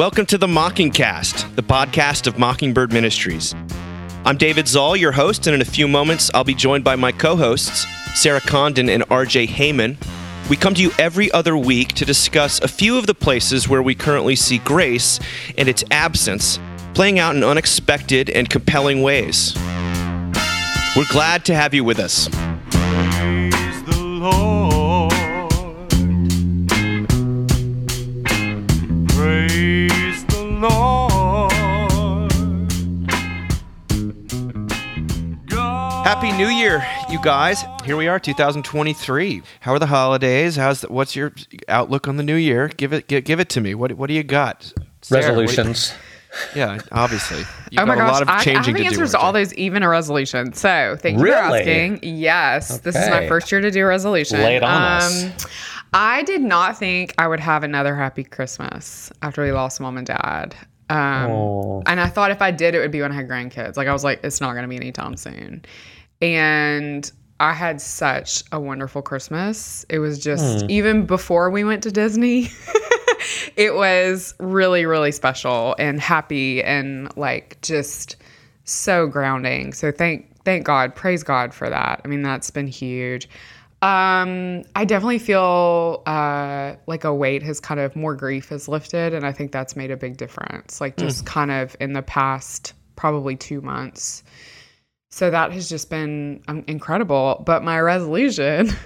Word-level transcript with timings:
Welcome 0.00 0.24
to 0.26 0.38
the 0.38 0.46
Mockingcast, 0.46 1.56
the 1.56 1.62
podcast 1.62 2.26
of 2.26 2.38
Mockingbird 2.38 2.90
Ministries. 2.90 3.54
I'm 4.24 4.38
David 4.38 4.66
Zoll, 4.66 4.96
your 4.96 5.12
host, 5.12 5.46
and 5.46 5.54
in 5.54 5.60
a 5.60 5.66
few 5.66 5.86
moments, 5.86 6.30
I'll 6.32 6.42
be 6.42 6.54
joined 6.54 6.84
by 6.84 6.96
my 6.96 7.12
co 7.12 7.36
hosts, 7.36 7.86
Sarah 8.14 8.40
Condon 8.40 8.88
and 8.88 9.02
RJ 9.10 9.48
Heyman. 9.48 9.98
We 10.48 10.56
come 10.56 10.72
to 10.72 10.80
you 10.80 10.90
every 10.98 11.30
other 11.32 11.54
week 11.54 11.88
to 11.96 12.06
discuss 12.06 12.62
a 12.62 12.66
few 12.66 12.96
of 12.96 13.06
the 13.06 13.14
places 13.14 13.68
where 13.68 13.82
we 13.82 13.94
currently 13.94 14.36
see 14.36 14.56
grace 14.56 15.20
and 15.58 15.68
its 15.68 15.84
absence 15.90 16.58
playing 16.94 17.18
out 17.18 17.36
in 17.36 17.44
unexpected 17.44 18.30
and 18.30 18.48
compelling 18.48 19.02
ways. 19.02 19.54
We're 20.96 21.10
glad 21.10 21.44
to 21.44 21.54
have 21.54 21.74
you 21.74 21.84
with 21.84 21.98
us. 21.98 22.26
Happy 36.10 36.32
New 36.32 36.48
Year, 36.48 36.84
you 37.08 37.20
guys. 37.22 37.62
Here 37.84 37.96
we 37.96 38.08
are, 38.08 38.18
2023. 38.18 39.42
How 39.60 39.74
are 39.74 39.78
the 39.78 39.86
holidays? 39.86 40.56
How's 40.56 40.80
the, 40.80 40.88
what's 40.88 41.14
your 41.14 41.32
outlook 41.68 42.08
on 42.08 42.16
the 42.16 42.24
new 42.24 42.34
year? 42.34 42.66
Give 42.66 42.92
it 42.92 43.06
give, 43.06 43.22
give 43.22 43.38
it 43.38 43.48
to 43.50 43.60
me. 43.60 43.76
What 43.76 43.92
what 43.92 44.08
do 44.08 44.14
you 44.14 44.24
got? 44.24 44.72
Sarah, 45.02 45.22
what 45.36 45.46
do 45.46 45.52
you- 45.52 45.56
resolutions. 45.56 45.94
yeah, 46.56 46.80
obviously. 46.90 47.38
You've 47.70 47.82
oh 47.82 47.86
my 47.86 47.94
got 47.94 48.02
a 48.02 48.06
gosh, 48.06 48.12
lot 48.12 48.22
of 48.22 48.28
I, 48.28 48.32
I 48.32 48.42
have 48.42 48.66
the 48.66 48.72
to 48.72 48.84
answers 48.84 49.12
to 49.12 49.18
aren't 49.18 49.24
all 49.36 49.40
you? 49.40 49.46
those, 49.46 49.54
even 49.54 49.84
a 49.84 49.88
resolution. 49.88 50.52
So 50.52 50.96
thank 50.98 51.14
you 51.14 51.20
for 51.20 51.24
Really? 51.26 51.60
asking. 51.60 52.00
Yes, 52.02 52.78
this 52.78 52.96
is 52.96 53.08
my 53.08 53.28
first 53.28 53.52
year 53.52 53.60
to 53.60 53.70
do 53.70 53.80
a 53.82 53.86
resolution. 53.86 54.38
Um, 54.38 54.42
Lay 54.42 54.56
it 54.56 54.64
on 54.64 54.82
us. 54.82 55.46
I 55.94 56.24
did 56.24 56.40
not 56.42 56.76
think 56.76 57.14
I 57.18 57.28
would 57.28 57.40
have 57.40 57.62
another 57.62 57.94
happy 57.94 58.24
Christmas 58.24 59.12
after 59.22 59.44
we 59.44 59.52
lost 59.52 59.80
mom 59.80 59.96
and 59.96 60.08
dad. 60.08 60.56
Um, 60.88 61.30
Oh. 61.30 61.82
And 61.86 62.00
I 62.00 62.08
thought 62.08 62.32
if 62.32 62.42
I 62.42 62.50
did, 62.50 62.74
it 62.74 62.80
would 62.80 62.90
be 62.90 63.00
when 63.00 63.12
I 63.12 63.14
had 63.14 63.28
grandkids. 63.28 63.76
Like 63.76 63.86
I 63.86 63.92
was 63.92 64.02
like, 64.02 64.24
it's 64.24 64.40
not 64.40 64.54
going 64.54 64.62
to 64.64 64.68
be 64.68 64.74
anytime 64.74 65.16
soon. 65.16 65.64
And 66.20 67.10
I 67.40 67.54
had 67.54 67.80
such 67.80 68.44
a 68.52 68.60
wonderful 68.60 69.00
Christmas. 69.00 69.86
It 69.88 69.98
was 69.98 70.18
just 70.18 70.68
even 70.68 71.06
before 71.06 71.50
we 71.50 71.64
went 71.64 71.82
to 71.84 71.90
Disney. 71.90 72.50
it 73.56 73.74
was 73.74 74.34
really 74.38 74.84
really 74.86 75.12
special 75.12 75.74
and 75.78 76.00
happy 76.00 76.62
and 76.62 77.14
like 77.16 77.58
just 77.62 78.16
so 78.64 79.06
grounding. 79.06 79.72
So 79.72 79.90
thank 79.90 80.30
thank 80.44 80.64
God, 80.64 80.94
praise 80.94 81.22
God 81.22 81.54
for 81.54 81.68
that. 81.70 82.00
I 82.04 82.08
mean, 82.08 82.22
that's 82.22 82.50
been 82.50 82.66
huge. 82.66 83.28
Um, 83.82 84.62
I 84.76 84.84
definitely 84.84 85.18
feel 85.18 86.02
uh, 86.04 86.74
like 86.86 87.04
a 87.04 87.14
weight 87.14 87.42
has 87.42 87.60
kind 87.60 87.80
of 87.80 87.96
more 87.96 88.14
grief 88.14 88.50
has 88.50 88.68
lifted, 88.68 89.14
and 89.14 89.24
I 89.24 89.32
think 89.32 89.52
that's 89.52 89.74
made 89.74 89.90
a 89.90 89.96
big 89.96 90.18
difference. 90.18 90.80
Like 90.80 90.98
just 90.98 91.24
kind 91.24 91.50
of 91.50 91.74
in 91.80 91.94
the 91.94 92.02
past 92.02 92.74
probably 92.96 93.36
two 93.36 93.62
months. 93.62 94.22
So 95.10 95.30
that 95.30 95.52
has 95.52 95.68
just 95.68 95.90
been 95.90 96.42
um, 96.48 96.64
incredible. 96.66 97.42
But 97.44 97.62
my 97.62 97.80
resolution. 97.80 98.70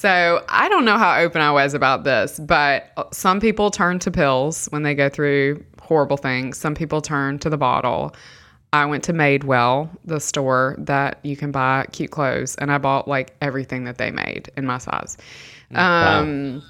So 0.00 0.42
I 0.48 0.70
don't 0.70 0.86
know 0.86 0.96
how 0.96 1.18
open 1.18 1.42
I 1.42 1.52
was 1.52 1.74
about 1.74 2.04
this, 2.04 2.40
but 2.40 2.90
uh, 2.96 3.04
some 3.12 3.38
people 3.38 3.70
turn 3.70 3.98
to 3.98 4.10
pills 4.10 4.66
when 4.70 4.82
they 4.82 4.94
go 4.94 5.10
through 5.10 5.62
horrible 5.78 6.16
things. 6.16 6.56
Some 6.56 6.74
people 6.74 7.02
turn 7.02 7.38
to 7.40 7.50
the 7.50 7.58
bottle. 7.58 8.14
I 8.72 8.86
went 8.86 9.04
to 9.04 9.12
Madewell, 9.12 9.90
the 10.06 10.18
store 10.18 10.76
that 10.78 11.18
you 11.22 11.36
can 11.36 11.50
buy 11.50 11.86
cute 11.92 12.12
clothes, 12.12 12.54
and 12.54 12.72
I 12.72 12.78
bought 12.78 13.08
like 13.08 13.36
everything 13.42 13.84
that 13.84 13.98
they 13.98 14.10
made 14.10 14.50
in 14.56 14.64
my 14.64 14.78
size. 14.78 15.18
Um, 15.74 16.62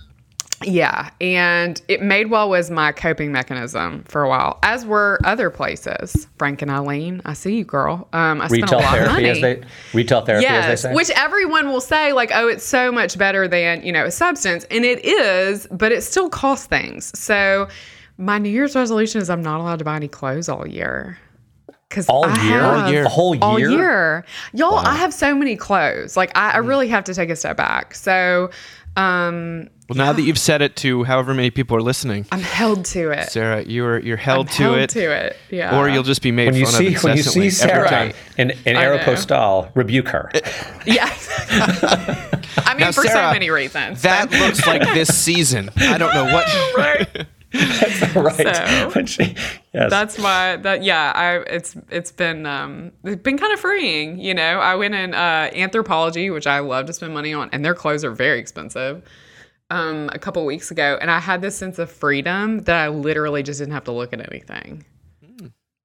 yeah, 0.64 1.10
and 1.20 1.80
it 1.88 2.00
Madewell 2.00 2.48
was 2.48 2.70
my 2.70 2.92
coping 2.92 3.32
mechanism 3.32 4.04
for 4.04 4.22
a 4.22 4.28
while, 4.28 4.58
as 4.62 4.84
were 4.84 5.18
other 5.24 5.48
places. 5.48 6.26
Frank 6.38 6.60
and 6.60 6.70
Eileen, 6.70 7.22
I 7.24 7.32
see 7.32 7.56
you, 7.56 7.64
girl. 7.64 8.08
Um, 8.12 8.40
I 8.42 8.48
spent 8.48 8.62
Retail 8.64 8.78
a 8.78 8.82
lot 8.82 8.98
of 8.98 9.06
money 9.06 9.28
as 9.30 9.40
they 9.40 9.62
retail 9.94 10.24
therapy, 10.24 10.46
as 10.46 10.52
yes, 10.52 10.82
they 10.82 10.88
say. 10.88 10.94
which 10.94 11.10
everyone 11.10 11.68
will 11.68 11.80
say 11.80 12.12
like, 12.12 12.30
oh, 12.34 12.46
it's 12.48 12.64
so 12.64 12.92
much 12.92 13.16
better 13.16 13.48
than 13.48 13.82
you 13.82 13.92
know 13.92 14.04
a 14.04 14.10
substance, 14.10 14.64
and 14.70 14.84
it 14.84 15.04
is, 15.04 15.66
but 15.70 15.92
it 15.92 16.02
still 16.02 16.28
costs 16.28 16.66
things. 16.66 17.18
So 17.18 17.68
my 18.18 18.36
New 18.38 18.50
Year's 18.50 18.74
resolution 18.76 19.20
is 19.22 19.30
I'm 19.30 19.42
not 19.42 19.60
allowed 19.60 19.78
to 19.78 19.84
buy 19.86 19.96
any 19.96 20.08
clothes 20.08 20.48
all 20.48 20.66
year. 20.66 21.18
Because 21.88 22.08
all 22.08 22.30
year, 22.44 22.62
All 22.62 22.88
year. 22.88 23.04
a 23.04 23.08
whole 23.08 23.34
year. 23.34 23.42
all 23.42 23.58
year, 23.58 24.24
y'all. 24.52 24.76
I 24.76 24.94
have 24.94 25.12
so 25.12 25.34
many 25.34 25.56
clothes. 25.56 26.16
Like 26.16 26.30
I, 26.36 26.52
I 26.52 26.56
really 26.58 26.86
have 26.86 27.02
to 27.04 27.14
take 27.14 27.30
a 27.30 27.34
step 27.36 27.56
back. 27.56 27.96
So, 27.96 28.50
um, 28.96 29.68
Well, 29.88 29.96
now 29.96 30.12
that 30.12 30.22
you've 30.22 30.38
said 30.38 30.62
it 30.62 30.76
to 30.76 31.04
however 31.04 31.34
many 31.34 31.50
people 31.50 31.76
are 31.76 31.82
listening, 31.82 32.26
I'm 32.32 32.40
held 32.40 32.84
to 32.86 33.10
it. 33.10 33.28
Sarah, 33.30 33.62
you're 33.64 33.98
you're 34.00 34.16
held 34.16 34.48
I'm 34.48 34.52
to 34.54 34.62
held 34.62 34.78
it, 34.78 34.90
to 34.90 35.12
it. 35.12 35.36
Yeah. 35.50 35.78
or 35.78 35.88
you'll 35.88 36.02
just 36.02 36.22
be 36.22 36.32
made 36.32 36.46
When 36.46 36.54
you 36.56 36.66
fun 36.66 36.74
see 36.74 36.94
of 36.94 37.02
when 37.04 37.12
you 37.14 37.18
incessantly 37.18 37.50
see 37.50 37.68
every 37.68 37.88
Sarah 37.88 37.88
time. 37.88 38.12
in, 38.38 38.50
in 38.66 38.76
I. 38.76 38.84
Aeropostale, 38.84 39.70
rebuke 39.74 40.08
her. 40.08 40.30
yeah. 40.86 41.12
I 41.50 42.74
mean, 42.74 42.80
Now, 42.80 42.92
for 42.92 43.02
Sarah, 43.02 43.28
so 43.28 43.32
many 43.32 43.50
reasons. 43.50 44.02
That 44.02 44.30
looks 44.30 44.66
like 44.66 44.82
this 44.94 45.08
season. 45.16 45.70
I 45.76 45.98
don't 45.98 46.14
know 46.14 46.24
what. 46.32 46.46
right. 46.76 47.26
right. 47.54 48.56
So- 48.56 48.90
When 48.94 49.06
she- 49.06 49.34
yes. 49.74 49.90
that's 49.90 50.18
my 50.18 50.56
that 50.56 50.82
yeah 50.82 51.12
i 51.14 51.36
it's 51.52 51.76
it's 51.90 52.12
been 52.12 52.46
um 52.46 52.92
it's 53.04 53.22
been 53.22 53.38
kind 53.38 53.52
of 53.52 53.60
freeing 53.60 54.18
you 54.18 54.34
know 54.34 54.58
i 54.60 54.74
went 54.74 54.94
in 54.94 55.14
uh 55.14 55.50
Anthropologie 55.54 56.32
which 56.32 56.46
i 56.46 56.58
love 56.60 56.86
to 56.86 56.92
spend 56.92 57.12
money 57.14 57.32
on 57.34 57.48
and 57.52 57.64
their 57.64 57.74
clothes 57.74 58.04
are 58.04 58.10
very 58.12 58.38
expensive 58.38 59.02
um 59.70 60.08
a 60.12 60.18
couple 60.18 60.44
weeks 60.44 60.70
ago 60.70 60.98
and 61.00 61.10
i 61.10 61.18
had 61.18 61.40
this 61.42 61.56
sense 61.56 61.78
of 61.78 61.90
freedom 61.90 62.60
that 62.60 62.76
i 62.76 62.88
literally 62.88 63.42
just 63.42 63.58
didn't 63.58 63.74
have 63.74 63.84
to 63.84 63.92
look 63.92 64.12
at 64.12 64.20
anything 64.32 64.84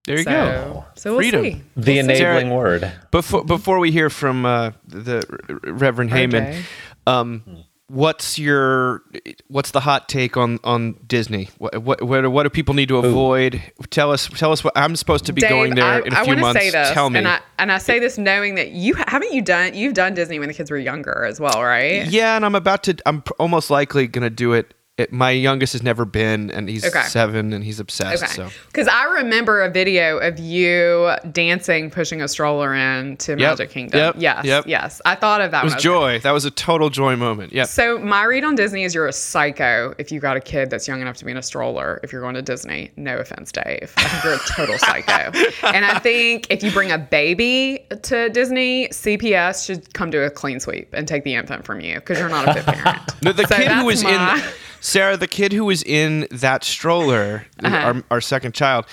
There 0.05 0.17
you 0.17 0.23
so 0.23 0.31
go. 0.31 0.85
so 0.95 1.11
we'll 1.11 1.19
Freedom. 1.21 1.43
see 1.43 1.61
the 1.75 1.95
We'll 1.95 2.05
see. 2.05 2.13
enabling 2.21 2.49
word. 2.51 2.91
Before 3.11 3.43
before 3.43 3.79
we 3.79 3.91
hear 3.91 4.09
from 4.11 4.45
uh, 4.45 4.71
the 4.87 5.25
Reverend 5.63 6.11
Heyman, 6.11 6.53
RJ. 6.53 6.63
um, 7.07 7.64
what's 7.87 8.39
your 8.39 9.03
what's 9.47 9.71
the 9.71 9.79
hot 9.79 10.09
take 10.09 10.37
on 10.37 10.59
on 10.63 10.93
Disney? 11.05 11.49
What 11.57 11.81
what 11.81 12.01
what, 12.01 12.31
what 12.31 12.43
do 12.43 12.49
people 12.49 12.73
need 12.73 12.89
to 12.89 12.97
avoid? 12.97 13.61
Tell 13.89 14.11
us 14.11 14.27
tell 14.27 14.51
us 14.51 14.63
what 14.63 14.73
I'm 14.75 14.95
supposed 14.95 15.25
to 15.25 15.33
be 15.33 15.41
Dave, 15.41 15.49
going 15.49 15.75
there 15.75 15.85
I, 15.85 15.99
in 16.01 16.13
a 16.13 16.17
I 16.17 16.23
few 16.23 16.31
wanna 16.31 16.41
months. 16.41 16.61
Say 16.61 16.71
this, 16.71 16.91
Tell 16.91 17.09
me. 17.09 17.19
and 17.19 17.27
I 17.27 17.39
and 17.59 17.71
I 17.71 17.77
say 17.77 17.99
this 17.99 18.17
knowing 18.17 18.55
that 18.55 18.71
you 18.71 18.95
haven't 18.95 19.33
you 19.33 19.41
done 19.41 19.73
you've 19.73 19.93
done 19.93 20.13
Disney 20.13 20.39
when 20.39 20.47
the 20.47 20.53
kids 20.53 20.71
were 20.71 20.77
younger 20.77 21.25
as 21.25 21.39
well, 21.39 21.61
right? 21.63 22.07
yeah, 22.07 22.35
and 22.35 22.45
I'm 22.45 22.55
about 22.55 22.83
to. 22.83 22.95
I'm 23.05 23.23
almost 23.39 23.69
likely 23.69 24.07
going 24.07 24.23
to 24.23 24.29
do 24.29 24.53
it. 24.53 24.73
It. 24.97 25.11
My 25.11 25.31
youngest 25.31 25.73
has 25.73 25.83
never 25.83 26.05
been, 26.05 26.49
and 26.51 26.69
he's 26.69 26.85
Okay. 26.85 27.01
seven, 27.03 27.51
and 27.53 27.63
he's 27.63 27.79
obsessed. 27.79 28.23
Okay. 28.23 28.31
So 28.33 28.49
Because 28.67 28.87
I 28.87 29.03
remember 29.05 29.61
a 29.61 29.69
video 29.69 30.17
of 30.19 30.39
you 30.39 31.11
dancing, 31.31 31.89
pushing 31.91 32.21
a 32.21 32.27
stroller 32.27 32.73
in 32.73 33.17
to 33.17 33.35
Magic 33.35 33.69
Kingdom. 33.71 33.99
Yep. 33.99 34.15
Yes. 34.19 34.45
Yep. 34.45 34.63
Yes. 34.67 35.01
I 35.05 35.15
thought 35.15 35.41
of 35.41 35.51
that 35.51 35.63
it 35.63 35.65
was 35.65 35.75
joy. 35.75 36.19
That 36.19 36.31
was 36.31 36.45
a 36.45 36.51
total 36.51 36.89
joy 36.89 37.15
moment. 37.17 37.51
Yeah. 37.51 37.65
So 37.65 37.97
my 37.99 38.23
read 38.23 38.43
on 38.45 38.55
Disney 38.55 38.83
is 38.83 38.95
you're 38.95 39.07
a 39.07 39.13
psycho 39.13 39.93
if 39.97 40.11
you 40.11 40.19
got 40.21 40.37
a 40.37 40.41
kid 40.41 40.69
that's 40.69 40.87
young 40.87 41.01
enough 41.01 41.17
to 41.17 41.25
be 41.25 41.31
in 41.31 41.37
a 41.37 41.43
stroller. 41.43 41.99
If 42.03 42.13
you're 42.13 42.21
going 42.21 42.35
to 42.35 42.41
Disney, 42.41 42.91
no 42.95 43.17
offense, 43.17 43.51
Dave. 43.51 43.91
I 43.97 44.03
think 44.07 44.23
you're 44.23 44.33
a 44.33 44.39
total 44.47 44.77
psycho. 44.77 45.31
And 45.75 45.83
I 45.83 45.99
think 45.99 46.47
if 46.49 46.63
you 46.63 46.71
bring 46.71 46.91
a 46.91 46.97
baby 46.97 47.85
to 48.03 48.29
Disney, 48.29 48.87
CPS 48.89 49.65
should 49.65 49.93
come 49.93 50.09
do 50.09 50.21
a 50.21 50.29
clean 50.29 50.59
sweep 50.59 50.89
and 50.93 51.07
take 51.07 51.23
the 51.23 51.33
infant 51.35 51.65
from 51.65 51.81
you 51.81 51.95
because 51.95 52.17
you're 52.19 52.29
not 52.29 52.47
a 52.47 52.53
fit 52.53 52.65
parent. 52.65 53.23
No, 53.23 53.31
the 53.33 53.45
So 53.47 53.55
kid 53.57 53.67
who 53.71 53.85
was 53.85 54.03
my- 54.03 54.35
in 54.37 54.41
Sarah, 54.85 55.17
the 55.17 55.27
kid 55.27 55.51
who 55.51 55.65
was 55.65 55.81
in 55.81 56.27
that 56.29 56.63
stroller, 56.63 57.47
Uh-huh. 57.63 57.75
our, 57.75 58.03
our 58.11 58.21
second 58.21 58.53
child, 58.53 58.85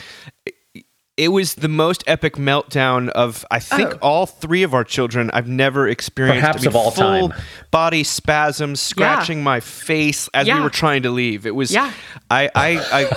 it 1.22 1.28
was 1.28 1.54
the 1.54 1.68
most 1.68 2.02
epic 2.06 2.34
meltdown 2.34 3.08
of 3.10 3.44
I 3.50 3.58
think 3.60 3.94
Oh. 3.94 3.98
all 4.00 4.26
three 4.26 4.62
of 4.62 4.74
our 4.74 4.84
children. 4.84 5.30
I've 5.32 5.46
never 5.48 5.86
experienced 5.88 6.40
Perhaps 6.40 6.58
I 6.58 6.60
mean, 6.62 6.68
of 6.68 6.76
all 6.76 6.90
full 6.90 7.28
time. 7.28 7.40
body 7.70 8.02
spasms, 8.04 8.80
scratching 8.80 9.42
my 9.42 9.60
face 9.60 10.28
as 10.34 10.46
we 10.48 10.58
were 10.60 10.70
trying 10.70 11.02
to 11.04 11.10
leave. 11.10 11.46
It 11.46 11.54
was 11.54 11.72
Yeah. 11.72 11.92
I 12.30 12.50
I 12.54 12.68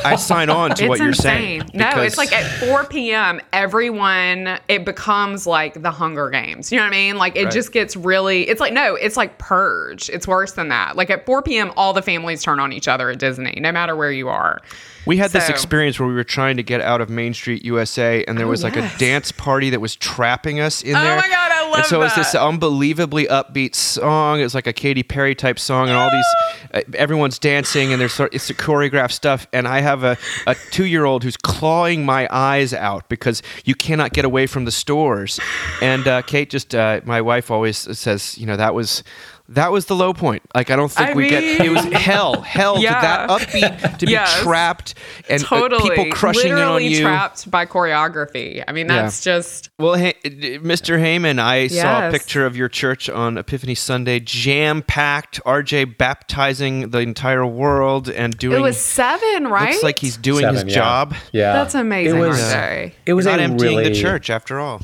I, 0.06 0.12
I 0.12 0.16
sign 0.18 0.50
on 0.50 0.76
to 0.76 0.88
what 0.88 1.00
you're 1.00 1.08
insane. 1.10 1.62
saying. 1.62 1.72
No, 1.74 2.02
it's 2.02 2.18
like 2.18 2.32
at 2.32 2.46
4 2.68 2.86
p.m. 2.86 3.42
Everyone 3.54 4.60
it 4.68 4.86
becomes 4.86 5.46
like 5.48 5.82
the 5.82 5.92
Hunger 5.92 6.30
Games. 6.30 6.72
You 6.72 6.78
know 6.78 6.84
what 6.86 6.94
I 6.94 6.98
mean? 6.98 7.18
Like 7.18 7.36
it 7.36 7.46
Right. 7.46 7.54
just 7.54 7.72
gets 7.72 7.96
really. 7.96 8.48
It's 8.48 8.60
like 8.62 8.74
no, 8.74 8.96
it's 8.96 9.18
like 9.18 9.38
purge. 9.38 10.10
It's 10.10 10.28
worse 10.28 10.54
than 10.54 10.70
that. 10.70 10.96
Like 10.96 11.10
at 11.10 11.26
4 11.26 11.42
p.m. 11.42 11.72
all 11.76 11.94
the 11.94 12.02
families 12.02 12.44
turn 12.44 12.60
on 12.60 12.72
each 12.74 12.88
other 12.88 13.10
at 13.10 13.20
Disney, 13.20 13.58
no 13.60 13.72
matter 13.72 13.96
where 13.96 14.12
you 14.12 14.30
are. 14.30 14.62
We 15.06 15.18
had 15.18 15.32
this 15.32 15.50
experience 15.50 16.00
where 16.00 16.08
we 16.08 16.16
were 16.16 16.24
trying 16.24 16.58
to 16.58 16.64
get 16.64 16.82
out 16.82 17.00
of 17.00 17.10
Main 17.10 17.34
Street 17.34 17.64
USA, 17.64 18.24
and 18.28 18.38
there 18.38 18.48
Oh, 18.48 18.50
was 18.50 18.64
like 18.64 18.76
yes. 18.76 18.96
a 18.96 18.98
dance 18.98 19.32
party 19.32 19.70
that 19.70 19.80
was 19.80 19.96
trapping 19.96 20.60
us 20.60 20.82
in 20.82 20.96
Oh 20.96 21.02
there. 21.02 21.16
my 21.16 21.28
God, 21.30 21.52
I 21.52 21.62
And 21.64 21.72
love 21.72 21.86
so 21.86 21.98
it 22.02 22.06
was 22.06 22.16
this 22.16 22.34
unbelievably 22.34 23.28
upbeat 23.28 23.76
song. 23.76 24.40
It 24.40 24.44
was 24.44 24.56
like 24.56 24.66
a 24.68 24.74
Katy 24.74 25.04
Perry 25.04 25.36
type 25.36 25.60
song, 25.60 25.90
and 25.90 25.98
all 25.98 26.10
these 26.10 26.26
uh, 26.74 26.82
everyone's 26.96 27.38
dancing, 27.38 27.92
and 27.92 28.02
there's 28.02 28.14
sort 28.14 28.34
it's 28.34 28.48
the 28.48 28.54
choreographed 28.56 29.12
stuff. 29.12 29.46
And 29.54 29.68
I 29.68 29.82
have 29.82 30.04
a, 30.04 30.18
a 30.48 30.56
two 30.72 30.86
year 30.86 31.06
old 31.06 31.24
who's 31.24 31.38
clawing 31.38 32.04
my 32.06 32.28
eyes 32.32 32.74
out 32.74 33.08
because 33.08 33.44
you 33.64 33.76
cannot 33.76 34.14
get 34.14 34.26
away 34.26 34.48
from 34.48 34.66
the 34.66 34.72
stores. 34.72 35.40
And 35.82 36.08
uh, 36.08 36.22
Kate 36.24 36.50
just, 36.50 36.74
uh, 36.74 37.02
my 37.06 37.22
wife 37.22 37.52
always 37.52 37.78
says, 37.78 38.38
you 38.40 38.46
know, 38.48 38.58
that 38.58 38.74
was 38.74 39.04
that 39.50 39.72
was 39.72 39.86
the 39.86 39.96
low 39.96 40.14
point. 40.14 40.42
Like 40.56 40.70
I 40.72 40.76
don't 40.76 40.92
think 40.92 41.12
I 41.12 41.14
we 41.14 41.30
get 41.30 41.44
it 41.44 41.70
was 41.72 41.84
hell, 41.86 42.42
hell 42.56 42.80
Yeah. 42.82 42.96
to 42.96 43.02
that 43.02 43.30
upbeat 43.30 43.98
to 44.00 44.06
Yes. 44.10 44.38
be 44.38 44.44
trapped 44.44 44.96
and 45.30 45.44
uh, 45.44 45.48
Totally. 45.48 45.90
people 45.90 46.12
crushing 46.12 46.54
Literally 46.54 46.88
in 46.88 46.94
on 46.94 46.98
you. 47.00 47.02
trapped 47.04 47.52
by 47.52 47.66
choreography. 47.66 48.64
I 48.68 48.72
mean, 48.72 48.88
Yeah. 48.88 49.04
that's 49.04 49.22
just 49.24 49.70
Well, 49.78 49.94
hey, 49.96 50.14
Mr. 50.24 51.00
Heyman, 51.00 51.40
I 51.40 51.68
saw 51.68 52.08
a 52.08 52.12
picture 52.12 52.46
of 52.46 52.56
your 52.58 52.70
church 52.70 53.10
on 53.10 53.38
Epiphany 53.38 53.76
Sunday, 53.76 54.20
jam 54.20 54.82
packed. 54.82 55.40
RJ 55.46 55.98
baptizing 55.98 56.90
the 56.90 57.00
entire 57.00 57.46
world 57.46 58.10
and 58.10 58.36
doing. 58.38 58.58
it 58.58 58.62
was 58.62 58.78
seven, 58.80 59.48
right? 59.48 59.72
looks 59.72 59.84
like 59.84 60.00
he's 60.00 60.18
doing 60.18 60.42
Seven, 60.42 60.56
his 60.56 60.76
yeah. 60.76 60.82
job. 60.82 61.16
Yeah, 61.32 61.54
That's 61.54 61.76
amazing, 61.76 62.18
It 62.18 62.20
was, 62.28 62.40
RJ. 62.40 62.92
it 63.06 63.14
was 63.14 63.26
Not 63.26 63.40
emptying 63.40 63.78
really, 63.78 63.90
the 63.90 63.96
church 64.02 64.30
after 64.30 64.60
all. 64.60 64.82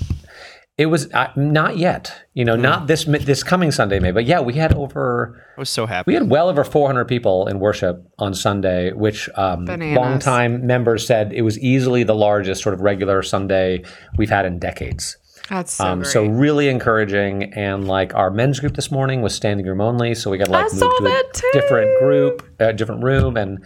It 0.82 0.88
was 0.88 1.12
uh, 1.14 1.28
not 1.36 1.78
yet. 1.78 2.14
You 2.34 2.46
know, 2.46 2.56
Hmm. 2.56 2.62
not 2.62 2.88
this 2.88 3.06
this 3.06 3.44
coming 3.44 3.72
Sunday, 3.72 4.00
maybe. 4.00 4.14
But 4.14 4.26
yeah, 4.26 4.40
we 4.40 4.54
had 4.54 4.74
over 4.74 5.44
I 5.58 5.60
was 5.60 5.70
so 5.70 5.86
happy. 5.86 6.10
we 6.10 6.14
had 6.16 6.30
well 6.30 6.50
over 6.50 6.64
400 6.64 7.06
people 7.06 7.48
in 7.48 7.60
worship 7.60 7.96
on 8.20 8.34
Sunday, 8.34 8.92
which 8.92 9.30
um, 9.36 9.66
Bananas. 9.66 9.98
longtime 9.98 10.66
members 10.66 11.06
said 11.06 11.34
it 11.34 11.44
was 11.44 11.60
easily 11.60 12.04
the 12.04 12.16
largest 12.16 12.64
sort 12.64 12.74
of 12.74 12.82
regular 12.82 13.22
Sunday 13.22 13.84
we've 14.18 14.30
had 14.30 14.46
in 14.46 14.60
decades. 14.60 15.18
That's 15.50 15.74
so 15.74 15.86
Um, 15.86 16.00
great. 16.00 16.12
so 16.12 16.26
really 16.26 16.70
encouraging, 16.70 17.54
and 17.56 17.88
like 17.88 18.14
our 18.16 18.32
men's 18.32 18.60
group 18.62 18.76
this 18.76 18.90
morning 18.92 19.22
was 19.22 19.36
standing 19.36 19.66
room 19.66 19.82
only, 19.82 20.16
so 20.16 20.32
we 20.32 20.38
got 20.38 20.46
to 20.46 20.52
like 20.52 20.72
I 20.72 20.76
move 20.76 20.80
to 21.00 21.06
a 21.06 21.24
too. 21.34 21.50
different 21.54 22.00
group, 22.00 22.48
a 22.60 22.72
different 22.74 23.04
room, 23.04 23.36
and 23.38 23.60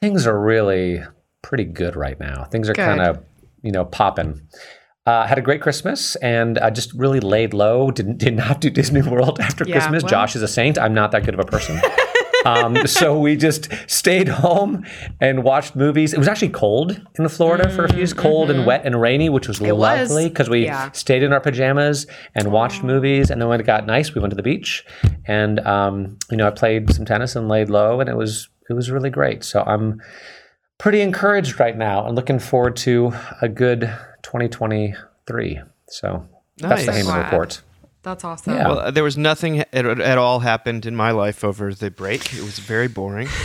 things 0.00 0.26
are 0.26 0.38
really 0.40 1.02
pretty 1.42 1.64
good 1.64 1.94
right 1.96 2.18
now. 2.18 2.44
Things 2.44 2.68
are 2.70 2.74
kind 2.74 3.00
of 3.02 3.22
you 3.62 3.72
know 3.72 3.84
popping. 3.84 4.40
Uh, 5.08 5.26
had 5.26 5.38
a 5.38 5.42
great 5.48 5.62
Christmas 5.62 6.16
and 6.16 6.58
uh, 6.58 6.70
just 6.70 6.92
really 6.92 7.20
laid 7.20 7.54
low. 7.54 7.90
Didn't 7.90 8.18
did 8.18 8.36
not 8.36 8.60
do 8.60 8.68
Disney 8.68 9.00
World 9.00 9.40
after 9.48 9.64
Yeah, 9.64 9.72
Christmas. 9.76 10.02
well- 10.02 10.10
Josh 10.10 10.36
is 10.36 10.42
a 10.42 10.48
saint. 10.58 10.76
I'm 10.78 10.92
not 10.92 11.12
that 11.12 11.24
good 11.24 11.32
of 11.32 11.40
a 11.40 11.44
person. 11.44 11.80
um, 12.44 12.86
so 12.86 13.18
we 13.18 13.34
just 13.34 13.68
stayed 13.86 14.28
home 14.28 14.84
and 15.18 15.44
watched 15.44 15.74
movies. 15.74 16.12
It 16.12 16.18
was 16.18 16.28
actually 16.28 16.50
cold 16.50 17.00
in 17.18 17.26
Florida 17.28 17.70
for 17.70 17.84
a 17.86 17.88
few 17.88 18.00
days, 18.00 18.12
cold 18.12 18.50
and 18.50 18.66
wet 18.66 18.82
and 18.84 19.00
rainy, 19.00 19.28
which 19.30 19.48
was 19.48 19.58
Mm, 19.60 19.68
mm-hmm. 19.70 19.80
lovely 19.80 20.28
because 20.28 20.50
we 20.50 20.66
Yeah. 20.66 20.90
stayed 20.92 21.22
in 21.22 21.32
our 21.32 21.40
pajamas 21.40 22.06
and 22.34 22.52
watched 22.52 22.82
movies. 22.84 23.30
And 23.30 23.40
then 23.40 23.48
when 23.48 23.60
it 23.60 23.66
got 23.66 23.86
nice, 23.86 24.14
we 24.14 24.20
went 24.20 24.32
to 24.32 24.36
the 24.42 24.48
beach, 24.52 24.84
and 25.26 25.58
um, 25.60 26.18
you 26.30 26.36
know 26.36 26.46
I 26.46 26.50
played 26.50 26.92
some 26.92 27.06
tennis 27.06 27.34
and 27.34 27.48
laid 27.48 27.70
low, 27.70 28.00
and 28.00 28.10
it 28.10 28.16
was 28.16 28.50
it 28.68 28.74
was 28.74 28.90
really 28.90 29.10
great. 29.18 29.42
So 29.42 29.62
I'm 29.62 30.02
pretty 30.78 31.00
encouraged 31.00 31.58
right 31.58 31.76
now 31.78 32.06
and 32.06 32.14
looking 32.14 32.38
forward 32.38 32.76
to 32.76 33.12
a 33.42 33.48
good 33.48 33.90
2023. 34.22 35.60
So 35.88 36.26
that's 36.58 36.84
the 36.86 36.92
Nice. 36.92 37.02
Heyman 37.02 37.04
Glad. 37.04 37.24
report. 37.32 37.62
That's 38.02 38.24
awesome. 38.24 38.54
Yeah. 38.54 38.68
Well, 38.68 38.92
there 38.92 39.04
was 39.04 39.18
nothing 39.18 39.60
at, 39.60 39.74
at 39.74 40.18
all 40.18 40.40
happened 40.40 40.86
in 40.86 40.94
my 40.96 41.10
life 41.10 41.44
over 41.44 41.74
the 41.74 41.90
break. 41.90 42.32
It 42.34 42.42
was 42.42 42.58
very 42.58 42.88
boring. 42.88 43.28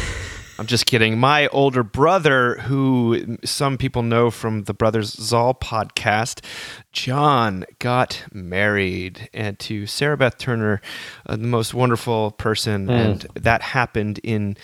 I'm 0.59 0.67
just 0.67 0.85
kidding. 0.85 1.17
My 1.17 1.47
older 1.47 1.81
brother, 1.81 2.55
who 2.59 3.37
some 3.43 3.75
people 3.75 4.03
know 4.03 4.29
from 4.29 4.65
the 4.65 4.73
Brothers 4.75 5.09
Zoll 5.11 5.55
podcast, 5.55 6.45
John, 6.91 7.65
got 7.79 8.23
married 8.31 9.29
and 9.33 9.57
to 9.59 9.87
Sarah 9.87 10.15
Beth 10.15 10.37
Turner, 10.37 10.79
uh, 11.25 11.37
the 11.37 11.47
most 11.47 11.73
wonderful 11.73 12.31
person, 12.31 12.87
and 12.87 13.25
that 13.33 13.63
happened 13.63 14.19
in 14.23 14.55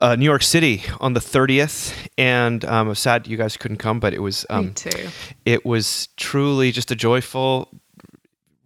uh, 0.00 0.14
New 0.16 0.24
York 0.24 0.42
City 0.42 0.82
on 1.00 1.14
the 1.14 1.20
30th. 1.20 1.92
And 2.16 2.64
um, 2.64 2.88
I'm 2.88 2.94
sad 2.94 3.26
you 3.26 3.36
guys 3.36 3.56
couldn't 3.56 3.78
come, 3.78 4.00
but 4.00 4.14
it 4.14 4.20
was 4.20 4.46
Me 4.50 4.56
um, 4.56 4.74
too. 4.74 5.08
it 5.44 5.64
was 5.66 6.08
truly 6.16 6.72
just 6.72 6.90
a 6.90 6.96
joyful 6.96 7.68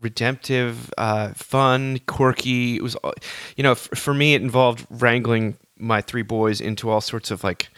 redemptive 0.01 0.93
uh, 0.99 1.33
fun 1.35 1.99
quirky 2.09 2.75
it 2.77 2.83
was 2.83 2.97
all- 2.97 3.15
you 3.57 3.63
know 3.63 3.71
f- 3.73 3.89
for 3.95 4.13
me 4.13 4.35
it 4.35 4.43
involved 4.43 4.85
wrangling 4.91 5.57
my 5.79 6.01
three 6.01 6.23
boys 6.23 6.61
into 6.61 6.91
all 6.91 7.01
sorts 7.01 7.31
of 7.31 7.45
like 7.45 7.69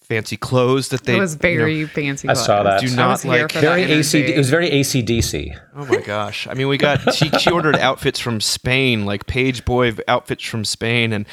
fancy 0.00 0.36
clothes 0.36 0.90
that 0.90 1.02
they 1.04 1.16
It 1.16 1.20
was 1.20 1.32
you 1.32 1.38
know- 1.38 1.64
very 1.64 1.86
fancy. 1.86 2.28
I 2.28 2.34
saw 2.34 2.62
clothes. 2.62 2.82
that. 2.82 2.86
Do 2.86 2.92
I 2.92 2.96
not 2.96 3.08
was 3.10 3.22
here 3.22 3.32
like- 3.32 3.52
for 3.52 3.58
Very 3.60 3.84
that 3.84 3.90
AC. 3.90 4.20
It 4.20 4.38
was 4.38 4.48
very 4.50 4.70
ACDC. 4.70 5.58
oh 5.74 5.86
my 5.86 5.96
gosh 6.02 6.46
i 6.46 6.54
mean 6.54 6.68
we 6.68 6.78
got 6.78 7.12
she, 7.14 7.28
she 7.30 7.50
ordered 7.50 7.76
outfits 7.76 8.20
from 8.20 8.40
spain 8.40 9.04
like 9.04 9.26
page 9.26 9.64
boy 9.64 9.92
outfits 10.06 10.44
from 10.44 10.64
spain 10.64 11.12
and 11.12 11.26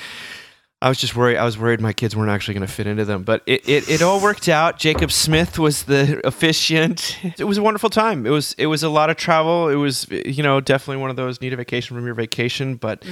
I 0.82 0.88
was 0.88 0.98
just 0.98 1.14
worried. 1.14 1.36
I 1.36 1.44
was 1.44 1.58
worried 1.58 1.82
my 1.82 1.92
kids 1.92 2.16
weren't 2.16 2.32
actually 2.32 2.54
going 2.54 2.66
to 2.66 2.74
fit 2.74 2.88
into 2.88 3.04
them, 3.04 3.24
but 3.24 3.44
it, 3.46 3.68
it, 3.68 3.90
it 3.90 4.02
all 4.02 4.22
worked 4.22 4.48
out. 4.48 4.80
Jacob 4.80 5.12
Smith 5.12 5.60
was 5.60 5.84
the 5.84 6.22
officiant. 6.26 7.18
It 7.38 7.44
was 7.44 7.58
a 7.58 7.62
wonderful 7.62 7.90
time. 7.90 8.26
It 8.26 8.30
was 8.30 8.54
it 8.58 8.68
was 8.68 8.82
a 8.82 8.90
lot 8.90 9.10
of 9.10 9.18
travel. 9.18 9.68
It 9.68 9.76
was 9.76 10.08
you 10.10 10.42
know 10.42 10.62
definitely 10.62 11.02
one 11.02 11.10
of 11.10 11.18
those 11.18 11.42
need 11.42 11.52
a 11.52 11.58
vacation 11.58 11.98
from 11.98 12.06
your 12.06 12.16
vacation. 12.16 12.76
But 12.76 13.04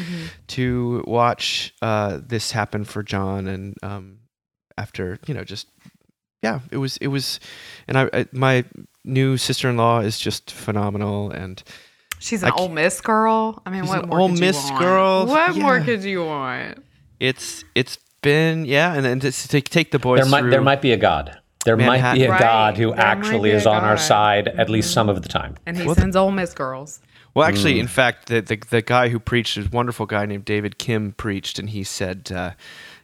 to 0.47 1.03
watch 1.05 1.73
uh, 1.81 2.19
this 2.25 2.51
happen 2.51 2.85
for 2.85 3.03
John 3.03 3.47
and 3.47 3.75
um, 3.83 4.19
after 4.77 5.19
you 5.27 5.33
know 5.33 5.43
just 5.43 5.67
yeah, 6.41 6.61
it 6.71 6.77
was 6.77 6.95
it 6.97 7.07
was, 7.07 7.41
and 7.87 7.97
I, 7.97 8.09
I 8.13 8.25
my 8.31 8.63
new 9.03 9.35
sister 9.35 9.69
in 9.69 9.75
law 9.75 9.99
is 9.99 10.17
just 10.19 10.51
phenomenal 10.51 11.31
and. 11.31 11.61
She's 12.19 12.41
an 12.41 12.51
Ole 12.57 12.69
Miss 12.69 12.99
girl. 12.99 13.61
I 13.63 13.69
mean, 13.69 13.85
what 13.85 14.07
more 14.07 14.21
Ole 14.21 14.29
Miss 14.29 14.71
girl. 14.71 15.27
What 15.27 15.55
more 15.55 15.79
could 15.81 16.03
you 16.03 16.25
want? 16.25 16.79
It's 17.19 17.63
it's 17.75 17.97
been 18.21 18.65
yeah, 18.65 18.93
and 18.93 19.05
then 19.05 19.19
to 19.21 19.31
take 19.31 19.69
take 19.69 19.91
the 19.91 19.99
boys 19.99 20.19
There 20.21 20.29
might 20.29 20.41
through. 20.41 20.49
there 20.51 20.61
might 20.61 20.81
be 20.81 20.91
a 20.91 20.97
God. 20.97 21.37
There 21.65 21.75
might 21.77 22.13
be 22.13 22.23
a 22.23 22.29
Right. 22.31 22.39
God 22.39 22.77
who 22.77 22.91
There 22.91 22.99
actually 22.99 23.51
is 23.51 23.65
on 23.65 23.83
our 23.83 23.95
God. 23.95 24.01
side 24.01 24.47
at 24.47 24.69
least 24.69 24.91
some 24.93 25.09
of 25.09 25.21
the 25.21 25.27
time. 25.27 25.55
And 25.65 25.77
he 25.77 25.85
Well, 25.85 25.95
sends 25.95 26.15
Ole 26.15 26.31
Miss 26.31 26.53
girls. 26.53 27.01
well, 27.33 27.45
actually, 27.45 27.75
Mm. 27.75 27.81
in 27.81 27.87
fact, 27.87 28.27
the, 28.27 28.41
the 28.41 28.57
the 28.69 28.81
guy 28.81 29.09
who 29.09 29.19
preached, 29.19 29.57
a 29.57 29.67
wonderful 29.71 30.05
guy 30.05 30.25
named 30.25 30.45
David 30.45 30.77
Kim, 30.77 31.11
preached, 31.11 31.59
and 31.59 31.69
he 31.69 31.83
said, 31.83 32.31
uh, 32.33 32.51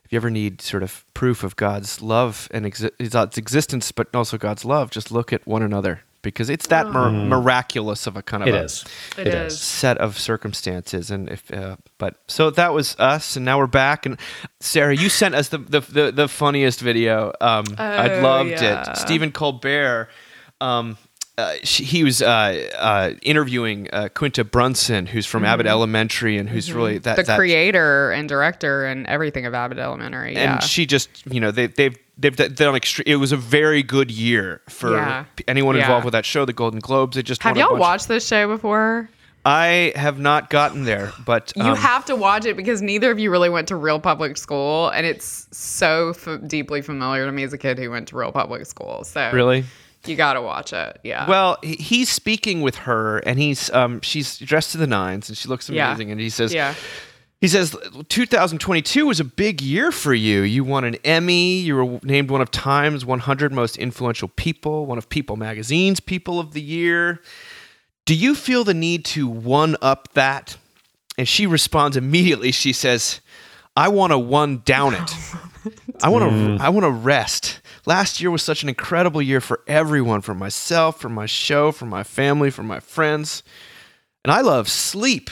if 0.06 0.12
you 0.14 0.16
ever 0.18 0.30
need 0.30 0.62
sort 0.62 0.82
of 0.84 1.04
proof 1.14 1.44
of 1.44 1.56
God's 1.58 2.02
love 2.02 2.48
and 2.52 2.66
exi- 2.66 3.12
God's 3.12 3.38
existence, 3.38 3.92
but 3.92 4.08
also 4.16 4.38
God's 4.38 4.64
love, 4.64 4.92
just 4.92 5.12
look 5.12 5.34
at 5.34 5.46
one 5.46 5.62
another 5.62 6.02
because 6.24 6.50
it's 6.50 6.68
that 6.68 6.88
mir- 6.90 7.12
miraculous 7.12 8.08
of 8.08 8.18
a 8.18 8.24
kind 8.24 8.42
of 8.42 8.50
It 8.50 8.56
a 8.56 8.64
is. 8.64 8.84
It 9.18 9.28
It 9.28 9.34
is. 9.36 9.54
is. 9.54 9.62
set 9.62 9.98
of 10.00 10.18
circumstances 10.18 11.12
and 11.12 11.30
if 11.30 11.52
uh, 11.54 11.76
but 12.00 12.16
so 12.28 12.50
that 12.50 12.74
was 12.74 12.96
us 13.00 13.36
and 13.36 13.46
now 13.46 13.60
we're 13.60 13.68
back 13.68 14.06
and 14.08 14.18
sarah 14.60 14.96
you 14.96 15.10
sent 15.10 15.36
us 15.36 15.50
the 15.50 15.60
the, 15.60 15.80
the, 15.82 16.12
the 16.12 16.28
funniest 16.28 16.80
video 16.80 17.32
um 17.42 17.66
i 17.78 18.10
Oh, 18.10 18.22
loved 18.22 18.50
yeah. 18.50 18.92
it 18.92 18.98
stephen 18.98 19.32
colbert 19.32 20.10
um 20.62 20.98
uh, 21.38 21.56
she, 21.64 21.84
he 21.84 22.04
was 22.04 22.22
uh, 22.22 22.70
uh, 22.78 23.14
interviewing 23.24 23.90
uh, 23.92 24.10
Quinta 24.14 24.44
Brunson, 24.44 25.08
who's 25.08 25.26
from 25.26 25.44
Abbott 25.46 25.66
Elementary, 25.66 26.38
and 26.38 26.48
who's 26.48 26.72
really 26.72 27.00
that, 27.00 27.14
Mm-hmm. 27.14 27.22
the 27.22 27.24
that 27.28 27.38
creator 27.38 28.12
and 28.12 28.30
director 28.30 28.86
and 28.86 29.08
everything 29.08 29.46
of 29.46 29.54
Abbott 29.54 29.80
Elementary. 29.80 30.34
Yeah. 30.34 30.54
and 30.56 30.64
she 30.64 30.86
just 30.86 31.10
you 31.26 31.40
know 31.40 31.50
they, 31.52 31.68
they've 31.68 31.98
they've 32.20 32.36
done 32.36 32.76
extreme. 32.76 33.06
It 33.08 33.16
was 33.16 33.32
a 33.32 33.38
very 33.38 33.82
good 33.82 34.12
year 34.12 34.62
for 34.70 34.92
Yeah. 34.96 35.26
anyone 35.48 35.76
Yeah. 35.76 35.82
involved 35.84 36.06
with 36.06 36.12
that 36.12 36.26
show, 36.26 36.46
the 36.46 36.54
Golden 36.54 36.80
Globes. 36.80 37.16
They 37.16 37.24
just 37.24 37.42
have 37.44 37.56
won 37.56 37.60
y'all 37.60 37.70
bunch- 37.72 37.82
watched 37.82 38.08
this 38.08 38.28
show 38.28 38.48
before? 38.48 39.10
I 39.46 39.92
have 39.98 40.20
not 40.20 40.50
gotten 40.50 40.86
there, 40.86 41.12
but 41.26 41.52
You 41.58 41.64
um, 41.64 41.76
have 41.76 42.06
to 42.06 42.16
watch 42.16 42.46
it 42.46 42.56
because 42.56 42.82
neither 42.82 43.12
of 43.12 43.20
you 43.20 43.30
really 43.30 43.50
went 43.50 43.68
to 43.70 43.76
real 43.76 44.00
public 44.00 44.38
school, 44.38 44.88
and 44.90 45.06
it's 45.06 45.48
so 45.52 46.12
f- 46.16 46.40
deeply 46.48 46.82
familiar 46.82 47.26
to 47.26 47.32
me 47.34 47.44
as 47.44 47.52
a 47.52 47.58
kid 47.58 47.78
who 47.78 47.90
went 47.92 48.08
to 48.08 48.16
real 48.16 48.32
public 48.32 48.66
school. 48.68 49.04
So 49.04 49.32
really. 49.34 49.66
You 50.06 50.16
got 50.16 50.34
to 50.34 50.42
watch 50.42 50.74
it. 50.74 51.00
Yeah. 51.04 51.28
Well, 51.28 51.58
he's 51.64 52.10
speaking 52.10 52.62
with 52.62 52.76
her, 52.78 53.20
and 53.20 53.40
he's 53.40 53.70
um, 53.72 54.02
she's 54.02 54.38
dressed 54.40 54.72
to 54.74 54.78
the 54.78 54.88
nines, 54.88 55.30
and 55.30 55.38
she 55.38 55.48
looks 55.48 55.70
Yeah. 55.70 55.90
amazing. 55.90 56.12
And 56.12 56.20
he 56.20 56.30
says, 56.30 56.54
yeah. 56.54 56.74
he 57.42 57.48
says, 57.48 57.76
2022 58.10 59.06
was 59.06 59.20
a 59.20 59.24
big 59.24 59.62
year 59.62 59.92
for 59.92 60.14
you. 60.14 60.42
You 60.42 60.64
won 60.64 60.84
an 60.84 60.96
Emmy. 61.04 61.58
You 61.60 61.76
were 61.76 62.00
named 62.04 62.30
one 62.30 62.42
of 62.42 62.52
Time's 62.52 63.06
100 63.06 63.52
most 63.54 63.78
influential 63.78 64.28
people, 64.30 64.86
one 64.86 64.98
of 64.98 65.10
People 65.10 65.36
Magazine's 65.36 66.00
People 66.00 66.40
of 66.40 66.54
the 66.54 66.62
Year. 66.62 67.22
Do 68.06 68.16
you 68.16 68.36
feel 68.36 68.64
the 68.64 68.74
need 68.74 69.06
to 69.06 69.28
one 69.28 69.76
up 69.82 70.14
that? 70.14 70.58
And 71.18 71.28
she 71.28 71.46
responds 71.48 71.96
immediately. 71.96 72.52
She 72.52 72.74
says, 72.74 73.22
"I 73.78 73.88
want 73.88 74.12
to 74.12 74.18
one 74.18 74.62
down 74.66 74.94
it. 74.96 75.12
I 76.04 76.10
want 76.10 76.30
to. 76.32 76.58
I 76.64 76.70
want 76.70 76.84
to 76.86 76.90
rest. 76.92 77.62
Last 77.86 78.22
year 78.22 78.32
was 78.32 78.42
such 78.42 78.64
an 78.64 78.70
incredible 78.70 79.22
year 79.22 79.42
for 79.42 79.62
everyone, 79.68 80.22
for 80.22 80.34
myself, 80.34 81.00
for 81.00 81.10
my 81.10 81.26
show, 81.26 81.72
for 81.72 81.86
my 81.86 82.04
family, 82.04 82.50
for 82.50 82.64
my 82.64 82.80
friends, 82.80 83.44
and 84.24 84.32
I 84.32 84.42
love 84.42 84.70
sleep." 84.70 85.30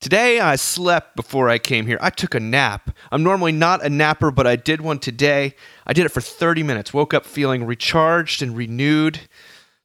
Today 0.00 0.38
I 0.38 0.54
slept 0.54 1.16
before 1.16 1.48
I 1.48 1.58
came 1.58 1.86
here. 1.86 1.98
I 2.00 2.10
took 2.10 2.34
a 2.34 2.40
nap. 2.40 2.90
I'm 3.10 3.24
normally 3.24 3.50
not 3.50 3.84
a 3.84 3.90
napper, 3.90 4.30
but 4.30 4.46
I 4.46 4.54
did 4.54 4.80
one 4.80 5.00
today. 5.00 5.56
I 5.86 5.92
did 5.92 6.06
it 6.06 6.10
for 6.10 6.20
30 6.20 6.62
minutes. 6.62 6.94
Woke 6.94 7.12
up 7.12 7.26
feeling 7.26 7.64
recharged 7.64 8.40
and 8.40 8.56
renewed. 8.56 9.18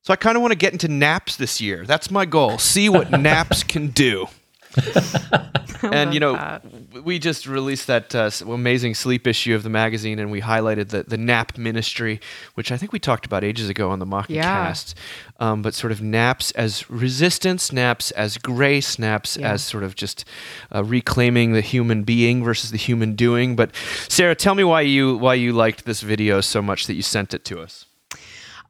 So 0.04 0.14
I 0.14 0.16
kind 0.16 0.36
of 0.36 0.42
want 0.42 0.52
to 0.52 0.58
get 0.58 0.72
into 0.74 0.88
naps 0.88 1.36
this 1.36 1.60
year. 1.60 1.84
That's 1.86 2.12
my 2.12 2.26
goal. 2.26 2.60
See 2.60 2.90
what 2.90 3.10
naps 3.20 3.64
can 3.64 3.88
do. 3.88 4.28
and 5.84 6.14
you 6.14 6.20
know, 6.20 6.34
that. 6.34 6.64
we 7.04 7.20
just 7.20 7.46
released 7.48 7.88
that 7.88 8.14
uh, 8.16 8.30
amazing 8.48 8.96
sleep 8.96 9.28
issue 9.28 9.54
of 9.56 9.64
the 9.64 9.70
magazine, 9.70 10.20
and 10.20 10.32
we 10.32 10.42
highlighted 10.42 10.90
the 10.90 11.04
the 11.04 11.18
nap 11.18 11.58
ministry, 11.58 12.20
which 12.56 12.72
I 12.72 12.78
think 12.78 12.92
we 12.94 13.00
talked 13.00 13.26
about 13.26 13.44
ages 13.44 13.70
ago 13.70 13.90
on 13.90 14.00
the 14.00 14.06
Mocking 14.06 14.38
Yeah. 14.38 14.44
Cast. 14.44 14.96
Um, 15.40 15.62
but 15.62 15.74
sort 15.74 15.92
of 15.92 16.02
naps 16.02 16.52
as 16.52 16.90
resistance, 16.90 17.72
naps 17.74 18.12
as 18.12 18.38
grace, 18.38 18.98
naps 18.98 19.36
Yeah. 19.38 19.52
as 19.52 19.62
sort 19.64 19.84
of 19.84 19.96
just 19.96 20.26
uh, 20.74 20.84
reclaiming 20.84 21.52
the 21.54 21.62
human 21.62 22.04
being 22.04 22.44
versus 22.44 22.72
the 22.72 22.78
human 22.78 23.16
doing. 23.16 23.56
But 23.56 23.72
Sarah, 24.08 24.36
tell 24.36 24.56
me 24.56 24.64
why 24.64 24.82
you 24.82 25.18
why 25.18 25.34
you 25.34 25.52
liked 25.54 25.86
this 25.86 26.02
video 26.02 26.40
so 26.42 26.62
much 26.62 26.88
that 26.88 26.94
you 26.94 27.02
sent 27.02 27.34
it 27.34 27.44
to 27.46 27.60
us. 27.60 27.86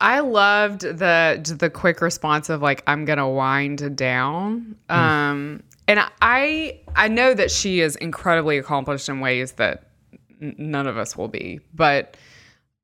I 0.02 0.20
loved 0.20 0.82
the 0.82 1.56
the 1.60 1.70
quick 1.70 2.02
response 2.02 2.50
of 2.50 2.62
like 2.62 2.84
I'm 2.88 3.06
gonna 3.06 3.30
wind 3.30 3.96
down. 3.96 4.76
Um, 4.90 5.64
and 5.88 6.00
I 6.22 6.80
I 6.96 7.08
know 7.08 7.34
that 7.34 7.52
she 7.52 7.82
is 7.82 7.96
incredibly 7.98 8.58
accomplished 8.58 9.10
in 9.10 9.20
ways 9.20 9.54
that 9.54 9.90
n- 10.42 10.56
none 10.58 10.88
of 10.88 10.98
us 10.98 11.18
will 11.18 11.28
be, 11.28 11.60
but 11.74 12.18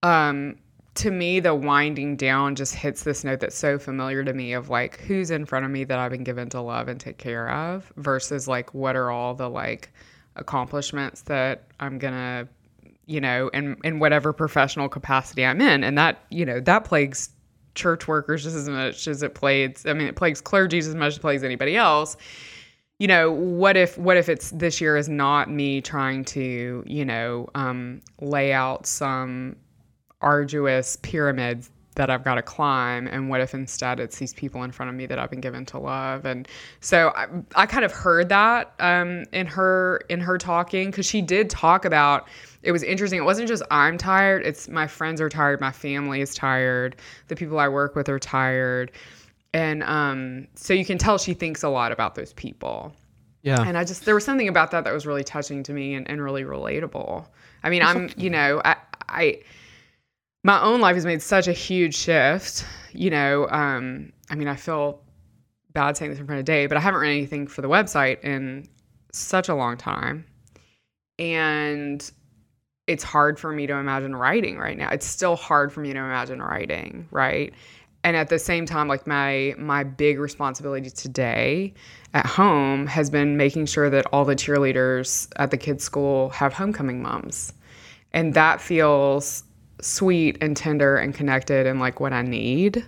um, 0.04 0.56
to 0.96 1.12
me 1.12 1.40
the 1.40 1.56
winding 1.56 2.16
down 2.16 2.56
just 2.56 2.76
hits 2.76 3.04
this 3.04 3.24
note 3.24 3.40
that's 3.40 3.58
so 3.58 3.78
familiar 3.80 4.24
to 4.24 4.34
me 4.34 4.54
of 4.54 4.70
like 4.70 5.00
who's 5.02 5.32
in 5.32 5.46
front 5.46 5.66
of 5.66 5.72
me 5.72 5.84
that 5.84 6.00
I've 6.00 6.12
been 6.12 6.24
given 6.24 6.50
to 6.50 6.62
love 6.62 6.88
and 6.88 7.00
take 7.00 7.18
care 7.18 7.50
of 7.50 7.92
versus 7.98 8.48
like 8.48 8.74
what 8.74 8.96
are 8.96 9.12
all 9.12 9.34
the 9.34 9.50
like 9.50 9.92
accomplishments 10.36 11.22
that 11.24 11.64
I'm 11.80 11.98
gonna 12.00 12.48
you 13.10 13.20
know, 13.20 13.48
in 13.56 13.76
in 13.84 13.98
whatever 13.98 14.32
professional 14.32 14.88
capacity 14.88 15.44
I'm 15.44 15.60
in, 15.62 15.84
and 15.84 15.98
that 15.98 16.24
you 16.30 16.46
know 16.46 16.60
that 16.60 16.86
plagues 16.86 17.32
church 17.74 18.08
workers 18.08 18.44
just 18.44 18.56
as 18.56 18.70
much 18.70 19.08
as 19.08 19.24
it 19.24 19.34
plagues. 19.34 19.88
I 19.88 19.94
mean, 19.94 20.08
it 20.08 20.16
plagues 20.16 20.42
clergy 20.42 20.78
as 20.78 20.94
much 20.94 21.08
as 21.08 21.18
it 21.18 21.22
plagues 21.22 21.44
anybody 21.44 21.76
else. 21.76 22.18
You 23.00 23.08
know, 23.08 23.32
what 23.32 23.78
if 23.78 23.98
what 23.98 24.18
if 24.18 24.28
it's 24.28 24.52
this 24.52 24.82
year 24.82 24.98
is 24.98 25.08
not 25.08 25.50
me 25.50 25.80
trying 25.80 26.26
to 26.26 26.84
you 26.86 27.06
know 27.06 27.48
um, 27.56 28.02
lay 28.20 28.52
out 28.52 28.86
some 28.86 29.56
arduous 30.22 30.98
pyramids 30.98 31.70
that 31.96 32.10
I've 32.10 32.26
got 32.26 32.36
to 32.36 32.42
climb? 32.42 33.08
And 33.08 33.30
what 33.30 33.40
if 33.40 33.54
instead 33.54 34.02
it's 34.02 34.18
these 34.18 34.34
people 34.34 34.64
in 34.64 34.74
front 34.74 34.90
of 34.90 34.96
me 34.96 35.06
that 35.06 35.18
I've 35.18 35.30
been 35.30 35.40
given 35.40 35.66
to 35.68 35.80
love? 35.80 36.26
And 36.26 36.46
so 36.82 37.14
I, 37.16 37.28
I 37.56 37.66
kind 37.66 37.86
of 37.86 37.94
heard 37.94 38.28
that 38.30 38.74
um, 38.80 39.24
in 39.32 39.48
her 39.48 40.02
in 40.10 40.20
her 40.20 40.38
talking 40.38 40.92
because 40.92 41.06
she 41.06 41.22
did 41.22 41.50
talk 41.50 41.86
about 41.86 42.28
it 42.64 42.74
was 42.74 42.84
interesting. 42.84 43.18
It 43.18 43.24
wasn't 43.24 43.48
just 43.48 43.64
I'm 43.72 43.98
tired 43.98 44.46
it's 44.46 44.68
my 44.68 44.88
friends 44.88 45.22
are 45.22 45.30
tired 45.30 45.62
my 45.62 45.72
family 45.72 46.20
is 46.20 46.36
tired 46.36 46.98
the 47.30 47.36
people 47.38 47.60
I 47.60 47.70
work 47.70 47.96
with 47.96 48.10
are 48.10 48.20
tired 48.20 48.92
and 49.54 49.84
um, 49.84 50.48
so 50.56 50.74
you 50.74 50.86
can 50.86 50.98
tell 50.98 51.18
she 51.18 51.34
thinks 51.34 51.64
a 51.64 51.70
lot 51.70 51.92
about 51.92 52.16
those 52.16 52.34
people 52.34 52.94
Yeah. 53.42 53.62
and 53.62 53.78
I 53.78 53.84
just 53.84 54.06
there 54.06 54.16
was 54.16 54.24
something 54.26 54.48
about 54.48 54.72
that 54.72 54.84
that 54.84 54.94
was 54.94 55.06
really 55.06 55.24
touching 55.24 55.64
to 55.64 55.74
me 55.74 55.96
and, 55.96 56.10
and 56.10 56.22
really 56.22 56.44
relatable. 56.44 57.26
I 57.64 57.70
mean, 57.70 57.82
I'm 57.82 58.10
you 58.18 58.30
know 58.30 58.62
I 58.64 58.76
I 59.08 59.42
my 60.44 60.62
own 60.62 60.80
life 60.82 60.96
has 60.96 61.06
made 61.06 61.22
such 61.22 61.48
a 61.48 61.54
huge 61.54 61.96
shift. 61.96 62.66
You 62.94 63.10
know, 63.10 63.48
um, 63.50 64.14
I 64.30 64.36
mean, 64.36 64.48
I 64.48 64.56
feel 64.56 65.02
bad 65.74 65.98
saying 65.98 66.12
this 66.12 66.20
in 66.20 66.26
front 66.26 66.40
of 66.40 66.46
Dave, 66.46 66.70
but 66.70 66.78
I 66.78 66.82
haven't 66.82 67.02
written 67.02 67.16
anything 67.18 67.48
for 67.48 67.62
the 67.62 67.68
website 67.70 68.24
in 68.24 68.68
such 69.12 69.50
a 69.50 69.56
long 69.56 69.78
time, 69.78 70.26
and 71.18 72.10
it's 72.88 73.04
hard 73.04 73.40
for 73.40 73.52
me 73.52 73.68
to 73.68 73.74
imagine 73.74 74.16
writing 74.16 74.58
right 74.58 74.78
now. 74.78 74.90
It's 74.90 75.06
still 75.06 75.36
hard 75.36 75.72
for 75.72 75.80
me 75.82 75.94
to 75.94 76.00
imagine 76.00 76.42
writing, 76.42 77.08
right? 77.12 77.54
And 78.04 78.16
at 78.16 78.30
the 78.30 78.40
same 78.40 78.66
time, 78.66 78.88
like 78.88 79.06
my 79.06 79.54
my 79.58 79.84
big 79.84 80.20
responsibility 80.20 80.90
today 80.90 81.74
at 82.14 82.26
home 82.26 82.88
has 82.88 83.10
been 83.10 83.36
making 83.38 83.66
sure 83.66 83.90
that 83.90 84.06
all 84.14 84.26
the 84.26 84.36
cheerleaders 84.36 85.28
at 85.36 85.52
the 85.52 85.58
kids' 85.58 85.84
school 85.84 86.30
have 86.30 86.54
homecoming 86.54 87.02
moms. 87.02 87.54
And 88.14 88.34
that 88.34 88.62
feels 88.62 89.44
sweet 89.82 90.38
and 90.42 90.56
tender 90.58 90.96
and 90.98 91.14
connected 91.14 91.68
and 91.68 91.80
like 91.80 92.00
what 92.00 92.14
I 92.14 92.22
need. 92.22 92.86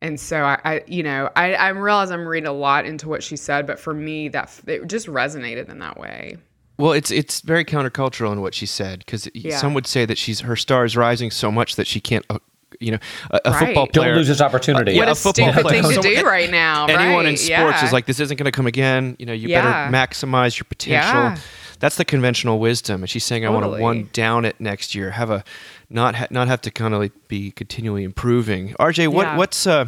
And 0.00 0.18
so 0.20 0.42
I, 0.44 0.58
I 0.64 0.84
you 0.86 1.02
know, 1.02 1.30
I, 1.34 1.54
I 1.54 1.68
realize 1.70 2.10
I'm 2.10 2.26
reading 2.26 2.46
a 2.48 2.52
lot 2.52 2.84
into 2.84 3.08
what 3.08 3.22
she 3.22 3.36
said, 3.36 3.66
but 3.66 3.78
for 3.80 3.94
me, 3.94 4.28
that 4.28 4.60
it 4.66 4.86
just 4.86 5.06
resonated 5.06 5.68
in 5.70 5.78
that 5.78 5.98
way. 5.98 6.36
Well, 6.78 6.92
it's 6.92 7.10
it's 7.10 7.40
very 7.40 7.64
countercultural 7.64 8.32
in 8.32 8.40
what 8.40 8.54
she 8.54 8.66
said 8.66 9.00
because 9.00 9.28
Yeah. 9.34 9.56
some 9.56 9.74
would 9.74 9.86
say 9.86 10.04
that 10.04 10.18
she's 10.18 10.40
her 10.40 10.56
star 10.56 10.84
is 10.84 10.96
rising 10.96 11.30
so 11.30 11.50
much 11.52 11.76
that 11.76 11.86
she 11.86 12.00
can't, 12.00 12.24
uh, 12.28 12.38
you 12.80 12.92
know, 12.92 12.98
a, 13.30 13.40
a 13.44 13.50
Right. 13.50 13.58
football 13.66 13.86
player. 13.86 14.08
Don't 14.10 14.16
lose 14.18 14.28
this 14.28 14.40
opportunity. 14.40 14.92
Yeah, 14.92 15.00
what 15.00 15.08
a 15.08 15.12
a, 15.12 15.14
football 15.14 15.52
stupid 15.52 15.62
player. 15.62 15.82
thing 15.82 16.02
to 16.02 16.14
do 16.16 16.24
right 16.26 16.50
now. 16.50 16.86
Anyone 16.86 17.26
in 17.26 17.36
sports 17.36 17.48
yeah. 17.48 17.84
is 17.84 17.92
like, 17.92 18.06
this 18.06 18.20
isn't 18.20 18.36
going 18.36 18.44
to 18.46 18.52
come 18.52 18.66
again. 18.66 19.16
You 19.18 19.26
know, 19.26 19.32
you 19.32 19.48
Yeah. 19.48 19.90
better 19.90 19.96
maximize 19.96 20.58
your 20.58 20.64
potential. 20.64 21.12
Yeah. 21.12 21.36
That's 21.80 21.96
the 21.96 22.04
conventional 22.04 22.60
wisdom. 22.60 23.02
And 23.02 23.10
she's 23.10 23.24
saying, 23.24 23.44
I 23.44 23.48
want 23.50 23.64
to 23.64 23.80
one 23.80 24.08
down 24.12 24.44
it 24.44 24.60
next 24.60 24.94
year, 24.94 25.10
have 25.10 25.30
a 25.30 25.42
not 25.90 26.14
ha- 26.14 26.28
not 26.30 26.46
have 26.48 26.60
to 26.62 26.70
kind 26.70 26.94
of 26.94 27.00
like 27.00 27.12
be 27.28 27.50
continually 27.50 28.04
improving. 28.04 28.74
RJ, 28.78 29.08
what 29.08 29.26
Yeah. 29.26 29.36
what's 29.36 29.66
uh, 29.66 29.86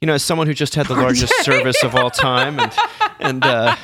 you 0.00 0.06
know, 0.06 0.14
as 0.14 0.22
someone 0.22 0.46
who 0.46 0.54
just 0.54 0.74
had 0.76 0.86
the 0.86 0.94
largest 1.04 1.32
service 1.44 1.82
of 1.82 1.94
all 1.96 2.10
time, 2.10 2.60
and 2.60 2.72
and 3.18 3.44
uh, 3.44 3.74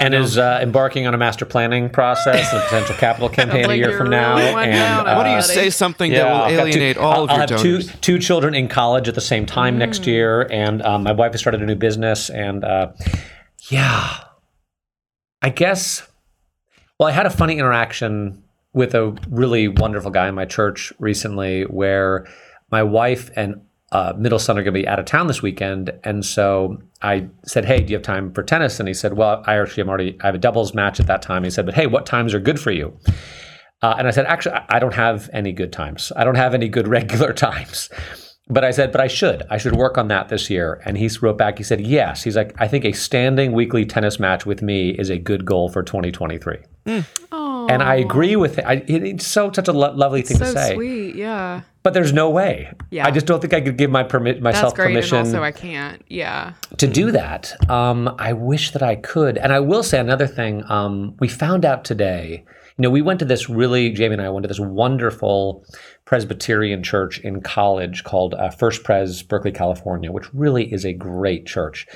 and 0.00 0.14
is 0.14 0.38
uh, 0.38 0.58
embarking 0.62 1.06
on 1.06 1.14
a 1.14 1.18
master 1.18 1.44
planning 1.44 1.88
process 1.88 2.52
and 2.52 2.60
a 2.62 2.64
potential 2.64 2.94
capital 2.96 3.28
campaign 3.40 3.70
a 3.70 3.74
year 3.74 3.96
from 3.96 4.10
now. 4.10 4.36
really 4.36 4.52
one 4.52 4.68
and 4.68 5.06
uh, 5.08 5.14
why 5.14 5.24
don't 5.24 5.36
you 5.36 5.42
say 5.42 5.70
something 5.70 6.10
Yeah, 6.10 6.24
that 6.24 6.32
I've 6.32 6.50
will 6.50 6.56
got 6.58 6.62
two- 6.64 6.68
alienate 6.70 6.96
all 6.98 7.12
I'll, 7.12 7.22
of 7.24 7.30
I'll 7.30 7.36
your 7.36 7.40
have 7.40 7.48
donors? 7.50 7.86
two 7.92 7.92
two 8.00 8.18
children 8.18 8.54
in 8.54 8.68
college 8.68 9.08
at 9.08 9.14
the 9.14 9.20
same 9.20 9.46
time 9.46 9.74
Mm. 9.76 9.78
next 9.78 10.06
year, 10.06 10.48
and 10.50 10.82
um, 10.82 11.02
my 11.04 11.12
wife 11.12 11.32
has 11.32 11.40
started 11.40 11.62
a 11.62 11.66
new 11.66 11.74
business, 11.76 12.28
and 12.30 12.64
uh, 12.64 12.92
yeah, 13.70 14.18
I 15.42 15.50
guess. 15.50 16.06
Well, 16.98 17.08
I 17.08 17.12
had 17.12 17.26
a 17.26 17.30
funny 17.30 17.58
interaction 17.58 18.42
with 18.72 18.94
a 18.94 19.16
really 19.28 19.68
wonderful 19.68 20.10
guy 20.10 20.28
in 20.28 20.34
my 20.34 20.44
church 20.44 20.92
recently, 20.98 21.62
where 21.62 22.26
my 22.70 22.82
wife 22.82 23.30
and 23.36 23.60
uh, 23.94 24.12
middle 24.18 24.38
son 24.38 24.58
are 24.58 24.62
going 24.62 24.74
to 24.74 24.80
be 24.80 24.86
out 24.86 24.98
of 24.98 25.06
town 25.06 25.26
this 25.28 25.40
weekend, 25.40 25.90
and 26.04 26.22
so 26.24 26.76
I 27.00 27.28
said, 27.46 27.64
"Hey, 27.64 27.80
do 27.80 27.92
you 27.92 27.96
have 27.96 28.02
time 28.02 28.32
for 28.34 28.42
tennis?" 28.42 28.78
And 28.80 28.86
he 28.88 28.92
said, 28.94 29.14
"Well, 29.14 29.42
I 29.46 29.56
actually 29.58 29.82
am 29.84 29.88
already. 29.88 30.18
I 30.22 30.26
have 30.26 30.34
a 30.34 30.38
doubles 30.38 30.74
match 30.74 31.00
at 31.00 31.06
that 31.06 31.22
time." 31.22 31.44
He 31.44 31.50
said, 31.50 31.64
"But 31.64 31.74
hey, 31.74 31.86
what 31.86 32.04
times 32.04 32.34
are 32.34 32.40
good 32.40 32.60
for 32.60 32.70
you?" 32.72 32.94
Uh, 33.82 33.94
and 33.98 34.08
I 34.08 34.12
said, 34.12 34.24
actually, 34.26 34.54
I- 34.54 34.64
I 34.70 34.78
don't 34.78 34.94
have 34.94 35.28
any 35.34 35.52
good 35.52 35.70
times. 35.70 36.10
I 36.16 36.24
don't 36.24 36.36
have 36.36 36.54
any 36.54 36.68
good 36.70 36.88
regular 36.98 37.32
times. 37.34 37.90
But 38.48 38.64
I 38.64 38.70
said, 38.70 38.92
but 38.92 39.00
I 39.00 39.08
should. 39.08 39.42
I 39.50 39.58
should 39.58 39.74
work 39.76 39.98
on 39.98 40.08
that 40.08 40.28
this 40.30 40.48
year. 40.48 40.80
And 40.86 40.96
he 40.96 41.10
wrote 41.20 41.36
back, 41.38 41.58
he 41.58 41.64
said, 41.64 41.80
yes. 41.82 42.22
He's 42.22 42.36
like, 42.36 42.54
I 42.58 42.66
think 42.68 42.84
a 42.86 42.92
standing 42.92 43.52
weekly 43.52 43.84
tennis 43.84 44.18
match 44.18 44.46
with 44.46 44.62
me 44.62 44.90
is 44.90 45.10
a 45.10 45.18
good 45.18 45.44
goal 45.44 45.68
for 45.70 45.82
2023. 45.82 46.58
Oh, 47.32 47.66
And 47.70 47.82
I 47.82 47.96
agree 47.96 48.36
with 48.36 48.58
it. 48.58 48.64
I, 48.66 48.84
it's 48.86 49.26
so 49.26 49.50
such 49.52 49.68
a 49.68 49.72
lo- 49.72 49.92
lovely 49.94 50.22
thing 50.22 50.36
so 50.38 50.44
to 50.46 50.52
say. 50.52 50.74
sweet. 50.74 51.14
Yeah. 51.16 51.62
But 51.84 51.92
there's 51.92 52.14
no 52.14 52.30
way. 52.30 52.72
Yeah. 52.90 53.06
I 53.06 53.10
just 53.10 53.26
don't 53.26 53.40
think 53.40 53.52
I 53.52 53.60
could 53.60 53.76
give 53.76 53.90
my 53.90 54.02
permit 54.02 54.40
myself 54.40 54.72
That's 54.72 54.76
great. 54.76 54.86
permission 54.94 55.18
And 55.18 55.26
also, 55.26 55.42
I 55.42 55.52
can't. 55.52 56.02
Yeah. 56.08 56.54
to 56.78 56.86
do 56.86 57.12
that. 57.12 57.54
Um, 57.70 58.14
I 58.18 58.32
wish 58.32 58.70
that 58.70 58.82
I 58.82 58.96
could. 58.96 59.36
And 59.36 59.52
I 59.52 59.60
will 59.60 59.82
say 59.82 60.00
another 60.00 60.26
thing. 60.26 60.64
Um, 60.70 61.14
we 61.20 61.28
found 61.28 61.66
out 61.66 61.84
today. 61.84 62.42
You 62.78 62.82
know, 62.82 62.90
we 62.90 63.02
went 63.02 63.18
to 63.18 63.26
this 63.26 63.50
really. 63.50 63.90
Jamie 63.90 64.14
and 64.14 64.22
I 64.22 64.30
went 64.30 64.44
to 64.44 64.48
this 64.48 64.58
wonderful 64.58 65.62
Presbyterian 66.06 66.82
church 66.82 67.20
in 67.20 67.42
college 67.42 68.02
called 68.02 68.32
uh, 68.32 68.48
First 68.48 68.82
Pres, 68.82 69.22
Berkeley, 69.22 69.52
California, 69.52 70.10
which 70.10 70.32
really 70.32 70.72
is 70.72 70.86
a 70.86 70.94
great 70.94 71.44
church. 71.46 71.86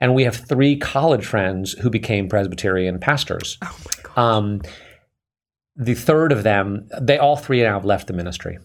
And 0.00 0.14
we 0.14 0.22
have 0.22 0.36
three 0.36 0.76
college 0.76 1.26
friends 1.26 1.72
who 1.72 1.90
became 1.90 2.28
Presbyterian 2.28 3.00
pastors. 3.00 3.58
Oh 3.60 3.76
my 3.84 4.02
God. 4.14 4.18
Um, 4.18 4.62
the 5.74 5.94
third 5.94 6.30
of 6.30 6.44
them, 6.44 6.88
they 7.00 7.18
all 7.18 7.36
three 7.36 7.60
now 7.62 7.74
have 7.74 7.84
left 7.84 8.06
the 8.06 8.12
ministry. 8.12 8.58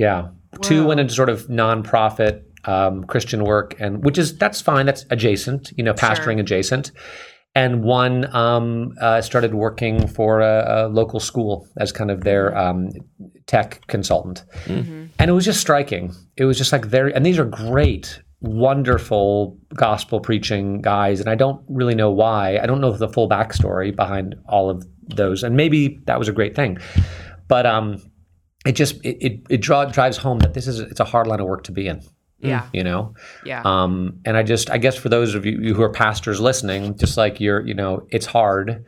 Yeah, 0.00 0.28
two 0.62 0.80
Wow. 0.82 0.88
went 0.88 1.00
into 1.00 1.14
sort 1.14 1.28
of 1.28 1.46
nonprofit 1.48 2.42
um, 2.64 3.04
Christian 3.04 3.44
work, 3.44 3.68
and 3.80 4.04
which 4.04 4.18
is 4.18 4.36
that's 4.36 4.60
fine. 4.60 4.84
That's 4.86 5.04
adjacent, 5.10 5.72
you 5.76 5.84
know, 5.84 5.94
pastoring 5.94 6.34
Sure. 6.36 6.40
adjacent. 6.46 6.92
And 7.54 7.82
one 7.82 8.32
um, 8.34 8.92
uh, 9.00 9.20
started 9.20 9.54
working 9.54 10.06
for 10.06 10.40
a, 10.40 10.56
a 10.86 10.88
local 10.88 11.18
school 11.18 11.66
as 11.78 11.90
kind 11.90 12.10
of 12.10 12.22
their 12.22 12.56
um, 12.56 12.90
tech 13.46 13.68
consultant, 13.88 14.44
Mm-hmm. 14.66 15.06
and 15.18 15.28
it 15.30 15.32
was 15.32 15.44
just 15.44 15.60
striking. 15.60 16.12
It 16.36 16.44
was 16.44 16.56
just 16.58 16.70
like 16.72 16.84
very, 16.84 17.12
and 17.14 17.26
these 17.26 17.38
are 17.40 17.44
great, 17.44 18.22
wonderful 18.40 19.58
gospel 19.74 20.20
preaching 20.20 20.80
guys, 20.80 21.18
and 21.20 21.28
I 21.28 21.34
don't 21.34 21.60
really 21.68 21.96
know 21.96 22.10
why. 22.12 22.58
I 22.62 22.66
don't 22.66 22.80
know 22.80 22.92
the 22.92 23.08
full 23.08 23.28
backstory 23.28 23.94
behind 23.94 24.36
all 24.48 24.70
of 24.70 24.86
those, 25.08 25.42
and 25.42 25.56
maybe 25.56 25.98
that 26.06 26.18
was 26.20 26.28
a 26.28 26.32
great 26.32 26.54
thing, 26.54 26.78
but 27.48 27.66
um, 27.66 28.00
it 28.66 28.72
just 28.72 28.96
it 29.04 29.16
it, 29.20 29.40
it 29.48 29.60
draw, 29.62 29.84
drives 29.86 30.16
home 30.18 30.38
that 30.40 30.54
this 30.54 30.66
is 30.66 30.80
it's 30.80 31.00
a 31.00 31.04
hard 31.04 31.26
line 31.26 31.40
of 31.40 31.46
work 31.46 31.64
to 31.64 31.72
be 31.72 31.86
in. 31.86 32.00
yeah. 32.38 32.66
You 32.72 32.84
know, 32.84 33.14
Yeah. 33.44 33.60
um, 33.64 34.20
and 34.24 34.34
I 34.36 34.42
just, 34.42 34.70
I 34.70 34.78
guess 34.78 34.96
for 34.96 35.08
those 35.10 35.34
of 35.34 35.44
you 35.44 35.74
who 35.74 35.82
are 35.82 35.90
pastors 35.92 36.40
listening, 36.40 36.96
just 36.96 37.16
like 37.18 37.38
you're, 37.40 37.60
you 37.66 37.74
know, 37.74 38.06
it's 38.10 38.24
hard, 38.26 38.70
and 38.70 38.82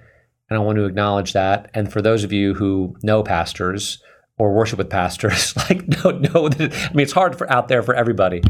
I 0.51 0.59
want 0.59 0.77
to 0.77 0.85
acknowledge 0.87 1.35
that. 1.35 1.71
And 1.75 1.93
for 1.93 2.01
those 2.01 2.25
of 2.25 2.33
you 2.33 2.55
who 2.55 2.97
know 3.03 3.23
pastors 3.23 4.03
or 4.39 4.55
worship 4.55 4.79
with 4.79 4.89
pastors. 4.89 5.55
like, 5.69 5.87
no, 5.87 6.11
no. 6.13 6.49
I 6.49 6.91
mean, 6.95 7.01
it's 7.05 7.13
hard 7.13 7.37
for 7.37 7.51
out 7.53 7.69
there 7.69 7.83
for 7.83 7.95
everybody, 7.95 8.43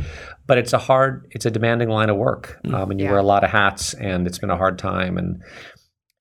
but 0.47 0.57
it's 0.57 0.73
a 0.73 0.79
hard, 0.79 1.27
it's 1.33 1.45
a 1.47 1.51
demanding 1.51 1.89
line 1.89 2.09
of 2.09 2.17
work, 2.17 2.61
um, 2.73 2.93
and 2.93 3.01
you 3.01 3.07
Yeah. 3.07 3.11
wear 3.13 3.21
a 3.21 3.25
lot 3.25 3.43
of 3.43 3.51
hats, 3.51 3.93
and 3.95 4.27
it's 4.29 4.39
been 4.39 4.51
a 4.51 4.57
hard 4.57 4.79
time. 4.79 5.19
And 5.19 5.43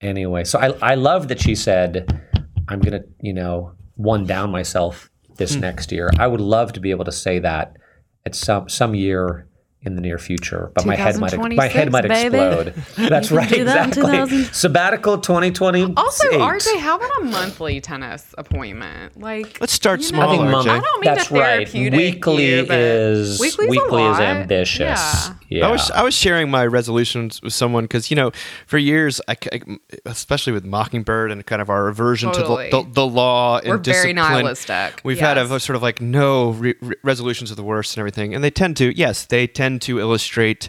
anyway, 0.00 0.42
so 0.44 0.58
I, 0.58 0.92
I 0.92 0.94
love 0.96 1.28
that 1.28 1.40
she 1.40 1.54
said, 1.54 2.20
"I'm 2.68 2.80
gonna, 2.80 3.02
you 3.20 3.32
know, 3.32 3.74
one 3.96 4.24
down 4.24 4.50
myself 4.50 5.10
this 5.36 5.54
hmm. 5.54 5.60
next 5.60 5.92
year." 5.92 6.10
I 6.18 6.26
would 6.26 6.40
love 6.40 6.72
to 6.74 6.80
be 6.80 6.90
able 6.90 7.04
to 7.04 7.12
say 7.12 7.38
that 7.40 7.76
at 8.24 8.34
some 8.34 8.68
some 8.68 8.94
year 8.94 9.46
in 9.84 9.96
the 9.96 10.00
near 10.00 10.16
future, 10.18 10.70
but 10.74 10.86
my 10.86 10.94
head 10.94 11.18
might 11.18 11.36
my 11.36 11.66
head 11.66 11.90
might 11.90 12.06
baby. 12.06 12.36
explode. 12.38 12.74
That's 13.08 13.28
can 13.28 13.36
right, 13.36 13.48
do 13.48 13.64
that 13.64 13.82
in 13.84 13.88
exactly. 13.88 14.12
2000. 14.36 14.54
Sabbatical 14.54 15.18
2020. 15.18 15.94
Also, 15.96 16.28
RJ, 16.30 16.78
how 16.78 16.96
about 16.96 17.10
a 17.20 17.24
monthly 17.24 17.80
tennis 17.80 18.32
appointment? 18.38 19.18
Like, 19.20 19.60
Let's 19.60 19.72
start 19.72 20.00
you 20.00 20.06
small, 20.06 20.28
I 20.30 20.36
think 20.36 20.42
RJ. 20.48 20.68
I 20.68 20.80
don't 20.80 21.00
mean 21.04 21.14
that's 21.14 21.28
the 21.28 21.34
right. 21.40 21.68
therapeutic 21.68 21.98
Weekly 21.98 22.46
you, 22.54 22.66
is 22.70 23.40
weekly 23.40 24.04
is 24.04 24.18
ambitious. 24.20 24.78
Yeah. 24.80 25.34
Yeah. 25.48 25.68
I 25.68 25.70
was 25.70 25.90
I 25.90 26.02
was 26.02 26.14
sharing 26.14 26.50
my 26.50 26.64
resolutions 26.64 27.42
with 27.42 27.52
someone 27.52 27.84
because 27.84 28.10
you 28.10 28.16
know 28.16 28.30
for 28.66 28.78
years 28.78 29.20
I, 29.28 29.34
c- 29.34 29.78
especially 30.06 30.52
with 30.52 30.64
Mockingbird 30.64 31.30
and 31.30 31.44
kind 31.44 31.60
of 31.60 31.68
our 31.68 31.88
aversion 31.88 32.32
Totally. 32.32 32.70
to 32.70 32.76
the, 32.76 32.82
the, 32.84 32.90
the 32.92 33.06
law 33.06 33.58
and 33.58 33.68
We're 33.68 33.76
very 33.78 34.12
nihilistic. 34.12 35.00
We've 35.04 35.18
had 35.20 35.36
a 35.38 35.42
Yes. 35.42 35.64
sort 35.64 35.76
of 35.76 35.82
like 35.82 36.00
no 36.00 36.50
re- 36.50 36.74
re- 36.80 36.94
resolutions 37.02 37.50
of 37.50 37.56
the 37.56 37.62
worst 37.64 37.96
and 37.96 38.00
everything, 38.00 38.34
and 38.34 38.42
they 38.44 38.50
tend 38.50 38.76
to 38.78 38.96
yes 38.96 39.26
they 39.26 39.46
tend 39.46 39.71
to 39.80 39.98
illustrate 39.98 40.68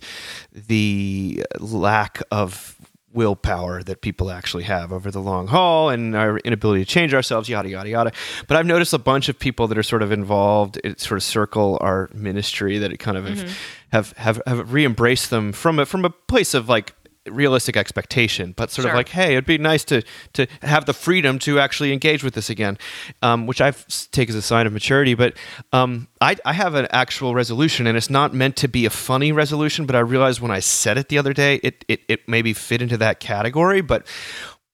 the 0.51 1.43
lack 1.59 2.21
of 2.31 2.75
willpower 3.13 3.83
that 3.83 4.01
people 4.01 4.31
actually 4.31 4.63
have 4.63 4.91
over 4.91 5.11
the 5.11 5.19
long 5.19 5.45
haul 5.45 5.89
and 5.89 6.15
our 6.15 6.39
inability 6.39 6.83
to 6.83 6.89
change 6.89 7.13
ourselves 7.13 7.47
yada 7.47 7.69
yada 7.69 7.87
yada 7.87 8.11
but 8.47 8.57
i've 8.57 8.65
noticed 8.65 8.91
a 8.91 8.97
bunch 8.97 9.29
of 9.29 9.37
people 9.37 9.67
that 9.67 9.77
are 9.77 9.83
sort 9.83 10.01
of 10.01 10.11
involved 10.11 10.79
it 10.83 10.99
sort 10.99 11.17
of 11.17 11.21
circle 11.21 11.77
our 11.79 12.09
ministry 12.15 12.79
that 12.79 12.91
it 12.91 12.97
kind 12.97 13.15
of 13.15 13.23
Mm-hmm. 13.23 13.47
have, 13.91 14.11
have 14.17 14.41
have 14.47 14.73
re-embraced 14.73 15.29
them 15.29 15.53
from 15.53 15.77
a 15.79 15.85
from 15.85 16.05
a 16.05 16.09
place 16.09 16.55
of 16.55 16.67
like 16.67 16.93
realistic 17.29 17.77
expectation 17.77 18.53
but 18.57 18.69
sort 18.69 18.83
Sure. 18.83 18.91
of 18.91 18.97
like 18.97 19.09
hey 19.09 19.33
it'd 19.33 19.45
be 19.45 19.57
nice 19.57 19.83
to 19.85 20.03
to 20.33 20.45
have 20.61 20.85
the 20.85 20.93
freedom 20.93 21.39
to 21.39 21.59
actually 21.59 21.93
engage 21.93 22.23
with 22.23 22.33
this 22.33 22.49
again 22.49 22.77
um, 23.21 23.47
which 23.47 23.61
i 23.61 23.71
take 24.11 24.29
as 24.29 24.35
a 24.35 24.41
sign 24.41 24.67
of 24.67 24.73
maturity 24.73 25.13
but 25.13 25.35
um, 25.71 26.07
I, 26.19 26.35
I 26.45 26.53
have 26.53 26.75
an 26.75 26.87
actual 26.91 27.33
resolution 27.33 27.87
and 27.87 27.97
it's 27.97 28.09
not 28.09 28.33
meant 28.33 28.55
to 28.57 28.67
be 28.67 28.85
a 28.85 28.89
funny 28.89 29.31
resolution 29.31 29.85
but 29.85 29.95
i 29.95 29.99
realized 29.99 30.41
when 30.41 30.51
i 30.51 30.59
said 30.59 30.97
it 30.97 31.07
the 31.09 31.17
other 31.17 31.33
day 31.33 31.61
it, 31.63 31.85
it, 31.87 32.01
it 32.09 32.27
maybe 32.27 32.51
fit 32.53 32.81
into 32.81 32.97
that 32.97 33.19
category 33.19 33.81
but 33.81 34.05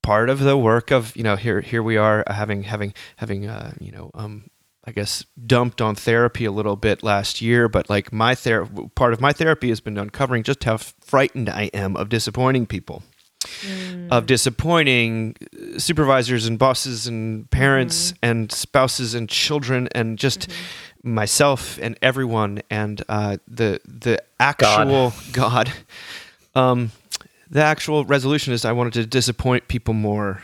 part 0.02 0.30
of 0.30 0.40
the 0.40 0.58
work 0.58 0.92
of 0.92 1.16
you 1.16 1.24
know 1.24 1.36
here 1.36 1.62
here 1.62 1.84
we 1.84 1.98
are 1.98 2.24
uh, 2.26 2.34
having 2.34 2.64
having 2.64 2.94
having 3.18 3.48
uh, 3.48 3.74
you 3.80 3.92
know 3.92 4.10
um, 4.16 4.50
I 4.90 4.92
guess 4.92 5.24
dumped 5.46 5.82
on 5.82 5.94
therapy 5.94 6.46
a 6.46 6.52
little 6.52 6.76
bit 6.76 7.04
last 7.04 7.44
year, 7.44 7.70
but 7.70 7.92
like 7.92 8.12
my 8.12 8.34
ther- 8.34 8.66
part 8.96 9.14
of 9.14 9.22
my 9.22 9.32
therapy 9.32 9.70
has 9.70 9.80
been 9.80 10.00
uncovering 10.00 10.42
just 10.42 10.64
how 10.64 10.78
frightened 10.78 11.48
I 11.48 11.66
am 11.76 11.96
of 11.96 12.10
disappointing 12.10 12.66
people, 12.66 13.04
of 14.10 14.26
disappointing 14.26 15.36
supervisors 15.78 16.48
and 16.48 16.58
bosses 16.58 17.06
and 17.06 17.48
parents 17.52 18.16
and 18.24 18.52
spouses 18.52 19.14
and 19.14 19.30
children 19.30 19.90
and 19.92 20.18
just 20.18 20.50
myself 21.04 21.78
and 21.80 21.96
everyone 22.02 22.64
and 22.72 23.04
uh, 23.08 23.38
the 23.48 23.80
the 23.86 24.24
actual 24.40 25.14
God. 25.32 25.72
Um, 26.56 26.92
the 27.52 27.62
actual 27.62 28.06
resolution 28.06 28.54
is 28.54 28.66
I 28.66 28.72
wanted 28.72 28.94
to 28.94 29.06
disappoint 29.06 29.68
people 29.68 29.94
more 29.94 30.42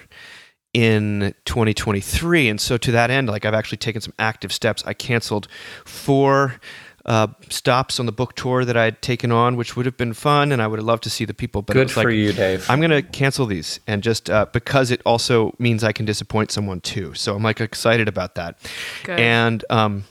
in 0.76 1.34
2023 1.46 2.50
and 2.50 2.60
so 2.60 2.76
to 2.76 2.92
that 2.92 3.10
end 3.10 3.30
like 3.30 3.46
i've 3.46 3.54
actually 3.54 3.78
taken 3.78 4.02
some 4.02 4.14
active 4.20 4.52
steps 4.52 4.84
i 4.86 4.94
canceled 4.94 5.48
four 5.86 6.60
uh, 7.06 7.28
stops 7.50 7.98
on 7.98 8.06
the 8.06 8.12
book 8.12 8.36
tour 8.36 8.66
that 8.66 8.76
i 8.76 8.84
had 8.84 9.02
taken 9.02 9.32
on 9.32 9.56
which 9.56 9.78
would 9.78 9.86
have 9.86 9.96
been 9.96 10.14
fun 10.14 10.52
and 10.52 10.62
i 10.62 10.68
would 10.68 10.78
have 10.78 10.86
loved 10.86 11.02
to 11.02 11.10
see 11.10 11.24
the 11.24 11.34
people 11.34 11.62
but 11.62 11.72
Good 11.72 11.90
for 11.90 12.04
like, 12.04 12.14
you, 12.14 12.34
Dave. 12.34 12.70
i'm 12.70 12.82
going 12.82 12.92
to 12.92 13.02
cancel 13.02 13.46
these 13.46 13.80
and 13.88 14.04
just 14.04 14.30
uh, 14.30 14.48
because 14.52 14.92
it 14.92 15.02
also 15.06 15.56
means 15.60 15.82
i 15.82 15.94
can 15.94 16.06
disappoint 16.06 16.52
someone 16.52 16.82
too 16.82 17.14
so 17.14 17.36
i'm 17.36 17.44
like 17.44 17.62
excited 17.62 18.10
about 18.10 18.36
that 18.36 18.58
Good. 19.06 19.18
and 19.18 19.64
um, 19.70 20.04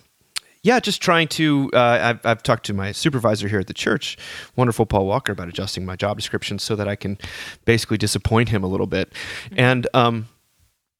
yeah, 0.62 0.80
just 0.80 1.02
trying 1.02 1.28
to. 1.28 1.68
Uh, 1.74 1.98
I've, 2.00 2.24
I've 2.24 2.42
talked 2.42 2.64
to 2.66 2.72
my 2.72 2.90
supervisor 2.90 3.48
here 3.48 3.60
at 3.60 3.66
the 3.66 3.74
church, 3.74 4.16
wonderful 4.56 4.86
Paul 4.86 5.04
Walker, 5.04 5.30
about 5.30 5.46
adjusting 5.46 5.84
my 5.84 5.94
job 5.94 6.16
description 6.16 6.58
so 6.58 6.74
that 6.74 6.88
I 6.88 6.96
can 6.96 7.18
basically 7.66 7.98
disappoint 7.98 8.48
him 8.48 8.64
a 8.64 8.66
little 8.66 8.86
bit. 8.86 9.12
And 9.54 9.86
um, 9.92 10.26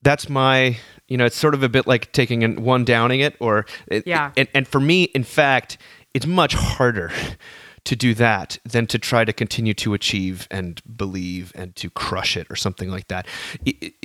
that's 0.05 0.29
my, 0.29 0.77
you 1.09 1.17
know, 1.17 1.25
it's 1.25 1.37
sort 1.37 1.55
of 1.55 1.63
a 1.63 1.69
bit 1.69 1.87
like 1.87 2.13
taking 2.13 2.45
an, 2.45 2.63
one 2.63 2.85
downing 2.85 3.21
it, 3.21 3.35
or 3.41 3.67
it, 3.89 4.07
Yeah. 4.07 4.31
And, 4.37 4.49
and 4.55 4.69
for 4.69 4.81
me, 4.81 5.05
in 5.05 5.25
fact, 5.25 5.79
it's 6.13 6.27
much 6.27 6.55
harder 6.55 7.11
to 7.85 7.97
do 7.97 8.15
that 8.15 8.59
than 8.65 8.87
to 8.87 8.99
try 8.99 9.25
to 9.25 9.33
continue 9.33 9.75
to 9.75 9.93
achieve 9.93 10.47
and 10.51 10.81
believe 10.97 11.53
and 11.55 11.75
to 11.77 11.91
crush 11.91 12.37
it 12.37 12.47
or 12.49 12.57
something 12.57 12.91
like 12.91 13.09
that. 13.09 13.27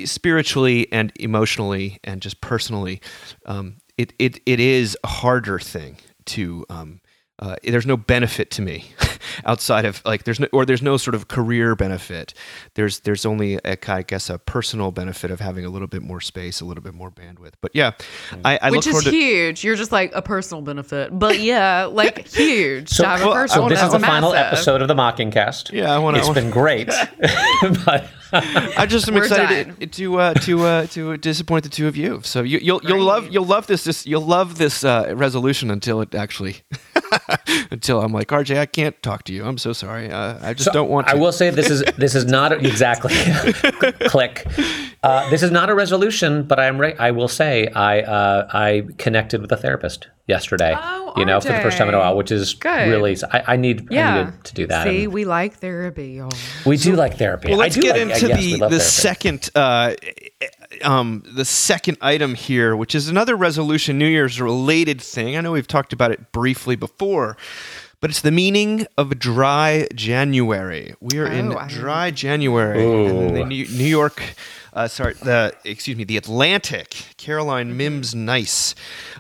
Spiritually 0.04 0.92
and 0.92 1.14
emotionally 1.20 2.00
and 2.04 2.22
just 2.22 2.42
personally, 2.42 3.02
um, 3.46 3.78
it, 3.98 4.14
it, 4.18 4.42
it 4.46 4.60
is 4.60 4.98
a 5.04 5.08
harder 5.08 5.60
thing 5.60 5.98
to. 6.26 6.66
Um, 6.70 7.02
uh, 7.40 7.56
there's 7.64 7.86
no 7.86 7.96
benefit 7.98 8.52
to 8.52 8.62
me 8.62 8.92
outside 9.46 9.86
of 9.86 10.02
like 10.06 10.26
there's 10.26 10.40
no 10.40 10.48
or 10.52 10.66
there's 10.66 10.82
no 10.82 10.98
sort 10.98 11.16
of 11.16 11.28
career 11.30 11.74
benefit. 11.76 12.34
There's 12.74 13.00
there's 13.00 13.26
only 13.26 13.56
a, 13.64 13.78
I 13.88 14.02
guess 14.02 14.30
a 14.30 14.38
personal 14.38 14.92
benefit 14.92 15.32
of 15.32 15.40
having 15.40 15.64
a 15.66 15.70
little 15.70 15.88
bit 15.88 16.02
more 16.02 16.20
space, 16.20 16.60
a 16.60 16.66
little 16.66 16.84
bit 16.84 16.94
more 16.94 17.10
bandwidth. 17.10 17.54
But 17.62 17.72
yeah, 17.74 17.92
I, 18.44 18.60
I 18.62 18.70
which 18.72 18.86
look 18.86 18.88
is 18.88 18.92
forward 18.92 19.04
to. 19.06 19.12
huge. 19.12 19.64
You're 19.64 19.76
just 19.78 19.92
like 19.94 20.12
a 20.14 20.22
personal 20.22 20.62
benefit, 20.62 21.18
but 21.18 21.40
yeah, 21.40 21.86
like 21.86 22.28
huge 22.34 22.90
So, 22.90 23.04
to 23.04 23.10
have 23.10 23.20
well, 23.22 23.30
I 23.32 23.34
personal. 23.36 23.64
wanna- 23.64 23.76
this 23.76 23.84
is 23.86 23.94
I 23.94 23.98
the 23.98 24.06
final 24.06 24.34
episode 24.34 24.82
of 24.82 24.88
the 24.90 24.96
Mockingcast. 24.96 25.72
Yeah, 25.72 25.94
I 25.94 25.98
wanna- 25.98 26.18
It's 26.18 26.28
I 26.28 26.30
wanna- 26.32 26.42
been 26.42 26.52
great, 26.52 26.90
but 27.86 28.06
I 28.32 28.86
just 28.88 29.08
am 29.08 29.16
We're 29.16 29.24
excited 29.24 29.80
done. 29.80 29.90
to 29.90 30.20
uh, 30.20 30.34
to 30.36 30.62
uh, 30.66 30.86
to 30.88 31.18
disappoint 31.18 31.64
the 31.64 31.70
two 31.70 31.88
of 31.88 31.96
you. 31.98 32.22
So 32.24 32.44
you, 32.44 32.60
you'll 32.62 32.82
you'll 32.84 33.04
love 33.04 33.30
you'll 33.30 33.46
love 33.46 33.68
this, 33.68 33.84
this 33.84 34.06
you'll 34.06 34.26
love 34.26 34.58
this 34.58 34.84
uh, 34.84 35.14
resolution 35.16 35.72
until 35.72 36.02
it 36.02 36.14
actually 36.16 36.58
until 37.72 38.02
I'm 38.02 38.14
like 38.14 38.28
RJ, 38.28 38.58
I 38.60 38.66
can't 38.66 39.02
talk 39.02 39.24
to 39.26 39.34
you. 39.34 39.46
I'm 39.46 39.58
so 39.58 39.74
sorry. 39.74 40.12
Uh, 40.12 40.38
I 40.42 40.54
just 40.54 40.66
So, 40.66 40.72
don't 40.74 40.90
want. 40.90 41.08
to. 41.08 41.14
I 41.14 41.16
will 41.16 41.32
say 41.32 41.50
this 41.50 41.70
is 41.70 41.84
this 41.98 42.16
is 42.16 42.26
not 42.26 42.52
exactly 42.54 43.14
click. 44.08 44.46
Uh, 45.02 45.30
this 45.30 45.42
is 45.44 45.52
not 45.52 45.70
a 45.70 45.76
resolution, 45.76 46.44
but 46.44 46.60
I'm 46.60 46.78
re- 46.80 46.96
I 47.00 47.12
will 47.12 47.28
say 47.30 47.68
I 47.70 48.02
uh, 48.02 48.48
I 48.52 48.84
connected 48.98 49.42
with 49.42 49.52
a 49.52 49.58
therapist 49.58 50.08
yesterday. 50.30 50.74
Oh, 50.78 51.14
you 51.18 51.26
know, 51.26 51.42
for 51.42 51.50
the 51.52 51.60
first 51.60 51.78
time 51.78 51.90
in 51.90 51.96
a 51.96 51.98
while, 51.98 52.16
which 52.16 52.32
is 52.32 52.54
Good. 52.54 52.88
really 52.88 53.18
I, 53.32 53.54
I 53.54 53.56
need 53.58 53.92
I 53.92 53.94
Yeah, 53.96 54.24
needed 54.24 54.44
to 54.46 54.54
do 54.54 54.68
that. 54.68 54.84
See, 54.88 55.04
and 55.06 55.14
we 55.14 55.26
like 55.26 55.56
therapy, 55.56 56.12
y'all. 56.12 56.30
we 56.66 56.78
do 56.78 56.96
like 56.96 57.18
therapy. 57.18 57.50
Well, 57.50 57.58
let's 57.58 57.76
I 57.76 57.82
do 57.82 57.88
get 57.88 57.96
like, 58.08 58.16
into 58.16 58.28
yes, 58.28 58.40
the 58.40 58.52
the 58.52 58.58
therapy. 58.60 58.80
second 58.80 59.50
uh, 59.56 59.96
um, 60.84 61.24
the 61.26 61.46
second 61.46 61.98
item 62.02 62.36
here, 62.36 62.76
which 62.76 62.94
is 62.96 63.10
another 63.10 63.36
resolution 63.36 63.98
New 63.98 64.08
Year's 64.08 64.40
related 64.40 65.02
thing. 65.02 65.36
I 65.36 65.42
know 65.42 65.52
we've 65.52 65.68
talked 65.68 65.92
about 65.94 66.12
it 66.12 66.32
briefly 66.32 66.76
before, 66.76 67.36
but 68.02 68.10
it's 68.10 68.22
the 68.22 68.32
meaning 68.32 68.88
of 68.98 69.20
dry 69.20 69.88
January. 69.94 70.94
We 71.02 71.20
are 71.20 71.28
in 71.28 71.54
Oh, 71.54 71.58
I- 71.58 71.68
dry 71.68 72.12
January, 72.12 72.84
and 72.84 73.36
the 73.36 73.44
New, 73.46 73.68
New 73.68 73.84
York. 73.86 74.22
Uh, 74.72 74.88
sorry, 74.88 75.14
the 75.16 75.52
excuse 75.66 75.98
me, 75.98 76.04
the 76.04 76.16
Atlantic. 76.16 76.96
Caroline 77.18 77.76
Mimbs 77.76 78.14
Nice 78.14 78.76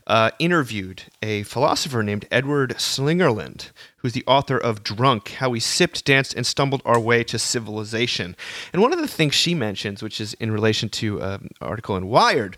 uh, 0.07 0.29
interviewed 0.39 1.03
a 1.23 1.41
philosopher 1.43 2.03
named 2.03 2.27
Edward 2.31 2.75
Slingerland, 2.77 3.71
who's 3.97 4.13
the 4.13 4.23
author 4.27 4.57
of 4.57 4.83
Drunk: 4.83 5.29
How 5.39 5.49
We 5.49 5.59
Sipped, 5.59 6.05
Danced, 6.05 6.35
and 6.35 6.45
Stumbled 6.45 6.81
Our 6.85 6.99
Way 6.99 7.23
to 7.25 7.39
Civilization. 7.39 8.35
And 8.71 8.81
one 8.81 8.93
of 8.93 8.99
the 8.99 9.07
things 9.07 9.33
she 9.33 9.55
mentions, 9.55 10.03
which 10.03 10.21
is 10.21 10.35
in 10.35 10.51
relation 10.51 10.87
to 10.89 11.21
um, 11.21 11.41
an 11.41 11.49
article 11.61 11.97
in 11.97 12.07
Wired, 12.07 12.57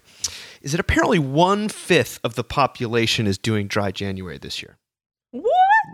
is 0.62 0.72
that 0.74 0.80
apparently 0.82 1.18
one 1.18 1.70
fifth 1.70 2.20
of 2.26 2.36
the 2.36 2.44
population 2.44 3.26
is 3.26 3.38
doing 3.38 3.68
Dry 3.68 3.92
January 3.92 4.38
this 4.38 4.62
year. 4.62 4.78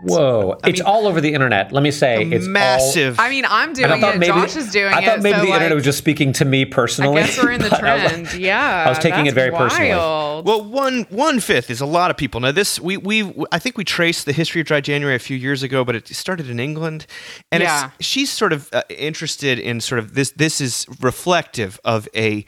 What? 0.02 0.20
Whoa! 0.20 0.58
it's 0.64 0.80
mean, 0.80 0.86
all 0.86 1.06
over 1.08 1.20
the 1.20 1.32
internet. 1.34 1.72
Let 1.72 1.82
me 1.82 1.90
say, 1.90 2.22
it's 2.24 2.44
all- 2.46 2.52
Massive. 2.52 3.18
I 3.18 3.30
mean, 3.30 3.44
I'm 3.48 3.72
doing 3.72 3.86
And 3.86 3.94
I 3.94 4.00
thought 4.00 4.14
it. 4.14 4.18
maybe 4.18 4.32
Josh 4.32 4.54
is 4.54 4.70
doing 4.70 4.92
it. 4.92 4.94
I 4.94 5.00
it. 5.00 5.04
thought 5.06 5.20
maybe 5.22 5.38
so 5.38 5.46
the 5.46 5.52
internet 5.52 5.74
was 5.74 5.84
just 5.84 5.98
speaking 5.98 6.32
to 6.34 6.44
me 6.44 6.64
personally. 6.66 7.20
I 7.20 7.26
personally. 7.26 7.26
guess 7.26 7.44
we're 7.44 7.52
in 7.52 7.60
the 7.62 7.70
but 7.70 7.84
I 7.84 7.94
was 7.94 8.02
like- 8.04 8.12
trend. 8.30 8.40
yeah, 8.42 8.84
I 8.86 8.88
was 8.90 8.98
taking 8.98 9.20
it 9.26 9.34
that's 9.34 9.34
very 9.34 9.50
personally. 9.50 9.90
Well, 9.90 10.62
one 10.64 11.02
one 11.10 11.40
fifth 11.40 11.70
is 11.70 11.80
a 11.80 11.86
lot 11.86 12.10
of 12.10 12.16
people. 12.16 12.38
Now, 12.40 12.52
this 12.52 12.78
we 12.78 12.96
we 12.96 13.34
I 13.50 13.58
think 13.58 13.76
we 13.76 13.84
traced 13.84 14.24
the 14.26 14.32
history 14.32 14.60
of 14.60 14.66
Dry 14.68 14.80
January 14.80 15.16
a 15.16 15.18
few 15.18 15.36
years 15.36 15.62
ago, 15.64 15.84
but 15.84 15.96
it 15.96 16.06
started 16.08 16.48
in 16.48 16.60
England, 16.60 17.06
and 17.50 17.62
Yeah. 17.62 17.90
it's, 17.98 18.06
she's 18.06 18.30
sort 18.30 18.52
of 18.52 18.68
uh, 18.72 18.82
interested 18.90 19.58
in 19.58 19.80
sort 19.80 19.98
of 19.98 20.14
this. 20.14 20.30
This 20.32 20.60
is 20.60 20.86
reflective 21.00 21.80
of 21.84 22.08
a 22.14 22.44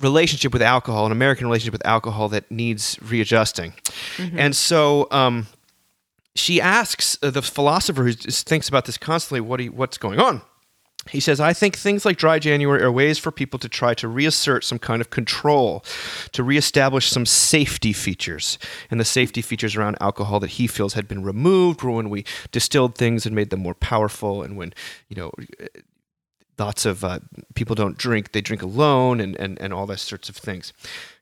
relationship 0.00 0.52
with 0.52 0.62
alcohol, 0.62 1.06
an 1.06 1.12
American 1.12 1.46
relationship 1.46 1.72
with 1.72 1.86
alcohol 1.86 2.28
that 2.30 2.50
needs 2.50 2.98
readjusting, 3.02 3.74
and 4.36 4.54
so. 4.56 5.08
Um, 5.10 5.48
she 6.38 6.60
asks 6.60 7.18
uh, 7.22 7.30
the 7.30 7.42
philosopher 7.42 8.04
who 8.04 8.12
thinks 8.12 8.68
about 8.68 8.84
this 8.84 8.98
constantly, 8.98 9.40
what 9.40 9.60
he, 9.60 9.68
what's 9.68 9.98
going 9.98 10.20
on? 10.20 10.42
He 11.10 11.20
says, 11.20 11.40
I 11.40 11.54
think 11.54 11.76
things 11.76 12.04
like 12.04 12.18
dry 12.18 12.38
January 12.38 12.82
are 12.82 12.92
ways 12.92 13.18
for 13.18 13.30
people 13.30 13.58
to 13.60 13.68
try 13.68 13.94
to 13.94 14.08
reassert 14.08 14.64
some 14.64 14.78
kind 14.78 15.00
of 15.00 15.08
control, 15.08 15.82
to 16.32 16.42
reestablish 16.42 17.08
some 17.08 17.24
safety 17.24 17.92
features. 17.92 18.58
And 18.90 19.00
the 19.00 19.04
safety 19.06 19.40
features 19.40 19.74
around 19.74 19.96
alcohol 20.00 20.38
that 20.40 20.50
he 20.50 20.66
feels 20.66 20.94
had 20.94 21.08
been 21.08 21.22
removed 21.22 21.82
were 21.82 21.92
when 21.92 22.10
we 22.10 22.24
distilled 22.50 22.94
things 22.94 23.24
and 23.24 23.34
made 23.34 23.50
them 23.50 23.60
more 23.60 23.74
powerful, 23.74 24.42
and 24.42 24.56
when, 24.56 24.74
you 25.08 25.16
know, 25.16 25.32
lots 26.58 26.84
of 26.84 27.04
uh, 27.04 27.20
people 27.54 27.74
don't 27.74 27.96
drink, 27.96 28.32
they 28.32 28.40
drink 28.40 28.62
alone, 28.62 29.20
and, 29.20 29.36
and, 29.36 29.58
and 29.60 29.72
all 29.72 29.86
those 29.86 30.02
sorts 30.02 30.28
of 30.28 30.36
things. 30.36 30.72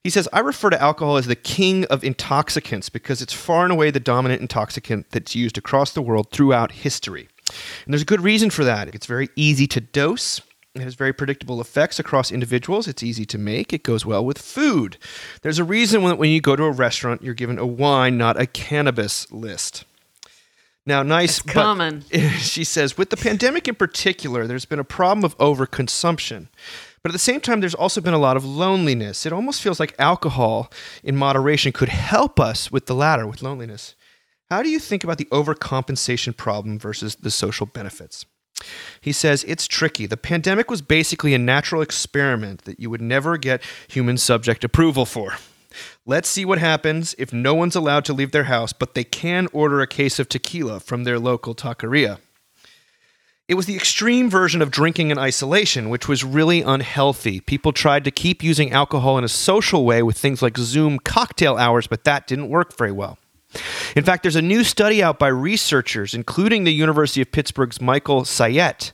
He 0.06 0.10
says, 0.10 0.28
I 0.32 0.38
refer 0.38 0.70
to 0.70 0.80
alcohol 0.80 1.16
as 1.16 1.26
the 1.26 1.34
king 1.34 1.84
of 1.86 2.04
intoxicants 2.04 2.88
because 2.88 3.20
it's 3.20 3.32
far 3.32 3.64
and 3.64 3.72
away 3.72 3.90
the 3.90 3.98
dominant 3.98 4.40
intoxicant 4.40 5.10
that's 5.10 5.34
used 5.34 5.58
across 5.58 5.90
the 5.90 6.00
world 6.00 6.30
throughout 6.30 6.70
history. 6.70 7.26
And 7.84 7.92
there's 7.92 8.02
a 8.02 8.04
good 8.04 8.20
reason 8.20 8.50
for 8.50 8.62
that. 8.62 8.94
It's 8.94 9.06
very 9.06 9.30
easy 9.34 9.66
to 9.66 9.80
dose. 9.80 10.40
It 10.76 10.82
has 10.82 10.94
very 10.94 11.12
predictable 11.12 11.60
effects 11.60 11.98
across 11.98 12.30
individuals. 12.30 12.86
It's 12.86 13.02
easy 13.02 13.26
to 13.26 13.36
make. 13.36 13.72
It 13.72 13.82
goes 13.82 14.06
well 14.06 14.24
with 14.24 14.38
food. 14.38 14.96
There's 15.42 15.58
a 15.58 15.64
reason 15.64 16.02
when, 16.02 16.18
when 16.18 16.30
you 16.30 16.40
go 16.40 16.54
to 16.54 16.62
a 16.62 16.70
restaurant, 16.70 17.20
you're 17.24 17.34
given 17.34 17.58
a 17.58 17.66
wine, 17.66 18.16
not 18.16 18.40
a 18.40 18.46
cannabis 18.46 19.28
list. 19.32 19.86
Now, 20.86 21.02
nice. 21.02 21.40
It's 21.40 21.52
common. 21.52 22.04
she 22.38 22.62
says, 22.62 22.96
with 22.96 23.10
the 23.10 23.16
pandemic 23.16 23.66
in 23.66 23.74
particular, 23.74 24.46
there's 24.46 24.66
been 24.66 24.78
a 24.78 24.84
problem 24.84 25.24
of 25.24 25.36
overconsumption. 25.38 26.46
But 27.06 27.12
at 27.12 27.12
the 27.12 27.18
same 27.20 27.40
time, 27.40 27.60
there's 27.60 27.72
also 27.72 28.00
been 28.00 28.14
a 28.14 28.18
lot 28.18 28.36
of 28.36 28.44
loneliness. 28.44 29.26
It 29.26 29.32
almost 29.32 29.62
feels 29.62 29.78
like 29.78 29.94
alcohol 29.96 30.72
in 31.04 31.14
moderation 31.14 31.70
could 31.70 31.88
help 31.88 32.40
us 32.40 32.72
with 32.72 32.86
the 32.86 32.96
latter, 32.96 33.28
with 33.28 33.42
loneliness. 33.42 33.94
How 34.50 34.60
do 34.60 34.68
you 34.68 34.80
think 34.80 35.04
about 35.04 35.18
the 35.18 35.26
overcompensation 35.26 36.36
problem 36.36 36.80
versus 36.80 37.14
the 37.14 37.30
social 37.30 37.64
benefits? 37.64 38.26
He 39.00 39.12
says 39.12 39.44
it's 39.44 39.68
tricky. 39.68 40.06
The 40.06 40.16
pandemic 40.16 40.68
was 40.68 40.82
basically 40.82 41.32
a 41.32 41.38
natural 41.38 41.80
experiment 41.80 42.62
that 42.62 42.80
you 42.80 42.90
would 42.90 43.00
never 43.00 43.36
get 43.36 43.62
human 43.86 44.18
subject 44.18 44.64
approval 44.64 45.06
for. 45.06 45.34
Let's 46.06 46.28
see 46.28 46.44
what 46.44 46.58
happens 46.58 47.14
if 47.18 47.32
no 47.32 47.54
one's 47.54 47.76
allowed 47.76 48.04
to 48.06 48.14
leave 48.14 48.32
their 48.32 48.50
house, 48.50 48.72
but 48.72 48.94
they 48.94 49.04
can 49.04 49.46
order 49.52 49.80
a 49.80 49.86
case 49.86 50.18
of 50.18 50.28
tequila 50.28 50.80
from 50.80 51.04
their 51.04 51.20
local 51.20 51.54
taqueria. 51.54 52.18
It 53.48 53.54
was 53.54 53.66
the 53.66 53.76
extreme 53.76 54.28
version 54.28 54.60
of 54.60 54.72
drinking 54.72 55.12
in 55.12 55.18
isolation, 55.18 55.88
which 55.88 56.08
was 56.08 56.24
really 56.24 56.62
unhealthy. 56.62 57.38
People 57.38 57.72
tried 57.72 58.02
to 58.02 58.10
keep 58.10 58.42
using 58.42 58.72
alcohol 58.72 59.18
in 59.18 59.24
a 59.24 59.28
social 59.28 59.84
way 59.84 60.02
with 60.02 60.18
things 60.18 60.42
like 60.42 60.58
Zoom 60.58 60.98
cocktail 60.98 61.56
hours, 61.56 61.86
but 61.86 62.02
that 62.02 62.26
didn't 62.26 62.48
work 62.48 62.76
very 62.76 62.90
well. 62.90 63.18
In 63.94 64.02
fact, 64.02 64.24
there's 64.24 64.34
a 64.34 64.42
new 64.42 64.64
study 64.64 65.00
out 65.00 65.20
by 65.20 65.28
researchers, 65.28 66.12
including 66.12 66.64
the 66.64 66.72
University 66.72 67.22
of 67.22 67.30
Pittsburgh's 67.30 67.80
Michael 67.80 68.22
Sayette, 68.22 68.90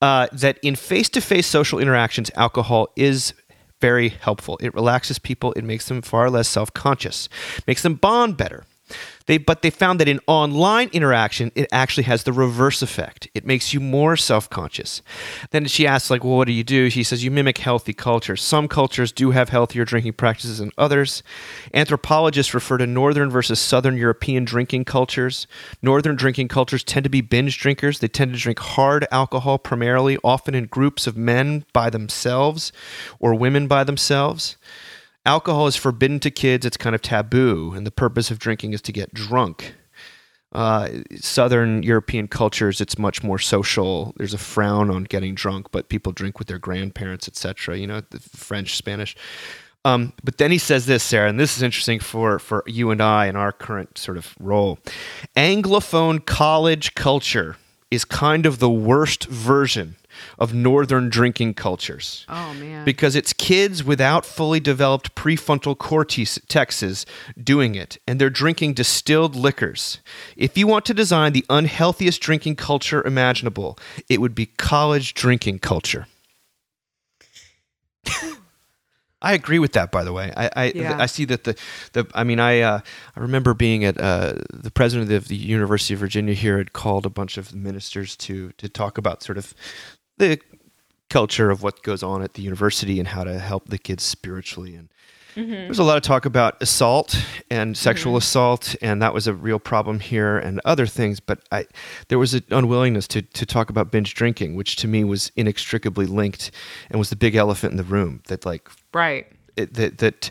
uh, 0.00 0.26
that 0.32 0.58
in 0.62 0.74
face 0.74 1.10
to 1.10 1.20
face 1.20 1.46
social 1.46 1.78
interactions, 1.78 2.30
alcohol 2.34 2.88
is 2.96 3.34
very 3.82 4.08
helpful. 4.08 4.58
It 4.62 4.74
relaxes 4.74 5.18
people, 5.18 5.52
it 5.52 5.64
makes 5.64 5.88
them 5.88 6.00
far 6.00 6.30
less 6.30 6.48
self 6.48 6.72
conscious, 6.72 7.28
makes 7.66 7.82
them 7.82 7.96
bond 7.96 8.38
better. 8.38 8.64
They, 9.26 9.38
but 9.38 9.62
they 9.62 9.70
found 9.70 10.00
that 10.00 10.08
in 10.08 10.20
online 10.26 10.88
interaction, 10.92 11.52
it 11.54 11.68
actually 11.72 12.04
has 12.04 12.24
the 12.24 12.32
reverse 12.32 12.82
effect. 12.82 13.28
It 13.34 13.46
makes 13.46 13.72
you 13.72 13.80
more 13.80 14.16
self 14.16 14.48
conscious. 14.50 15.02
Then 15.50 15.66
she 15.66 15.86
asks, 15.86 16.10
like, 16.10 16.24
well, 16.24 16.36
what 16.36 16.46
do 16.46 16.52
you 16.52 16.64
do? 16.64 16.90
She 16.90 17.02
says, 17.02 17.24
you 17.24 17.30
mimic 17.30 17.58
healthy 17.58 17.92
cultures. 17.92 18.42
Some 18.42 18.68
cultures 18.68 19.12
do 19.12 19.30
have 19.30 19.48
healthier 19.48 19.84
drinking 19.84 20.14
practices 20.14 20.58
than 20.58 20.72
others. 20.76 21.22
Anthropologists 21.74 22.54
refer 22.54 22.78
to 22.78 22.86
Northern 22.86 23.30
versus 23.30 23.60
Southern 23.60 23.96
European 23.96 24.44
drinking 24.44 24.84
cultures. 24.84 25.46
Northern 25.80 26.16
drinking 26.16 26.48
cultures 26.48 26.84
tend 26.84 27.04
to 27.04 27.10
be 27.10 27.20
binge 27.20 27.58
drinkers. 27.58 27.98
They 27.98 28.08
tend 28.08 28.32
to 28.32 28.38
drink 28.38 28.58
hard 28.58 29.06
alcohol 29.10 29.58
primarily, 29.58 30.18
often 30.24 30.54
in 30.54 30.66
groups 30.66 31.06
of 31.06 31.16
men 31.16 31.64
by 31.72 31.90
themselves 31.90 32.72
or 33.18 33.34
women 33.34 33.66
by 33.66 33.84
themselves 33.84 34.56
alcohol 35.24 35.66
is 35.66 35.76
forbidden 35.76 36.20
to 36.20 36.30
kids. 36.30 36.66
It's 36.66 36.76
kind 36.76 36.94
of 36.94 37.02
taboo, 37.02 37.72
and 37.74 37.86
the 37.86 37.90
purpose 37.90 38.30
of 38.30 38.38
drinking 38.38 38.72
is 38.72 38.82
to 38.82 38.92
get 38.92 39.14
drunk. 39.14 39.74
Uh, 40.52 40.88
Southern 41.16 41.82
European 41.82 42.28
cultures, 42.28 42.80
it's 42.80 42.98
much 42.98 43.22
more 43.22 43.38
social. 43.38 44.12
There's 44.18 44.34
a 44.34 44.38
frown 44.38 44.90
on 44.90 45.04
getting 45.04 45.34
drunk, 45.34 45.68
but 45.72 45.88
people 45.88 46.12
drink 46.12 46.38
with 46.38 46.48
their 46.48 46.58
grandparents, 46.58 47.26
etc. 47.26 47.78
You 47.78 47.86
know, 47.86 48.02
the 48.10 48.20
French, 48.20 48.76
Spanish. 48.76 49.16
Um, 49.84 50.12
but 50.22 50.38
then 50.38 50.50
he 50.50 50.58
says 50.58 50.86
this, 50.86 51.02
Sarah, 51.02 51.28
and 51.28 51.40
this 51.40 51.56
is 51.56 51.62
interesting 51.62 51.98
for, 51.98 52.38
for 52.38 52.62
you 52.66 52.90
and 52.90 53.02
I 53.02 53.26
in 53.26 53.34
our 53.34 53.50
current 53.50 53.98
sort 53.98 54.16
of 54.16 54.34
role. 54.38 54.78
Anglophone 55.36 56.24
college 56.24 56.94
culture 56.94 57.56
is 57.90 58.04
kind 58.04 58.46
of 58.46 58.58
the 58.58 58.70
worst 58.70 59.24
version 59.24 59.96
of 60.38 60.54
northern 60.54 61.08
drinking 61.08 61.54
cultures. 61.54 62.26
Oh 62.28 62.54
man. 62.54 62.84
Because 62.84 63.16
it's 63.16 63.32
kids 63.32 63.82
without 63.84 64.24
fully 64.24 64.60
developed 64.60 65.14
prefrontal 65.14 65.76
cortexes 65.76 67.04
doing 67.42 67.74
it, 67.74 67.98
and 68.06 68.20
they're 68.20 68.30
drinking 68.30 68.74
distilled 68.74 69.34
liquors. 69.36 69.98
If 70.36 70.56
you 70.56 70.66
want 70.66 70.84
to 70.86 70.94
design 70.94 71.32
the 71.32 71.44
unhealthiest 71.48 72.20
drinking 72.20 72.56
culture 72.56 73.06
imaginable, 73.06 73.78
it 74.08 74.20
would 74.20 74.34
be 74.34 74.46
college 74.46 75.14
drinking 75.14 75.60
culture. 75.60 76.06
I 79.22 79.34
agree 79.34 79.60
with 79.60 79.72
that. 79.72 79.92
By 79.92 80.04
the 80.04 80.12
way, 80.12 80.32
I 80.36 80.50
I, 80.54 80.72
Yeah. 80.74 81.00
I 81.00 81.06
see 81.06 81.24
that 81.26 81.44
the 81.44 81.56
the 81.92 82.06
I 82.14 82.24
mean 82.24 82.40
I 82.40 82.60
uh, 82.60 82.80
I 83.16 83.20
remember 83.20 83.54
being 83.54 83.84
at 83.84 83.98
uh, 83.98 84.34
the 84.52 84.70
president 84.70 85.12
of 85.12 85.28
the 85.28 85.36
University 85.36 85.94
of 85.94 86.00
Virginia 86.00 86.34
here 86.34 86.58
had 86.58 86.72
called 86.72 87.06
a 87.06 87.10
bunch 87.10 87.38
of 87.38 87.54
ministers 87.54 88.16
to 88.16 88.50
to 88.52 88.68
talk 88.68 88.98
about 88.98 89.22
sort 89.22 89.38
of 89.38 89.54
the 90.22 90.38
culture 91.10 91.50
of 91.50 91.62
what 91.62 91.82
goes 91.82 92.02
on 92.02 92.22
at 92.22 92.34
the 92.34 92.42
university 92.42 92.98
and 92.98 93.08
how 93.08 93.24
to 93.24 93.38
help 93.38 93.68
the 93.68 93.76
kids 93.76 94.02
spiritually 94.02 94.74
and 94.74 94.88
there's 95.34 95.78
a 95.78 95.82
lot 95.82 95.96
of 95.96 96.02
talk 96.02 96.26
about 96.26 96.62
assault 96.62 97.16
and 97.50 97.74
sexual 97.76 98.16
assault 98.18 98.76
and 98.82 99.00
that 99.00 99.14
was 99.14 99.26
a 99.26 99.32
real 99.32 99.58
problem 99.58 99.98
here 99.98 100.36
and 100.38 100.60
other 100.64 100.86
things 100.86 101.20
but 101.20 101.40
I 101.50 101.66
there 102.08 102.18
was 102.18 102.34
an 102.34 102.44
unwillingness 102.50 103.08
to 103.08 103.22
to 103.22 103.46
talk 103.46 103.70
about 103.70 103.90
binge 103.90 104.14
drinking 104.14 104.56
which 104.56 104.76
to 104.76 104.88
me 104.88 105.04
was 105.04 105.32
inextricably 105.34 106.06
linked 106.06 106.50
and 106.90 106.98
was 106.98 107.08
the 107.10 107.16
big 107.16 107.34
elephant 107.34 107.72
in 107.72 107.76
the 107.78 107.82
room 107.84 108.22
that 108.28 108.44
like 108.44 108.68
right. 108.92 109.26
it, 109.56 109.74
that 109.74 109.98
that 109.98 110.30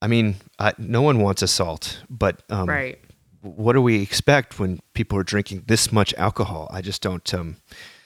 I 0.00 0.06
mean 0.08 0.36
I, 0.58 0.72
no 0.78 1.02
one 1.02 1.20
wants 1.20 1.42
assault 1.42 2.02
but 2.08 2.42
um, 2.50 2.68
Right. 2.68 2.98
what 3.42 3.74
do 3.74 3.82
we 3.82 4.02
expect 4.02 4.58
when 4.58 4.80
people 4.94 5.18
are 5.18 5.24
drinking 5.24 5.64
this 5.66 5.92
much 5.92 6.12
alcohol 6.14 6.68
I 6.70 6.80
just 6.80 7.02
don't 7.02 7.34
um, 7.34 7.56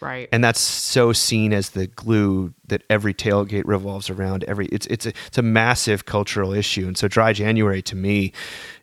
Right. 0.00 0.28
and 0.30 0.44
that's 0.44 0.60
so 0.60 1.12
seen 1.12 1.52
as 1.52 1.70
the 1.70 1.86
glue 1.86 2.52
that 2.66 2.82
every 2.90 3.14
tailgate 3.14 3.64
revolves 3.66 4.10
around 4.10 4.44
every 4.44 4.66
it's 4.66 4.86
it's 4.86 5.06
a, 5.06 5.12
it's 5.26 5.38
a 5.38 5.42
massive 5.42 6.04
cultural 6.04 6.52
issue. 6.52 6.86
And 6.86 6.96
so 6.96 7.08
dry 7.08 7.32
january 7.32 7.82
to 7.82 7.96
me 7.96 8.32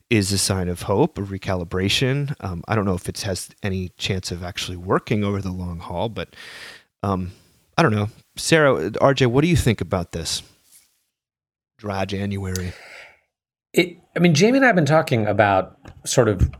is 0.10 0.32
a 0.32 0.38
sign 0.38 0.70
of 0.70 0.84
hope 0.84 1.18
a 1.18 1.22
recalibration. 1.22 2.36
Um, 2.40 2.64
i 2.68 2.76
don't 2.76 2.86
know 2.86 2.96
if 2.96 3.08
it 3.10 3.22
has 3.22 3.50
any 3.62 3.90
chance 3.98 4.32
of 4.32 4.44
actually 4.44 4.78
working 4.78 5.24
over 5.24 5.42
the 5.42 5.52
long 5.52 5.80
haul 5.80 6.10
but 6.10 6.36
um, 7.04 7.32
i 7.78 7.82
don't 7.82 7.94
know. 7.94 8.10
Sarah 8.36 8.90
rj 8.92 9.28
what 9.28 9.42
do 9.42 9.48
you 9.48 9.58
think 9.58 9.82
about 9.82 10.12
this? 10.12 10.42
Dry 11.78 12.06
january. 12.06 12.74
It, 13.74 13.98
I 14.16 14.20
mean, 14.20 14.36
Jamie 14.36 14.58
and 14.58 14.66
I 14.66 14.68
have 14.68 14.76
been 14.76 14.86
talking 14.86 15.26
about 15.26 15.80
sort 16.06 16.28
of 16.28 16.52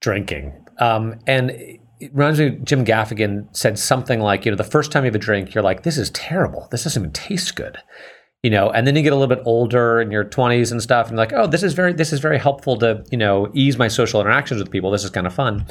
drinking, 0.00 0.52
um, 0.78 1.18
and 1.26 1.78
it 2.02 2.10
reminds 2.12 2.40
me. 2.40 2.58
Jim 2.64 2.84
Gaffigan 2.84 3.46
said 3.56 3.78
something 3.78 4.20
like, 4.20 4.44
"You 4.44 4.50
know, 4.50 4.56
the 4.56 4.64
first 4.64 4.90
time 4.90 5.04
you 5.04 5.08
have 5.08 5.14
a 5.14 5.18
drink, 5.18 5.54
you're 5.54 5.62
like, 5.62 5.84
this 5.84 5.96
is 5.96 6.10
terrible. 6.10 6.68
This 6.70 6.84
doesn't 6.84 7.00
even 7.00 7.12
taste 7.12 7.54
good." 7.54 7.78
You 8.42 8.50
know, 8.50 8.70
and 8.70 8.86
then 8.86 8.96
you 8.96 9.02
get 9.02 9.12
a 9.12 9.16
little 9.16 9.34
bit 9.34 9.44
older 9.46 10.00
in 10.00 10.10
your 10.10 10.24
20s 10.24 10.72
and 10.72 10.82
stuff, 10.82 11.06
and 11.06 11.16
you're 11.16 11.24
like, 11.24 11.32
"Oh, 11.32 11.46
this 11.46 11.62
is 11.62 11.74
very, 11.74 11.92
this 11.92 12.12
is 12.12 12.18
very 12.18 12.38
helpful 12.38 12.76
to, 12.78 13.04
you 13.12 13.18
know, 13.18 13.48
ease 13.54 13.78
my 13.78 13.86
social 13.86 14.20
interactions 14.20 14.60
with 14.60 14.70
people. 14.70 14.90
This 14.90 15.04
is 15.04 15.10
kind 15.10 15.26
of 15.26 15.32
fun." 15.32 15.64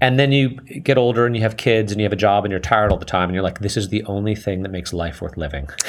And 0.00 0.18
then 0.18 0.32
you 0.32 0.50
get 0.50 0.98
older 0.98 1.26
and 1.26 1.36
you 1.36 1.42
have 1.42 1.56
kids 1.56 1.92
and 1.92 2.00
you 2.00 2.04
have 2.04 2.12
a 2.12 2.16
job 2.16 2.44
and 2.44 2.50
you're 2.50 2.60
tired 2.60 2.90
all 2.90 2.98
the 2.98 3.04
time, 3.04 3.28
and 3.28 3.34
you're 3.34 3.44
like, 3.44 3.60
"This 3.60 3.76
is 3.76 3.90
the 3.90 4.02
only 4.04 4.34
thing 4.34 4.62
that 4.62 4.70
makes 4.70 4.92
life 4.92 5.22
worth 5.22 5.36
living." 5.36 5.68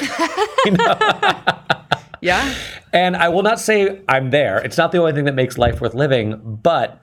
yeah. 2.20 2.54
And 2.92 3.16
I 3.16 3.28
will 3.28 3.42
not 3.42 3.58
say 3.58 4.00
I'm 4.08 4.30
there. 4.30 4.58
It's 4.58 4.78
not 4.78 4.92
the 4.92 4.98
only 4.98 5.12
thing 5.12 5.24
that 5.24 5.34
makes 5.34 5.58
life 5.58 5.80
worth 5.80 5.94
living, 5.94 6.40
but 6.62 7.00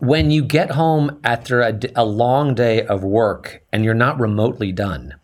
when 0.00 0.30
you 0.30 0.42
get 0.44 0.72
home 0.72 1.20
after 1.24 1.60
a 1.94 2.04
long 2.04 2.54
day 2.54 2.82
of 2.86 3.04
work 3.04 3.62
and 3.72 3.84
you're 3.84 3.94
not 3.94 4.18
remotely 4.18 4.72
done, 4.72 5.14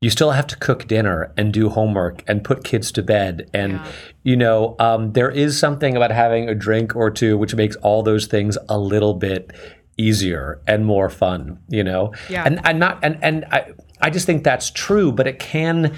you 0.00 0.10
still 0.10 0.32
have 0.32 0.46
to 0.48 0.56
cook 0.56 0.88
dinner 0.88 1.32
and 1.36 1.52
do 1.52 1.68
homework 1.68 2.24
and 2.26 2.42
put 2.42 2.64
kids 2.64 2.90
to 2.92 3.02
bed. 3.02 3.48
And, 3.54 3.72
Yeah. 3.74 3.86
you 4.24 4.36
know, 4.36 4.74
um, 4.80 5.12
there 5.12 5.30
is 5.30 5.58
something 5.58 5.96
about 5.96 6.10
having 6.10 6.48
a 6.48 6.54
drink 6.54 6.96
or 6.96 7.10
two 7.10 7.38
which 7.38 7.54
makes 7.54 7.76
all 7.76 8.02
those 8.02 8.26
things 8.26 8.58
a 8.68 8.78
little 8.78 9.14
bit 9.14 9.52
easier 9.96 10.60
and 10.66 10.84
more 10.84 11.08
fun, 11.08 11.58
you 11.68 11.84
know? 11.84 12.12
Yeah. 12.28 12.42
And, 12.44 12.60
and 12.64 12.78
not, 12.80 12.98
and, 13.02 13.18
and 13.22 13.44
I, 13.52 13.72
I 14.00 14.10
just 14.10 14.26
think 14.26 14.42
that's 14.42 14.70
true, 14.70 15.12
but 15.12 15.26
it 15.28 15.38
can, 15.38 15.94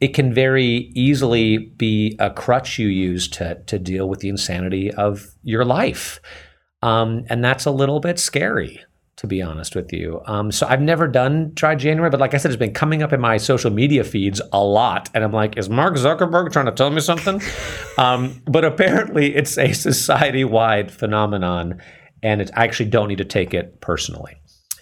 it 0.00 0.14
can 0.14 0.32
very 0.32 0.90
easily 0.94 1.58
be 1.58 2.16
a 2.20 2.30
crutch 2.30 2.78
you 2.78 2.88
use 2.88 3.26
to 3.28 3.56
to 3.66 3.78
deal 3.78 4.08
with 4.08 4.20
the 4.20 4.28
insanity 4.28 4.90
of 4.92 5.34
your 5.42 5.64
life, 5.64 6.20
um, 6.82 7.24
and 7.28 7.44
that's 7.44 7.66
a 7.66 7.70
little 7.70 8.00
bit 8.00 8.18
scary 8.18 8.80
to 9.20 9.26
be 9.26 9.42
honest 9.42 9.76
with 9.76 9.92
you. 9.92 10.22
Um, 10.24 10.50
so 10.50 10.66
I've 10.66 10.80
never 10.80 11.06
done 11.06 11.50
dry 11.52 11.74
January, 11.74 12.08
but 12.08 12.20
like 12.20 12.32
I 12.32 12.38
said, 12.38 12.52
it's 12.52 12.58
been 12.58 12.72
coming 12.72 13.02
up 13.02 13.12
in 13.12 13.20
my 13.20 13.36
social 13.36 13.70
media 13.70 14.02
feeds 14.02 14.40
a 14.50 14.64
lot, 14.64 15.10
and 15.12 15.22
I'm 15.22 15.30
like, 15.30 15.58
is 15.58 15.68
Mark 15.68 15.96
Zuckerberg 15.96 16.50
trying 16.54 16.64
to 16.64 16.72
tell 16.72 16.88
me 16.88 17.02
something? 17.02 17.42
um, 17.98 18.40
but 18.46 18.64
apparently, 18.64 19.36
it's 19.36 19.58
a 19.58 19.74
society-wide 19.74 20.90
phenomenon, 20.90 21.82
and 22.22 22.40
it's, 22.40 22.50
I 22.56 22.64
actually 22.64 22.88
don't 22.88 23.08
need 23.08 23.18
to 23.18 23.26
take 23.26 23.52
it 23.52 23.82
personally. 23.82 24.39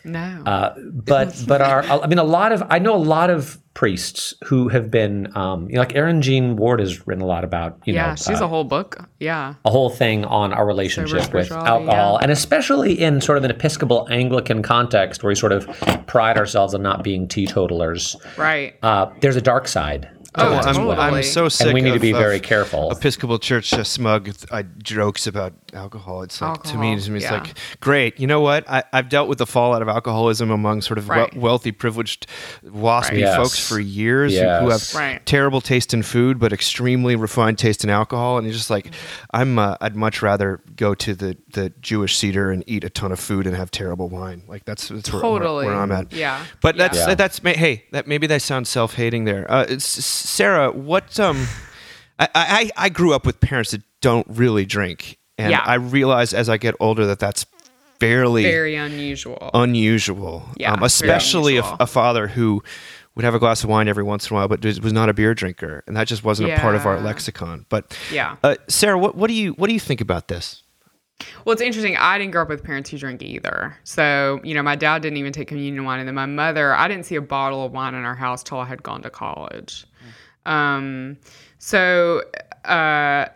No. 0.09 0.43
Uh, 0.45 0.75
but 0.79 1.45
but 1.47 1.61
our 1.61 1.83
I 2.03 2.07
mean 2.07 2.19
a 2.19 2.25
lot 2.25 2.53
of 2.53 2.63
I 2.69 2.79
know 2.79 2.95
a 2.95 2.97
lot 2.97 3.31
of 3.31 3.59
priests 3.75 4.35
who 4.45 4.69
have 4.69 4.91
been 4.91 5.37
um, 5.37 5.69
you 5.69 5.77
know, 5.77 5.81
like 5.81 5.95
Erin 5.95 6.21
Jean 6.21 6.57
Warde 6.57 6.81
has 6.81 7.07
written 7.07 7.23
a 7.23 7.27
lot 7.27 7.45
about 7.45 7.79
you 7.85 7.95
yeah, 7.95 8.11
know 8.11 8.17
she's 8.17 8.41
uh, 8.41 8.45
a 8.45 8.49
whole 8.49 8.65
book. 8.65 9.09
Yeah. 9.21 9.55
a 9.65 9.71
whole 9.71 9.91
thing 9.91 10.25
on 10.25 10.53
our 10.53 10.67
relationship 10.67 11.33
with 11.33 11.53
alcohol, 11.53 12.15
yeah. 12.15 12.23
and 12.23 12.33
especially 12.33 13.01
in 13.01 13.21
sort 13.21 13.39
of 13.39 13.45
an 13.45 13.51
Episcopal 13.51 14.09
Anglican 14.11 14.63
context 14.63 15.23
where 15.23 15.29
we 15.29 15.35
sort 15.35 15.53
of 15.53 15.69
pride 16.07 16.37
ourselves 16.37 16.75
on 16.75 16.83
not 16.83 17.05
being 17.05 17.29
teetotalers. 17.29 18.17
Right. 18.37 18.77
Uh, 18.83 19.11
there's 19.21 19.37
a 19.37 19.41
dark 19.41 19.69
side. 19.69 20.09
Oh, 20.35 20.55
I'm, 20.55 20.87
well. 20.87 21.01
I'm 21.01 21.23
so 21.23 21.49
sick 21.49 21.67
and 21.67 21.75
we 21.75 21.81
need 21.81 21.95
to 21.95 22.01
be 22.01 22.13
very 22.13 22.39
careful. 22.39 22.91
Episcopal 22.91 23.39
Church 23.39 23.73
uh, 23.73 23.83
smug 23.83 24.31
uh, 24.51 24.63
jokes 24.83 25.27
about 25.27 25.55
alcohol. 25.75 26.23
It's 26.23 26.41
like 26.41 26.63
to 26.65 26.77
me, 26.79 26.89
Alcohol, 26.91 27.05
to 27.05 27.11
me, 27.11 27.17
it's 27.19 27.25
yeah. 27.25 27.33
like 27.33 27.59
great. 27.81 28.19
You 28.21 28.27
know 28.27 28.41
what? 28.41 28.69
I, 28.69 28.83
I've 28.93 29.09
dealt 29.09 29.29
with 29.29 29.39
the 29.39 29.47
fallout 29.47 29.83
of 29.83 29.89
alcoholism 29.89 30.51
among 30.51 30.83
sort 30.83 30.99
of 30.99 31.09
we- 31.09 31.27
wealthy, 31.39 31.73
privileged, 31.73 32.27
waspy 32.65 33.09
Right. 33.11 33.19
Yes. 33.19 33.37
folks 33.37 33.69
for 33.69 33.79
years 33.81 34.33
who- 34.35 34.41
who 34.41 34.69
have 34.71 34.95
Right. 34.95 35.25
terrible 35.27 35.61
taste 35.61 35.93
in 35.95 36.03
food 36.03 36.39
but 36.39 36.53
extremely 36.53 37.17
refined 37.17 37.59
taste 37.59 37.85
in 37.85 37.91
alcohol. 37.91 38.39
And 38.39 38.47
it's 38.47 38.57
just 38.57 38.71
like 38.71 38.91
I'm. 39.33 39.59
Uh, 39.59 39.77
I'd 39.81 39.97
much 39.97 40.23
rather 40.23 40.61
go 40.77 40.95
to 40.95 41.15
the 41.15 41.37
the 41.53 41.73
Jewish 41.81 42.17
seder 42.17 42.51
and 42.51 42.65
eat 42.67 42.85
a 42.85 42.91
ton 42.91 43.13
of 43.13 43.21
food 43.21 43.47
and 43.47 43.55
have 43.57 43.71
terrible 43.71 44.09
wine. 44.09 44.43
Like 44.49 44.65
that's 44.65 44.89
that's 44.89 45.13
where, 45.13 45.23
where, 45.23 45.33
Totally. 45.41 45.67
where 45.67 45.75
I'm 45.77 45.93
at. 45.93 46.13
Yeah. 46.13 46.45
But 46.63 46.77
Yeah. 46.77 46.89
that's 46.89 46.99
Yeah. 46.99 47.15
that's 47.15 47.39
hey 47.39 47.85
that 47.93 48.07
maybe 48.07 48.27
that 48.29 48.43
sounds 48.43 48.69
self 48.69 48.95
hating 48.95 49.25
there. 49.25 49.51
Uh, 49.51 49.67
it's, 49.69 49.85
Sarah, 49.87 50.71
what 50.73 51.19
um, 51.21 51.47
I, 52.19 52.29
I 52.35 52.71
I 52.77 52.89
grew 52.89 53.13
up 53.15 53.25
with 53.27 53.41
parents 53.41 53.71
that 53.73 53.83
don't 54.01 54.27
really 54.29 54.65
drink, 54.65 55.18
and 55.39 55.51
Yeah. 55.51 55.63
I 55.65 55.75
realize 55.75 56.35
as 56.35 56.49
I 56.49 56.57
get 56.59 56.75
older 56.81 57.07
that 57.07 57.19
that's 57.19 57.47
fairly 58.01 58.43
Very 58.45 58.75
unusual. 58.77 59.51
unusual. 59.55 60.45
Yeah, 60.57 60.73
um, 60.75 60.83
especially 60.83 61.57
a, 61.57 61.61
unusual. 61.63 61.77
a 61.81 61.87
father 61.87 62.27
who 62.29 62.63
would 63.15 63.25
have 63.25 63.35
a 63.35 63.39
glass 63.41 63.65
of 63.65 63.71
wine 63.71 63.89
every 63.89 64.05
once 64.05 64.29
in 64.31 64.35
a 64.35 64.39
while, 64.39 64.47
but 64.49 64.65
was 64.65 64.93
not 64.93 65.09
a 65.09 65.13
beer 65.15 65.35
drinker, 65.35 65.83
and 65.89 65.97
that 65.97 66.07
just 66.07 66.23
wasn't 66.23 66.51
a 66.51 66.57
part 66.59 66.77
of 66.77 66.87
our 66.87 67.01
lexicon. 67.01 67.67
But 67.69 67.97
Yeah. 68.13 68.37
uh, 68.45 68.57
Sarah, 68.69 68.99
what 68.99 69.17
what 69.17 69.27
do 69.29 69.35
you 69.35 69.53
what 69.55 69.67
do 69.69 69.73
you 69.75 69.81
think 69.81 70.01
about 70.01 70.29
this? 70.29 70.63
Well, 71.45 71.53
it's 71.53 71.61
interesting. 71.63 71.97
I 71.97 72.17
didn't 72.17 72.31
grow 72.31 72.43
up 72.43 72.49
with 72.49 72.63
parents 72.63 72.91
who 72.91 72.97
drink 72.99 73.23
either. 73.23 73.77
So, 73.83 74.39
you 74.45 74.55
know, 74.55 74.63
my 74.63 74.77
dad 74.77 75.03
didn't 75.03 75.17
even 75.17 75.33
take 75.33 75.49
communion 75.49 75.85
wine. 75.85 75.99
And 75.99 76.07
then 76.07 76.15
my 76.15 76.27
mother, 76.27 76.73
I 76.73 76.87
didn't 76.87 77.07
see 77.07 77.17
a 77.17 77.21
bottle 77.21 77.65
of 77.65 77.73
wine 77.73 77.95
in 77.95 78.05
our 78.05 78.15
house 78.15 78.45
till 78.45 78.61
I 78.61 78.67
had 78.67 78.85
gone 78.85 79.03
to 79.03 79.11
college. 79.11 79.85
Um, 80.47 81.17
so, 81.59 82.23
uh, 82.65 83.27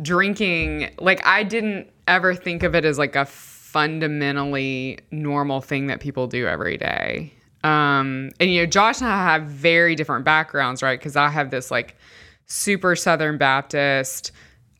drinking, 0.00 0.90
like, 0.98 1.24
I 1.26 1.42
didn't 1.42 1.88
ever 2.06 2.34
think 2.34 2.62
of 2.62 2.74
it 2.74 2.84
as 2.84 2.98
like 2.98 3.16
a 3.16 3.24
fundamentally 3.24 4.98
normal 5.10 5.60
thing 5.60 5.88
that 5.88 6.00
people 6.00 6.26
do 6.26 6.46
every 6.46 6.76
day. 6.76 7.32
Um, 7.64 8.30
and, 8.38 8.50
you 8.50 8.60
know, 8.62 8.66
Josh 8.66 9.00
and 9.00 9.10
I 9.10 9.22
have 9.24 9.44
very 9.44 9.94
different 9.94 10.24
backgrounds, 10.24 10.82
right? 10.82 10.98
Because 10.98 11.16
I 11.16 11.28
have 11.28 11.50
this 11.50 11.70
like 11.70 11.96
super 12.46 12.94
Southern 12.94 13.38
Baptist, 13.38 14.30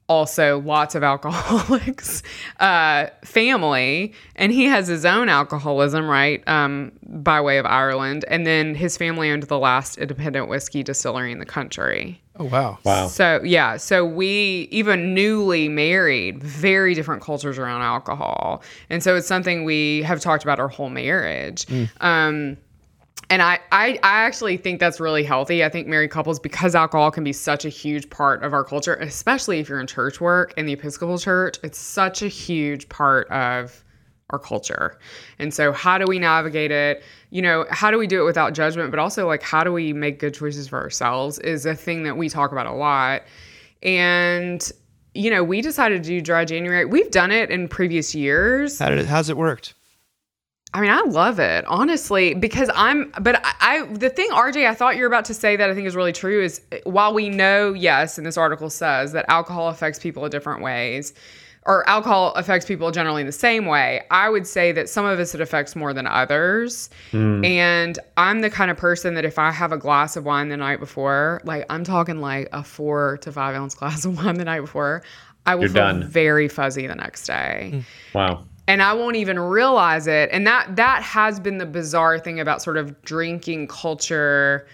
also 0.09 0.61
lots 0.61 0.95
of 0.95 1.03
alcoholics 1.03 2.23
uh, 2.61 3.07
family 3.25 4.13
and 4.37 4.53
he 4.53 4.65
has 4.65 4.87
his 4.87 5.05
own 5.05 5.29
alcoholism 5.29 6.09
right 6.09 6.47
um, 6.49 6.93
by 7.03 7.41
way 7.41 7.59
of 7.59 7.67
ireland 7.67 8.25
and 8.29 8.47
then 8.47 8.75
his 8.75 8.97
family 8.97 9.31
owned 9.31 9.43
the 9.45 9.59
last 9.59 9.99
independent 9.99 10.49
whiskey 10.49 10.83
distillery 10.83 11.33
in 11.33 11.39
the 11.39 11.47
country 11.47 12.21
Oh 12.39 12.45
wow, 12.45 12.79
wow. 12.85 13.07
so 13.09 13.41
yeah, 13.43 13.77
so 13.77 14.05
we 14.05 14.69
even 14.71 15.15
newly 15.15 15.69
married, 15.69 16.43
very 16.43 16.95
different 16.95 17.23
cultures 17.23 17.59
around 17.59 17.83
alcohol, 17.83 18.63
and 18.91 19.03
so 19.03 19.17
it's 19.17 19.27
something 19.27 19.65
we 19.65 20.03
have 20.03 20.21
talked 20.21 20.43
about 20.43 20.61
our 20.61 20.69
whole 20.69 20.91
marriage. 20.91 21.67
Um, 22.01 22.59
and 23.29 23.43
I, 23.43 23.59
I, 23.73 23.99
I 24.03 24.21
actually 24.25 24.57
think 24.57 24.79
that's 24.79 25.01
really 25.01 25.25
healthy. 25.25 25.65
I 25.65 25.69
think 25.69 25.89
married 25.89 26.11
couples, 26.11 26.39
because 26.39 26.75
alcohol 26.75 27.11
can 27.11 27.25
be 27.25 27.33
such 27.33 27.65
a 27.65 27.69
huge 27.69 28.09
part 28.09 28.45
of 28.45 28.53
our 28.53 28.63
culture, 28.63 28.95
especially 28.97 29.59
if 29.59 29.69
you're 29.69 29.81
in 29.81 29.87
church 29.87 30.21
work 30.21 30.55
in 30.57 30.67
the 30.67 30.73
Episcopal 30.73 31.19
Church, 31.19 31.59
it's 31.65 31.79
such 31.79 32.23
a 32.23 32.29
huge 32.29 32.89
part 32.89 33.29
of 33.29 33.83
our 34.31 34.39
culture. 34.39 34.99
And 35.39 35.55
so, 35.55 35.73
how 35.73 35.99
do 35.99 36.05
we 36.07 36.19
navigate 36.19 36.71
it? 36.71 37.03
You 37.31 37.43
know, 37.43 37.67
how 37.71 37.91
do 37.91 37.99
we 37.99 38.07
do 38.07 38.21
it 38.23 38.25
without 38.25 38.55
judgment, 38.55 38.91
but 38.91 38.99
also 38.99 39.27
like 39.27 39.43
how 39.43 39.63
do 39.63 39.73
we 39.73 39.93
make 39.93 40.19
good 40.19 40.35
choices 40.35 40.69
for 40.69 40.81
ourselves 40.81 41.39
is 41.41 41.67
a 41.67 41.75
thing 41.75 42.03
that 42.05 42.17
we 42.17 42.29
talk 42.29 42.53
about 42.53 42.67
a 42.67 42.73
lot. 42.73 43.23
And 43.83 44.71
you 45.15 45.31
know, 45.31 45.43
we 45.43 45.63
decided 45.63 46.03
to 46.03 46.09
do 46.09 46.21
dry 46.21 46.45
January. 46.45 46.85
We've 46.85 47.11
done 47.11 47.31
it 47.31 47.51
in 47.51 47.69
previous 47.69 48.15
years. 48.15 48.79
how 48.79 48.91
did 48.91 48.99
it 48.99 49.07
how's 49.07 49.31
it 49.31 49.37
worked? 49.37 49.75
I 50.75 50.81
mean, 50.81 50.91
I 50.91 51.01
love 51.07 51.39
it, 51.39 51.65
honestly, 51.67 52.35
because 52.35 52.69
I'm, 52.75 53.11
but 53.23 53.41
I, 53.43 53.55
I, 53.61 53.87
the 53.87 54.11
thing, 54.11 54.29
RJ, 54.31 54.69
I 54.69 54.75
thought 54.75 54.97
you 54.97 55.03
were 55.03 55.07
about 55.07 55.25
to 55.27 55.33
say 55.33 55.57
that 55.57 55.71
I 55.71 55.75
think 55.75 55.87
is 55.87 55.97
really 55.97 56.13
true 56.13 56.43
is 56.43 56.61
while 56.85 57.15
we 57.15 57.31
know, 57.31 57.73
yes, 57.73 58.19
and 58.19 58.27
this 58.27 58.37
article 58.37 58.69
says 58.69 59.13
that 59.13 59.25
alcohol 59.29 59.69
affects 59.69 59.99
people 59.99 60.25
in 60.27 60.31
different 60.31 60.61
ways, 60.61 61.15
or 61.67 61.89
alcohol 61.89 62.33
affects 62.35 62.65
people 62.65 62.91
generally 62.91 63.21
in 63.21 63.27
the 63.27 63.33
same 63.33 63.67
way, 63.67 64.03
I 64.11 64.29
would 64.29 64.47
say 64.47 64.73
that 64.73 64.89
some 64.89 65.05
of 65.05 65.19
us 65.19 65.35
it 65.35 65.41
affects 65.41 65.75
more 65.75 65.93
than 65.93 66.07
others. 66.07 66.89
Hmm. 67.11 67.45
And 67.45 67.99
I'm 68.17 68.41
the 68.41 68.51
kind 68.51 68.71
of 68.71 68.77
person 68.77 69.15
that 69.15 69.25
if 69.25 69.39
I 69.39 69.51
have 69.51 69.73
a 69.73 69.77
glass 69.77 70.17
of 70.17 70.25
wine 70.25 70.49
the 70.49 70.57
night 70.57 70.79
before, 70.79 71.41
like 71.45 71.65
I'm 71.69 71.85
talking 71.85 72.21
like 72.21 72.49
a 72.53 72.63
four 72.63 73.19
to 73.19 73.33
five 73.33 73.55
ounce 73.57 73.75
glass 73.81 74.05
of 74.05 74.17
wine 74.17 74.37
the 74.37 74.45
night 74.45 74.61
before, 74.61 75.03
I 75.45 75.55
will 75.55 75.63
You're 75.63 75.71
feel 75.71 75.83
done. 75.83 76.05
very 76.09 76.49
fuzzy 76.49 76.87
the 76.87 76.95
next 76.95 77.27
day 77.27 77.71
hmm. 77.73 78.19
Wow. 78.19 78.45
and 78.67 78.83
I 78.83 78.93
won't 78.93 79.17
even 79.17 79.39
realize 79.39 80.07
it. 80.07 80.29
And 80.33 80.47
that 80.47 80.77
that 80.77 81.03
has 81.03 81.41
been 81.41 81.59
the 81.59 81.67
bizarre 81.67 82.19
thing 82.19 82.41
about 82.41 82.63
sort 82.63 82.77
of 82.77 83.03
drinking 83.03 83.69
culture 83.69 84.67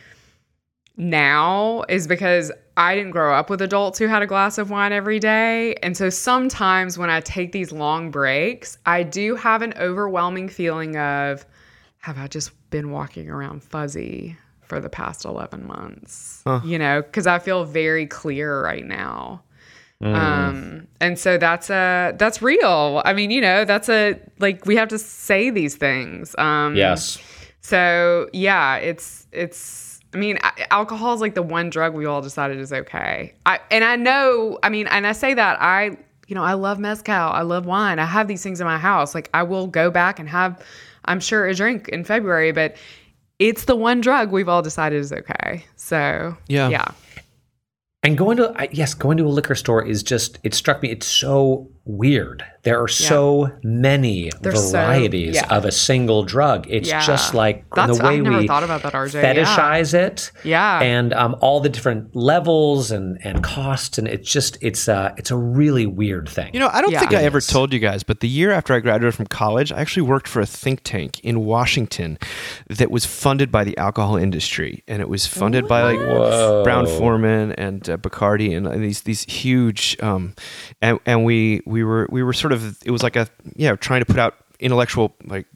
now 0.96 1.84
is 1.88 2.06
because 2.06 2.52
I 2.76 2.94
didn't 2.94 3.10
grow 3.10 3.34
up 3.34 3.50
with 3.50 3.60
adults 3.60 3.98
who 3.98 4.06
had 4.06 4.22
a 4.22 4.26
glass 4.26 4.56
of 4.58 4.70
wine 4.70 4.92
every 4.92 5.18
day. 5.18 5.74
And 5.82 5.96
so 5.96 6.08
sometimes 6.10 6.96
when 6.96 7.10
I 7.10 7.20
take 7.20 7.52
these 7.52 7.70
long 7.72 8.10
breaks, 8.10 8.78
I 8.86 9.02
do 9.02 9.36
have 9.36 9.62
an 9.62 9.74
overwhelming 9.78 10.48
feeling 10.48 10.96
of 10.96 11.44
have 11.98 12.18
I 12.18 12.26
just 12.28 12.50
been 12.70 12.90
walking 12.90 13.28
around 13.28 13.62
fuzzy 13.62 14.36
for 14.62 14.80
the 14.80 14.88
past 14.88 15.24
11 15.24 15.66
months? 15.66 16.42
You 16.64 16.78
know, 16.78 17.02
cuz 17.02 17.26
I 17.26 17.38
feel 17.38 17.64
very 17.64 18.06
clear 18.06 18.62
right 18.62 18.84
now. 18.84 19.42
Um, 20.02 20.88
and 21.00 21.16
so 21.18 21.38
that's 21.38 21.70
a 21.70 22.12
that's 22.18 22.42
real. 22.42 23.02
I 23.04 23.12
mean, 23.12 23.30
you 23.30 23.40
know, 23.40 23.64
that's 23.64 23.88
a 23.88 24.18
like 24.40 24.66
we 24.66 24.74
have 24.76 24.88
to 24.88 24.98
say 24.98 25.50
these 25.50 25.76
things. 25.76 26.34
Um, 26.38 26.74
Yes. 26.74 27.18
So 27.60 28.28
yeah, 28.32 28.76
it's 28.76 29.26
it's. 29.30 29.91
I 30.14 30.18
mean, 30.18 30.38
alcohol 30.70 31.14
is 31.14 31.20
like 31.20 31.34
the 31.34 31.42
one 31.42 31.70
drug 31.70 31.94
we 31.94 32.04
all 32.04 32.20
decided 32.20 32.58
is 32.58 32.72
okay. 32.72 33.34
I 33.46 33.60
and 33.70 33.82
I 33.84 33.96
know. 33.96 34.58
I 34.62 34.68
mean, 34.68 34.86
and 34.88 35.06
I 35.06 35.12
say 35.12 35.32
that 35.34 35.60
I, 35.60 35.96
you 36.26 36.34
know, 36.34 36.42
I 36.44 36.52
love 36.52 36.78
mezcal. 36.78 37.14
I 37.14 37.42
love 37.42 37.64
wine. 37.66 37.98
I 37.98 38.04
have 38.04 38.28
these 38.28 38.42
things 38.42 38.60
in 38.60 38.66
my 38.66 38.78
house. 38.78 39.14
Like 39.14 39.30
I 39.32 39.42
will 39.42 39.66
go 39.66 39.90
back 39.90 40.18
and 40.18 40.28
have, 40.28 40.62
I'm 41.06 41.18
sure 41.20 41.46
a 41.46 41.54
drink 41.54 41.88
in 41.88 42.04
February, 42.04 42.52
but 42.52 42.76
it's 43.38 43.64
the 43.64 43.74
one 43.76 44.00
drug 44.00 44.30
we've 44.32 44.48
all 44.48 44.62
decided 44.62 44.98
is 45.00 45.12
okay. 45.12 45.64
So 45.76 46.36
Yeah. 46.48 46.68
yeah, 46.68 46.88
And 48.02 48.18
going 48.18 48.36
to 48.36 48.52
I- 48.56 48.68
yes, 48.70 48.94
going 48.94 49.16
to 49.16 49.24
a 49.24 49.28
liquor 49.28 49.54
store 49.54 49.82
is 49.84 50.02
just 50.02 50.38
it 50.42 50.54
struck 50.54 50.82
me. 50.82 50.90
It's 50.90 51.06
so 51.06 51.70
weird. 51.84 52.44
There 52.62 52.80
are 52.80 52.86
so 52.86 53.50
many 53.64 54.30
There's 54.40 54.62
so- 54.70 54.78
varieties 54.78 55.34
yeah. 55.34 55.46
of 55.56 55.64
a 55.64 55.72
single 55.72 56.22
drug. 56.22 56.66
It's 56.70 56.88
Yeah. 56.88 57.04
just 57.04 57.34
like 57.34 57.64
That's- 57.74 57.98
the 57.98 58.04
way 58.04 58.20
we 58.20 58.46
thought 58.46 58.62
about 58.62 58.84
that, 58.84 58.92
RJ. 58.94 59.20
Yeah. 59.20 59.34
fetishize 59.34 59.92
it. 59.94 60.30
Yeah. 60.44 60.80
and 60.80 61.12
um, 61.12 61.34
all 61.40 61.58
the 61.60 61.68
different 61.68 62.14
levels 62.14 62.90
and 62.92 63.18
and 63.24 63.42
costs, 63.42 63.98
and 63.98 64.06
it's 64.06 64.30
just 64.30 64.58
it's 64.60 64.88
uh 64.88 65.12
it's 65.16 65.30
a 65.32 65.36
really 65.36 65.86
weird 65.86 66.28
thing. 66.28 66.50
You 66.54 66.60
know, 66.60 66.70
I 66.72 66.80
don't 66.82 66.92
Yeah. 66.92 67.00
think 67.00 67.14
I 67.14 67.22
ever 67.24 67.40
told 67.40 67.72
you 67.72 67.80
guys, 67.80 68.04
but 68.04 68.20
the 68.20 68.28
year 68.28 68.52
after 68.52 68.74
I 68.74 68.78
graduated 68.80 69.14
from 69.16 69.26
college, 69.26 69.72
I 69.72 69.80
actually 69.80 70.02
worked 70.02 70.28
for 70.28 70.40
a 70.40 70.46
think 70.46 70.80
tank 70.84 71.18
in 71.24 71.44
Washington 71.44 72.16
that 72.68 72.90
was 72.92 73.04
funded 73.04 73.50
by 73.50 73.64
the 73.64 73.76
alcohol 73.76 74.16
industry, 74.16 74.84
and 74.86 75.02
it 75.02 75.08
was 75.08 75.26
funded 75.26 75.66
by 75.66 75.82
like 75.82 75.98
Whoa. 75.98 76.62
Brown-Forman 76.62 77.52
and 77.52 77.88
uh, 77.90 77.96
Bacardi 77.96 78.56
and 78.56 78.68
uh, 78.68 78.76
these 78.76 79.00
these 79.02 79.24
huge, 79.24 79.96
um, 80.00 80.34
and 80.80 80.98
and 81.06 81.24
we 81.24 81.60
we 81.72 81.82
were 81.82 82.06
we 82.10 82.22
were 82.22 82.32
sort 82.34 82.52
of 82.52 82.76
it 82.84 82.90
was 82.90 83.02
like 83.02 83.16
a 83.16 83.26
yeah 83.56 83.74
trying 83.76 84.00
to 84.00 84.06
put 84.06 84.18
out 84.18 84.34
intellectual 84.60 85.14
like 85.24 85.46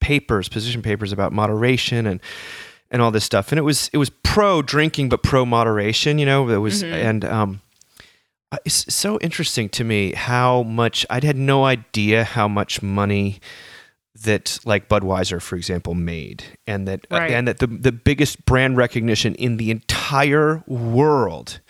papers, 0.00 0.48
position 0.48 0.80
papers 0.82 1.12
about 1.12 1.32
moderation 1.32 2.06
and 2.06 2.20
and 2.90 3.02
all 3.02 3.10
this 3.10 3.24
stuff, 3.24 3.52
and 3.52 3.58
it 3.58 3.62
was 3.62 3.90
it 3.92 3.98
was 3.98 4.10
pro 4.22 4.62
drinking 4.62 5.08
but 5.10 5.22
pro 5.22 5.44
moderation, 5.44 6.18
you 6.18 6.24
know, 6.26 6.48
it 6.48 6.56
was 6.58 6.82
and 6.82 7.24
um. 7.24 7.60
Uh, 8.50 8.56
It's 8.64 8.94
so 8.94 9.18
interesting 9.20 9.68
to 9.70 9.84
me 9.84 10.14
how 10.14 10.62
much 10.62 11.04
I'd 11.10 11.22
had 11.24 11.36
no 11.36 11.66
idea 11.66 12.24
how 12.24 12.48
much 12.48 12.80
money 12.82 13.40
that 14.24 14.58
like 14.64 14.88
Budweiser, 14.88 15.40
for 15.42 15.54
example, 15.56 15.94
made, 15.94 16.42
and 16.66 16.88
that 16.88 17.00
Right. 17.10 17.30
and 17.30 17.46
that 17.46 17.58
the 17.58 17.66
the 17.66 17.92
biggest 17.92 18.46
brand 18.46 18.78
recognition 18.78 19.34
in 19.34 19.58
the 19.58 19.70
entire 19.70 20.62
world 20.66 21.60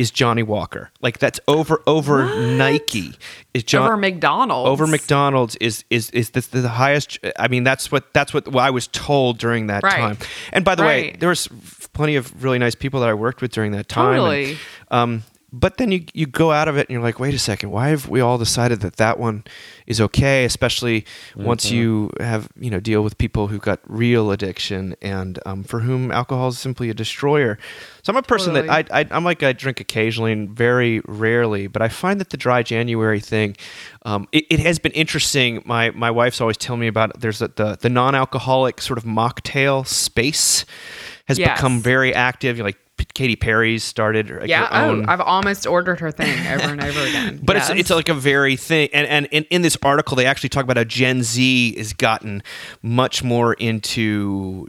is 0.00 0.10
Johnnie 0.10 0.42
Walker. 0.42 0.90
Like 1.02 1.18
that's 1.18 1.38
over 1.46 1.82
over 1.86 2.24
Nike. 2.56 3.14
Is 3.52 3.64
John 3.64 3.84
Over 3.86 3.96
McDonald's. 3.96 4.68
over 4.70 4.86
McDonald's 4.86 5.56
is 5.56 5.84
is 5.90 6.08
is 6.10 6.30
the, 6.30 6.40
the 6.40 6.68
highest. 6.70 7.18
I 7.38 7.48
mean, 7.48 7.64
that's 7.64 7.92
what 7.92 8.12
that's 8.14 8.32
what 8.32 8.54
I 8.56 8.70
was 8.70 8.86
told 8.88 9.38
during 9.38 9.66
that 9.66 9.82
Right. 9.82 9.96
time. 9.96 10.18
And 10.52 10.64
by 10.64 10.74
the 10.74 10.84
way, 10.84 11.16
there 11.18 11.28
was 11.28 11.48
plenty 11.92 12.16
of 12.16 12.42
really 12.42 12.58
nice 12.58 12.74
people 12.74 13.00
that 13.00 13.08
I 13.08 13.14
worked 13.14 13.42
with 13.42 13.52
during 13.52 13.72
that 13.72 13.88
time. 13.88 14.20
and, 14.22 14.58
um, 14.90 15.22
but 15.52 15.76
then 15.78 15.90
you 15.92 16.04
you 16.14 16.26
go 16.26 16.52
out 16.52 16.68
of 16.68 16.76
it 16.76 16.88
and 16.88 16.90
you're 16.90 17.02
like, 17.02 17.18
wait 17.18 17.34
a 17.34 17.38
second, 17.38 17.70
why 17.70 17.88
have 17.88 18.08
we 18.08 18.20
all 18.20 18.38
decided 18.38 18.80
that 18.80 18.96
that 18.96 19.18
one 19.18 19.44
is 19.86 20.00
okay? 20.00 20.44
Especially 20.44 21.04
once 21.36 21.66
Mm-hmm. 21.66 21.74
you 21.76 22.10
have 22.20 22.48
you 22.58 22.70
know 22.70 22.80
deal 22.80 23.02
with 23.02 23.18
people 23.18 23.48
who've 23.48 23.60
got 23.60 23.80
real 23.86 24.30
addiction 24.30 24.94
and 25.02 25.38
um, 25.46 25.62
for 25.64 25.80
whom 25.80 26.10
alcohol 26.12 26.48
is 26.48 26.58
simply 26.58 26.90
a 26.90 26.94
destroyer. 26.94 27.58
So 28.02 28.12
I'm 28.12 28.16
a 28.16 28.22
person 28.22 28.54
that 28.54 28.66
Totally. 28.66 28.90
I, 28.92 29.00
I 29.00 29.06
I'm 29.10 29.24
like 29.24 29.42
I 29.42 29.52
drink 29.52 29.80
occasionally 29.80 30.32
and 30.32 30.50
very 30.50 31.00
rarely, 31.06 31.66
but 31.66 31.82
I 31.82 31.88
find 31.88 32.20
that 32.20 32.30
the 32.30 32.36
dry 32.36 32.62
January 32.62 33.20
thing, 33.20 33.56
um, 34.04 34.28
it, 34.32 34.44
it 34.50 34.60
has 34.60 34.78
been 34.78 34.92
interesting. 34.92 35.62
My 35.64 35.90
my 35.90 36.10
wife's 36.10 36.40
always 36.40 36.56
telling 36.56 36.80
me 36.80 36.86
about 36.86 37.10
it. 37.10 37.20
there's 37.20 37.42
a, 37.42 37.48
the 37.48 37.76
the 37.80 37.88
non-alcoholic 37.90 38.80
sort 38.80 38.98
of 38.98 39.04
mocktail 39.04 39.86
space 39.86 40.64
has 41.26 41.38
Yes. 41.38 41.58
become 41.58 41.80
very 41.80 42.12
active. 42.14 42.56
You 42.56 42.62
know, 42.62 42.68
like 42.68 42.78
Katy 43.14 43.36
Perry's 43.36 43.82
started 43.84 44.30
like, 44.30 44.48
Yeah. 44.48 44.68
Oh, 44.70 45.04
I've 45.06 45.20
almost 45.20 45.66
ordered 45.66 46.00
her 46.00 46.10
thing 46.10 46.46
over 46.46 46.64
and 46.72 46.82
over 46.82 47.00
again. 47.00 47.40
but 47.42 47.56
Yes. 47.56 47.70
it's 47.70 47.80
it's 47.80 47.90
like 47.90 48.08
a 48.08 48.14
very 48.14 48.56
thing, 48.56 48.88
and 48.92 49.06
and 49.06 49.26
in, 49.30 49.44
in 49.44 49.62
this 49.62 49.76
article 49.82 50.16
they 50.16 50.26
actually 50.26 50.48
talk 50.50 50.64
about 50.64 50.76
how 50.76 50.84
Gen 50.84 51.22
Z 51.22 51.74
has 51.76 51.92
gotten 51.92 52.42
much 52.82 53.22
more 53.24 53.54
into 53.54 54.68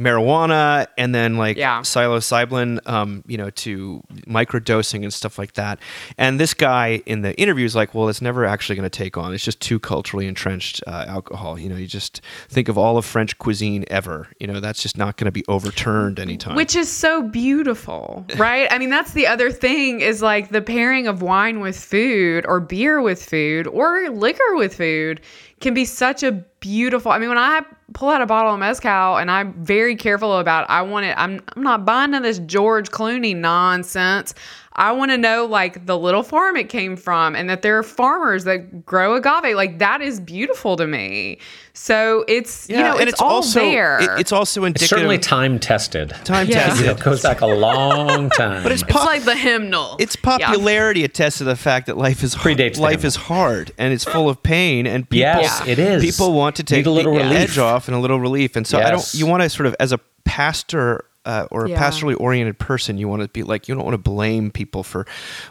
marijuana 0.00 0.86
and 0.96 1.14
then 1.14 1.36
like 1.36 1.56
Yeah. 1.56 1.80
psilocybin, 1.80 2.80
um, 2.88 3.22
you 3.26 3.36
know, 3.36 3.50
to 3.50 4.02
microdosing 4.26 5.02
and 5.02 5.12
stuff 5.12 5.38
like 5.38 5.54
that. 5.54 5.78
And 6.18 6.40
this 6.40 6.54
guy 6.54 7.02
in 7.06 7.22
the 7.22 7.38
interview 7.38 7.64
is 7.66 7.76
like, 7.76 7.94
well, 7.94 8.08
it's 8.08 8.22
never 8.22 8.44
actually 8.44 8.76
going 8.76 8.88
to 8.88 8.98
take 8.98 9.16
on. 9.16 9.34
It's 9.34 9.44
just 9.44 9.60
too 9.60 9.78
culturally 9.78 10.26
entrenched 10.26 10.82
uh, 10.86 11.04
alcohol. 11.06 11.58
You 11.58 11.68
know, 11.68 11.76
you 11.76 11.86
just 11.86 12.20
think 12.48 12.68
of 12.68 12.78
all 12.78 12.96
of 12.96 13.04
French 13.04 13.36
cuisine 13.38 13.84
ever. 13.88 14.28
You 14.40 14.46
know, 14.46 14.60
that's 14.60 14.82
just 14.82 14.96
not 14.96 15.16
going 15.16 15.26
to 15.26 15.32
be 15.32 15.44
overturned 15.48 16.18
anytime. 16.18 16.54
Which 16.56 16.74
is 16.74 16.90
so 16.90 17.22
beautiful, 17.22 18.24
right? 18.36 18.68
I 18.70 18.78
mean, 18.78 18.90
that's 18.90 19.12
the 19.12 19.26
other 19.26 19.50
thing 19.50 20.00
is 20.00 20.22
like 20.22 20.48
the 20.50 20.62
pairing 20.62 21.06
of 21.06 21.22
wine 21.22 21.60
with 21.60 21.78
food 21.78 22.44
or 22.46 22.60
beer 22.60 23.00
with 23.02 23.22
food 23.22 23.66
or 23.66 24.08
liquor 24.10 24.54
with 24.56 24.74
food 24.74 25.20
can 25.60 25.74
be 25.74 25.84
such 25.84 26.22
a 26.22 26.32
beautiful. 26.60 27.12
I 27.12 27.18
mean, 27.18 27.28
when 27.28 27.38
I 27.38 27.62
pull 27.92 28.08
out 28.08 28.22
a 28.22 28.26
bottle 28.26 28.52
of 28.52 28.60
mezcal 28.60 29.16
and 29.16 29.30
I'm 29.30 29.52
very 29.64 29.96
careful 29.96 30.38
about 30.38 30.68
I 30.70 30.82
want 30.82 31.06
it 31.06 31.14
I'm 31.16 31.40
I'm 31.54 31.62
not 31.62 31.84
buying 31.84 32.12
this 32.22 32.38
George 32.40 32.90
Clooney 32.90 33.34
nonsense. 33.34 34.34
I 34.76 34.92
want 34.92 35.10
to 35.10 35.18
know 35.18 35.46
like 35.46 35.84
the 35.86 35.98
little 35.98 36.22
farm 36.22 36.56
it 36.56 36.68
came 36.68 36.96
from 36.96 37.34
and 37.34 37.50
that 37.50 37.62
there 37.62 37.76
are 37.76 37.82
farmers 37.82 38.44
that 38.44 38.86
grow 38.86 39.14
agave. 39.14 39.56
Like 39.56 39.80
that 39.80 40.00
is 40.00 40.20
beautiful 40.20 40.76
to 40.76 40.86
me. 40.86 41.38
So 41.72 42.24
it's 42.28 42.68
you 42.68 42.76
know, 42.76 42.96
and 42.96 43.08
it's, 43.08 43.20
all 43.20 43.30
also 43.36 43.60
there. 43.60 44.00
it- 44.00 44.20
it's 44.20 44.30
also 44.32 44.64
indicative. 44.64 44.84
It's 44.84 44.90
certainly 44.90 45.18
time 45.18 45.58
tested. 45.58 46.10
time 46.24 46.46
Yeah. 46.48 46.66
tested. 46.68 46.86
It 46.86 47.00
goes 47.00 47.20
back 47.20 47.40
a 47.40 47.46
long 47.46 48.30
time. 48.36 48.62
But 48.62 48.70
it's 48.70 48.82
It's 48.82 48.94
like 48.94 49.24
the 49.24 49.34
hymnal. 49.34 49.96
its 49.98 50.16
Yeah. 50.24 50.38
popularity 50.38 51.02
attests 51.04 51.38
to 51.38 51.44
the 51.44 51.56
fact 51.56 51.86
that 51.86 51.98
life 51.98 52.22
is 52.22 52.36
Predates 52.36 52.78
life 52.78 53.04
is 53.04 53.16
hard 53.16 53.72
and 53.76 53.92
it's 53.92 54.04
full 54.04 54.28
of 54.28 54.40
pain 54.42 54.86
and 54.86 55.08
people 55.10 55.18
Yes, 55.42 55.66
it 55.66 55.80
is. 55.80 56.00
people 56.02 56.32
want 56.32 56.54
to 56.56 56.62
Need 56.62 56.66
take 56.68 56.86
a 56.86 56.90
little 56.90 57.14
the 57.14 57.20
relief. 57.24 57.50
edge 57.50 57.58
off 57.58 57.88
and 57.88 57.96
a 57.96 58.00
little 58.00 58.20
relief 58.20 58.54
and 58.54 58.64
so 58.66 58.78
I 58.78 58.90
don't 58.90 59.14
you 59.14 59.26
want 59.26 59.42
to 59.42 59.50
sort 59.50 59.66
of 59.66 59.74
as 59.80 59.90
a 59.92 59.98
pastor 60.24 61.04
uh, 61.26 61.46
or 61.50 61.66
a 61.66 61.70
Yeah. 61.70 61.78
pastorally 61.78 62.18
oriented 62.18 62.58
person 62.58 62.96
you 62.96 63.06
want 63.06 63.20
to 63.22 63.28
be 63.28 63.42
like 63.42 63.68
you 63.68 63.74
don't 63.74 63.84
want 63.84 63.94
to 63.94 63.98
blame 63.98 64.50
people 64.50 64.82
for 64.82 65.06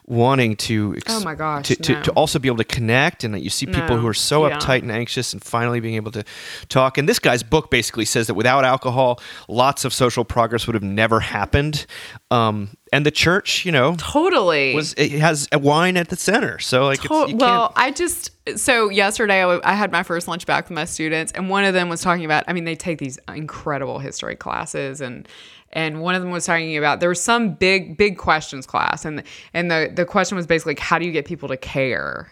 wanting 0.08 0.55
to 0.55 0.95
ex- 0.97 1.13
Oh 1.13 1.19
my 1.23 1.36
gosh, 1.36 1.67
to, 1.67 1.75
to, 1.75 1.93
no. 1.93 2.01
to 2.03 2.12
also 2.13 2.39
be 2.39 2.47
able 2.47 2.58
to 2.58 2.63
connect 2.63 3.23
and 3.23 3.34
that 3.34 3.41
you 3.41 3.49
see 3.49 3.65
people 3.65 3.95
No, 3.95 3.97
who 3.97 4.08
are 4.08 4.13
so 4.13 4.47
yeah. 4.47 4.58
uptight 4.58 4.82
and 4.82 4.91
anxious 4.91 5.32
and 5.34 5.43
finally 5.43 5.79
being 5.79 5.95
able 5.95 6.12
to 6.12 6.23
talk 6.69 6.97
and 6.97 7.08
this 7.08 7.19
guy's 7.19 7.43
book 7.43 7.69
basically 7.69 8.05
says 8.05 8.27
that 8.27 8.34
without 8.34 8.65
alcohol 8.65 9.19
lots 9.47 9.86
of 9.86 9.93
social 9.93 10.25
progress 10.25 10.65
would 10.67 10.73
have 10.73 10.84
never 10.84 11.19
happened 11.19 11.86
um, 12.32 12.69
and 12.91 13.06
the 13.06 13.12
church 13.12 13.65
you 13.65 13.71
know 13.71 13.95
totally. 13.97 14.73
was 14.73 14.93
it 14.93 15.12
has 15.12 15.47
a 15.52 15.60
wine 15.60 15.97
at 15.97 16.10
the 16.10 16.15
center. 16.15 16.60
So 16.60 16.86
like, 16.86 16.99
it's, 16.99 17.08
Oh, 17.10 17.34
well, 17.36 17.73
I 17.75 17.91
just 17.91 18.32
so 18.58 18.89
yesterday 18.89 19.39
I, 19.39 19.41
w- 19.41 19.62
I 19.63 19.73
had 19.73 19.91
my 19.91 20.04
first 20.04 20.28
lunch 20.28 20.45
back 20.45 20.65
with 20.65 20.75
my 20.75 20.86
students, 20.86 21.32
and 21.34 21.49
one 21.49 21.63
of 21.63 21.73
them 21.73 21.89
was 21.89 22.02
talking 22.02 22.25
about. 22.25 22.43
I 22.47 22.54
mean, 22.54 22.65
they 22.65 22.75
take 22.75 22.99
these 22.99 23.19
incredible 23.28 23.99
history 23.99 24.36
classes 24.36 25.02
and 25.02 25.28
and 25.71 26.02
one 26.02 26.15
of 26.15 26.21
them 26.21 26.32
was 26.32 26.45
talking 26.45 26.78
about 26.78 26.99
there 26.99 27.10
was 27.10 27.21
some 27.21 27.54
big 27.54 27.97
big 27.97 28.17
questions 28.17 28.65
class 28.65 29.06
and 29.06 29.23
and 29.54 29.69
the 29.69 29.91
the 29.93 30.06
question 30.06 30.36
was 30.36 30.47
basically 30.47 30.71
like, 30.71 30.80
how 30.80 30.99
do 30.99 31.06
you 31.06 31.12
get 31.12 31.25
people 31.25 31.47
to 31.49 31.58
care? 31.58 32.32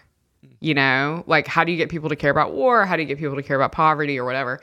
You 0.60 0.74
know, 0.74 1.24
like 1.26 1.46
how 1.46 1.64
do 1.64 1.72
you 1.72 1.78
get 1.78 1.88
people 1.88 2.08
to 2.08 2.16
care 2.16 2.30
about 2.30 2.52
war? 2.52 2.84
How 2.84 2.96
do 2.96 3.02
you 3.02 3.08
get 3.08 3.18
people 3.18 3.36
to 3.36 3.42
care 3.42 3.56
about 3.56 3.72
poverty 3.72 4.18
or 4.18 4.24
whatever? 4.24 4.60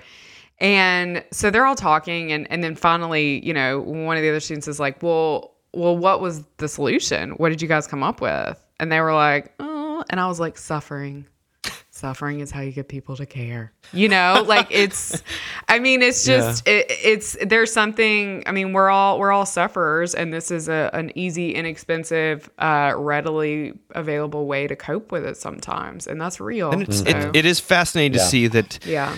And 0.59 1.23
so 1.31 1.51
they're 1.51 1.65
all 1.65 1.75
talking 1.75 2.31
and 2.31 2.49
and 2.51 2.63
then 2.63 2.75
finally, 2.75 3.45
you 3.45 3.53
know, 3.53 3.79
one 3.79 4.17
of 4.17 4.23
the 4.23 4.29
other 4.29 4.39
students 4.39 4.67
is 4.67 4.79
like, 4.79 5.01
"Well, 5.01 5.54
well 5.75 5.97
what 5.97 6.21
was 6.21 6.43
the 6.57 6.67
solution? 6.67 7.31
What 7.31 7.49
did 7.49 7.61
you 7.61 7.67
guys 7.67 7.87
come 7.87 8.03
up 8.03 8.21
with?" 8.21 8.57
And 8.79 8.91
they 8.91 8.99
were 9.01 9.13
like, 9.13 9.53
"Oh," 9.59 10.03
and 10.09 10.19
I 10.19 10.27
was 10.27 10.39
like, 10.39 10.57
"Suffering." 10.57 11.25
suffering 11.89 12.41
is 12.41 12.51
how 12.51 12.59
you 12.59 12.73
get 12.73 12.89
people 12.89 13.15
to 13.15 13.25
care 13.25 13.71
you 13.93 14.09
know 14.09 14.43
like 14.47 14.67
it's 14.69 15.23
i 15.69 15.79
mean 15.79 16.01
it's 16.01 16.25
just 16.25 16.67
it, 16.67 16.85
it's 16.89 17.37
there's 17.45 17.71
something 17.71 18.43
i 18.45 18.51
mean 18.51 18.73
we're 18.73 18.89
all 18.89 19.17
we're 19.17 19.31
all 19.31 19.45
sufferers 19.45 20.13
and 20.13 20.33
this 20.33 20.51
is 20.51 20.67
a, 20.67 20.89
an 20.91 21.09
easy 21.17 21.55
inexpensive 21.55 22.49
uh 22.59 22.93
readily 22.97 23.73
available 23.91 24.45
way 24.45 24.67
to 24.67 24.75
cope 24.75 25.09
with 25.09 25.25
it 25.25 25.37
sometimes 25.37 26.05
and 26.05 26.19
that's 26.19 26.41
real 26.41 26.69
and 26.69 26.81
it's, 26.81 26.97
so, 26.99 27.05
it, 27.05 27.33
it 27.33 27.45
is 27.45 27.61
fascinating 27.61 28.11
to 28.11 28.17
Yeah. 28.19 28.25
see 28.25 28.47
that 28.47 28.85
yeah 28.85 29.15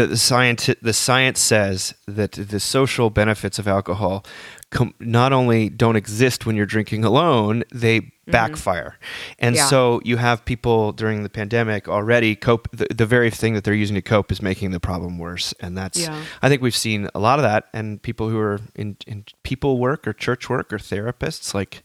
that 0.00 0.08
the 0.08 0.16
science 0.16 0.70
the 0.80 0.92
science 0.92 1.40
says 1.40 1.94
that 2.06 2.32
the 2.32 2.60
social 2.60 3.10
benefits 3.10 3.58
of 3.58 3.68
alcohol 3.68 4.24
com- 4.70 4.94
not 4.98 5.32
only 5.32 5.68
don't 5.68 5.96
exist 5.96 6.46
when 6.46 6.56
you're 6.56 6.66
drinking 6.66 7.04
alone, 7.04 7.64
they 7.72 8.00
mm-hmm. 8.00 8.30
backfire. 8.30 8.98
And 9.38 9.56
Yeah. 9.56 9.66
so 9.66 10.00
you 10.04 10.16
have 10.16 10.44
people 10.44 10.92
during 10.92 11.22
the 11.22 11.28
pandemic 11.28 11.88
already 11.88 12.34
cope 12.34 12.68
the, 12.72 12.86
the 12.94 13.06
very 13.06 13.30
thing 13.30 13.54
that 13.54 13.64
they're 13.64 13.74
using 13.74 13.96
to 13.96 14.02
cope 14.02 14.32
is 14.32 14.40
making 14.40 14.70
the 14.70 14.80
problem 14.80 15.18
worse. 15.18 15.52
And 15.60 15.76
that's 15.76 15.98
Yeah. 15.98 16.24
I 16.40 16.48
think 16.48 16.62
we've 16.62 16.76
seen 16.76 17.08
a 17.14 17.18
lot 17.18 17.38
of 17.38 17.42
that 17.42 17.66
and 17.72 18.00
people 18.00 18.28
who 18.28 18.38
are 18.38 18.60
in, 18.74 18.96
in 19.06 19.24
people 19.42 19.78
work 19.78 20.06
or 20.06 20.12
church 20.12 20.48
work 20.48 20.72
or 20.72 20.78
therapists 20.78 21.52
like 21.52 21.82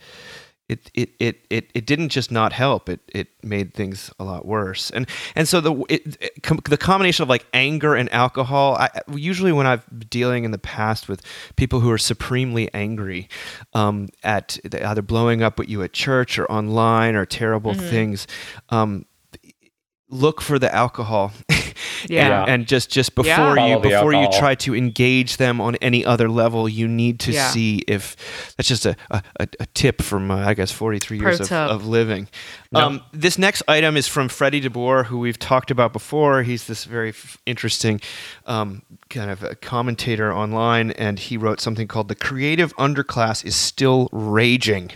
it, 0.67 0.89
it, 0.95 1.09
it, 1.19 1.45
it, 1.49 1.71
it 1.75 1.85
didn't 1.85 2.09
just 2.09 2.31
not 2.31 2.51
help. 2.51 2.89
It 2.89 2.99
it 3.13 3.27
made 3.43 3.73
things 3.73 4.11
a 4.19 4.23
lot 4.23 4.45
worse. 4.45 4.89
And 4.89 5.07
and 5.35 5.47
so 5.47 5.61
the 5.61 5.75
it, 5.89 6.17
it, 6.19 6.43
com- 6.43 6.59
the 6.65 6.77
combination 6.77 7.23
of 7.23 7.29
like 7.29 7.45
anger 7.53 7.93
and 7.93 8.11
alcohol 8.11 8.75
I, 8.75 8.89
usually 9.13 9.51
when 9.51 9.67
I've 9.67 9.87
been 9.89 10.07
dealing 10.09 10.43
in 10.43 10.51
the 10.51 10.57
past 10.57 11.07
with 11.07 11.21
people 11.55 11.81
who 11.81 11.91
are 11.91 11.97
supremely 11.99 12.73
angry 12.73 13.29
um, 13.73 14.09
at 14.23 14.57
either 14.73 15.01
blowing 15.03 15.43
up 15.43 15.59
at 15.59 15.69
you 15.69 15.83
at 15.83 15.93
church 15.93 16.39
or 16.39 16.51
online 16.51 17.15
or 17.15 17.25
terrible 17.25 17.73
things 17.75 18.27
um, 18.69 19.05
look 20.09 20.41
for 20.41 20.59
the 20.59 20.73
alcohol 20.73 21.31
Yeah. 22.07 22.41
and, 22.43 22.49
and 22.51 22.67
just 22.67 22.91
just 22.91 23.15
before 23.15 23.27
Yeah. 23.27 23.67
you 23.67 23.73
Follow 23.73 23.79
before 23.81 24.13
you 24.13 24.27
try 24.37 24.53
to 24.55 24.75
engage 24.75 25.37
them 25.37 25.59
on 25.59 25.75
any 25.77 26.05
other 26.05 26.29
level 26.29 26.69
you 26.69 26.87
need 26.87 27.19
to 27.21 27.31
Yeah. 27.31 27.49
see 27.49 27.79
if 27.87 28.15
that's 28.55 28.69
just 28.69 28.85
a, 28.85 28.95
a, 29.09 29.23
a 29.39 29.47
a 29.61 29.65
tip 29.73 30.01
from 30.03 30.29
uh, 30.29 30.37
I 30.47 30.53
guess 30.53 30.71
43 30.71 31.19
Pro 31.19 31.27
years 31.31 31.41
of, 31.41 31.51
of 31.51 31.87
living. 31.87 32.27
Um, 32.73 33.01
this 33.13 33.37
next 33.37 33.63
item 33.67 33.95
is 33.97 34.07
from 34.07 34.27
Freddie 34.29 34.61
deBoer, 34.61 35.05
who 35.05 35.17
we've 35.19 35.39
talked 35.39 35.71
about 35.71 35.93
before. 35.93 36.43
He's 36.43 36.67
this 36.67 36.83
very 36.83 37.09
f- 37.09 37.37
interesting 37.45 38.01
um, 38.45 38.81
kind 39.09 39.31
of 39.31 39.43
a 39.43 39.55
commentator 39.55 40.33
online, 40.33 40.91
and 40.91 41.17
he 41.17 41.37
wrote 41.37 41.59
something 41.61 41.87
called 41.87 42.09
"The 42.09 42.15
Creative 42.15 42.75
Underclass 42.75 43.43
is 43.45 43.55
Still 43.55 44.09
Raging." 44.11 44.91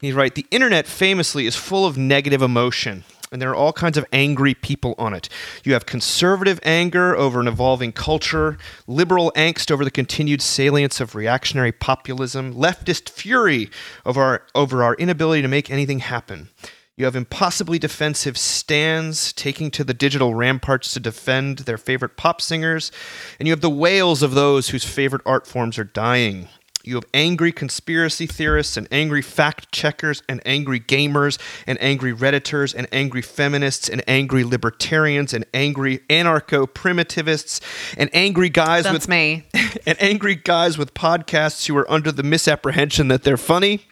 He's 0.00 0.14
right. 0.14 0.34
The 0.34 0.46
internet 0.50 0.86
famously 0.86 1.46
is 1.46 1.54
full 1.54 1.86
of 1.86 1.96
negative 1.96 2.42
emotion, 2.42 3.04
and 3.32 3.40
there 3.40 3.50
are 3.50 3.54
all 3.54 3.72
kinds 3.72 3.96
of 3.96 4.06
angry 4.12 4.54
people 4.54 4.94
on 4.98 5.14
it. 5.14 5.28
You 5.64 5.72
have 5.72 5.86
conservative 5.86 6.60
anger 6.62 7.16
over 7.16 7.40
an 7.40 7.48
evolving 7.48 7.92
culture, 7.92 8.58
liberal 8.86 9.32
angst 9.36 9.70
over 9.70 9.84
the 9.84 9.90
continued 9.90 10.42
salience 10.42 11.00
of 11.00 11.14
reactionary 11.14 11.72
populism, 11.72 12.54
leftist 12.54 13.10
fury 13.10 13.70
over 14.04 14.22
our, 14.22 14.46
over 14.54 14.82
our 14.82 14.94
inability 14.94 15.42
to 15.42 15.48
make 15.48 15.70
anything 15.70 16.00
happen. 16.00 16.48
You 16.96 17.06
have 17.06 17.16
impossibly 17.16 17.80
defensive 17.80 18.38
stands 18.38 19.32
taking 19.32 19.72
to 19.72 19.82
the 19.82 19.94
digital 19.94 20.34
ramparts 20.34 20.94
to 20.94 21.00
defend 21.00 21.58
their 21.60 21.76
favorite 21.76 22.16
pop 22.16 22.40
singers, 22.40 22.92
and 23.38 23.48
you 23.48 23.52
have 23.52 23.62
the 23.62 23.70
wails 23.70 24.22
of 24.22 24.34
those 24.34 24.68
whose 24.68 24.84
favorite 24.84 25.22
art 25.26 25.46
forms 25.46 25.76
are 25.76 25.84
dying. 25.84 26.48
You 26.86 26.96
have 26.96 27.04
angry 27.14 27.50
conspiracy 27.50 28.26
theorists 28.26 28.76
and 28.76 28.86
angry 28.92 29.22
fact 29.22 29.72
checkers 29.72 30.22
and 30.28 30.42
angry 30.44 30.80
gamers 30.80 31.38
and 31.66 31.78
angry 31.80 32.12
Redditors 32.12 32.74
and 32.74 32.86
angry 32.92 33.22
feminists 33.22 33.88
and 33.88 34.02
angry 34.06 34.44
libertarians 34.44 35.32
and 35.32 35.46
angry 35.54 36.00
anarcho 36.10 36.66
primitivists 36.66 37.60
and 37.96 38.10
angry 38.12 38.50
guys 38.50 38.84
That's 38.84 38.92
with 38.92 39.08
me. 39.08 39.46
and 39.86 40.00
angry 40.00 40.34
guys 40.34 40.76
with 40.76 40.92
podcasts 40.94 41.66
who 41.66 41.76
are 41.76 41.90
under 41.90 42.12
the 42.12 42.22
misapprehension 42.22 43.08
that 43.08 43.22
they're 43.22 43.36
funny. 43.36 43.86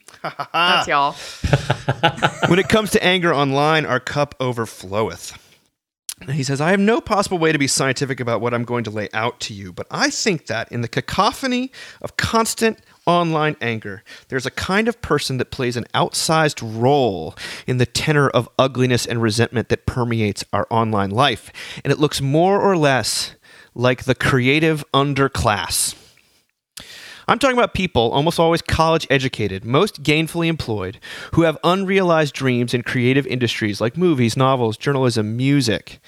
That's 0.52 0.86
y'all. 0.86 1.12
when 2.48 2.58
it 2.58 2.68
comes 2.68 2.90
to 2.90 3.02
anger 3.02 3.34
online, 3.34 3.86
our 3.86 4.00
cup 4.00 4.38
overfloweth. 4.38 5.38
He 6.30 6.42
says, 6.42 6.60
I 6.60 6.70
have 6.70 6.80
no 6.80 7.00
possible 7.00 7.38
way 7.38 7.52
to 7.52 7.58
be 7.58 7.66
scientific 7.66 8.20
about 8.20 8.40
what 8.40 8.54
I'm 8.54 8.64
going 8.64 8.84
to 8.84 8.90
lay 8.90 9.08
out 9.12 9.40
to 9.40 9.54
you, 9.54 9.72
but 9.72 9.86
I 9.90 10.10
think 10.10 10.46
that 10.46 10.70
in 10.70 10.80
the 10.80 10.88
cacophony 10.88 11.72
of 12.00 12.16
constant 12.16 12.78
online 13.06 13.56
anger, 13.60 14.02
there's 14.28 14.46
a 14.46 14.50
kind 14.50 14.88
of 14.88 15.00
person 15.02 15.38
that 15.38 15.50
plays 15.50 15.76
an 15.76 15.84
outsized 15.94 16.60
role 16.62 17.34
in 17.66 17.78
the 17.78 17.86
tenor 17.86 18.28
of 18.28 18.48
ugliness 18.58 19.06
and 19.06 19.20
resentment 19.20 19.68
that 19.68 19.86
permeates 19.86 20.44
our 20.52 20.66
online 20.70 21.10
life. 21.10 21.52
And 21.84 21.92
it 21.92 21.98
looks 21.98 22.20
more 22.20 22.60
or 22.60 22.76
less 22.76 23.34
like 23.74 24.04
the 24.04 24.14
creative 24.14 24.84
underclass. 24.92 26.01
I'm 27.28 27.38
talking 27.38 27.56
about 27.56 27.74
people, 27.74 28.10
almost 28.10 28.40
always 28.40 28.62
college 28.62 29.06
educated, 29.10 29.64
most 29.64 30.02
gainfully 30.02 30.48
employed, 30.48 30.98
who 31.34 31.42
have 31.42 31.58
unrealized 31.62 32.34
dreams 32.34 32.74
in 32.74 32.82
creative 32.82 33.26
industries 33.26 33.80
like 33.80 33.96
movies, 33.96 34.36
novels, 34.36 34.76
journalism, 34.76 35.36
music. 35.36 36.00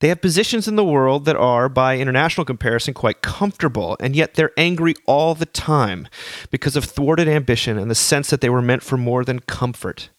They 0.00 0.08
have 0.08 0.20
positions 0.20 0.66
in 0.66 0.76
the 0.76 0.84
world 0.84 1.26
that 1.26 1.36
are, 1.36 1.68
by 1.68 1.98
international 1.98 2.44
comparison, 2.44 2.92
quite 2.92 3.22
comfortable, 3.22 3.96
and 4.00 4.16
yet 4.16 4.34
they're 4.34 4.50
angry 4.56 4.94
all 5.06 5.34
the 5.34 5.46
time 5.46 6.08
because 6.50 6.74
of 6.74 6.84
thwarted 6.84 7.28
ambition 7.28 7.78
and 7.78 7.90
the 7.90 7.94
sense 7.94 8.30
that 8.30 8.40
they 8.40 8.50
were 8.50 8.62
meant 8.62 8.82
for 8.82 8.96
more 8.96 9.24
than 9.24 9.38
comfort. 9.38 10.10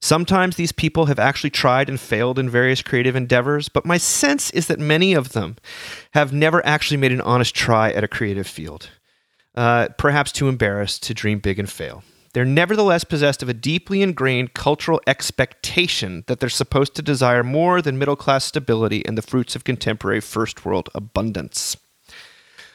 Sometimes 0.00 0.56
these 0.56 0.70
people 0.70 1.06
have 1.06 1.18
actually 1.18 1.50
tried 1.50 1.88
and 1.88 1.98
failed 1.98 2.38
in 2.38 2.48
various 2.48 2.82
creative 2.82 3.16
endeavors, 3.16 3.68
but 3.68 3.86
my 3.86 3.96
sense 3.96 4.50
is 4.50 4.66
that 4.66 4.78
many 4.78 5.14
of 5.14 5.32
them 5.32 5.56
have 6.12 6.32
never 6.32 6.64
actually 6.66 6.98
made 6.98 7.12
an 7.12 7.20
honest 7.22 7.54
try 7.54 7.90
at 7.90 8.04
a 8.04 8.08
creative 8.08 8.46
field 8.46 8.90
uh, 9.54 9.88
perhaps 9.98 10.32
too 10.32 10.48
embarrassed 10.48 11.02
to 11.04 11.14
dream 11.14 11.38
big 11.38 11.58
and 11.58 11.70
fail. 11.70 12.02
They're 12.32 12.44
nevertheless 12.44 13.04
possessed 13.04 13.44
of 13.44 13.48
a 13.48 13.54
deeply 13.54 14.02
ingrained 14.02 14.54
cultural 14.54 15.00
expectation 15.06 16.24
that 16.26 16.40
they're 16.40 16.48
supposed 16.48 16.96
to 16.96 17.02
desire 17.02 17.44
more 17.44 17.80
than 17.80 17.96
middle 17.96 18.16
class 18.16 18.44
stability 18.44 19.06
and 19.06 19.16
the 19.16 19.22
fruits 19.22 19.54
of 19.54 19.62
contemporary 19.62 20.20
first 20.20 20.64
world 20.64 20.88
abundance. 20.96 21.76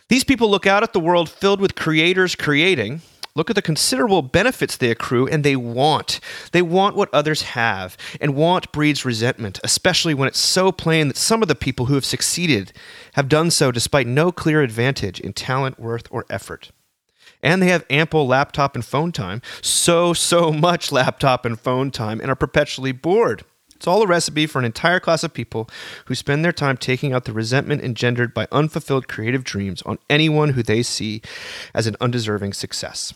These 0.08 0.24
people 0.24 0.50
look 0.50 0.66
out 0.66 0.82
at 0.82 0.94
the 0.94 1.00
world 1.00 1.30
filled 1.30 1.60
with 1.60 1.76
creators 1.76 2.36
creating, 2.36 3.02
look 3.40 3.50
at 3.50 3.56
the 3.56 3.62
considerable 3.62 4.22
benefits 4.22 4.76
they 4.76 4.92
accrue, 4.92 5.26
and 5.26 5.46
they 5.46 5.56
want. 5.56 6.20
They 6.52 6.62
want 6.62 6.98
what 6.98 7.12
others 7.14 7.42
have, 7.42 7.96
and 8.20 8.36
want 8.36 8.72
breeds 8.74 9.06
resentment, 9.06 9.62
especially 9.64 10.14
when 10.14 10.28
it's 10.28 10.38
so 10.38 10.74
plain 10.74 11.08
that 11.08 11.16
some 11.16 11.42
of 11.42 11.48
the 11.48 11.56
people 11.56 11.86
who 11.86 11.96
have 11.96 12.04
succeeded 12.04 12.74
have 13.14 13.30
done 13.30 13.50
so 13.50 13.72
despite 13.72 14.08
no 14.08 14.34
clear 14.34 14.62
advantage 14.62 15.22
in 15.22 15.32
talent, 15.32 15.80
worth, 15.80 16.08
or 16.12 16.26
effort. 16.30 16.72
And 17.42 17.62
they 17.62 17.68
have 17.68 17.86
ample 17.90 18.28
laptop 18.28 18.76
and 18.76 18.84
phone 18.84 19.14
time, 19.14 19.42
so, 19.62 20.12
so 20.12 20.52
much 20.68 20.92
laptop 20.92 21.46
and 21.46 21.58
phone 21.58 21.92
time, 21.92 22.20
and 22.20 22.30
are 22.30 22.36
perpetually 22.36 22.92
bored. 22.92 23.46
It's 23.74 23.88
all 23.88 24.04
a 24.04 24.08
recipe 24.08 24.46
for 24.48 24.60
an 24.60 24.66
entire 24.66 25.00
class 25.00 25.24
of 25.24 25.34
people 25.34 25.70
who 26.08 26.16
spend 26.16 26.44
their 26.44 26.52
time 26.52 26.76
taking 26.76 27.14
out 27.14 27.24
the 27.24 27.32
resentment 27.32 27.82
engendered 27.82 28.34
by 28.34 28.50
unfulfilled 28.52 29.08
creative 29.08 29.46
dreams 29.46 29.82
on 29.84 30.00
anyone 30.10 30.50
who 30.50 30.62
they 30.62 30.84
see 30.84 31.22
as 31.74 31.88
an 31.88 31.96
undeserving 32.02 32.52
success. 32.52 33.14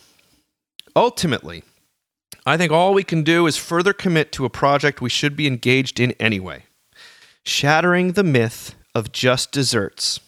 Ultimately, 0.96 1.64
I 2.46 2.58
think 2.58 2.72
all 2.72 2.94
we 2.94 3.04
can 3.04 3.24
do 3.24 3.48
is 3.48 3.58
further 3.58 3.94
commit 3.94 4.32
to 4.34 4.46
a 4.46 4.50
project 4.50 5.02
we 5.02 5.10
should 5.10 5.36
be 5.36 5.48
engaged 5.48 6.00
in 6.00 6.12
anyway. 6.20 6.66
Shattering 7.44 8.12
the 8.12 8.24
myth 8.24 8.76
of 8.94 9.12
just 9.12 9.52
desserts, 9.52 10.20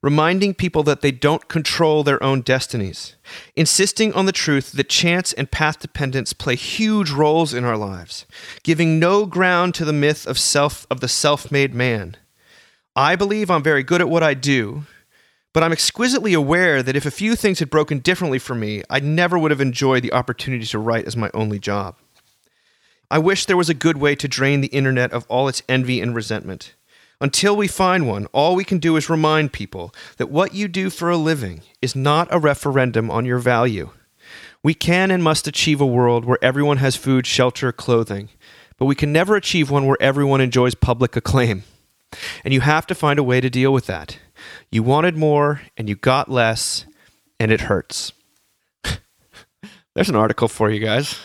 reminding 0.00 0.54
people 0.54 0.82
that 0.82 1.02
they 1.02 1.12
don't 1.12 1.46
control 1.48 2.02
their 2.02 2.22
own 2.22 2.40
destinies, 2.40 3.16
insisting 3.54 4.12
on 4.14 4.26
the 4.26 4.32
truth 4.32 4.72
that 4.72 4.88
chance 4.88 5.32
and 5.34 5.50
path 5.50 5.78
dependence 5.78 6.32
play 6.32 6.56
huge 6.56 7.10
roles 7.10 7.52
in 7.52 7.64
our 7.64 7.76
lives, 7.76 8.26
giving 8.62 8.98
no 8.98 9.26
ground 9.26 9.74
to 9.74 9.84
the 9.84 9.92
myth 9.92 10.26
of 10.26 10.38
self 10.38 10.86
of 10.90 11.00
the 11.00 11.08
self-made 11.08 11.74
man. 11.74 12.16
I 12.96 13.14
believe 13.14 13.50
I'm 13.50 13.62
very 13.62 13.82
good 13.82 14.00
at 14.00 14.08
what 14.08 14.22
I 14.22 14.34
do, 14.34 14.84
but 15.52 15.62
I'm 15.62 15.72
exquisitely 15.72 16.32
aware 16.32 16.82
that 16.82 16.96
if 16.96 17.04
a 17.04 17.10
few 17.10 17.36
things 17.36 17.58
had 17.58 17.70
broken 17.70 17.98
differently 17.98 18.38
for 18.38 18.54
me, 18.54 18.82
I 18.88 19.00
never 19.00 19.38
would 19.38 19.50
have 19.50 19.60
enjoyed 19.60 20.02
the 20.02 20.12
opportunity 20.12 20.64
to 20.66 20.78
write 20.78 21.06
as 21.06 21.16
my 21.16 21.30
only 21.34 21.58
job. 21.58 21.96
I 23.10 23.18
wish 23.18 23.44
there 23.44 23.58
was 23.58 23.68
a 23.68 23.74
good 23.74 23.98
way 23.98 24.14
to 24.14 24.26
drain 24.26 24.62
the 24.62 24.68
internet 24.68 25.12
of 25.12 25.26
all 25.28 25.46
its 25.48 25.62
envy 25.68 26.00
and 26.00 26.14
resentment. 26.14 26.74
Until 27.20 27.54
we 27.54 27.68
find 27.68 28.08
one, 28.08 28.26
all 28.32 28.56
we 28.56 28.64
can 28.64 28.78
do 28.78 28.96
is 28.96 29.10
remind 29.10 29.52
people 29.52 29.94
that 30.16 30.30
what 30.30 30.54
you 30.54 30.66
do 30.66 30.88
for 30.88 31.10
a 31.10 31.16
living 31.16 31.60
is 31.82 31.94
not 31.94 32.26
a 32.30 32.38
referendum 32.38 33.10
on 33.10 33.26
your 33.26 33.38
value. 33.38 33.90
We 34.62 34.74
can 34.74 35.10
and 35.10 35.22
must 35.22 35.46
achieve 35.46 35.80
a 35.80 35.86
world 35.86 36.24
where 36.24 36.42
everyone 36.42 36.78
has 36.78 36.96
food, 36.96 37.26
shelter, 37.26 37.70
clothing, 37.70 38.30
but 38.78 38.86
we 38.86 38.94
can 38.94 39.12
never 39.12 39.36
achieve 39.36 39.70
one 39.70 39.86
where 39.86 40.00
everyone 40.00 40.40
enjoys 40.40 40.74
public 40.74 41.14
acclaim. 41.14 41.64
And 42.44 42.52
you 42.52 42.60
have 42.60 42.86
to 42.86 42.94
find 42.94 43.18
a 43.18 43.24
way 43.24 43.40
to 43.40 43.50
deal 43.50 43.72
with 43.72 43.86
that. 43.86 44.18
You 44.70 44.82
wanted 44.82 45.16
more 45.16 45.60
and 45.76 45.88
you 45.88 45.96
got 45.96 46.30
less, 46.30 46.86
and 47.38 47.50
it 47.50 47.62
hurts. 47.62 48.12
There's 49.94 50.08
an 50.08 50.16
article 50.16 50.48
for 50.48 50.70
you 50.70 50.80
guys. 50.80 51.18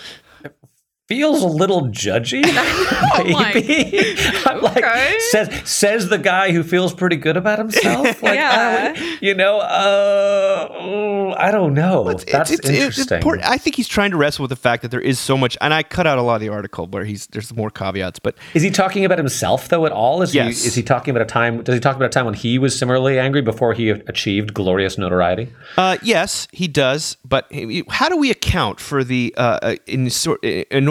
Feels 1.08 1.42
a 1.42 1.48
little 1.48 1.84
judgy. 1.88 2.42
Maybe 3.54 4.16
I'm 4.46 4.62
like 4.62 4.78
Okay. 4.78 5.16
says 5.32 5.50
says 5.70 6.10
the 6.10 6.18
guy 6.18 6.52
who 6.52 6.64
feels 6.64 6.94
pretty 6.94 7.16
good 7.16 7.38
about 7.38 7.58
himself. 7.60 8.22
Like, 8.28 8.36
Yeah. 8.36 8.52
I 8.52 8.92
would- 8.92 9.22
you 9.22 9.34
know, 9.34 9.60
uh, 9.60 11.36
I 11.38 11.52
don't 11.52 11.74
know. 11.74 12.10
It's- 12.10 12.26
That's 12.32 12.52
it's- 12.52 12.70
it's 12.70 12.80
interesting. 12.80 13.18
important. 13.18 13.48
I 13.48 13.58
think 13.58 13.76
he's 13.76 13.88
trying 13.88 14.12
to 14.12 14.18
wrestle 14.18 14.44
with 14.44 14.50
the 14.50 14.56
fact 14.56 14.82
that 14.82 14.92
there 14.92 15.00
is 15.02 15.20
so 15.20 15.38
much, 15.38 15.58
and 15.62 15.74
I 15.74 15.84
cut 15.84 16.06
out 16.08 16.18
a 16.18 16.22
lot 16.22 16.36
of 16.36 16.42
the 16.42 16.50
article 16.50 16.88
where 16.88 17.06
he's 17.06 17.28
there's 17.28 17.54
more 17.56 17.70
caveats, 17.70 18.20
but 18.20 18.36
Is 18.54 18.62
he 18.64 18.70
talking 18.72 19.06
about 19.06 19.18
himself 19.18 19.70
though 19.70 19.86
at 19.86 19.92
all? 19.92 20.22
Is 20.22 20.34
Yes. 20.36 20.62
he 20.62 20.68
is 20.68 20.76
he 20.76 20.84
talking 20.84 21.12
about 21.16 21.22
a 21.24 21.26
time? 21.30 21.64
Does 21.64 21.76
he 21.76 21.80
talk 21.82 21.96
about 21.96 22.06
a 22.06 22.10
time 22.10 22.26
when 22.26 22.34
he 22.34 22.58
was 22.60 22.78
similarly 22.78 23.18
angry 23.20 23.42
before 23.42 23.74
he 23.74 23.90
achieved 23.90 24.54
glorious 24.54 24.98
notoriety? 24.98 25.50
Uh, 25.78 25.98
yes, 26.02 26.48
he 26.52 26.68
does. 26.68 27.18
But 27.26 27.48
how 27.90 28.10
do 28.10 28.18
we 28.18 28.30
account 28.32 28.80
for 28.80 29.04
the 29.04 29.34
uh, 29.38 29.60
uh, 29.62 29.76
in, 29.86 30.10
sor- 30.10 30.40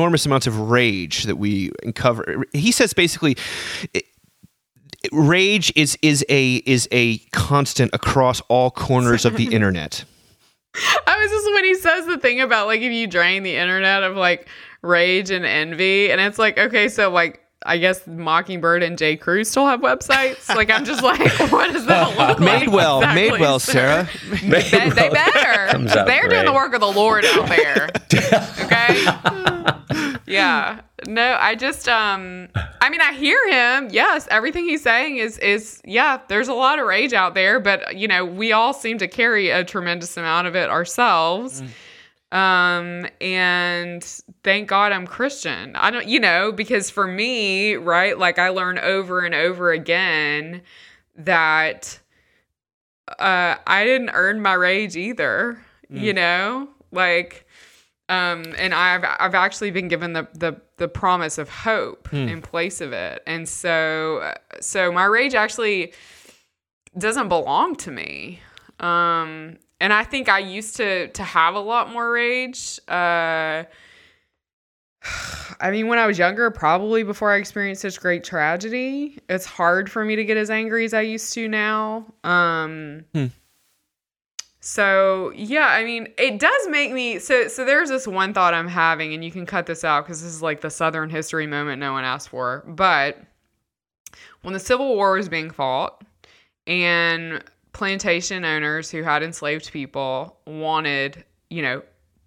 enormous 0.07 0.25
amounts 0.25 0.47
of 0.47 0.71
rage 0.71 1.25
that 1.25 1.37
we 1.37 1.73
uncover? 1.83 2.45
He 2.53 2.71
says 2.73 2.93
basically. 2.93 3.37
It, 3.93 4.05
Rage 5.13 5.73
is 5.77 5.97
is 6.03 6.25
a 6.29 6.57
is 6.67 6.89
a 6.91 7.19
constant 7.31 7.95
across 7.95 8.41
all 8.49 8.73
corners 8.73 9.25
of 9.25 9.37
the 9.37 9.45
internet. 9.55 10.05
I 11.07 11.19
was 11.21 11.31
just 11.31 11.55
when 11.55 11.65
he 11.65 11.75
says 11.77 12.07
the 12.07 12.19
thing 12.19 12.41
about 12.41 12.67
like 12.67 12.81
if 12.81 12.91
you 12.91 13.07
drain 13.07 13.45
the 13.45 13.55
internet 13.55 14.03
of 14.03 14.17
like 14.17 14.49
rage 14.83 15.31
and 15.31 15.45
envy, 15.45 16.11
and 16.11 16.21
it's 16.21 16.39
like 16.39 16.59
okay, 16.59 16.89
so 16.89 17.11
like 17.11 17.46
I 17.67 17.79
guess 17.79 18.07
Mockingbird 18.07 18.83
and 18.83 18.97
J. 18.97 19.17
Crew 19.17 19.45
still 19.45 19.67
have 19.67 19.81
websites. 19.81 20.49
Like 20.55 20.71
I'm 20.71 20.85
just 20.85 21.03
like, 21.03 21.21
what 21.51 21.73
does 21.73 21.87
that 21.87 22.09
look 22.17 22.41
like? 22.41 22.63
Madewell, 22.69 22.99
exactly, 23.03 23.39
Madewell, 23.39 23.61
sir? 23.61 23.73
Sarah. 23.73 24.09
They, 24.47 24.91
they 24.91 25.09
better. 25.11 25.79
They're 26.05 26.29
doing 26.29 26.45
the 26.47 26.53
work 26.53 26.73
of 26.75 26.81
the 26.81 26.91
Lord 26.93 27.25
out 27.25 27.49
there. 27.49 27.89
Okay. 28.67 29.05
yeah. 30.27 30.81
No, 31.07 31.37
I 31.41 31.55
just 31.55 31.89
um 31.89 32.49
I 32.81 32.89
mean 32.91 33.01
I 33.01 33.13
hear 33.13 33.39
him. 33.49 33.89
Yes, 33.93 34.27
everything 34.31 34.65
he's 34.65 34.83
saying 34.83 35.19
is 35.19 35.39
is 35.39 35.81
yeah, 35.85 36.21
there's 36.29 36.49
a 36.49 36.55
lot 36.55 36.79
of 36.79 36.87
rage 36.87 37.13
out 37.13 37.35
there, 37.35 37.61
but 37.61 37.97
you 37.97 38.09
know, 38.09 38.25
we 38.25 38.53
all 38.53 38.73
seem 38.73 38.99
to 38.99 39.09
carry 39.09 39.51
a 39.51 39.65
tremendous 39.65 40.17
amount 40.17 40.47
of 40.49 40.57
it 40.57 40.69
ourselves. 40.69 41.63
Um 42.33 43.07
and 43.21 44.21
thank 44.47 44.69
God 44.69 44.93
I'm 44.93 45.09
Christian. 45.09 45.75
I 45.75 45.91
don't 45.91 46.07
you 46.07 46.21
know, 46.21 46.53
because 46.53 46.89
for 46.89 47.05
me, 47.05 47.75
right, 47.75 48.17
like 48.17 48.39
I 48.39 48.51
learn 48.51 48.79
over 48.79 49.21
and 49.27 49.35
over 49.35 49.73
again 49.73 50.63
that 51.17 51.99
uh 53.19 53.57
I 53.67 53.85
didn't 53.85 54.11
earn 54.15 54.41
my 54.41 54.55
rage 54.55 54.97
either, 54.97 55.61
you 55.91 56.13
know? 56.13 56.69
Like 56.93 57.45
um 58.09 58.55
and 58.57 58.73
I've 58.73 59.05
I've 59.19 59.35
actually 59.35 59.73
been 59.73 59.89
given 59.89 60.13
the 60.13 60.29
the 60.33 60.61
the 60.77 60.87
promise 60.87 61.39
of 61.39 61.49
hope 61.49 62.09
in 62.13 62.41
place 62.41 62.81
of 62.81 62.93
it. 62.93 63.25
And 63.27 63.49
so 63.49 64.33
so 64.61 64.93
my 64.93 65.07
rage 65.07 65.35
actually 65.35 65.93
doesn't 66.97 67.29
belong 67.29 67.75
to 67.77 67.91
me. 67.91 68.41
Um 68.79 69.59
and 69.81 69.93
I 69.93 70.05
think 70.05 70.29
I 70.29 70.39
used 70.39 70.77
to 70.77 71.09
to 71.09 71.25
have 71.25 71.57
a 71.57 71.61
lot 71.61 71.91
more 71.93 72.13
rage. 72.13 72.79
Uh 72.87 73.65
I 75.61 75.71
mean, 75.71 75.89
when 75.89 75.99
I 75.99 76.07
was 76.07 76.19
younger, 76.19 76.51
probably 76.51 77.03
before 77.03 77.33
I 77.33 77.37
experienced 77.37 77.83
such 77.83 77.99
great 78.01 78.25
tragedy, 78.25 79.19
it's 79.29 79.47
hard 79.47 79.91
for 79.91 80.05
me 80.05 80.17
to 80.17 80.25
get 80.25 80.37
as 80.37 80.51
angry 80.51 80.85
as 80.85 80.93
I 80.93 81.03
used 81.03 81.33
to 81.35 81.49
now. 81.49 82.07
Um, 82.25 83.05
Hmm. 83.15 83.27
So 84.61 85.33
yeah, 85.37 85.69
I 85.69 85.85
mean, 85.85 86.09
it 86.19 86.41
does 86.41 86.69
make 86.69 86.93
me 86.93 87.21
so. 87.21 87.47
So 87.47 87.65
there's 87.65 87.89
this 87.89 88.07
one 88.07 88.35
thought 88.35 88.53
I'm 88.53 88.67
having, 88.67 89.15
and 89.15 89.25
you 89.25 89.31
can 89.31 89.47
cut 89.47 89.67
this 89.67 89.85
out 89.85 90.05
because 90.05 90.23
this 90.23 90.33
is 90.33 90.43
like 90.43 90.61
the 90.61 90.71
Southern 90.71 91.09
history 91.09 91.47
moment 91.47 91.79
no 91.79 91.93
one 91.93 92.05
asked 92.05 92.31
for. 92.31 92.65
But 92.67 93.17
when 94.43 94.55
the 94.55 94.61
Civil 94.61 94.97
War 94.97 95.13
was 95.13 95.29
being 95.29 95.51
fought, 95.51 96.03
and 96.67 97.45
plantation 97.73 98.45
owners 98.45 98.91
who 98.91 99.05
had 99.05 99.23
enslaved 99.23 99.71
people 99.71 100.37
wanted, 100.47 101.25
you 101.49 101.63
know, 101.63 101.83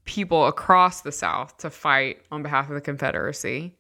people 0.10 0.48
across 0.48 1.02
the 1.02 1.12
South 1.12 1.56
to 1.58 1.70
fight 1.70 2.20
on 2.32 2.42
behalf 2.42 2.68
of 2.68 2.74
the 2.74 2.82
Confederacy, 2.82 3.76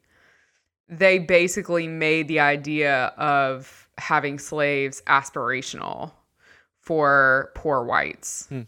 they 0.87 1.17
basically 1.17 1.87
made 1.87 2.27
the 2.27 2.39
idea 2.39 3.05
of 3.17 3.89
having 3.97 4.37
slaves 4.37 5.01
aspirational 5.07 6.11
for 6.81 7.51
poor 7.55 7.83
whites. 7.83 8.45
Hmm. 8.49 8.61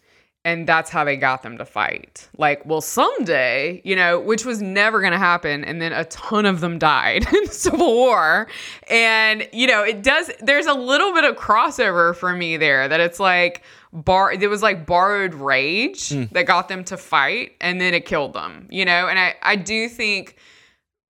And 0.43 0.67
that's 0.67 0.89
how 0.89 1.03
they 1.03 1.17
got 1.17 1.43
them 1.43 1.59
to 1.59 1.65
fight. 1.65 2.27
Like, 2.35 2.65
well, 2.65 2.81
someday, 2.81 3.79
you 3.85 3.95
know, 3.95 4.19
which 4.19 4.43
was 4.43 4.59
never 4.59 4.99
going 4.99 5.11
to 5.11 5.19
happen. 5.19 5.63
And 5.63 5.79
then 5.79 5.93
a 5.93 6.05
ton 6.05 6.47
of 6.47 6.61
them 6.61 6.79
died 6.79 7.27
in 7.31 7.43
the 7.43 7.53
Civil 7.53 7.93
War. 7.93 8.47
And, 8.89 9.47
you 9.53 9.67
know, 9.67 9.83
it 9.83 10.01
does, 10.01 10.31
there's 10.39 10.65
a 10.65 10.73
little 10.73 11.13
bit 11.13 11.25
of 11.25 11.35
crossover 11.35 12.15
for 12.15 12.33
me 12.33 12.57
there 12.57 12.87
that 12.87 12.99
it's 12.99 13.19
like, 13.19 13.61
bar, 13.93 14.31
it 14.31 14.49
was 14.49 14.63
like 14.63 14.85
borrowed 14.85 15.33
rage 15.33 16.09
hmm. 16.09 16.23
that 16.31 16.45
got 16.45 16.67
them 16.67 16.83
to 16.85 16.97
fight 16.97 17.53
and 17.59 17.79
then 17.79 17.93
it 17.93 18.05
killed 18.05 18.33
them, 18.33 18.67
you 18.69 18.85
know? 18.85 19.07
And 19.07 19.19
I, 19.19 19.35
I 19.41 19.55
do 19.55 19.87
think, 19.89 20.37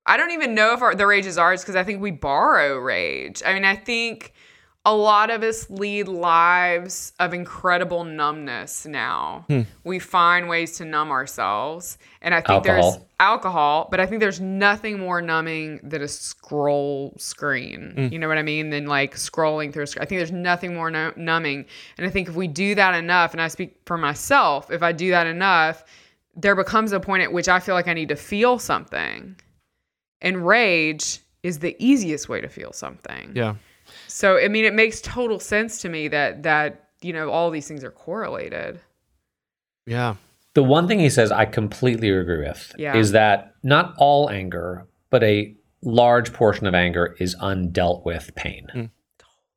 I 0.05 0.17
don't 0.17 0.32
even 0.32 0.55
know 0.55 0.73
if 0.73 0.82
our, 0.82 0.95
the 0.95 1.05
rage 1.05 1.25
is 1.25 1.38
ours 1.38 1.61
because 1.61 1.75
I 1.75 1.84
think 1.84 2.01
we 2.01 2.11
borrow 2.11 2.77
rage. 2.77 3.43
I 3.45 3.53
mean, 3.53 3.65
I 3.65 3.75
think 3.75 4.34
a 4.84 4.95
lot 4.95 5.29
of 5.29 5.43
us 5.43 5.69
lead 5.69 6.07
lives 6.07 7.13
of 7.19 7.36
incredible 7.36 8.03
numbness 8.03 8.86
now. 8.88 9.45
Hmm. 9.47 9.61
We 9.84 9.99
find 9.99 10.49
ways 10.49 10.75
to 10.77 10.86
numb 10.86 11.11
ourselves. 11.11 11.99
And 12.23 12.34
I 12.34 12.41
think 12.41 12.63
there's 12.63 12.84
Alcohol. 12.86 13.07
alcohol, 13.19 13.88
but 13.91 13.99
I 13.99 14.07
think 14.07 14.21
there's 14.21 14.39
nothing 14.39 14.99
more 14.99 15.21
numbing 15.21 15.82
than 15.84 16.01
a 16.01 16.07
scroll 16.07 17.13
screen. 17.17 17.91
Hmm. 17.95 18.07
You 18.11 18.17
know 18.17 18.27
what 18.27 18.39
I 18.39 18.41
mean? 18.43 18.71
Than 18.71 18.88
like 18.88 19.15
scrolling 19.15 19.71
through 19.71 19.84
a 19.84 19.88
screen. 19.88 20.01
I 20.01 20.05
think 20.07 20.17
there's 20.17 20.32
nothing 20.32 20.73
more 20.73 20.89
nu- 20.89 21.13
numbing. 21.15 21.65
And 21.99 22.07
I 22.07 22.09
think 22.09 22.27
if 22.27 22.36
we 22.36 22.47
do 22.47 22.73
that 22.73 22.95
enough, 22.95 23.34
and 23.34 23.41
I 23.41 23.49
speak 23.49 23.77
for 23.86 23.99
myself, 23.99 24.71
if 24.71 24.82
I 24.82 24.93
do 24.93 25.11
that 25.11 25.27
enough, 25.27 25.84
there 26.36 26.55
becomes 26.55 26.91
a 26.91 26.99
point 26.99 27.21
at 27.21 27.32
which 27.32 27.47
I 27.47 27.59
feel 27.59 27.75
like 27.75 27.88
I 27.88 27.93
need 27.93 28.09
to 28.09 28.15
feel 28.15 28.57
something. 28.57 29.36
And 30.21 30.47
rage 30.47 31.19
is 31.43 31.59
the 31.59 31.75
easiest 31.77 32.29
way 32.29 32.41
to 32.41 32.47
feel 32.49 32.73
something. 32.73 33.34
Yeah. 33.36 33.55
So 34.12 34.38
I 34.38 34.47
mean, 34.47 34.66
it 34.66 34.74
makes 34.74 35.01
total 35.01 35.39
sense 35.39 35.82
to 35.82 35.89
me 35.89 36.07
that 36.09 36.43
that 36.43 36.89
you 37.01 37.14
know 37.14 37.30
all 37.30 37.49
these 37.49 37.68
things 37.68 37.84
are 37.84 37.91
correlated. 37.91 38.80
Yeah. 39.86 40.16
The 40.53 40.64
one 40.64 40.88
thing 40.88 40.99
he 40.99 41.09
says 41.09 41.32
I 41.32 41.45
completely 41.45 42.09
agree 42.09 42.45
with 42.45 42.74
Yeah. 42.78 42.95
is 42.97 43.12
that 43.14 43.53
not 43.64 43.93
all 43.97 44.30
anger, 44.30 44.86
but 45.09 45.24
a 45.24 45.55
large 45.82 46.34
portion 46.34 46.68
of 46.68 46.76
anger 46.76 47.16
is 47.20 47.36
undealt 47.38 48.05
with 48.05 48.36
pain. 48.36 48.68
Hmm. 48.74 48.86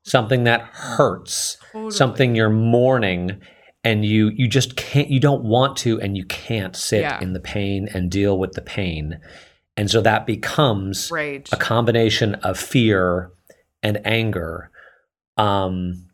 Something 0.04 0.44
that 0.44 0.60
hurts, 0.60 1.56
something 1.90 2.34
you're 2.36 2.50
mourning 2.50 3.40
and 3.82 4.04
you 4.04 4.30
you 4.34 4.46
just 4.48 4.76
can't 4.76 5.08
you 5.10 5.18
don't 5.20 5.44
want 5.44 5.76
to 5.78 6.00
and 6.00 6.16
you 6.16 6.24
can't 6.26 6.76
sit 6.76 7.00
Yeah. 7.00 7.20
in 7.20 7.32
the 7.32 7.40
pain 7.40 7.88
and 7.92 8.10
deal 8.10 8.38
with 8.38 8.52
the 8.52 8.62
pain. 8.62 9.18
And 9.76 9.90
so 9.90 10.00
that 10.02 10.26
becomes 10.26 11.10
Rage. 11.10 11.48
a 11.52 11.56
combination 11.56 12.36
of 12.36 12.56
fear 12.58 13.30
and 13.84 14.00
anger. 14.04 14.70
Um 15.36 16.08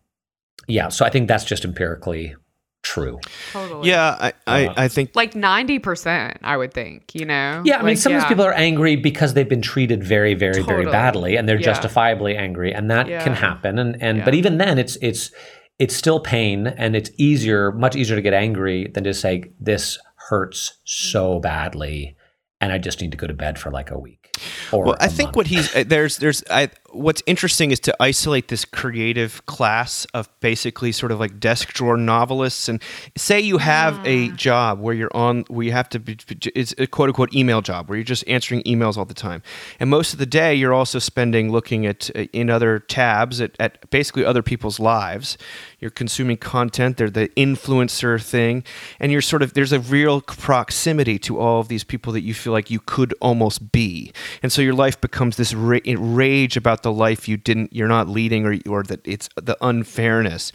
yeah, 0.68 0.88
so 0.88 1.04
I 1.04 1.10
think 1.10 1.26
that's 1.28 1.44
just 1.44 1.64
empirically 1.64 2.34
true. 2.82 3.18
Totally. 3.52 3.88
Yeah. 3.90 4.16
I, 4.20 4.32
I, 4.46 4.84
I 4.84 4.88
think 4.88 5.10
Like 5.14 5.34
ninety 5.34 5.78
percent, 5.78 6.38
I 6.42 6.56
would 6.56 6.72
think. 6.72 7.14
You 7.14 7.26
know. 7.26 7.62
Yeah, 7.64 7.76
I 7.76 7.78
mean, 7.78 7.88
Like, 7.88 7.98
sometimes 7.98 8.24
yeah. 8.24 8.28
people 8.28 8.44
are 8.44 8.52
angry 8.54 8.96
because 8.96 9.34
they've 9.34 9.48
been 9.48 9.62
treated 9.62 10.02
very, 10.04 10.34
very, 10.34 10.62
very 10.62 10.84
badly, 10.86 11.36
and 11.36 11.48
they're 11.48 11.58
Yeah. 11.58 11.64
justifiably 11.72 12.36
angry, 12.36 12.72
and 12.72 12.90
that 12.90 13.06
Yeah. 13.08 13.22
can 13.24 13.34
happen. 13.34 13.78
And 13.78 14.00
and 14.02 14.24
but 14.24 14.34
even 14.34 14.58
then, 14.58 14.78
it's 14.78 14.96
it's 15.02 15.30
it's 15.78 15.94
still 15.96 16.20
pain, 16.20 16.66
and 16.68 16.94
it's 16.94 17.10
easier, 17.18 17.72
much 17.72 17.96
easier 17.96 18.16
to 18.16 18.22
get 18.22 18.34
angry 18.34 18.90
than 18.94 19.04
to 19.04 19.12
say 19.14 19.44
this 19.58 19.98
hurts 20.28 20.78
so 20.84 21.40
badly, 21.40 22.16
and 22.60 22.70
I 22.72 22.78
just 22.78 23.00
need 23.00 23.10
to 23.12 23.16
go 23.18 23.26
to 23.26 23.34
bed 23.34 23.58
for 23.58 23.70
like 23.70 23.90
a 23.90 23.98
week. 23.98 24.30
Or 24.72 24.84
Well, 24.84 24.96
I 25.00 25.06
a 25.06 25.08
think 25.08 25.28
month. 25.28 25.36
what 25.36 25.46
he's 25.48 25.74
uh, 25.76 25.84
there's 25.86 26.16
there's 26.18 26.42
I 26.50 26.68
what's 26.92 27.22
interesting 27.26 27.70
is 27.70 27.80
to 27.80 27.96
isolate 28.00 28.48
this 28.48 28.64
creative 28.64 29.44
class 29.46 30.06
of 30.12 30.28
basically 30.40 30.92
sort 30.92 31.12
of 31.12 31.20
like 31.20 31.38
desk 31.38 31.72
drawer 31.72 31.96
novelists. 31.96 32.68
And 32.68 32.82
say 33.16 33.40
you 33.40 33.58
have 33.58 34.00
a 34.06 34.28
job 34.30 34.80
where 34.80 34.94
you're 34.94 35.14
on 35.14 35.44
where 35.48 35.66
you 35.66 35.72
have 35.72 35.88
to 35.90 36.00
be 36.00 36.18
it's 36.54 36.74
a 36.78 36.86
quote 36.86 37.08
unquote 37.08 37.34
email 37.34 37.60
job 37.60 37.88
where 37.88 37.96
you're 37.96 38.04
just 38.04 38.24
answering 38.26 38.62
emails 38.62 38.96
all 38.96 39.04
the 39.04 39.14
time. 39.14 39.42
And 39.78 39.88
most 39.88 40.12
of 40.12 40.18
the 40.18 40.26
day 40.26 40.54
you're 40.54 40.74
also 40.74 40.98
spending 40.98 41.50
looking 41.52 41.86
at 41.86 42.10
uh, 42.14 42.26
in 42.32 42.50
other 42.50 42.78
tabs 42.78 43.40
at, 43.40 43.56
at 43.58 43.88
basically 43.90 44.24
other 44.24 44.42
people's 44.42 44.80
lives. 44.80 45.38
You're 45.78 45.90
consuming 45.90 46.36
content 46.36 46.96
they're 46.96 47.10
the 47.10 47.28
influencer 47.30 48.22
thing. 48.22 48.64
And 48.98 49.12
you're 49.12 49.22
sort 49.22 49.42
of 49.42 49.54
there's 49.54 49.72
a 49.72 49.80
real 49.80 50.20
proximity 50.20 51.18
to 51.20 51.38
all 51.38 51.60
of 51.60 51.68
these 51.68 51.84
people 51.84 52.12
that 52.12 52.22
you 52.22 52.34
feel 52.34 52.52
like 52.52 52.70
you 52.70 52.80
could 52.80 53.14
almost 53.20 53.72
be. 53.72 54.12
And 54.42 54.52
so 54.52 54.62
your 54.62 54.74
life 54.74 55.00
becomes 55.00 55.36
this 55.36 55.54
ra- 55.54 55.78
rage 55.86 56.56
about 56.56 56.79
the 56.82 56.92
life 56.92 57.28
you 57.28 57.36
didn't 57.36 57.72
you're 57.72 57.88
not 57.88 58.08
leading 58.08 58.46
or 58.46 58.56
or 58.68 58.82
that 58.84 59.00
it's 59.06 59.28
the 59.36 59.56
unfairness. 59.60 60.52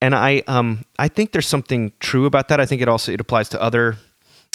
And 0.00 0.14
i 0.14 0.42
um 0.46 0.84
i 0.98 1.08
think 1.08 1.32
there's 1.32 1.48
something 1.48 1.92
true 2.00 2.26
about 2.26 2.48
that. 2.48 2.60
I 2.60 2.66
think 2.66 2.82
it 2.82 2.88
also 2.88 3.12
it 3.12 3.20
applies 3.20 3.48
to 3.50 3.62
other 3.62 3.96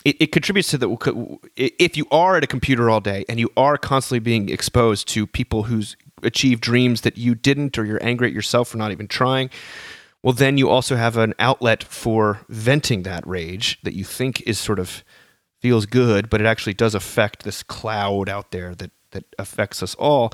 it, 0.05 0.16
it 0.22 0.32
contributes 0.32 0.70
to 0.70 0.78
the 0.78 1.38
if 1.55 1.97
you 1.97 2.05
are 2.12 2.38
at 2.38 2.43
a 2.43 2.47
computer 2.47 2.89
all 2.89 3.01
day 3.01 3.26
and 3.28 3.39
you 3.39 3.49
are 3.58 3.78
constantly 3.78 4.20
being 4.20 4.49
exposed 4.49 5.08
to 5.10 5.28
people 5.28 5.64
who's 5.64 5.97
achieved 6.24 6.62
dreams 6.62 7.01
that 7.01 7.18
you 7.18 7.36
didn't 7.36 7.78
or 7.78 7.86
you're 7.86 8.03
angry 8.03 8.28
at 8.28 8.34
yourself 8.34 8.70
for 8.70 8.78
not 8.78 8.91
even 8.91 9.08
trying 9.08 9.49
well 10.24 10.34
then 10.34 10.58
you 10.58 10.70
also 10.70 10.95
have 10.95 11.18
an 11.18 11.34
outlet 11.39 11.84
for 11.84 12.39
venting 12.47 13.03
that 13.03 13.26
rage 13.28 13.80
that 13.84 13.93
you 13.93 14.03
think 14.03 14.41
is 14.41 14.58
sort 14.58 14.80
of 14.80 15.03
feels 15.60 15.86
good 15.86 16.30
but 16.30 16.39
it 16.39 16.47
actually 16.47 16.74
does 16.74 16.95
affect 16.95 17.43
this 17.43 17.62
cloud 17.64 18.30
out 18.30 18.51
there 18.51 18.74
that 18.76 18.91
that 19.12 19.26
affects 19.39 19.82
us 19.82 19.95
all 19.95 20.32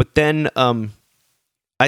but 0.00 0.14
then 0.14 0.48
um 0.56 0.94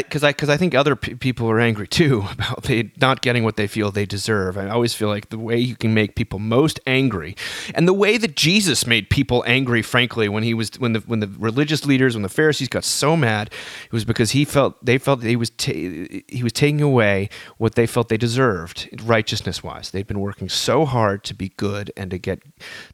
because 0.01 0.25
I 0.25 0.31
because 0.31 0.49
I 0.49 0.57
think 0.57 0.75
other 0.75 0.97
p- 0.97 1.15
people 1.15 1.51
are 1.51 1.61
angry 1.61 1.87
too 1.87 2.25
about 2.33 2.63
they 2.65 2.93
not 3.01 3.21
getting 3.21 3.45
what 3.45 3.57
they 3.57 3.67
feel 3.67 3.91
they 3.91 4.07
deserve. 4.07 4.57
I 4.57 4.69
always 4.71 4.95
feel 4.95 5.09
like 5.09 5.29
the 5.29 5.39
way 5.39 5.59
you 5.59 5.77
can 5.77 5.93
make 5.93 6.15
people 6.15 6.39
most 6.39 6.81
angry, 6.87 7.37
and 7.75 7.87
the 7.87 7.93
way 7.93 8.17
that 8.17 8.35
Jesus 8.35 8.87
made 8.87 9.11
people 9.11 9.45
angry, 9.47 9.83
frankly, 9.83 10.29
when 10.29 10.43
he 10.43 10.55
was 10.55 10.71
when 10.79 10.95
the 10.95 11.01
when 11.01 11.21
the 11.21 11.29
religious 11.39 11.85
leaders 11.85 12.15
when 12.15 12.23
the 12.23 12.31
Pharisees 12.31 12.69
got 12.69 12.85
so 12.85 13.17
mad, 13.17 13.49
it 13.85 13.93
was 13.93 14.05
because 14.05 14.31
he 14.31 14.45
felt 14.45 14.83
they 14.85 14.97
felt 14.97 15.21
that 15.21 15.29
he 15.29 15.37
was 15.37 15.51
ta- 15.51 15.73
he 15.73 16.41
was 16.43 16.53
taking 16.53 16.81
away 16.81 17.29
what 17.59 17.75
they 17.75 17.87
felt 17.87 18.09
they 18.09 18.17
deserved 18.17 18.89
righteousness 19.05 19.63
wise. 19.63 19.91
They'd 19.91 20.07
been 20.07 20.21
working 20.21 20.49
so 20.49 20.87
hard 20.87 21.23
to 21.25 21.35
be 21.35 21.51
good 21.51 21.93
and 21.97 22.11
to 22.11 22.19
get 22.19 22.43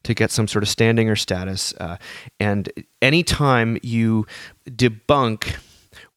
to 0.03 0.15
get 0.15 0.33
some 0.33 0.49
sort 0.49 0.65
of 0.65 0.69
standing 0.69 1.09
or 1.09 1.17
status, 1.17 1.73
uh, 1.75 1.97
and 2.41 2.71
anytime 3.01 3.79
you 3.83 4.27
debunk 4.69 5.59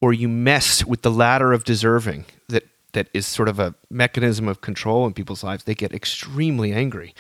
or 0.02 0.12
you 0.12 0.28
mess 0.28 0.84
with 0.84 1.04
the 1.04 1.12
ladder 1.12 1.54
of 1.54 1.64
deserving 1.64 2.26
that 2.50 2.64
that 2.94 3.08
is 3.14 3.26
sort 3.26 3.48
of 3.48 3.60
a 3.60 3.74
mechanism 3.90 4.48
of 4.48 4.62
control 4.62 5.06
in 5.06 5.14
people's 5.14 5.44
lives, 5.44 5.64
they 5.64 5.76
get 5.76 5.94
extremely 5.94 6.74
angry. 6.74 7.14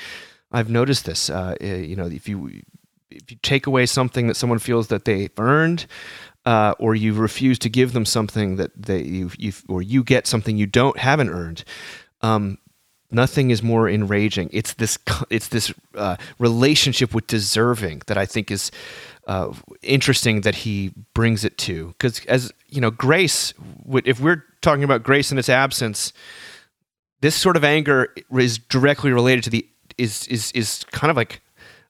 I've 0.52 0.70
noticed 0.70 1.06
this. 1.06 1.30
Uh, 1.30 1.56
eh, 1.62 1.78
you 1.78 1.96
know, 1.96 2.08
if 2.08 2.28
you 2.28 2.62
if 3.10 3.32
you 3.32 3.38
take 3.42 3.68
away 3.68 3.86
something 3.86 4.28
that 4.28 4.36
someone 4.36 4.60
feels 4.60 4.88
that 4.88 5.06
they've 5.06 5.32
earned, 5.38 5.86
uh, 6.46 6.74
or 6.80 6.96
you 6.96 7.14
refuse 7.14 7.60
to 7.60 7.70
give 7.70 7.94
them 7.94 8.06
something 8.06 8.56
that 8.58 8.72
they 8.76 9.02
you, 9.02 9.32
you 9.38 9.54
or 9.70 9.82
you 9.82 10.04
get 10.04 10.28
something 10.28 10.58
you 10.58 10.66
don't 10.66 10.98
haven't 10.98 11.30
earned, 11.30 11.64
um, 12.22 12.58
nothing 13.12 13.52
is 13.52 13.62
more 13.62 13.90
enraging. 13.90 14.50
It's 14.52 14.74
this 14.74 14.98
it's 15.30 15.50
this 15.50 15.74
uh, 15.96 16.18
relationship 16.40 17.14
with 17.14 17.28
deserving 17.28 18.02
that 18.08 18.18
I 18.18 18.26
think 18.26 18.52
is 18.52 18.72
uh, 19.28 19.54
interesting 19.82 20.42
that 20.42 20.56
he 20.56 20.94
brings 21.14 21.44
it 21.44 21.58
to. 21.60 21.88
Because 21.88 22.26
as 22.26 22.52
you 22.68 22.82
know, 22.82 22.92
grace. 22.92 23.54
If 24.06 24.20
we're 24.20 24.44
talking 24.62 24.84
about 24.84 25.04
grace 25.04 25.32
in 25.32 25.38
its 25.38 25.50
absence, 25.50 26.14
this 27.22 27.36
sort 27.36 27.58
of 27.58 27.64
anger 27.64 28.14
is 28.38 28.58
directly 28.58 29.12
related 29.12 29.44
to 29.46 29.50
the 29.50 29.68
is 29.98 30.28
is 30.28 30.52
is 30.54 30.86
kind 30.92 31.12
of 31.12 31.18
like 31.18 31.42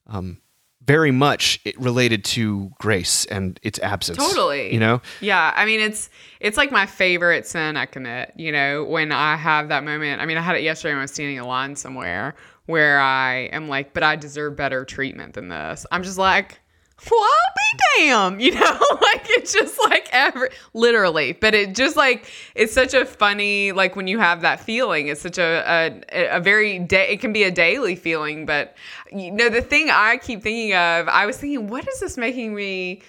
um, 0.07 0.41
very 0.83 1.11
much 1.11 1.59
related 1.77 2.25
to 2.25 2.71
grace 2.79 3.25
and 3.25 3.59
its 3.63 3.79
absence. 3.79 4.17
Totally. 4.17 4.73
you 4.73 4.79
know. 4.79 5.01
Yeah, 5.21 5.53
I 5.55 5.65
mean 5.65 5.79
it's 5.79 6.09
it's 6.39 6.57
like 6.57 6.71
my 6.71 6.85
favorite 6.85 7.45
sin 7.45 7.77
I 7.77 7.85
commit. 7.85 8.33
You 8.35 8.51
know, 8.51 8.83
when 8.83 9.11
I 9.11 9.35
have 9.35 9.69
that 9.69 9.83
moment. 9.83 10.21
I 10.21 10.25
mean, 10.25 10.37
I 10.37 10.41
had 10.41 10.55
it 10.55 10.63
yesterday 10.63 10.93
when 10.93 10.99
I 10.99 11.03
was 11.03 11.11
standing 11.11 11.37
in 11.37 11.43
line 11.43 11.75
somewhere 11.75 12.35
where 12.65 12.99
I 12.99 13.49
am 13.51 13.67
like, 13.67 13.93
but 13.93 14.01
I 14.03 14.15
deserve 14.15 14.55
better 14.55 14.85
treatment 14.85 15.33
than 15.33 15.49
this. 15.49 15.85
I'm 15.91 16.03
just 16.03 16.17
like, 16.17 16.60
well, 17.09 17.21
I'll 17.21 17.53
be 17.55 18.07
bam, 18.09 18.39
you 18.39 18.53
know, 18.53 18.79
like 19.01 19.25
it's 19.29 19.53
just 19.53 19.79
like 19.89 20.07
every 20.11 20.49
literally, 20.73 21.33
but 21.33 21.55
it 21.55 21.75
just 21.75 21.95
like 21.95 22.25
it's 22.55 22.73
such 22.73 22.93
a 22.93 23.05
funny 23.05 23.71
like 23.71 23.95
when 23.95 24.07
you 24.07 24.19
have 24.19 24.41
that 24.41 24.59
feeling. 24.59 25.07
It's 25.07 25.21
such 25.21 25.37
a 25.37 26.01
a, 26.11 26.37
a 26.37 26.39
very 26.39 26.79
day. 26.79 27.09
It 27.09 27.21
can 27.21 27.33
be 27.33 27.43
a 27.43 27.51
daily 27.51 27.95
feeling, 27.95 28.45
but 28.45 28.75
you 29.11 29.31
know 29.31 29.49
the 29.49 29.61
thing 29.61 29.89
I 29.89 30.17
keep 30.17 30.43
thinking 30.43 30.73
of. 30.73 31.07
I 31.07 31.25
was 31.25 31.37
thinking, 31.37 31.67
what 31.67 31.87
is 31.87 31.99
this 31.99 32.17
making 32.17 32.53
me? 32.53 33.01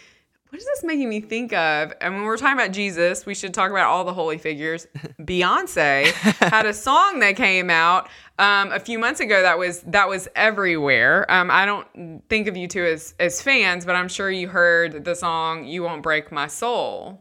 What 0.53 0.61
is 0.61 0.67
this 0.67 0.85
making 0.85 1.09
me 1.09 1.23
think 1.23 1.55
of? 1.55 1.95
And 2.03 2.15
when 2.15 2.25
we're 2.25 2.37
talking 2.37 2.59
about 2.59 2.73
Jesus, 2.73 3.25
we 3.25 3.35
should 3.35 3.55
talk 3.55 3.71
about 3.71 3.87
all 3.87 4.05
the 4.05 4.13
holy 4.13 4.37
figures. 4.37 4.87
Beyonce 5.19 6.09
had 6.13 6.67
a 6.67 6.75
song 6.75 7.21
that 7.21 7.37
came 7.37 7.71
out 7.71 8.11
um, 8.39 8.71
a 8.71 8.79
few 8.79 8.99
months 8.99 9.21
ago 9.21 9.41
that 9.41 9.59
was 9.59 9.81
that 9.85 10.11
was 10.11 10.29
everywhere. 10.37 11.25
Um, 11.33 11.51
I 11.51 11.65
don't 11.65 12.23
think 12.29 12.49
of 12.49 12.57
you 12.59 12.69
two 12.69 12.85
as 12.85 13.15
as 13.19 13.41
fans, 13.41 13.87
but 13.87 13.95
I'm 13.95 14.09
sure 14.09 14.31
you 14.31 14.47
heard 14.47 15.07
the 15.07 15.15
song 15.15 15.65
"You 15.65 15.85
Won't 15.85 16.03
Break 16.03 16.31
My 16.31 16.49
Soul." 16.49 17.17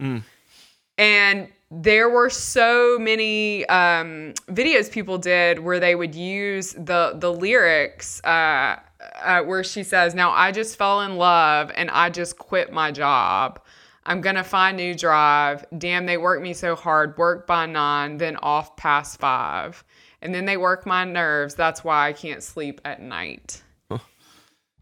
And 0.97 1.47
there 1.71 2.09
were 2.09 2.29
so 2.29 2.97
many 2.99 3.65
um, 3.67 4.33
videos 4.49 4.91
people 4.91 5.17
did 5.17 5.57
where 5.57 5.79
they 5.79 5.95
would 5.95 6.13
use 6.15 6.73
the 6.73 7.13
the 7.17 7.31
lyrics 7.31 8.21
uh, 8.25 8.75
uh, 9.21 9.41
where 9.41 9.63
she 9.63 9.83
says, 9.83 10.15
"Now 10.15 10.31
I 10.31 10.51
just 10.51 10.77
fell 10.77 11.01
in 11.01 11.17
love 11.17 11.71
and 11.75 11.89
I 11.89 12.09
just 12.09 12.37
quit 12.37 12.71
my 12.71 12.91
job. 12.91 13.59
I'm 14.05 14.21
gonna 14.21 14.43
find 14.43 14.77
new 14.77 14.95
drive. 14.95 15.65
Damn, 15.77 16.05
they 16.05 16.17
work 16.17 16.41
me 16.41 16.53
so 16.53 16.75
hard. 16.75 17.17
Work 17.17 17.45
by 17.47 17.65
nine, 17.65 18.17
then 18.17 18.35
off 18.37 18.75
past 18.75 19.19
five, 19.19 19.83
and 20.21 20.33
then 20.33 20.45
they 20.45 20.57
work 20.57 20.85
my 20.85 21.05
nerves. 21.05 21.55
That's 21.55 21.83
why 21.83 22.07
I 22.07 22.13
can't 22.13 22.43
sleep 22.43 22.81
at 22.85 23.01
night." 23.01 23.61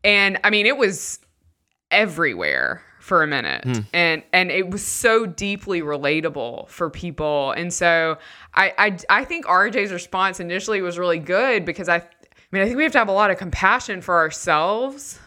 And 0.03 0.39
I 0.43 0.49
mean, 0.49 0.65
it 0.65 0.77
was 0.77 1.19
everywhere 1.91 2.83
for 2.99 3.23
a 3.23 3.27
minute 3.27 3.65
and 3.93 4.21
and 4.33 4.51
it 4.51 4.69
was 4.69 4.85
so 4.85 5.25
deeply 5.25 5.81
relatable 5.81 6.67
for 6.67 6.89
people 6.91 7.51
and 7.53 7.73
so 7.73 8.17
I, 8.53 8.73
I 8.77 8.97
i 9.21 9.25
think 9.25 9.45
rj's 9.45 9.91
response 9.91 10.39
initially 10.39 10.81
was 10.81 10.99
really 10.99 11.17
good 11.17 11.65
because 11.65 11.89
i 11.89 12.03
i 12.51 12.55
mean 12.55 12.63
i 12.63 12.65
think 12.65 12.77
we 12.77 12.83
have 12.83 12.91
to 12.91 12.97
have 12.97 13.09
a 13.09 13.13
lot 13.13 13.31
of 13.31 13.37
compassion 13.37 14.01
for 14.01 14.17
ourselves 14.17 15.19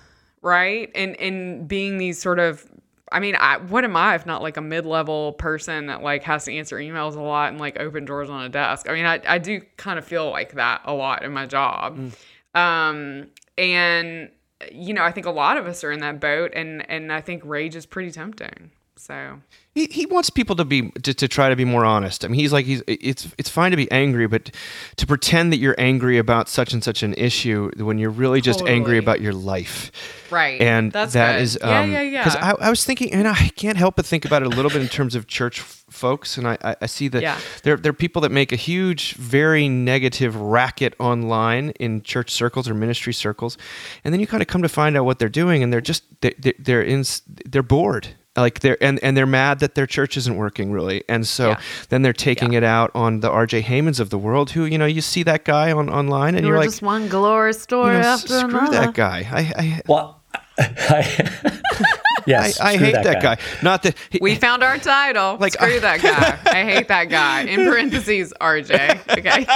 right 0.43 0.91
and 0.95 1.14
in 1.16 1.66
being 1.66 1.99
these 1.99 2.20
sort 2.20 2.39
of 2.39 2.68
I 3.12 3.20
mean, 3.20 3.37
I, 3.39 3.59
what 3.59 3.85
am 3.85 3.95
I 3.95 4.14
if 4.14 4.25
not 4.25 4.43
like 4.43 4.57
a 4.57 4.62
mid-level 4.62 5.35
person 5.35 5.87
that 5.87 6.03
like 6.03 6.23
has 6.25 6.47
to 6.47 6.55
answer 6.57 6.79
emails 6.79 7.14
a 7.14 7.20
lot 7.20 7.51
and 7.51 7.59
like 7.61 7.79
open 7.79 8.05
drawers 8.05 8.31
on 8.31 8.43
a 8.43 8.49
desk? 8.49 8.89
I 8.89 8.95
mean, 8.95 9.05
I, 9.05 9.20
I 9.27 9.39
do 9.39 9.61
kind 9.77 9.99
of 9.99 10.05
feel 10.05 10.31
like 10.31 10.55
that 10.55 10.81
a 10.85 10.95
lot 10.95 11.23
in 11.23 11.33
my 11.33 11.47
job. 11.47 12.12
Um, 12.55 13.29
and 13.59 14.31
you 14.70 14.95
know, 14.95 15.03
I 15.03 15.12
think 15.12 15.27
a 15.27 15.31
lot 15.31 15.57
of 15.57 15.66
us 15.66 15.85
are 15.85 15.93
in 15.93 16.01
that 16.01 16.20
boat, 16.20 16.53
and 16.55 16.89
and 16.91 17.12
I 17.12 17.20
think 17.20 17.43
rage 17.45 17.77
is 17.77 17.87
pretty 17.87 18.11
tempting. 18.11 18.70
So 18.97 19.41
He, 19.75 19.87
he 19.87 20.05
wants 20.05 20.29
people 20.29 20.55
to 20.57 20.66
be 20.66 20.91
to, 20.91 21.14
to 21.14 21.27
try 21.29 21.49
to 21.49 21.57
be 21.57 21.64
more 21.64 21.83
honest. 21.85 22.27
I 22.27 22.29
mean, 22.29 22.39
he's 22.39 22.53
like 22.53 22.66
he's 22.66 22.83
it's 22.87 23.29
it's 23.39 23.49
fine 23.49 23.70
to 23.70 23.77
be 23.77 23.91
angry, 23.91 24.27
but 24.27 24.51
to 24.97 25.07
pretend 25.07 25.51
that 25.51 25.57
you're 25.57 25.75
angry 25.79 26.18
about 26.18 26.51
such 26.51 26.75
and 26.75 26.85
such 26.85 27.03
an 27.03 27.14
issue 27.14 27.70
when 27.79 27.97
you're 27.99 28.11
really 28.11 28.43
just 28.43 28.61
angry 28.66 28.99
about 28.99 29.23
your 29.23 29.33
life. 29.33 29.91
right, 30.31 30.61
And 30.61 30.93
that's 30.93 31.14
that 31.14 31.37
good. 31.37 31.43
is 31.43 31.59
yeah, 31.59 31.81
um, 31.81 31.91
yeah, 31.91 32.03
yeah. 32.03 32.25
Because 32.25 32.37
I, 32.37 32.66
I 32.66 32.68
was 32.68 32.85
thinking, 32.85 33.12
and 33.14 33.27
I 33.27 33.49
can't 33.57 33.79
help 33.79 33.97
but 33.97 34.05
think 34.05 34.27
about 34.27 34.43
it 34.43 34.47
a 34.47 34.51
little 34.51 34.70
bit 34.70 34.83
in 34.83 34.89
terms 34.89 35.14
of 35.14 35.27
church 35.27 35.61
f- 35.61 35.85
folks, 35.89 36.37
and 36.37 36.47
I, 36.47 36.59
I, 36.62 36.77
I 36.83 36.87
see 36.87 37.09
that 37.09 37.23
Yeah. 37.23 37.39
there 37.62 37.79
there 37.79 37.91
are 37.91 37.95
people 37.95 38.20
that 38.23 38.31
make 38.33 38.53
a 38.53 38.57
huge, 38.57 39.14
very 39.14 39.70
negative 39.70 40.37
racket 40.37 40.95
online 40.99 41.70
in 41.81 42.03
church 42.03 42.31
circles 42.31 42.68
or 42.68 42.75
ministry 42.75 43.14
circles, 43.14 43.57
and 44.05 44.12
then 44.12 44.20
you 44.20 44.27
kind 44.27 44.43
of 44.43 44.49
come 44.49 44.61
to 44.61 44.68
find 44.68 44.99
out 44.99 45.07
what 45.07 45.18
they're 45.18 45.31
doing, 45.31 45.62
and 45.62 45.73
they're 45.73 45.81
just 45.81 46.05
they, 46.20 46.35
they, 46.39 46.53
they're 46.59 46.83
in 46.83 47.05
they're 47.47 47.62
bored. 47.62 48.09
Like 48.35 48.61
they're 48.61 48.83
and, 48.83 48.99
and 49.03 49.14
they're 49.14 49.26
mad 49.26 49.59
that 49.59 49.74
their 49.74 49.87
church 49.87 50.16
isn't 50.16 50.37
working 50.37 50.72
really, 50.72 51.05
and 51.09 51.26
so 51.26 51.51
Yeah. 51.51 51.61
then 51.91 52.01
they're 52.01 52.14
taking 52.14 52.53
Yeah. 52.53 52.59
it 52.59 52.64
out 52.64 52.91
on 52.95 53.20
the 53.20 53.28
R.J. 53.30 53.61
Heijmens 53.62 54.01
of 54.01 54.09
the 54.09 54.16
world, 54.16 54.53
who 54.53 54.64
you 54.64 54.78
know 54.78 54.87
you 54.87 55.03
see 55.03 55.22
that 55.24 55.45
guy 55.45 55.70
on 55.70 55.91
online, 55.91 56.35
and 56.35 56.47
You're 56.47 56.55
you're 56.55 56.59
like, 56.61 56.70
just 56.70 56.80
one 56.80 57.09
glorious 57.09 57.66
you 57.70 57.76
know, 57.76 57.85
after 57.89 58.39
screw 58.39 58.49
another. 58.59 58.70
that 58.72 58.95
guy. 58.95 59.28
I 59.30 59.41
I, 59.62 59.83
Well, 59.87 60.22
I, 60.59 61.61
yes, 62.26 62.59
I, 62.59 62.70
I 62.72 62.76
hate 62.78 62.93
that, 62.95 63.20
guy. 63.22 63.37
Not 63.62 63.83
that 63.83 63.97
he, 64.09 64.18
we 64.22 64.35
found 64.37 64.62
our 64.62 64.78
title. 64.78 65.37
Like, 65.39 65.53
Screw 65.53 65.76
I- 65.76 65.78
that 65.80 66.01
guy. 66.01 66.51
I 66.53 66.64
hate 66.64 66.89
that 66.89 67.11
guy. 67.11 67.43
In 67.43 67.66
parentheses, 67.68 68.33
RJ. 68.41 69.18
Okay. 69.18 69.47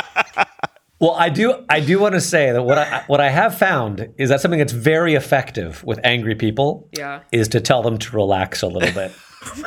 Well, 0.98 1.12
I 1.12 1.28
do. 1.28 1.64
I 1.68 1.80
do 1.80 1.98
want 1.98 2.14
to 2.14 2.20
say 2.20 2.52
that 2.52 2.62
what 2.62 2.78
I 2.78 3.04
what 3.06 3.20
I 3.20 3.28
have 3.28 3.58
found 3.58 4.08
is 4.16 4.30
that 4.30 4.40
something 4.40 4.58
that's 4.58 4.72
very 4.72 5.14
effective 5.14 5.84
with 5.84 6.00
angry 6.04 6.34
people 6.34 6.88
Yeah. 6.96 7.20
is 7.32 7.48
to 7.48 7.60
tell 7.60 7.82
them 7.82 7.98
to 7.98 8.16
relax 8.16 8.62
a 8.62 8.66
little 8.66 8.92
bit. 8.92 9.12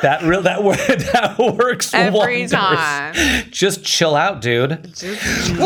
that 0.02 0.22
real 0.22 0.42
that 0.42 0.62
wor- 0.64 0.74
that 1.12 1.36
works 1.38 1.94
Every 1.94 2.18
wonders. 2.18 2.50
time. 2.50 3.14
Just 3.50 3.84
chill 3.84 4.16
out, 4.16 4.40
dude. 4.42 4.92
Just, 4.94 5.50
You 5.50 5.58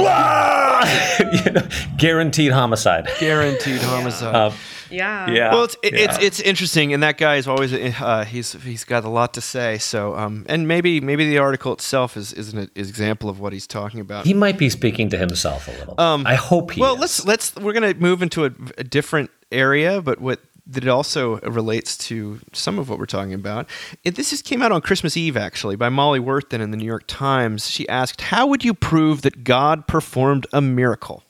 know, 1.53 1.67
guaranteed 1.97 2.53
homicide. 2.53 3.09
guaranteed 3.19 3.81
homicide. 3.81 4.35
Uh, 4.35 4.51
yeah. 4.95 5.31
yeah. 5.31 5.53
Well, 5.53 5.65
it's 5.65 5.77
it, 5.83 5.95
yeah. 5.95 6.05
it's 6.05 6.19
it's 6.19 6.41
interesting, 6.41 6.93
and 6.93 7.03
that 7.03 7.19
guy 7.19 7.37
is 7.37 7.47
always 7.47 7.73
uh, 7.73 8.25
he's 8.25 8.53
he's 8.53 8.85
got 8.85 9.05
a 9.05 9.09
lot 9.09 9.35
to 9.35 9.41
say. 9.41 9.79
So, 9.79 10.17
um, 10.17 10.47
and 10.49 10.67
maybe 10.69 11.01
maybe 11.01 11.29
the 11.29 11.39
article 11.39 11.73
itself 11.73 12.17
is 12.17 12.33
is 12.33 12.53
an 12.53 12.71
example 12.75 13.29
of 13.29 13.41
what 13.41 13.53
he's 13.53 13.67
talking 13.67 14.01
about. 14.01 14.27
he 14.27 14.35
might 14.35 14.59
be 14.59 14.71
speaking 14.71 15.09
to 15.11 15.19
himself 15.19 15.69
a 15.69 15.73
little. 15.73 15.95
I 15.99 16.35
hope 16.35 16.73
he. 16.73 16.81
Um, 16.81 16.87
well, 16.87 16.95
is. 16.95 17.01
let's 17.01 17.25
let's 17.25 17.57
we're 17.57 17.73
gonna 17.73 17.95
move 17.95 18.23
into 18.23 18.45
a, 18.45 18.51
a 18.79 18.85
different 18.85 19.31
area, 19.51 20.01
but 20.01 20.21
what 20.21 20.41
that 20.67 20.85
it 20.85 20.89
also 20.89 21.41
relates 21.41 21.97
to 21.97 22.41
some 22.53 22.79
of 22.79 22.89
what 22.89 22.99
we're 22.99 23.07
talking 23.07 23.35
about. 23.35 23.69
It, 24.03 24.17
this 24.17 24.31
just 24.31 24.45
came 24.45 24.63
out 24.63 24.73
on 24.73 24.81
Christmas 24.81 25.17
Eve, 25.17 25.37
actually, 25.37 25.77
by 25.77 25.91
Molly 25.91 26.21
Worthen 26.21 26.61
in 26.61 26.71
the 26.71 26.77
New 26.77 26.87
York 26.87 27.05
Times. 27.07 27.69
She 27.69 27.89
asked, 27.89 28.21
"How 28.21 28.47
would 28.47 28.65
you 28.65 28.75
prove 28.75 29.23
that 29.23 29.45
God 29.45 29.87
performed 29.87 30.47
a 30.53 30.61
miracle?" 30.61 31.23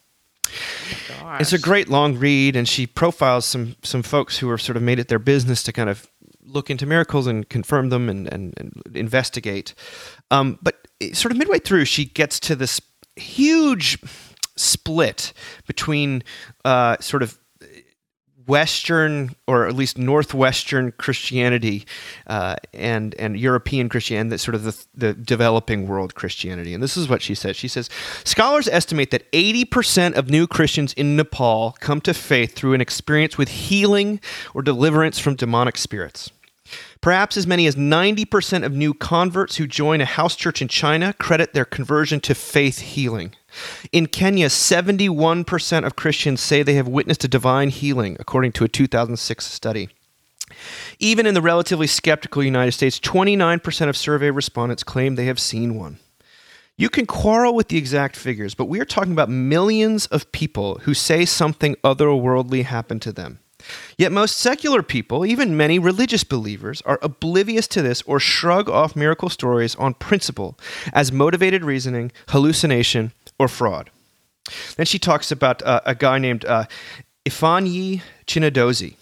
It's 1.40 1.52
a 1.52 1.58
great 1.58 1.88
long 1.88 2.16
read, 2.16 2.56
and 2.56 2.68
she 2.68 2.86
profiles 2.86 3.44
some 3.44 3.76
some 3.82 4.02
folks 4.02 4.38
who 4.38 4.50
have 4.50 4.60
sort 4.60 4.76
of 4.76 4.82
made 4.82 4.98
it 4.98 5.08
their 5.08 5.18
business 5.18 5.62
to 5.64 5.72
kind 5.72 5.88
of 5.88 6.08
look 6.44 6.70
into 6.70 6.86
miracles 6.86 7.26
and 7.26 7.48
confirm 7.48 7.88
them 7.88 8.08
and, 8.08 8.32
and, 8.32 8.54
and 8.58 8.82
investigate. 8.94 9.74
Um, 10.30 10.58
but 10.62 10.86
sort 11.12 11.32
of 11.32 11.38
midway 11.38 11.58
through, 11.58 11.86
she 11.86 12.04
gets 12.04 12.38
to 12.40 12.54
this 12.54 12.80
huge 13.16 13.98
split 14.56 15.32
between 15.66 16.22
uh, 16.64 16.96
sort 17.00 17.22
of 17.22 17.38
Western 18.46 19.34
or 19.46 19.66
at 19.66 19.74
least 19.74 19.98
Northwestern 19.98 20.92
Christianity 20.92 21.86
uh, 22.26 22.56
and 22.72 23.14
and 23.18 23.38
European 23.38 23.88
Christianity, 23.88 24.30
that 24.30 24.38
sort 24.38 24.54
of 24.54 24.64
the, 24.64 24.84
the 24.94 25.14
developing 25.14 25.86
world 25.86 26.14
Christianity. 26.14 26.74
And 26.74 26.82
this 26.82 26.96
is 26.96 27.08
what 27.08 27.22
she 27.22 27.34
says. 27.34 27.56
She 27.56 27.68
says 27.68 27.88
scholars 28.24 28.68
estimate 28.68 29.10
that 29.10 29.30
80% 29.32 30.14
of 30.14 30.30
new 30.30 30.46
Christians 30.46 30.92
in 30.94 31.16
Nepal 31.16 31.76
come 31.80 32.00
to 32.02 32.14
faith 32.14 32.54
through 32.54 32.74
an 32.74 32.80
experience 32.80 33.38
with 33.38 33.48
healing 33.48 34.20
or 34.54 34.62
deliverance 34.62 35.18
from 35.18 35.34
demonic 35.34 35.76
spirits. 35.76 36.30
Perhaps 37.00 37.36
as 37.36 37.46
many 37.46 37.66
as 37.66 37.76
90% 37.76 38.64
of 38.64 38.72
new 38.72 38.94
converts 38.94 39.56
who 39.56 39.66
join 39.66 40.00
a 40.00 40.06
house 40.06 40.34
church 40.34 40.62
in 40.62 40.68
China 40.68 41.12
credit 41.12 41.52
their 41.52 41.66
conversion 41.66 42.18
to 42.20 42.34
faith 42.34 42.78
healing. 42.78 43.34
In 43.92 44.06
Kenya, 44.06 44.46
71% 44.46 45.86
of 45.86 45.96
Christians 45.96 46.40
say 46.40 46.62
they 46.62 46.74
have 46.74 46.88
witnessed 46.88 47.24
a 47.24 47.28
divine 47.28 47.70
healing, 47.70 48.16
according 48.18 48.52
to 48.52 48.64
a 48.64 48.68
2006 48.68 49.46
study. 49.46 49.88
Even 50.98 51.26
in 51.26 51.34
the 51.34 51.42
relatively 51.42 51.86
skeptical 51.86 52.42
United 52.42 52.72
States, 52.72 53.00
29% 53.00 53.88
of 53.88 53.96
survey 53.96 54.30
respondents 54.30 54.84
claim 54.84 55.14
they 55.14 55.24
have 55.26 55.40
seen 55.40 55.74
one. 55.74 55.98
You 56.76 56.90
can 56.90 57.06
quarrel 57.06 57.54
with 57.54 57.68
the 57.68 57.78
exact 57.78 58.16
figures, 58.16 58.54
but 58.54 58.64
we 58.64 58.80
are 58.80 58.84
talking 58.84 59.12
about 59.12 59.30
millions 59.30 60.06
of 60.06 60.32
people 60.32 60.80
who 60.82 60.92
say 60.92 61.24
something 61.24 61.76
otherworldly 61.84 62.64
happened 62.64 63.02
to 63.02 63.12
them. 63.12 63.38
Yet 63.96 64.12
most 64.12 64.36
secular 64.36 64.82
people, 64.82 65.24
even 65.24 65.56
many 65.56 65.78
religious 65.78 66.24
believers, 66.24 66.82
are 66.82 66.98
oblivious 67.00 67.66
to 67.68 67.82
this 67.82 68.02
or 68.02 68.20
shrug 68.20 68.68
off 68.68 68.96
miracle 68.96 69.28
stories 69.28 69.74
on 69.76 69.94
principle 69.94 70.58
as 70.92 71.12
motivated 71.12 71.64
reasoning, 71.64 72.12
hallucination, 72.28 73.12
or 73.38 73.48
fraud. 73.48 73.90
Then 74.76 74.86
she 74.86 74.98
talks 74.98 75.30
about 75.30 75.62
uh, 75.62 75.80
a 75.86 75.94
guy 75.94 76.18
named 76.18 76.44
uh, 76.44 76.64
Ifeanyi 77.26 78.02
Chinedozi. 78.26 78.96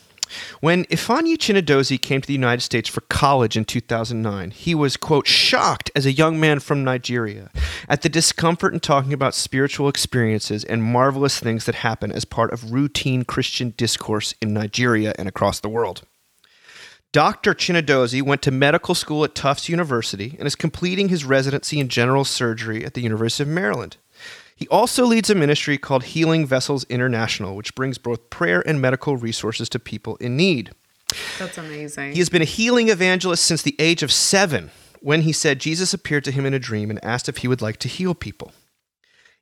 When 0.61 0.85
Ifeanyi 0.87 1.37
Chinedozi 1.37 2.01
came 2.01 2.21
to 2.21 2.27
the 2.27 2.33
United 2.33 2.63
States 2.63 2.89
for 2.89 3.03
college 3.03 3.57
in 3.57 3.65
2009, 3.65 4.51
he 4.53 4.75
was, 4.75 4.97
quote, 4.97 5.27
shocked 5.27 5.91
as 5.95 6.07
a 6.07 6.13
young 6.13 6.41
man 6.41 6.61
from 6.61 6.85
Nigeria 6.85 7.51
at 7.89 8.03
the 8.03 8.09
discomfort 8.09 8.73
in 8.73 8.81
talking 8.81 9.13
about 9.13 9.35
spiritual 9.35 9.89
experiences 9.89 10.65
and 10.65 10.83
marvelous 10.83 11.39
things 11.39 11.67
that 11.67 11.77
happen 11.77 12.11
as 12.11 12.25
part 12.25 12.53
of 12.53 12.73
routine 12.73 13.25
Christian 13.25 13.75
discourse 13.77 14.35
in 14.41 14.55
Nigeria 14.55 15.13
and 15.19 15.29
across 15.29 15.61
the 15.61 15.69
world. 15.69 16.03
Dr. 17.13 17.53
Chinedozi 17.53 18.23
went 18.23 18.41
to 18.41 18.51
medical 18.51 18.95
school 18.95 19.23
at 19.23 19.35
Tufts 19.35 19.69
University 19.69 20.35
and 20.39 20.47
is 20.47 20.57
completing 20.57 21.11
his 21.11 21.27
residency 21.27 21.79
in 21.79 21.89
general 21.89 22.25
surgery 22.25 22.87
at 22.87 22.95
the 22.95 23.03
University 23.03 23.43
of 23.43 23.51
Maryland. 23.51 23.99
He 24.57 24.69
also 24.69 25.05
leads 25.05 25.31
a 25.31 25.35
ministry 25.35 25.79
called 25.79 26.05
Healing 26.05 26.47
Vessels 26.47 26.85
International, 26.85 27.57
which 27.57 27.75
brings 27.75 27.99
both 27.99 28.31
prayer 28.31 28.63
and 28.67 28.81
medical 28.81 29.17
resources 29.17 29.69
to 29.71 29.79
people 29.79 30.17
in 30.17 30.37
need. 30.37 30.71
That's 31.39 31.59
amazing. 31.59 32.13
He 32.13 32.19
has 32.19 32.29
been 32.29 32.43
a 32.43 32.47
healing 32.47 32.89
evangelist 32.89 33.45
since 33.45 33.63
the 33.63 33.77
age 33.79 34.03
of 34.03 34.13
seven, 34.13 34.71
when 35.01 35.23
he 35.23 35.33
said 35.33 35.59
Jesus 35.59 35.93
appeared 35.93 36.25
to 36.25 36.31
him 36.31 36.47
in 36.47 36.55
a 36.55 36.59
dream 36.59 36.91
and 36.91 37.05
asked 37.05 37.29
if 37.29 37.39
he 37.39 37.49
would 37.49 37.63
like 37.63 37.79
to 37.79 37.89
heal 37.89 38.15
people. 38.15 38.53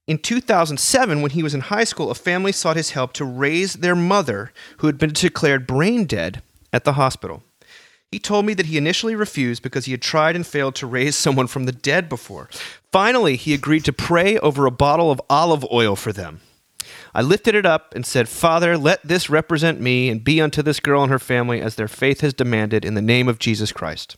In 0.07 0.19
2007, 0.19 1.23
when 1.23 1.31
he 1.33 1.43
was 1.43 1.55
in 1.55 1.61
high 1.61 1.85
school, 1.85 2.11
a 2.11 2.15
family 2.15 2.51
sought 2.51 2.77
his 2.77 2.91
help 2.91 3.13
to 3.13 3.25
raise 3.25 3.75
their 3.75 3.95
mother, 3.95 4.53
who 4.79 4.87
had 4.87 4.99
been 4.99 5.13
declared 5.13 5.67
brain 5.67 6.05
dead, 6.05 6.43
at 6.73 6.85
the 6.85 6.95
hospital. 6.95 7.43
He 8.11 8.19
told 8.19 8.45
me 8.45 8.55
that 8.55 8.67
he 8.67 8.77
initially 8.77 9.15
refused 9.15 9.63
because 9.63 9.85
he 9.85 9.93
had 9.93 10.03
tried 10.03 10.35
and 10.35 10.47
failed 10.47 10.75
to 10.77 10.87
raise 10.87 11.15
someone 11.17 11.47
from 11.47 11.65
the 11.65 11.73
dead 11.73 12.09
before. 12.09 12.49
Finally, 12.93 13.37
he 13.37 13.55
agreed 13.55 13.85
to 13.85 13.93
pray 13.93 14.37
over 14.39 14.67
a 14.67 14.71
bottle 14.73 15.11
of 15.11 15.23
olive 15.31 15.65
oil 15.73 15.95
for 15.97 16.13
them. 16.13 16.41
I 17.15 17.23
lifted 17.23 17.55
it 17.55 17.67
up 17.67 17.95
and 17.95 18.05
said, 18.07 18.29
Father, 18.29 18.77
let 18.79 19.03
this 19.07 19.31
represent 19.31 19.81
me 19.81 20.09
and 20.09 20.23
be 20.25 20.41
unto 20.41 20.63
this 20.63 20.81
girl 20.81 21.03
and 21.03 21.11
her 21.13 21.19
family 21.19 21.61
as 21.61 21.75
their 21.77 21.89
faith 21.89 22.21
has 22.21 22.35
demanded 22.35 22.85
in 22.85 22.95
the 22.95 23.03
name 23.03 23.29
of 23.29 23.39
Jesus 23.39 23.73
Christ. 23.73 24.17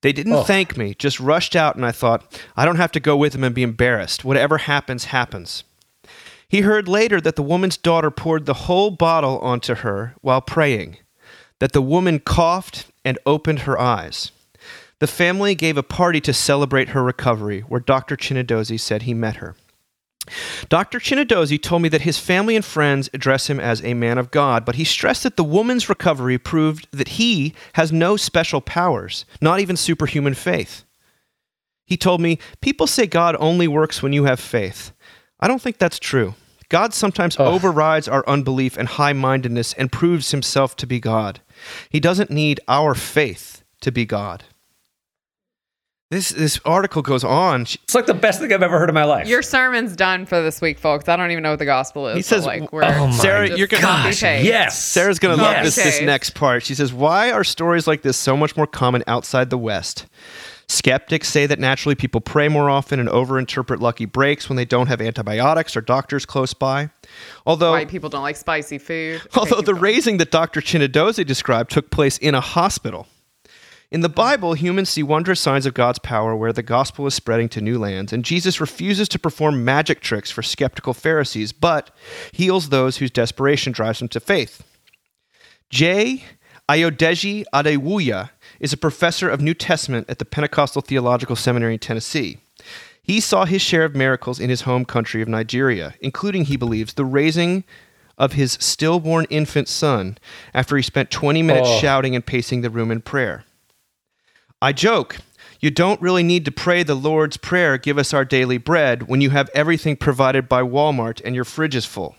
They 0.00 0.12
didn't 0.12 0.32
Oh. 0.32 0.42
thank 0.44 0.76
me, 0.76 0.94
just 0.94 1.18
rushed 1.18 1.56
out, 1.56 1.74
and 1.74 1.84
I 1.84 1.90
thought, 1.90 2.40
I 2.56 2.64
don't 2.64 2.76
have 2.76 2.92
to 2.92 3.00
go 3.00 3.16
with 3.16 3.32
them 3.32 3.42
and 3.42 3.54
be 3.54 3.64
embarrassed. 3.64 4.24
Whatever 4.24 4.58
happens, 4.58 5.06
happens. 5.06 5.64
He 6.48 6.60
heard 6.60 6.86
later 6.86 7.20
that 7.20 7.34
the 7.36 7.42
woman's 7.42 7.76
daughter 7.76 8.10
poured 8.10 8.46
the 8.46 8.54
whole 8.54 8.90
bottle 8.92 9.38
onto 9.40 9.74
her 9.76 10.14
while 10.20 10.40
praying, 10.40 10.98
that 11.58 11.72
the 11.72 11.82
woman 11.82 12.20
coughed 12.20 12.86
and 13.04 13.18
opened 13.26 13.60
her 13.60 13.78
eyes. 13.78 14.32
The 15.00 15.06
family 15.06 15.54
gave 15.54 15.76
a 15.76 15.82
party 15.82 16.20
to 16.22 16.32
celebrate 16.32 16.90
her 16.90 17.02
recovery, 17.02 17.60
where 17.60 17.80
Dr. 17.80 18.16
Chinedozi 18.16 18.80
said 18.80 19.02
he 19.02 19.14
met 19.14 19.36
her. 19.36 19.54
Dr. 20.68 20.98
Chinedozi 20.98 21.60
told 21.60 21.82
me 21.82 21.88
that 21.88 22.02
his 22.02 22.18
family 22.18 22.56
and 22.56 22.64
friends 22.64 23.08
address 23.14 23.48
him 23.48 23.58
as 23.60 23.82
a 23.82 23.94
man 23.94 24.18
of 24.18 24.30
God, 24.30 24.64
but 24.64 24.74
he 24.74 24.84
stressed 24.84 25.22
that 25.22 25.36
the 25.36 25.44
woman's 25.44 25.88
recovery 25.88 26.38
proved 26.38 26.86
that 26.90 27.08
he 27.08 27.54
has 27.74 27.92
no 27.92 28.16
special 28.16 28.60
powers, 28.60 29.24
not 29.40 29.60
even 29.60 29.76
superhuman 29.76 30.34
faith. 30.34 30.84
He 31.86 31.96
told 31.96 32.20
me, 32.20 32.38
People 32.60 32.86
say 32.86 33.06
God 33.06 33.36
only 33.38 33.66
works 33.68 34.02
when 34.02 34.12
you 34.12 34.24
have 34.24 34.40
faith. 34.40 34.92
I 35.40 35.48
don't 35.48 35.62
think 35.62 35.78
that's 35.78 35.98
true. 35.98 36.34
God 36.68 36.92
sometimes 36.92 37.38
Ugh. 37.38 37.46
overrides 37.46 38.08
our 38.08 38.28
unbelief 38.28 38.76
and 38.76 38.88
high 38.88 39.14
mindedness 39.14 39.72
and 39.72 39.90
proves 39.90 40.32
himself 40.32 40.76
to 40.76 40.86
be 40.86 41.00
God. 41.00 41.40
He 41.90 42.00
doesn't 42.00 42.30
need 42.30 42.60
our 42.68 42.94
faith 42.94 43.62
to 43.80 43.90
be 43.92 44.04
God. 44.04 44.44
This, 46.10 46.30
this 46.30 46.58
article 46.64 47.02
goes 47.02 47.22
on. 47.22 47.62
It's 47.62 47.94
like 47.94 48.06
the 48.06 48.14
best 48.14 48.40
thing 48.40 48.50
I've 48.50 48.62
ever 48.62 48.78
heard 48.78 48.88
in 48.88 48.94
my 48.94 49.04
life. 49.04 49.28
Your 49.28 49.42
sermon's 49.42 49.94
done 49.94 50.24
for 50.24 50.40
this 50.40 50.58
week, 50.62 50.78
folks. 50.78 51.06
I 51.06 51.16
don't 51.16 51.30
even 51.32 51.42
know 51.42 51.50
what 51.50 51.58
the 51.58 51.66
gospel 51.66 52.08
is. 52.08 52.16
He 52.16 52.22
says- 52.22 52.46
like, 52.46 52.72
we're 52.72 52.82
oh 52.82 53.08
my 53.08 53.12
Sarah, 53.12 53.54
you're 53.54 53.66
gonna- 53.66 53.82
gosh, 53.82 54.22
yes. 54.22 54.82
Sarah's 54.82 55.18
going 55.18 55.36
to 55.36 55.42
love 55.42 55.62
this, 55.62 55.76
this 55.76 56.00
next 56.00 56.30
part. 56.30 56.62
She 56.62 56.74
says, 56.74 56.94
Why 56.94 57.30
are 57.30 57.44
stories 57.44 57.86
like 57.86 58.00
this 58.00 58.16
so 58.16 58.38
much 58.38 58.56
more 58.56 58.66
common 58.66 59.04
outside 59.06 59.50
the 59.50 59.58
West? 59.58 60.06
Skeptics 60.70 61.28
say 61.28 61.46
that 61.46 61.58
naturally 61.58 61.94
people 61.94 62.20
pray 62.20 62.48
more 62.48 62.68
often 62.68 63.00
and 63.00 63.08
overinterpret 63.08 63.80
lucky 63.80 64.04
breaks 64.04 64.50
when 64.50 64.56
they 64.56 64.66
don't 64.66 64.88
have 64.88 65.00
antibiotics 65.00 65.74
or 65.74 65.80
doctors 65.80 66.26
close 66.26 66.52
by. 66.52 66.90
Although, 67.46 67.70
White 67.70 67.88
people 67.88 68.10
don't 68.10 68.22
like 68.22 68.36
spicy 68.36 68.76
food. 68.76 69.22
although 69.34 69.62
the 69.62 69.74
raising 69.74 70.18
that 70.18 70.30
Dr. 70.30 70.60
Chinedozi 70.60 71.24
described 71.24 71.70
took 71.70 71.90
place 71.90 72.18
in 72.18 72.34
a 72.34 72.42
hospital. 72.42 73.06
In 73.90 74.02
the 74.02 74.10
Bible, 74.10 74.52
humans 74.52 74.90
see 74.90 75.02
wondrous 75.02 75.40
signs 75.40 75.64
of 75.64 75.72
God's 75.72 75.98
power 75.98 76.36
where 76.36 76.52
the 76.52 76.62
gospel 76.62 77.06
is 77.06 77.14
spreading 77.14 77.48
to 77.48 77.62
new 77.62 77.78
lands, 77.78 78.12
and 78.12 78.22
Jesus 78.22 78.60
refuses 78.60 79.08
to 79.08 79.18
perform 79.18 79.64
magic 79.64 80.00
tricks 80.00 80.30
for 80.30 80.42
skeptical 80.42 80.92
Pharisees, 80.92 81.54
but 81.54 81.90
heals 82.30 82.68
those 82.68 82.98
whose 82.98 83.10
desperation 83.10 83.72
drives 83.72 84.00
them 84.00 84.08
to 84.08 84.20
faith. 84.20 84.62
J. 85.70 86.24
Ayodeji 86.68 87.44
Adewuya 87.54 88.28
is 88.60 88.72
a 88.72 88.76
professor 88.76 89.28
of 89.28 89.40
New 89.40 89.54
Testament 89.54 90.08
at 90.08 90.18
the 90.18 90.24
Pentecostal 90.24 90.82
Theological 90.82 91.36
Seminary 91.36 91.74
in 91.74 91.78
Tennessee. 91.78 92.38
He 93.02 93.20
saw 93.20 93.44
his 93.44 93.62
share 93.62 93.84
of 93.84 93.94
miracles 93.94 94.38
in 94.38 94.50
his 94.50 94.62
home 94.62 94.84
country 94.84 95.22
of 95.22 95.28
Nigeria, 95.28 95.94
including, 96.00 96.44
he 96.44 96.56
believes, 96.56 96.94
the 96.94 97.04
raising 97.04 97.64
of 98.18 98.32
his 98.32 98.52
stillborn 98.60 99.26
infant 99.30 99.68
son 99.68 100.18
after 100.52 100.76
he 100.76 100.82
spent 100.82 101.10
20 101.10 101.42
minutes 101.42 101.68
Oh. 101.70 101.78
shouting 101.80 102.14
and 102.14 102.26
pacing 102.26 102.60
the 102.60 102.70
room 102.70 102.90
in 102.90 103.00
prayer. 103.00 103.44
I 104.60 104.72
joke, 104.72 105.18
you 105.60 105.70
don't 105.70 106.00
really 106.00 106.22
need 106.24 106.44
to 106.44 106.50
pray 106.50 106.82
the 106.82 106.94
Lord's 106.96 107.36
Prayer, 107.36 107.78
give 107.78 107.96
us 107.96 108.12
our 108.12 108.24
daily 108.24 108.58
bread, 108.58 109.08
when 109.08 109.20
you 109.20 109.30
have 109.30 109.48
everything 109.54 109.96
provided 109.96 110.48
by 110.48 110.62
Walmart 110.62 111.20
and 111.24 111.34
your 111.34 111.44
fridge 111.44 111.76
is 111.76 111.84
full. 111.86 112.16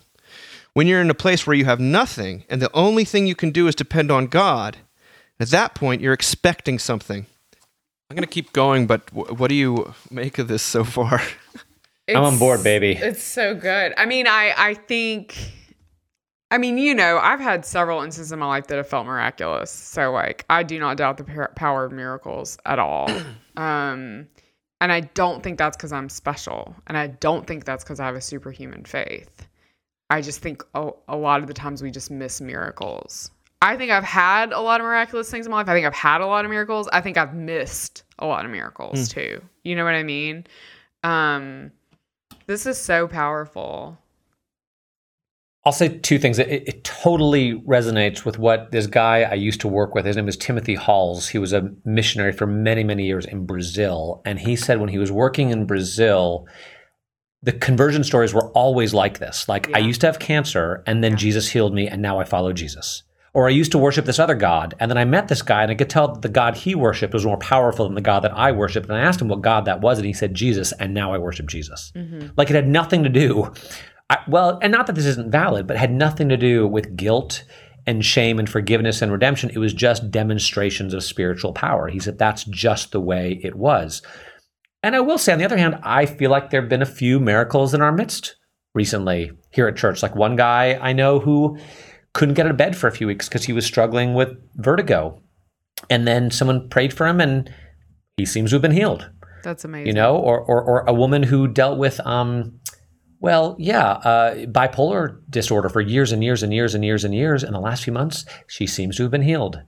When 0.74 0.88
you're 0.88 1.02
in 1.02 1.10
a 1.10 1.14
place 1.16 1.46
where 1.46 1.56
you 1.56 1.66
have 1.66 1.80
nothing 1.80 2.46
and 2.50 2.62
the 2.62 2.74
only 2.74 3.04
thing 3.04 3.28
you 3.28 3.36
can 3.36 3.52
do 3.52 3.68
is 3.68 3.76
depend 3.76 4.10
on 4.10 4.28
God, 4.28 4.78
at 5.40 5.50
that 5.50 5.76
point 5.76 6.02
you're 6.02 6.14
expecting 6.14 6.80
something. 6.80 7.26
I'm 8.10 8.16
going 8.16 8.28
to 8.28 8.34
keep 8.34 8.54
going, 8.54 8.88
but 8.88 9.06
w- 9.14 9.36
what 9.36 9.50
do 9.50 9.56
you 9.56 9.94
make 10.10 10.40
of 10.40 10.48
this 10.48 10.64
so 10.64 10.84
far? 10.84 11.22
I'm 12.10 12.24
on 12.24 12.40
board, 12.40 12.64
baby. 12.64 12.94
It's 12.94 13.22
so 13.22 13.54
good. 13.54 13.94
I 13.98 14.06
mean, 14.08 14.26
I 14.28 14.54
I 14.58 14.74
think 14.74 15.36
I 16.52 16.58
mean, 16.58 16.80
you 16.80 16.96
know, 16.96 17.20
I've 17.22 17.40
had 17.40 17.66
several 17.66 18.02
instances 18.02 18.32
in 18.32 18.40
my 18.40 18.48
life 18.48 18.66
that 18.68 18.78
have 18.78 18.88
felt 18.90 19.06
miraculous. 19.06 19.70
So 19.72 20.12
like, 20.12 20.44
I 20.50 20.64
do 20.64 20.80
not 20.80 20.98
doubt 20.98 21.18
the 21.18 21.48
power 21.56 21.86
of 21.86 21.92
miracles 21.92 22.58
at 22.66 22.80
all. 22.80 23.10
um 23.58 24.28
and 24.82 24.92
I 24.94 25.02
don't 25.02 25.44
think 25.44 25.60
that's 25.60 25.78
cuz 25.78 25.92
I'm 25.92 26.10
special, 26.10 26.74
and 26.88 26.98
I 26.98 27.08
don't 27.08 27.46
think 27.46 27.66
that's 27.66 27.84
cuz 27.84 28.00
I 28.00 28.06
have 28.06 28.16
a 28.16 28.22
superhuman 28.22 28.86
faith. 28.86 29.46
I 30.10 30.22
just 30.22 30.40
think 30.42 30.64
a, 30.74 30.90
a 31.08 31.16
lot 31.16 31.42
of 31.42 31.48
the 31.48 31.54
times 31.54 31.84
we 31.84 31.92
just 31.92 32.10
miss 32.10 32.42
miracles. 32.42 33.30
I 33.62 33.76
think 33.76 33.92
I've 33.92 34.04
had 34.04 34.54
a 34.54 34.60
lot 34.60 34.80
of 34.80 34.86
miraculous 34.86 35.30
things 35.30 35.46
in 35.46 35.52
my 35.52 35.58
life. 35.58 35.68
I 35.68 35.74
think 35.74 35.86
I've 35.86 35.94
had 35.94 36.22
a 36.22 36.26
lot 36.26 36.46
of 36.46 36.52
miracles. 36.52 36.88
I 36.94 37.02
think 37.02 37.18
I've 37.18 37.34
missed 37.34 38.04
a 38.20 38.26
lot 38.26 38.46
of 38.46 38.52
miracles 38.52 39.10
too. 39.10 39.42
You 39.64 39.76
know 39.76 39.84
what 39.84 39.96
I 39.96 40.04
mean? 40.04 40.46
Um 41.04 41.72
this 42.48 42.66
is 42.66 42.78
so 42.78 43.08
powerful. 43.08 43.98
I'll 45.66 45.74
say 45.74 46.00
two 46.00 46.18
things. 46.18 46.40
It, 46.40 46.50
it 46.50 46.84
totally 46.84 47.62
resonates 47.62 48.24
with 48.26 48.40
what 48.40 48.72
this 48.72 48.88
guy 48.88 49.22
I 49.22 49.34
used 49.34 49.62
to 49.62 49.68
work 49.68 49.94
with. 49.94 50.06
His 50.06 50.16
name 50.16 50.30
is 50.30 50.38
Timothy 50.38 50.74
Halls. 50.74 51.28
He 51.28 51.38
was 51.38 51.54
a 51.54 51.70
missionary 51.84 52.32
for 52.32 52.48
many, 52.48 52.84
many 52.84 53.06
years 53.06 53.26
in 53.26 53.46
Brazil. 53.46 54.22
And 54.26 54.40
he 54.40 54.56
said 54.56 54.80
when 54.80 54.90
he 54.90 54.98
was 54.98 55.12
working 55.12 55.50
in 55.50 55.66
Brazil, 55.66 56.48
the 57.44 57.52
conversion 57.52 58.04
stories 58.04 58.34
were 58.34 58.50
always 58.54 58.94
like 58.94 59.20
this. 59.20 59.48
Like, 59.48 59.70
I 59.76 59.80
used 59.80 60.02
to 60.02 60.08
have 60.08 60.20
cancer, 60.20 60.84
and 60.88 61.04
then 61.04 61.18
Jesus 61.18 61.50
healed 61.50 61.74
me, 61.74 61.88
and 61.88 62.02
now 62.02 62.20
I 62.20 62.24
follow 62.24 62.52
Jesus. 62.52 63.04
Or 63.34 63.48
I 63.48 63.52
used 63.52 63.72
to 63.74 63.78
worship 63.78 64.06
this 64.06 64.20
other 64.20 64.36
God, 64.36 64.74
and 64.80 64.90
then 64.90 64.98
I 64.98 65.06
met 65.06 65.28
this 65.28 65.42
guy, 65.42 65.62
and 65.62 65.72
I 65.72 65.76
could 65.76 65.90
tell 65.90 66.08
that 66.14 66.22
the 66.22 66.30
God 66.30 66.58
he 66.58 66.74
worshiped 66.74 67.14
was 67.14 67.26
more 67.26 67.38
powerful 67.38 67.86
than 67.86 67.96
the 67.96 68.02
God 68.02 68.22
that 68.22 68.36
I 68.36 68.52
worshiped. 68.52 68.88
And 68.90 68.98
I 68.98 69.02
asked 69.02 69.22
him 69.22 69.28
what 69.28 69.42
God 69.42 69.66
that 69.66 69.82
was, 69.82 70.00
and 70.00 70.08
he 70.08 70.14
said 70.14 70.34
Jesus, 70.34 70.72
and 70.74 70.94
now 70.94 71.14
I 71.14 71.20
worship 71.20 71.48
Jesus. 71.48 71.92
Mm-hmm. 71.96 72.30
Like 72.38 72.50
it 72.50 72.56
had 72.56 72.68
nothing 72.68 73.04
to 73.04 73.10
do, 73.10 73.54
I, 74.10 74.18
well, 74.28 74.58
and 74.62 74.72
not 74.72 74.88
that 74.88 74.96
this 74.96 75.06
isn't 75.06 75.32
valid, 75.32 75.68
but 75.68 75.76
it 75.76 75.80
had 75.80 75.94
nothing 75.94 76.30
to 76.30 76.38
do 76.38 76.68
with 76.68 76.96
guilt 76.96 77.44
and 77.86 78.04
shame 78.04 78.40
and 78.40 78.50
forgiveness 78.50 79.02
and 79.02 79.12
redemption. 79.12 79.52
It 79.54 79.60
was 79.60 79.74
just 79.74 80.12
demonstrations 80.12 80.94
of 80.94 81.04
spiritual 81.04 81.54
power. 81.54 81.88
He 81.88 82.00
said 82.00 82.18
that's 82.18 82.44
just 82.46 82.92
the 82.92 83.00
way 83.00 83.40
it 83.44 83.56
was. 83.56 84.02
And 84.82 84.96
I 84.96 85.02
will 85.02 85.18
say, 85.18 85.34
on 85.34 85.40
the 85.40 85.46
other 85.46 85.58
hand, 85.58 85.80
I 85.84 86.06
feel 86.06 86.32
like 86.32 86.50
there 86.50 86.62
have 86.62 86.70
been 86.70 86.82
a 86.82 86.88
few 86.88 87.20
miracles 87.20 87.74
in 87.74 87.82
our 87.82 87.92
midst 87.92 88.36
recently 88.74 89.32
here 89.52 89.68
at 89.68 89.76
church. 89.76 90.02
Like 90.02 90.16
one 90.16 90.36
guy 90.36 90.80
I 90.82 90.94
know 90.94 91.20
who 91.20 91.58
couldn't 92.14 92.36
get 92.36 92.46
out 92.46 92.52
of 92.52 92.58
bed 92.58 92.76
for 92.76 92.88
a 92.88 92.92
few 92.92 93.08
weeks 93.08 93.28
because 93.28 93.46
he 93.46 93.54
was 93.54 93.66
struggling 93.66 94.14
with 94.14 94.38
vertigo. 94.56 95.22
And 95.90 96.08
then 96.08 96.32
someone 96.32 96.70
prayed 96.70 96.94
for 96.94 97.08
him 97.08 97.22
and 97.22 97.52
he 98.18 98.26
seems 98.26 98.50
to 98.50 98.56
have 98.56 98.62
been 98.62 98.72
healed, 98.72 99.10
That's 99.44 99.64
amazing. 99.64 99.88
you 99.88 99.94
know, 99.94 100.18
or, 100.18 100.40
or, 100.42 100.62
or 100.62 100.80
a 100.82 100.94
woman 100.94 101.24
who 101.24 101.48
dealt 101.48 101.78
with, 101.78 102.00
um, 102.06 102.60
well, 103.22 103.56
yeah, 103.60 103.92
uh, 103.92 104.36
bipolar 104.46 105.20
disorder 105.30 105.70
for 105.70 105.82
years 105.82 106.12
and 106.12 106.24
years 106.24 106.44
and 106.44 106.54
years 106.54 106.76
and 106.76 106.84
years 106.84 107.04
and 107.04 107.14
years. 107.14 107.44
In 107.44 107.54
the 107.54 107.60
last 107.60 107.84
few 107.84 107.94
months, 107.94 108.26
she 108.48 108.68
seems 108.68 108.98
to 108.98 109.04
have 109.04 109.12
been 109.12 109.22
healed. 109.22 109.62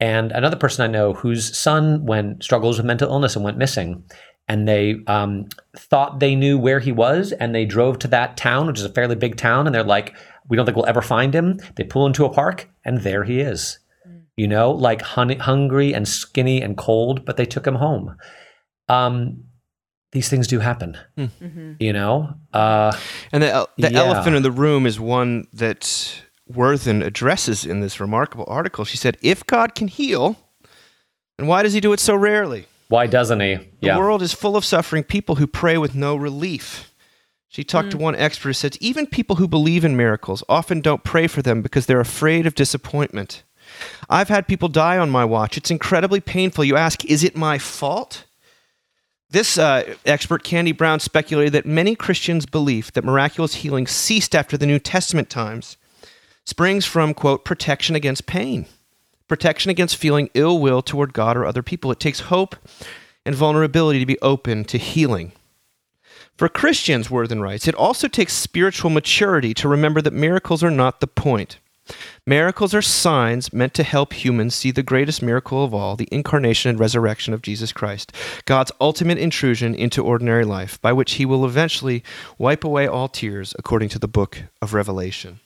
And 0.00 0.32
another 0.32 0.56
person 0.56 0.84
I 0.84 0.92
know 0.92 1.12
whose 1.12 1.56
son 1.56 2.04
went 2.04 2.42
struggles 2.42 2.76
with 2.76 2.86
mental 2.86 3.10
illness 3.10 3.36
and 3.36 3.44
went 3.44 3.58
missing, 3.58 4.04
and 4.48 4.68
they 4.68 4.96
um, 5.06 5.46
thought 5.76 6.20
they 6.20 6.34
knew 6.34 6.58
where 6.58 6.80
he 6.80 6.92
was, 6.92 7.32
and 7.32 7.54
they 7.54 7.64
drove 7.64 7.98
to 8.00 8.08
that 8.08 8.36
town, 8.36 8.66
which 8.66 8.78
is 8.78 8.84
a 8.84 8.92
fairly 8.92 9.14
big 9.16 9.36
town, 9.36 9.66
and 9.66 9.74
they're 9.74 9.82
like, 9.84 10.14
"We 10.48 10.56
don't 10.56 10.66
think 10.66 10.76
we'll 10.76 10.86
ever 10.86 11.02
find 11.02 11.34
him." 11.34 11.58
They 11.76 11.84
pull 11.84 12.06
into 12.06 12.24
a 12.24 12.30
park, 12.32 12.68
and 12.84 13.02
there 13.02 13.24
he 13.24 13.40
is. 13.40 13.78
You 14.36 14.48
know, 14.48 14.70
like 14.72 15.00
hun- 15.02 15.38
hungry 15.38 15.94
and 15.94 16.08
skinny 16.08 16.60
and 16.60 16.76
cold, 16.76 17.24
but 17.24 17.36
they 17.36 17.46
took 17.46 17.66
him 17.66 17.76
home. 17.76 18.16
Um, 18.88 19.44
these 20.12 20.28
things 20.28 20.46
do 20.46 20.58
happen. 20.60 20.96
You 21.78 21.92
know, 21.92 22.34
uh, 22.52 22.92
And 23.32 23.42
the, 23.42 23.50
el- 23.50 23.68
the 23.78 23.92
Yeah. 23.92 24.00
elephant 24.04 24.36
in 24.36 24.42
the 24.42 24.50
room 24.50 24.86
is 24.86 24.98
one 25.00 25.46
that 25.52 26.22
Worthen 26.48 27.02
addresses 27.02 27.64
in 27.64 27.80
this 27.80 27.98
remarkable 28.00 28.44
article. 28.48 28.84
She 28.84 28.96
said, 28.96 29.16
If 29.22 29.46
God 29.46 29.74
can 29.74 29.88
heal, 29.88 30.36
then 31.38 31.46
why 31.46 31.62
does 31.62 31.72
he 31.72 31.80
do 31.80 31.92
it 31.92 32.00
so 32.00 32.14
rarely? 32.16 32.66
why 32.88 33.06
doesn't 33.06 33.40
he? 33.40 33.58
The 33.80 33.96
world 33.98 34.22
is 34.22 34.32
full 34.32 34.56
of 34.56 34.64
suffering 34.64 35.02
people 35.04 35.36
who 35.36 35.46
pray 35.48 35.78
with 35.78 35.94
no 35.96 36.14
relief. 36.14 36.92
She 37.54 37.62
talked 37.62 37.92
to 37.92 37.98
one 37.98 38.16
expert 38.16 38.48
who 38.48 38.52
said, 38.54 38.76
Even 38.80 39.06
people 39.06 39.36
who 39.36 39.46
believe 39.46 39.84
in 39.84 39.96
miracles 39.96 40.42
often 40.48 40.80
don't 40.80 41.04
pray 41.04 41.28
for 41.28 41.40
them 41.40 41.62
because 41.62 41.86
they're 41.86 42.00
afraid 42.00 42.48
of 42.48 42.56
disappointment. 42.56 43.44
I've 44.10 44.28
had 44.28 44.48
people 44.48 44.68
die 44.68 44.98
on 44.98 45.08
my 45.08 45.24
watch. 45.24 45.56
It's 45.56 45.70
incredibly 45.70 46.18
painful. 46.18 46.64
You 46.64 46.76
ask, 46.76 47.04
is 47.04 47.22
it 47.22 47.36
my 47.36 47.58
fault? 47.58 48.24
This 49.30 49.56
uh, 49.56 49.94
expert, 50.04 50.42
Candy 50.42 50.72
Brown, 50.72 50.98
speculated 50.98 51.52
that 51.52 51.64
many 51.64 51.94
Christians' 51.94 52.44
belief 52.44 52.90
that 52.90 53.04
miraculous 53.04 53.54
healing 53.54 53.86
ceased 53.86 54.34
after 54.34 54.56
the 54.56 54.66
New 54.66 54.80
Testament 54.80 55.30
times 55.30 55.76
springs 56.44 56.84
from, 56.84 57.14
quote, 57.14 57.44
protection 57.44 57.94
against 57.94 58.26
pain, 58.26 58.66
protection 59.28 59.70
against 59.70 59.94
feeling 59.94 60.28
ill 60.34 60.58
will 60.58 60.82
toward 60.82 61.12
God 61.12 61.36
or 61.36 61.44
other 61.44 61.62
people. 61.62 61.92
It 61.92 62.00
takes 62.00 62.18
hope 62.18 62.56
and 63.24 63.32
vulnerability 63.32 64.00
to 64.00 64.06
be 64.06 64.18
open 64.22 64.64
to 64.64 64.76
healing. 64.76 65.30
For 66.36 66.48
Christians, 66.48 67.10
Worthen 67.10 67.40
writes, 67.40 67.68
it 67.68 67.76
also 67.76 68.08
takes 68.08 68.32
spiritual 68.32 68.90
maturity 68.90 69.54
to 69.54 69.68
remember 69.68 70.02
that 70.02 70.12
miracles 70.12 70.64
are 70.64 70.70
not 70.70 71.00
the 71.00 71.06
point. 71.06 71.58
Miracles 72.26 72.74
are 72.74 72.82
signs 72.82 73.52
meant 73.52 73.74
to 73.74 73.82
help 73.82 74.14
humans 74.14 74.54
see 74.54 74.70
the 74.70 74.82
greatest 74.82 75.22
miracle 75.22 75.62
of 75.62 75.74
all 75.74 75.94
the 75.94 76.08
incarnation 76.10 76.70
and 76.70 76.80
resurrection 76.80 77.34
of 77.34 77.42
Jesus 77.42 77.72
Christ, 77.72 78.10
God's 78.46 78.72
ultimate 78.80 79.18
intrusion 79.18 79.74
into 79.74 80.02
ordinary 80.02 80.44
life, 80.44 80.80
by 80.80 80.92
which 80.92 81.14
he 81.14 81.26
will 81.26 81.44
eventually 81.44 82.02
wipe 82.38 82.64
away 82.64 82.86
all 82.86 83.08
tears, 83.08 83.54
according 83.58 83.90
to 83.90 83.98
the 83.98 84.08
book 84.08 84.44
of 84.62 84.74
Revelation. 84.74 85.40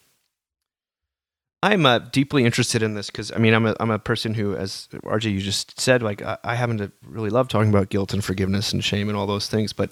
I'm 1.61 1.85
uh, 1.85 1.99
deeply 1.99 2.45
interested 2.45 2.81
in 2.81 2.93
this 2.93 3.07
because 3.07 3.31
I 3.31 3.37
mean 3.37 3.53
I'm 3.53 3.65
a 3.65 3.75
I'm 3.79 3.91
a 3.91 3.99
person 3.99 4.33
who, 4.33 4.55
as 4.55 4.87
RJ 4.93 5.31
you 5.31 5.39
just 5.39 5.79
said, 5.79 6.01
like 6.01 6.21
I, 6.21 6.37
I 6.43 6.55
happen 6.55 6.77
to 6.77 6.91
really 7.03 7.29
love 7.29 7.49
talking 7.49 7.69
about 7.69 7.89
guilt 7.89 8.13
and 8.13 8.23
forgiveness 8.23 8.71
and 8.71 8.83
shame 8.83 9.09
and 9.09 9.17
all 9.17 9.27
those 9.27 9.49
things, 9.49 9.73
but 9.73 9.91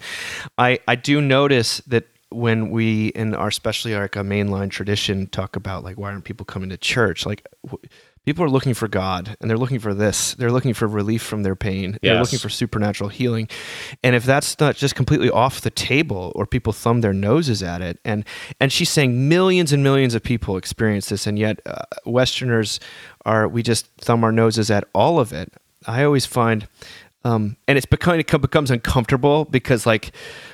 I 0.58 0.80
I 0.88 0.96
do 0.96 1.20
notice 1.20 1.80
that 1.88 2.08
when 2.30 2.70
we 2.72 3.08
in 3.08 3.34
our 3.34 3.50
especially 3.50 3.96
like 3.96 4.16
a 4.16 4.20
mainline 4.20 4.70
tradition 4.70 5.28
talk 5.28 5.56
about 5.56 5.84
like 5.84 5.98
why 5.98 6.12
aren't 6.12 6.24
people 6.24 6.46
coming 6.46 6.70
to 6.70 6.78
church? 6.78 7.26
Like 7.26 7.46
people 8.28 8.44
are 8.44 8.50
looking 8.50 8.74
for 8.74 8.90
god 8.90 9.38
and 9.40 9.50
they're 9.50 9.58
looking 9.58 9.80
for 9.80 9.94
this. 9.94 10.34
They're 10.34 10.52
looking 10.52 10.74
for 10.74 10.86
relief 10.86 11.24
from 11.24 11.44
their 11.44 11.56
pain. 11.56 11.98
They're 12.02 12.20
looking 12.20 12.40
for 12.40 12.50
supernatural 12.50 13.10
healing. 13.10 13.48
And 14.04 14.18
if 14.18 14.26
that's 14.26 14.60
not 14.60 14.76
just 14.76 14.96
completely 14.96 15.30
off 15.30 15.62
the 15.62 15.70
table 15.70 16.34
or 16.36 16.46
people 16.46 16.74
thumb 16.74 17.00
their 17.00 17.14
noses 17.14 17.64
at 17.64 17.82
it 17.82 18.00
and 18.04 18.26
and 18.60 18.70
she's 18.70 18.90
saying 18.90 19.30
millions 19.30 19.72
and 19.72 19.82
millions 19.82 20.14
of 20.14 20.24
people 20.24 20.58
experience 20.58 21.08
this 21.08 21.26
and 21.26 21.40
yet 21.40 21.62
uh, 21.66 21.84
westerners 22.06 22.82
are 23.26 23.48
we 23.48 23.64
just 23.64 23.88
thumb 24.02 24.26
our 24.26 24.34
noses 24.34 24.70
at 24.70 24.84
all 24.94 25.22
of 25.22 25.32
it. 25.32 25.54
I 25.86 26.04
always 26.04 26.26
find 26.26 26.68
um, 27.24 27.58
and 27.68 27.78
it's 27.78 27.86
become 27.86 28.20
it 28.20 28.28
becomes 28.42 28.72
uncomfortable 28.72 29.46
because 29.46 29.86
like 29.86 30.12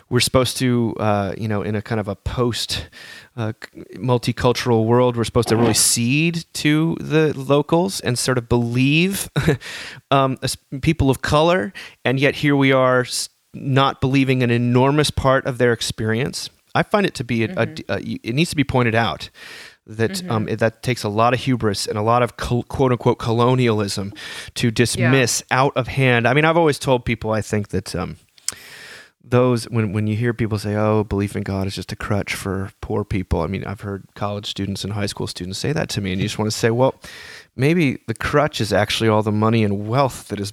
we're 0.10 0.20
supposed 0.20 0.58
to 0.58 0.96
uh, 1.00 1.34
you 1.38 1.48
know 1.48 1.62
in 1.62 1.76
a 1.76 1.82
kind 1.82 2.00
of 2.00 2.08
a 2.08 2.16
post 2.16 2.90
uh, 3.36 3.54
multicultural 3.96 4.86
world 4.86 5.16
we're 5.18 5.24
supposed 5.24 5.50
to 5.50 5.56
really 5.58 5.74
cede 5.74 6.46
to 6.54 6.96
the 7.00 7.34
locals 7.38 8.00
and 8.02 8.18
sort 8.18 8.38
of 8.38 8.48
believe 8.50 9.30
um, 10.12 10.38
people 10.82 11.10
of 11.10 11.22
color. 11.22 11.74
And 12.06 12.20
yet 12.20 12.36
here 12.36 12.56
we 12.56 12.72
are 12.72 13.06
not 13.54 14.02
believing 14.02 14.42
an 14.44 14.52
enormous 14.52 15.12
part 15.12 15.46
of 15.46 15.58
their 15.58 15.74
experience. 15.74 16.50
I 16.76 16.82
find 16.84 17.06
it 17.06 17.14
to 17.16 17.24
be 17.24 17.44
a, 17.44 17.54
a- 17.56 17.68
a- 17.90 18.20
it 18.24 18.34
needs 18.34 18.50
to 18.50 18.56
be 18.56 18.64
pointed 18.64 18.96
out 18.96 19.30
that 19.86 20.24
um, 20.30 20.48
it- 20.48 20.60
that 20.60 20.82
takes 20.84 21.04
a 21.04 21.10
lot 21.10 21.34
of 21.34 21.40
hubris 21.42 21.88
and 21.88 21.98
a 21.98 22.02
lot 22.02 22.24
of 22.24 22.38
col- 22.38 22.64
quote 22.64 22.92
unquote 22.92 23.20
colonialism 23.20 24.14
to 24.56 24.72
dismiss 24.72 25.44
out 25.52 25.74
of 25.76 25.88
hand. 25.88 26.28
I 26.28 26.34
mean, 26.34 26.46
I've 26.46 26.58
always 26.58 26.80
told 26.80 27.04
people 27.06 27.32
I 27.32 27.42
think 27.42 27.70
that 27.70 27.94
um, 27.96 28.16
those 29.24 29.66
when 29.70 29.94
when 29.94 30.08
you 30.08 30.16
hear 30.16 30.34
people 30.34 30.58
say, 30.60 30.76
"Oh, 30.76 31.04
belief 31.04 31.36
in 31.36 31.44
God 31.44 31.66
is 31.68 31.76
just 31.76 31.92
a 31.92 31.96
crutch 31.96 32.34
for 32.34 32.72
poor 32.82 33.04
people," 33.06 33.42
I 33.42 33.48
mean, 33.48 33.64
I've 33.66 33.82
heard 33.82 34.04
college 34.16 34.46
students 34.48 34.84
and 34.84 34.94
high 34.94 35.06
school 35.06 35.28
students 35.28 35.60
say 35.60 35.72
that 35.74 35.90
to 35.90 36.02
me, 36.02 36.12
and 36.12 36.22
you 36.22 36.28
just 36.28 36.38
want 36.40 36.52
to 36.52 36.58
say, 36.58 36.70
well, 36.72 36.96
maybe 37.56 38.00
the 38.08 38.14
crutch 38.14 38.60
is 38.60 38.74
actually 38.74 39.10
all 39.10 39.24
the 39.24 39.32
money 39.32 39.64
and 39.64 39.88
wealth 39.88 40.28
that 40.28 40.40
is 40.40 40.52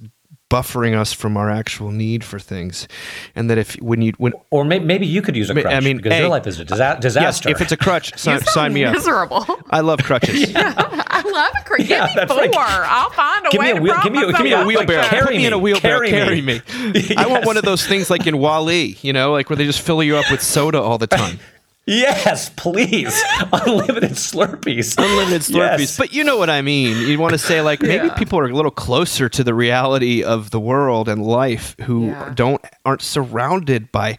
buffering 0.51 0.95
us 0.99 1.13
from 1.13 1.37
our 1.37 1.49
actual 1.49 1.89
need 1.91 2.23
for 2.23 2.37
things, 2.39 2.87
and 3.35 3.49
that 3.49 3.57
if 3.57 3.75
when 3.81 4.01
you 4.01 4.11
when 4.17 4.33
Or 4.51 4.65
maybe, 4.65 4.83
maybe 4.85 5.07
you 5.07 5.21
could 5.21 5.35
use 5.35 5.49
a 5.49 5.53
I 5.57 5.61
crutch 5.61 5.73
I 5.73 5.79
mean, 5.79 5.97
because 5.97 6.11
hey, 6.13 6.19
your 6.19 6.29
life 6.29 6.45
is 6.45 6.59
a 6.59 6.65
disa- 6.65 6.99
yes, 7.01 7.45
if 7.45 7.61
it's 7.61 7.71
a 7.71 7.77
crutch, 7.77 8.17
sign, 8.19 8.41
sign 8.41 8.73
me 8.73 8.83
up. 8.83 8.93
Miserable. 8.93 9.45
I 9.69 9.79
love 9.79 10.03
crutches. 10.03 10.51
I 10.55 11.21
love 11.25 11.53
a 11.59 11.63
cricket. 11.63 11.89
Yeah, 11.89 12.07
give 12.07 12.15
me 12.15 12.21
that's 12.21 12.31
four. 12.33 12.41
right. 12.41 12.85
I'll 12.87 13.09
find 13.11 13.45
a 13.47 13.49
Give 13.49 13.59
way 13.59 13.71
me 13.73 13.79
a 13.79 13.81
wheel- 13.81 13.93
prop 13.93 14.03
give 14.03 14.13
me 14.13 14.19
a- 14.19 14.25
myself 14.27 14.37
give 14.37 14.45
me 14.45 14.51
a 14.53 14.57
up. 14.59 14.67
wheelbarrow. 14.67 15.03
Carry 15.03 15.25
Put 15.27 15.35
me 15.37 15.45
in 15.45 15.53
a 15.53 15.57
wheelbarrow. 15.57 16.07
Carry 16.07 16.41
me. 16.41 16.59
Carry 16.59 16.91
me. 16.91 17.01
me. 17.09 17.15
I 17.15 17.27
want 17.27 17.45
one 17.45 17.57
of 17.57 17.63
those 17.63 17.85
things 17.87 18.09
like 18.09 18.27
in 18.27 18.37
WALL-E, 18.37 18.97
you 19.01 19.13
know, 19.13 19.31
like 19.31 19.49
where 19.49 19.57
they 19.57 19.65
just 19.65 19.81
fill 19.81 20.03
you 20.03 20.17
up 20.17 20.29
with 20.29 20.41
soda 20.41 20.81
all 20.81 20.97
the 20.97 21.07
time. 21.07 21.39
Yes, 21.87 22.49
please, 22.49 23.21
unlimited 23.53 24.11
Slurpees, 24.11 24.95
Unlimited 24.97 25.41
Slurpees. 25.41 25.79
Yes. 25.79 25.97
But 25.97 26.13
you 26.13 26.23
know 26.23 26.37
what 26.37 26.49
I 26.49 26.61
mean. 26.61 27.07
You 27.07 27.19
want 27.19 27.33
to 27.33 27.37
say 27.39 27.61
like 27.61 27.81
maybe 27.81 28.07
Yeah. 28.07 28.13
people 28.15 28.39
are 28.39 28.45
a 28.45 28.53
little 28.55 28.71
closer 28.71 29.27
to 29.29 29.43
the 29.43 29.53
reality 29.53 30.23
of 30.23 30.51
the 30.51 30.59
world 30.59 31.07
and 31.09 31.23
life 31.25 31.75
who 31.81 32.07
Yeah. 32.07 32.31
don't 32.35 32.61
aren't 32.85 33.01
surrounded 33.01 33.91
by, 33.91 34.17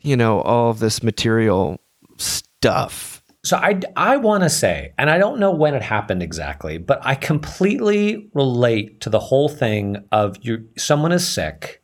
you 0.00 0.16
know, 0.16 0.40
all 0.42 0.70
of 0.70 0.78
this 0.80 1.02
material 1.02 1.78
stuff. 2.18 3.22
So 3.44 3.56
I, 3.56 3.80
I 3.96 4.18
want 4.18 4.44
to 4.44 4.50
say, 4.50 4.92
and 4.98 5.10
I 5.10 5.18
don't 5.18 5.40
know 5.40 5.50
when 5.50 5.74
it 5.74 5.82
happened 5.82 6.22
exactly, 6.22 6.78
but 6.78 7.00
I 7.02 7.16
completely 7.16 8.30
relate 8.34 9.00
to 9.00 9.10
the 9.10 9.18
whole 9.18 9.48
thing 9.48 9.96
of 10.12 10.36
you. 10.42 10.68
Someone 10.78 11.10
is 11.10 11.26
sick, 11.26 11.82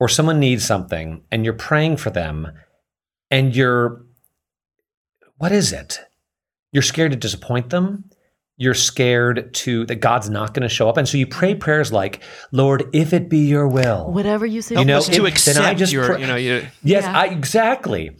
or 0.00 0.08
someone 0.08 0.40
needs 0.40 0.64
something, 0.66 1.22
and 1.30 1.44
you're 1.44 1.54
praying 1.54 1.98
for 1.98 2.10
them, 2.10 2.48
and 3.30 3.54
you're, 3.54 4.04
what 5.40 5.52
is 5.52 5.72
it? 5.72 5.98
You're 6.70 6.82
scared 6.82 7.12
to 7.12 7.16
disappoint 7.16 7.70
them. 7.70 8.04
You're 8.58 8.74
scared 8.74 9.54
to 9.54 9.86
that 9.86 9.96
God's 9.96 10.28
not 10.28 10.52
going 10.52 10.68
to 10.68 10.68
show 10.68 10.86
up, 10.86 10.98
and 10.98 11.08
so 11.08 11.16
you 11.16 11.26
pray 11.26 11.54
prayers 11.54 11.90
like, 11.90 12.22
"Lord, 12.52 12.84
if 12.92 13.14
it 13.14 13.30
be 13.30 13.38
Your 13.38 13.66
will, 13.66 14.12
Whatever 14.12 14.44
you 14.44 14.60
say. 14.60 14.74
You 14.76 14.84
know, 14.84 14.98
Us 14.98 15.08
to 15.08 15.24
it- 15.24 15.34
then 15.46 15.56
I 15.56 15.70
accept 15.70 15.78
just 15.78 15.92
your, 15.94 16.04
pray- 16.04 16.20
you 16.20 16.26
know, 16.26 16.36
you, 16.36 16.66
Yes, 16.82 17.04
Yeah. 17.04 17.18
I 17.18 17.24
exactly. 17.28 18.10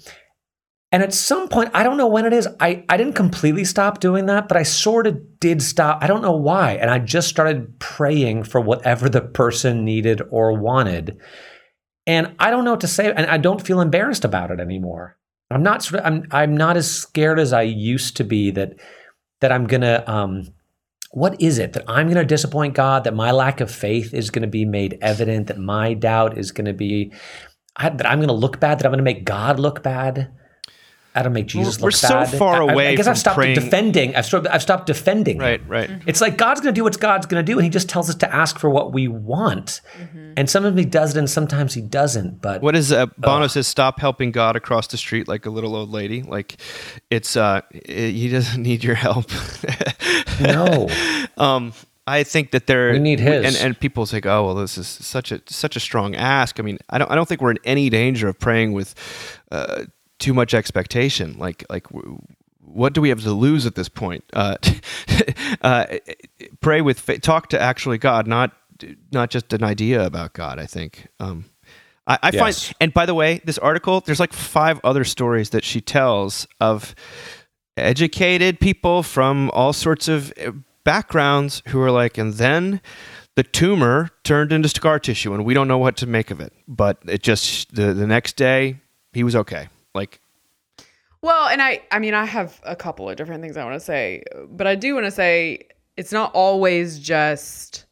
And 0.93 1.03
at 1.03 1.13
some 1.13 1.49
point, 1.49 1.71
I 1.75 1.83
don't 1.83 1.99
know 1.99 2.09
when 2.09 2.25
it 2.25 2.33
is. 2.33 2.49
I, 2.59 2.85
I 2.89 2.97
didn't 2.97 3.13
completely 3.13 3.65
stop 3.65 4.01
doing 4.01 4.27
that, 4.27 4.49
but 4.49 4.57
I 4.57 4.63
sort 4.63 5.07
of 5.07 5.39
did 5.39 5.61
stop. 5.63 6.03
I 6.03 6.07
don't 6.07 6.23
know 6.23 6.33
why. 6.37 6.73
And 6.73 6.91
I 6.91 6.99
just 6.99 7.29
started 7.29 7.79
praying 7.79 8.45
for 8.45 8.61
whatever 8.63 9.09
the 9.11 9.21
person 9.21 9.85
needed 9.85 10.23
or 10.31 10.59
wanted. 10.59 11.19
And 12.07 12.35
I 12.41 12.51
don't 12.51 12.65
know 12.65 12.73
what 12.73 12.81
to 12.81 12.89
say. 12.89 13.13
And 13.13 13.27
I 13.27 13.37
don't 13.37 13.65
feel 13.65 13.81
embarrassed 13.81 14.25
about 14.25 14.51
it 14.51 14.59
anymore. 14.59 15.17
I'm 15.51 15.63
not 15.63 15.83
sort 15.83 16.01
of, 16.01 16.07
I'm 16.07 16.27
I'm 16.31 16.57
not 16.57 16.77
as 16.77 16.91
scared 16.91 17.39
as 17.39 17.53
I 17.53 17.63
used 17.63 18.17
to 18.19 18.25
be 18.25 18.51
that 18.53 18.75
that 19.41 19.53
I'm 19.53 19.67
gonna 19.67 20.05
um 20.07 20.53
what 21.13 21.41
is 21.41 21.59
it 21.59 21.73
that 21.73 21.85
I'm 21.89 22.07
going 22.07 22.17
to 22.17 22.25
disappoint 22.25 22.75
God? 22.75 23.05
That 23.05 23.15
my 23.15 23.33
lack 23.33 23.61
of 23.61 23.71
faith 23.71 24.15
is 24.15 24.31
going 24.31 24.43
to 24.43 24.49
be 24.49 24.65
made 24.65 24.97
evident? 25.03 25.49
That 25.49 25.59
my 25.59 25.95
doubt 25.95 26.39
is 26.39 26.53
going 26.53 26.67
to 26.67 26.73
be 26.73 27.13
I, 27.77 27.89
that 27.89 28.07
I'm 28.07 28.19
going 28.19 28.29
to 28.29 28.35
look 28.35 28.61
bad? 28.61 28.79
That 28.79 28.87
I'm 28.87 28.93
going 28.93 28.99
to 28.99 29.05
make 29.05 29.25
God 29.25 29.59
look 29.59 29.83
bad? 29.83 30.31
I 31.15 31.23
don't 31.25 31.33
make 31.33 31.47
Jesus 31.49 31.81
We're 31.81 31.87
look 31.87 31.95
so 31.97 32.09
bad. 32.09 32.29
far 32.39 32.63
I- 32.63 32.67
I- 32.73 32.87
I, 32.91 32.95
guess 32.95 33.07
from 33.07 33.11
I've 33.11 33.19
stopped 33.19 33.37
praying- 33.37 33.55
defending. 33.57 34.15
I've 34.15 34.25
stopped, 34.27 34.47
I've 34.49 34.63
stopped 34.63 34.87
defending. 34.87 35.37
him. 35.37 35.43
right, 35.43 35.69
right. 35.69 35.91
It's 36.07 36.21
like 36.21 36.37
God's 36.39 36.61
going 36.61 36.73
to 36.73 36.79
do 36.79 36.85
what 36.85 36.99
God's 37.01 37.27
going 37.27 37.45
to 37.45 37.53
do, 37.53 37.59
and 37.59 37.65
He 37.65 37.71
just 37.71 37.89
tells 37.89 38.09
us 38.09 38.15
to 38.17 38.33
ask 38.35 38.59
for 38.61 38.71
what 38.71 38.93
we 38.93 39.09
want. 39.09 39.81
And 40.37 40.49
sometimes 40.49 40.79
He 40.79 40.85
does 40.85 41.17
it, 41.17 41.19
and 41.19 41.29
sometimes 41.29 41.75
He 41.75 41.81
doesn't. 41.81 42.41
But 42.41 42.63
What 42.63 42.77
is 42.77 42.93
uh, 42.93 43.07
Bono 43.19 43.49
says? 43.49 43.67
Stop 43.67 43.99
helping 43.99 44.31
God 44.31 44.55
across 44.55 44.87
the 44.87 44.97
street 44.97 45.27
like 45.27 45.47
a 45.47 45.51
little 45.51 45.75
old 45.75 45.91
lady. 45.91 46.23
Like 46.23 46.57
it's 47.11 47.37
uh, 47.37 47.63
i 47.75 47.91
he 47.91 48.29
doesn't 48.29 48.63
need 48.69 48.85
your 48.85 48.95
help. 48.95 49.27
no, 50.41 50.89
um, 51.37 51.73
I 52.07 52.23
think 52.25 52.51
that 52.53 52.67
there 52.67 52.93
We 52.93 52.99
need 52.99 53.21
his. 53.21 53.45
and 53.57 53.67
and 53.67 53.79
people 53.81 54.07
say, 54.07 54.21
oh 54.25 54.45
well, 54.47 54.55
this 54.55 54.79
is 54.79 54.87
such 54.89 55.33
a 55.33 55.41
such 55.47 55.77
a 55.77 55.81
strong 55.81 56.15
ask. 56.15 56.59
I 56.59 56.63
mean, 56.63 56.79
I 56.89 56.99
don't 56.99 57.11
I 57.11 57.15
don't 57.15 57.29
think 57.29 57.41
we're 57.41 57.53
in 57.53 57.59
any 57.65 57.91
danger 57.91 58.29
of 58.29 58.39
praying 58.39 58.73
with 58.73 58.95
uh, 59.51 59.85
too 60.21 60.35
much 60.35 60.55
expectation. 60.55 61.37
Like 61.39 61.65
like. 61.71 61.89
w- 61.89 62.19
What 62.73 62.93
do 62.95 63.01
we 63.03 63.09
have 63.11 63.23
to 63.25 63.33
lose 63.33 63.67
at 63.67 63.75
this 63.75 63.89
point? 63.89 64.23
Uh, 64.33 64.55
uh, 65.63 65.87
pray 66.61 66.81
with 66.83 67.01
faith. 67.01 67.21
Talk 67.23 67.49
to 67.49 67.59
actually 67.61 67.99
God, 67.99 68.27
not 68.29 68.53
not 69.13 69.31
just 69.35 69.53
an 69.53 69.65
idea 69.65 70.07
about 70.07 70.33
God. 70.35 70.61
I 70.61 70.67
think. 70.67 71.09
Um, 71.19 71.45
I, 72.07 72.19
I 72.23 72.31
Yes. 72.33 72.41
find, 72.69 72.77
and 72.81 72.95
by 72.95 73.07
the 73.07 73.15
way, 73.15 73.41
this 73.45 73.59
article, 73.59 74.01
there's 74.07 74.21
like 74.21 74.33
five 74.33 74.79
other 74.85 75.05
stories 75.05 75.51
that 75.51 75.65
she 75.65 75.81
tells 75.81 76.47
of 76.61 76.95
educated 77.77 78.61
people 78.61 79.03
from 79.03 79.51
all 79.53 79.73
sorts 79.73 80.09
of 80.09 80.33
uh, 80.39 80.53
backgrounds 80.85 81.63
who 81.69 81.81
are 81.83 81.91
like, 81.91 82.19
and 82.19 82.35
then 82.35 82.81
the 83.37 83.43
tumor 83.43 84.11
turned 84.23 84.53
into 84.53 84.69
scar 84.69 84.99
tissue, 84.99 85.35
and 85.35 85.45
we 85.45 85.55
don't 85.55 85.69
know 85.69 85.79
what 85.79 85.97
to 85.97 86.07
make 86.07 86.31
of 86.31 86.41
it. 86.41 86.53
But 86.69 86.99
it 87.07 87.23
just 87.23 87.75
the 87.75 87.93
the 87.95 88.07
next 88.07 88.37
day 88.37 88.77
he 89.13 89.25
was 89.25 89.35
okay. 89.35 89.69
Like 89.95 90.21
Well, 91.23 91.49
and 91.49 91.61
I 91.61 91.83
I 91.91 91.99
mean 91.99 92.15
I 92.15 92.25
have 92.25 92.61
a 92.65 92.77
couple 92.77 93.09
of 93.09 93.17
different 93.17 93.43
things 93.43 93.57
I 93.57 93.65
want 93.65 93.77
to 93.77 93.85
say, 93.85 94.23
but 94.49 94.67
I 94.67 94.75
do 94.75 94.95
want 94.95 95.07
to 95.07 95.11
say 95.11 95.67
it's 95.97 96.13
not 96.13 96.33
always 96.35 96.99
just 96.99 97.85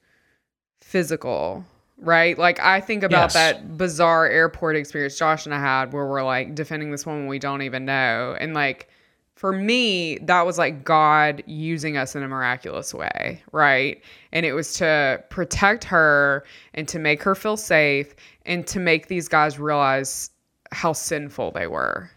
physical, 0.80 1.64
right? 1.98 2.38
Like 2.38 2.60
I 2.60 2.80
think 2.80 3.02
about 3.02 3.24
Yes. 3.24 3.32
that 3.34 3.76
bizarre 3.76 4.26
airport 4.26 4.76
experience 4.76 5.18
Josh 5.18 5.44
and 5.46 5.54
I 5.54 5.60
had 5.60 5.92
where 5.92 6.06
we're 6.06 6.24
like 6.24 6.54
defending 6.54 6.90
this 6.90 7.04
woman 7.04 7.26
we 7.26 7.38
don't 7.38 7.62
even 7.62 7.84
know 7.84 8.36
and 8.38 8.54
like 8.54 8.88
for 9.34 9.52
me, 9.52 10.18
that 10.22 10.44
was 10.44 10.58
like 10.58 10.84
God 10.84 11.44
using 11.46 11.96
us 11.96 12.16
in 12.16 12.24
a 12.24 12.28
miraculous 12.28 12.92
way, 12.92 13.40
right? 13.52 14.02
And 14.32 14.44
it 14.44 14.52
was 14.52 14.72
to 14.78 15.22
protect 15.30 15.84
her 15.84 16.44
and 16.74 16.88
to 16.88 16.98
make 16.98 17.22
her 17.22 17.36
feel 17.36 17.56
safe 17.56 18.16
and 18.46 18.66
to 18.66 18.80
make 18.80 19.06
these 19.06 19.28
guys 19.28 19.60
realize 19.60 20.30
how 20.72 20.92
sinful 20.92 21.52
they 21.52 21.66
were. 21.66 22.10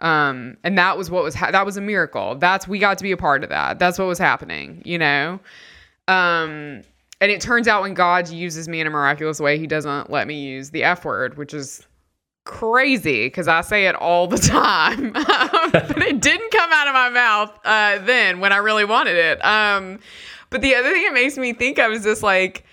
Um, 0.00 0.56
and 0.62 0.78
that 0.78 0.96
was 0.96 1.10
what 1.10 1.24
was 1.24 1.34
ha- 1.34 1.50
that 1.50 1.66
was 1.66 1.76
a 1.76 1.80
miracle. 1.80 2.36
That's 2.36 2.68
we 2.68 2.78
got 2.78 2.98
to 2.98 3.02
be 3.02 3.12
a 3.12 3.16
part 3.16 3.42
of 3.42 3.50
that. 3.50 3.78
That's 3.78 3.98
what 3.98 4.06
was 4.06 4.18
happening, 4.18 4.82
you 4.84 4.98
know. 4.98 5.40
Um, 6.06 6.82
and 7.20 7.32
it 7.32 7.40
turns 7.40 7.66
out 7.66 7.82
when 7.82 7.94
God 7.94 8.28
uses 8.28 8.68
me 8.68 8.80
in 8.80 8.86
a 8.86 8.90
miraculous 8.90 9.40
way, 9.40 9.58
He 9.58 9.66
doesn't 9.66 10.10
let 10.10 10.28
me 10.28 10.40
use 10.40 10.70
the 10.70 10.84
F 10.84 11.04
word, 11.04 11.36
which 11.36 11.52
is 11.52 11.84
crazy 12.44 13.26
because 13.26 13.48
I 13.48 13.60
say 13.60 13.86
it 13.86 13.96
all 13.96 14.26
the 14.26 14.38
time. 14.38 15.12
but 15.72 16.02
it 16.02 16.20
didn't 16.20 16.50
come 16.52 16.70
out 16.72 16.86
of 16.86 16.94
my 16.94 17.10
mouth 17.10 17.58
uh, 17.64 17.98
then 18.04 18.40
when 18.40 18.52
I 18.52 18.58
really 18.58 18.84
wanted 18.84 19.16
it. 19.16 19.44
Um, 19.44 19.98
but 20.50 20.62
the 20.62 20.74
other 20.74 20.90
thing 20.92 21.04
it 21.04 21.12
makes 21.12 21.36
me 21.36 21.52
think 21.52 21.78
of 21.78 21.92
is 21.92 22.04
this 22.04 22.22
like 22.22 22.64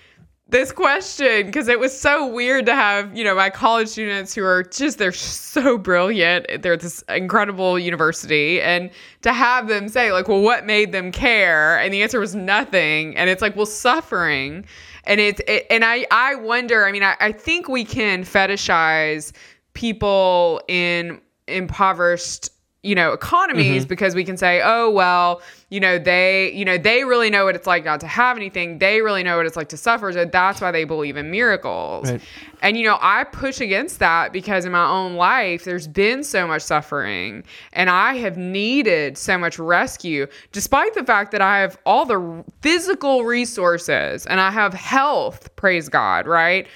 this 0.48 0.70
question 0.70 1.46
because 1.46 1.66
it 1.66 1.80
was 1.80 1.98
so 1.98 2.26
weird 2.26 2.66
to 2.66 2.74
have 2.74 3.16
you 3.16 3.24
know 3.24 3.34
my 3.34 3.50
college 3.50 3.88
students 3.88 4.32
who 4.32 4.44
are 4.44 4.62
just 4.62 4.98
they're 4.98 5.12
so 5.12 5.76
brilliant. 5.76 6.62
They're 6.62 6.76
this 6.76 7.02
incredible 7.08 7.78
university 7.78 8.60
and 8.60 8.90
to 9.22 9.32
have 9.32 9.66
them 9.66 9.88
say 9.88 10.12
like 10.12 10.28
well 10.28 10.40
what 10.40 10.64
made 10.64 10.92
them 10.92 11.10
care? 11.10 11.78
And 11.78 11.92
the 11.92 12.02
answer 12.02 12.20
was 12.20 12.34
nothing. 12.34 13.16
And 13.16 13.28
it's 13.28 13.42
like 13.42 13.56
well 13.56 13.66
suffering. 13.66 14.64
And 15.04 15.20
it's 15.20 15.40
it, 15.48 15.66
and 15.70 15.84
i 15.84 16.06
i 16.10 16.34
wonder 16.36 16.84
i 16.84 16.92
mean 16.92 17.02
I, 17.02 17.16
I 17.20 17.32
think 17.32 17.68
we 17.68 17.84
can 17.84 18.22
fetishize 18.22 19.32
people 19.74 20.60
in 20.68 21.20
impoverished 21.48 22.50
you 22.86 22.94
know 22.94 23.12
economies 23.12 23.82
mm-hmm. 23.82 23.88
because 23.88 24.14
we 24.14 24.24
can 24.24 24.36
say 24.36 24.62
oh 24.64 24.90
well 24.90 25.42
you 25.68 25.80
know 25.80 25.98
they 25.98 26.52
you 26.52 26.64
know 26.64 26.78
they 26.78 27.04
really 27.04 27.28
know 27.28 27.44
what 27.44 27.56
it's 27.56 27.66
like 27.66 27.84
not 27.84 28.00
to 28.00 28.06
have 28.06 28.36
anything. 28.36 28.78
They 28.78 29.00
really 29.02 29.22
know 29.22 29.36
what 29.36 29.46
it's 29.46 29.56
like 29.56 29.68
to 29.70 29.76
suffer. 29.76 30.12
So 30.12 30.24
that's 30.24 30.60
why 30.60 30.70
they 30.70 30.84
believe 30.84 31.16
in 31.16 31.30
miracles. 31.30 32.10
Right. 32.10 32.20
and 32.62 32.76
you 32.76 32.84
know 32.84 32.98
i 33.00 33.24
push 33.24 33.60
against 33.60 33.98
that 33.98 34.32
because 34.32 34.64
in 34.64 34.72
my 34.72 34.88
own 34.88 35.14
life 35.14 35.64
there's 35.64 35.86
been 35.86 36.24
so 36.24 36.46
much 36.46 36.62
suffering 36.62 37.44
and 37.72 37.90
i 37.90 38.14
have 38.14 38.36
needed 38.36 39.18
so 39.18 39.36
much 39.36 39.58
rescue 39.58 40.26
despite 40.52 40.94
the 40.94 41.04
fact 41.04 41.32
that 41.32 41.42
i 41.42 41.58
have 41.58 41.78
all 41.84 42.04
the 42.04 42.44
physical 42.62 43.24
resources 43.24 44.26
and 44.26 44.40
i 44.40 44.50
have 44.50 44.72
health 44.72 45.54
praise 45.56 45.88
god 45.88 46.26
right 46.26 46.66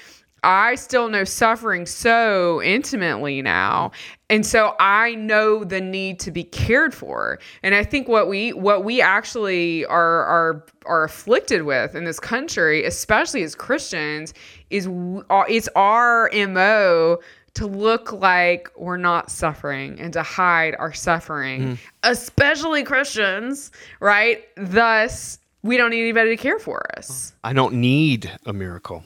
I 0.42 0.74
still 0.74 1.08
know 1.08 1.24
suffering 1.24 1.86
so 1.86 2.62
intimately 2.62 3.42
now. 3.42 3.92
And 4.28 4.46
so 4.46 4.74
I 4.78 5.14
know 5.16 5.64
the 5.64 5.80
need 5.80 6.20
to 6.20 6.30
be 6.30 6.44
cared 6.44 6.94
for. 6.94 7.38
And 7.62 7.74
I 7.74 7.82
think 7.84 8.06
what 8.08 8.28
we 8.28 8.52
what 8.52 8.84
we 8.84 9.00
actually 9.00 9.84
are 9.86 10.24
are 10.24 10.66
are 10.86 11.04
afflicted 11.04 11.62
with 11.62 11.94
in 11.94 12.04
this 12.04 12.20
country, 12.20 12.84
especially 12.84 13.42
as 13.42 13.54
Christians, 13.54 14.32
is 14.70 14.86
uh, 14.86 15.44
it's 15.48 15.68
our 15.74 16.30
MO 16.32 17.18
to 17.54 17.66
look 17.66 18.12
like 18.12 18.70
we're 18.76 18.96
not 18.96 19.30
suffering 19.30 19.98
and 20.00 20.12
to 20.12 20.22
hide 20.22 20.76
our 20.78 20.92
suffering, 20.92 21.78
especially 22.04 22.84
Christians, 22.84 23.72
right? 23.98 24.44
Thus, 24.56 25.38
we 25.62 25.76
don't 25.76 25.90
need 25.90 26.02
anybody 26.02 26.30
to 26.30 26.36
care 26.40 26.60
for 26.60 26.86
us. 26.96 27.34
I 27.42 27.52
don't 27.52 27.74
need 27.74 28.30
a 28.46 28.52
miracle. 28.52 29.02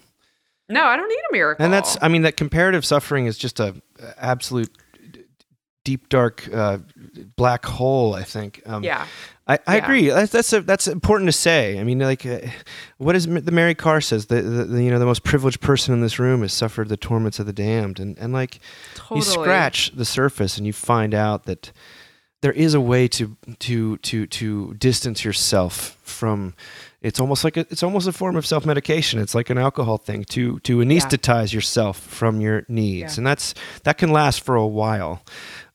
No, 0.68 0.84
I 0.84 0.96
don't 0.96 1.08
need 1.08 1.20
a 1.30 1.32
miracle. 1.32 1.64
And 1.64 1.72
that's, 1.72 1.96
I 2.00 2.08
mean, 2.08 2.22
that 2.22 2.36
comparative 2.36 2.84
suffering 2.84 3.26
is 3.26 3.36
just 3.36 3.60
a 3.60 3.74
absolute 4.16 4.70
deep, 5.84 6.08
dark, 6.08 6.48
uh, 6.52 6.78
black 7.36 7.66
hole. 7.66 8.14
I 8.14 8.22
think. 8.22 8.62
Um, 8.66 8.82
yeah. 8.82 9.06
I, 9.46 9.58
I 9.66 9.76
Yeah. 9.76 9.84
agree. 9.84 10.08
That's 10.08 10.32
that's 10.32 10.52
a, 10.54 10.62
that's 10.62 10.88
important 10.88 11.28
to 11.28 11.32
say. 11.32 11.78
I 11.78 11.84
mean, 11.84 11.98
like, 11.98 12.24
uh, 12.24 12.38
what 12.96 13.14
is 13.14 13.26
the 13.26 13.52
Mary 13.52 13.74
Karr 13.74 14.00
says? 14.00 14.26
The, 14.26 14.40
the, 14.40 14.64
the 14.64 14.82
you 14.82 14.90
know 14.90 14.98
the 14.98 15.04
most 15.04 15.22
privileged 15.22 15.60
person 15.60 15.92
in 15.92 16.00
this 16.00 16.18
room 16.18 16.40
has 16.40 16.54
suffered 16.54 16.88
the 16.88 16.96
torments 16.96 17.38
of 17.38 17.44
the 17.44 17.52
damned, 17.52 18.00
and 18.00 18.16
and 18.18 18.32
like 18.32 18.58
you 19.14 19.20
scratch 19.20 19.90
the 19.94 20.06
surface 20.06 20.56
and 20.56 20.66
you 20.66 20.72
find 20.72 21.12
out 21.12 21.44
that 21.44 21.72
there 22.40 22.52
is 22.52 22.72
a 22.72 22.80
way 22.80 23.06
to 23.08 23.36
to 23.58 23.98
to 23.98 24.26
to 24.28 24.74
distance 24.74 25.24
yourself 25.24 25.98
from. 26.02 26.54
It's 27.04 27.20
almost 27.20 27.44
like 27.44 27.56
a, 27.56 27.60
it's 27.70 27.82
almost 27.82 28.08
a 28.08 28.12
form 28.12 28.34
of 28.36 28.44
self 28.46 28.64
medication. 28.66 29.20
It's 29.20 29.34
like 29.34 29.50
an 29.50 29.58
alcohol 29.58 29.98
thing 29.98 30.24
to 30.30 30.58
to 30.60 30.78
anesthetize 30.78 31.52
yourself 31.52 31.98
from 32.00 32.40
your 32.40 32.64
needs, 32.68 33.14
Yeah. 33.14 33.20
and 33.20 33.26
that's 33.26 33.54
that 33.84 33.98
can 33.98 34.10
last 34.10 34.40
for 34.44 34.56
a 34.56 34.66
while. 34.66 35.22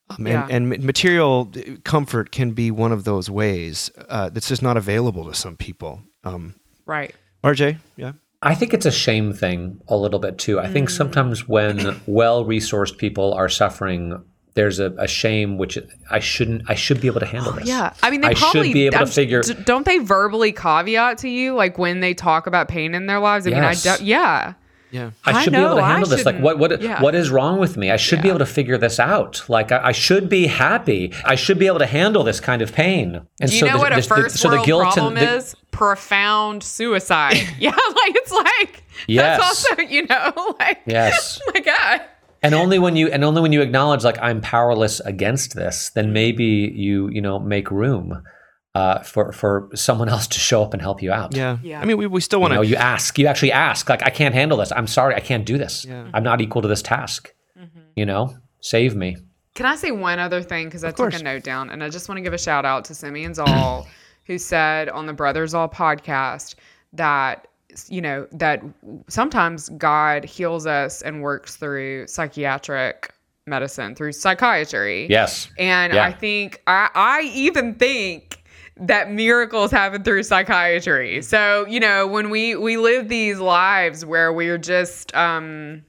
Um, 0.09 0.25
Yeah. 0.27 0.47
and, 0.49 0.73
and 0.73 0.83
material 0.83 1.51
comfort 1.83 2.31
can 2.31 2.51
be 2.53 2.71
one 2.71 2.91
of 2.91 3.03
those 3.03 3.29
ways 3.29 3.91
uh, 4.09 4.29
that's 4.29 4.47
just 4.49 4.63
not 4.63 4.75
available 4.75 5.25
to 5.25 5.35
some 5.35 5.55
people. 5.55 6.01
Um, 6.23 6.55
Right. 6.87 7.13
RJ, 7.43 7.77
yeah, 7.95 8.13
I 8.41 8.55
think 8.55 8.73
it's 8.73 8.87
a 8.87 8.91
shame 8.91 9.31
thing 9.33 9.81
a 9.87 9.95
little 9.95 10.19
bit 10.19 10.39
too. 10.39 10.59
I 10.59 10.65
Mm. 10.65 10.73
think 10.73 10.89
sometimes 10.89 11.47
when 11.47 12.01
well 12.07 12.43
resourced 12.43 12.97
people 12.97 13.33
are 13.35 13.49
suffering, 13.49 14.23
there's 14.59 14.79
a, 14.79 14.91
a 14.97 15.07
shame 15.07 15.57
which 15.57 15.77
I 16.11 16.19
shouldn't. 16.19 16.63
I 16.67 16.75
should 16.75 16.99
be 16.99 17.07
able 17.07 17.21
to 17.21 17.25
handle 17.25 17.53
this. 17.53 17.65
Yeah, 17.67 17.93
I 18.03 18.09
mean, 18.11 18.19
they 18.21 18.27
I 18.27 18.33
probably 18.33 18.67
should 18.67 18.73
be 18.73 18.85
able 18.87 18.97
I'm- 18.97 19.05
to 19.07 19.11
figure. 19.11 19.41
Don't 19.63 19.85
they 19.85 19.99
verbally 19.99 20.51
caveat 20.51 21.17
to 21.19 21.29
you 21.29 21.53
like 21.55 21.77
when 21.77 22.01
they 22.01 22.13
talk 22.13 22.45
about 22.45 22.67
pain 22.67 22.93
in 22.93 23.05
their 23.07 23.19
lives? 23.19 23.47
I 23.47 23.51
mean, 23.51 23.63
I 23.63 23.69
Yes. 23.71 23.97
do, 23.99 24.03
yeah, 24.05 24.53
yeah. 24.91 25.11
I 25.25 25.31
I 25.31 25.43
should 25.43 25.53
be 25.53 25.59
able 25.59 25.75
to 25.75 25.83
handle 25.83 26.09
this. 26.09 26.25
Like, 26.25 26.39
what 26.39 26.59
what 26.59 26.81
yeah. 26.81 27.01
what 27.01 27.15
is 27.15 27.29
wrong 27.31 27.59
with 27.59 27.77
me? 27.77 27.89
I 27.91 27.95
should 27.97 28.21
be 28.21 28.27
able 28.29 28.39
to 28.39 28.45
figure 28.45 28.77
this 28.77 28.99
out. 28.99 29.43
Like, 29.47 29.71
I, 29.71 29.87
I 29.89 29.91
should 29.93 30.27
be 30.29 30.47
happy. 30.47 31.13
I 31.23 31.35
should 31.35 31.57
be 31.59 31.67
able 31.67 31.79
to 31.79 31.85
handle 31.85 32.23
this 32.23 32.39
kind 32.41 32.61
of 32.61 32.73
pain. 32.73 33.21
And 33.39 33.49
Do 33.49 33.55
you 33.55 33.59
so 33.61 33.65
know 33.67 33.73
the, 33.73 33.77
what 33.79 33.91
a 33.93 33.95
the- 33.95 34.01
the- 34.01 34.07
first 34.07 34.37
so 34.37 34.49
the 34.49 34.55
world 34.57 34.65
guilt 34.65 34.83
problem 34.93 35.17
and 35.17 35.27
the, 35.27 35.35
is? 35.37 35.55
Profound 35.71 36.61
suicide. 36.63 37.37
yeah, 37.59 37.69
like 37.71 38.15
it's 38.15 38.31
like 38.31 38.83
Yes. 39.07 39.39
that's 39.39 39.65
also 39.71 39.81
you 39.83 40.05
know 40.07 40.55
like 40.59 40.79
Yes. 40.85 41.39
my 41.53 41.59
god. 41.61 42.01
And 42.41 42.53
only 42.55 42.79
when 42.79 42.95
you 42.95 43.07
and 43.09 43.23
only 43.23 43.41
when 43.41 43.51
you 43.51 43.61
acknowledge 43.61 44.03
like 44.03 44.17
I'm 44.21 44.41
powerless 44.41 44.99
against 45.01 45.55
this, 45.55 45.89
then 45.95 46.13
maybe 46.13 46.71
you 46.75 47.09
you 47.09 47.21
know 47.21 47.39
make 47.39 47.69
room 47.71 48.21
uh, 48.75 48.99
for 48.99 49.31
for 49.31 49.69
someone 49.75 50.09
else 50.15 50.27
to 50.27 50.39
show 50.39 50.63
up 50.63 50.73
and 50.73 50.81
help 50.81 51.01
you 51.01 51.11
out. 51.11 51.35
Yeah. 51.35 51.57
Yeah. 51.63 51.81
I 51.81 51.85
mean, 51.85 51.97
we, 51.97 52.07
we 52.07 52.21
still 52.21 52.39
want 52.39 52.51
You 52.51 52.57
know, 52.57 52.63
to. 52.63 52.69
you 52.69 52.75
ask. 52.75 53.17
You 53.19 53.27
actually 53.27 53.51
ask. 53.51 53.89
Like, 53.89 54.03
I 54.05 54.09
can't 54.09 54.33
handle 54.33 54.57
this. 54.57 54.71
I'm 54.71 54.87
sorry. 54.87 55.15
I 55.15 55.19
can't 55.19 55.45
do 55.45 55.57
this. 55.57 55.85
I'm 56.13 56.23
not 56.23 56.39
equal 56.39 56.61
to 56.61 56.67
this 56.67 56.81
task. 56.81 57.33
Mm-hmm. 57.59 57.79
You 57.95 58.05
know, 58.05 58.37
save 58.61 58.95
me. 58.95 59.17
Can 59.55 59.65
I 59.65 59.75
say 59.75 59.91
one 59.91 60.19
other 60.19 60.41
thing? 60.41 60.67
Because 60.67 60.83
I 60.85 60.91
took 60.91 61.13
a 61.13 61.21
note 61.21 61.43
down, 61.43 61.69
and 61.71 61.83
I 61.83 61.89
just 61.89 62.07
want 62.07 62.17
to 62.17 62.21
give 62.21 62.31
a 62.33 62.37
shout 62.37 62.63
out 62.63 62.85
to 62.85 62.95
Simeon 62.95 63.33
Zahl, 63.33 63.85
who 64.25 64.37
said 64.37 64.87
on 64.87 65.05
the 65.07 65.13
Brothers 65.13 65.53
All 65.53 65.67
podcast 65.67 66.55
that 66.93 67.47
you 67.87 68.01
know 68.01 68.27
that 68.31 68.61
sometimes 69.07 69.69
God 69.69 70.23
heals 70.25 70.65
us 70.65 71.01
and 71.01 71.21
works 71.21 71.55
through 71.55 72.07
psychiatric 72.07 73.13
medicine, 73.47 73.95
through 73.95 74.11
psychiatry. 74.13 75.07
Yes. 75.09 75.49
And 75.57 75.93
Yeah. 75.93 76.05
I 76.05 76.11
think 76.11 76.61
I, 76.67 76.89
I 76.93 77.21
even 77.33 77.75
think 77.75 78.43
that 78.77 79.11
miracles 79.11 79.71
happen 79.71 80.03
through 80.03 80.23
psychiatry. 80.23 81.21
So, 81.21 81.65
you 81.67 81.79
know, 81.79 82.07
when 82.07 82.29
we 82.29 82.55
we 82.55 82.77
live 82.77 83.09
these 83.09 83.39
lives 83.39 84.05
where 84.05 84.31
we're 84.31 84.57
just 84.57 85.13
um 85.15 85.83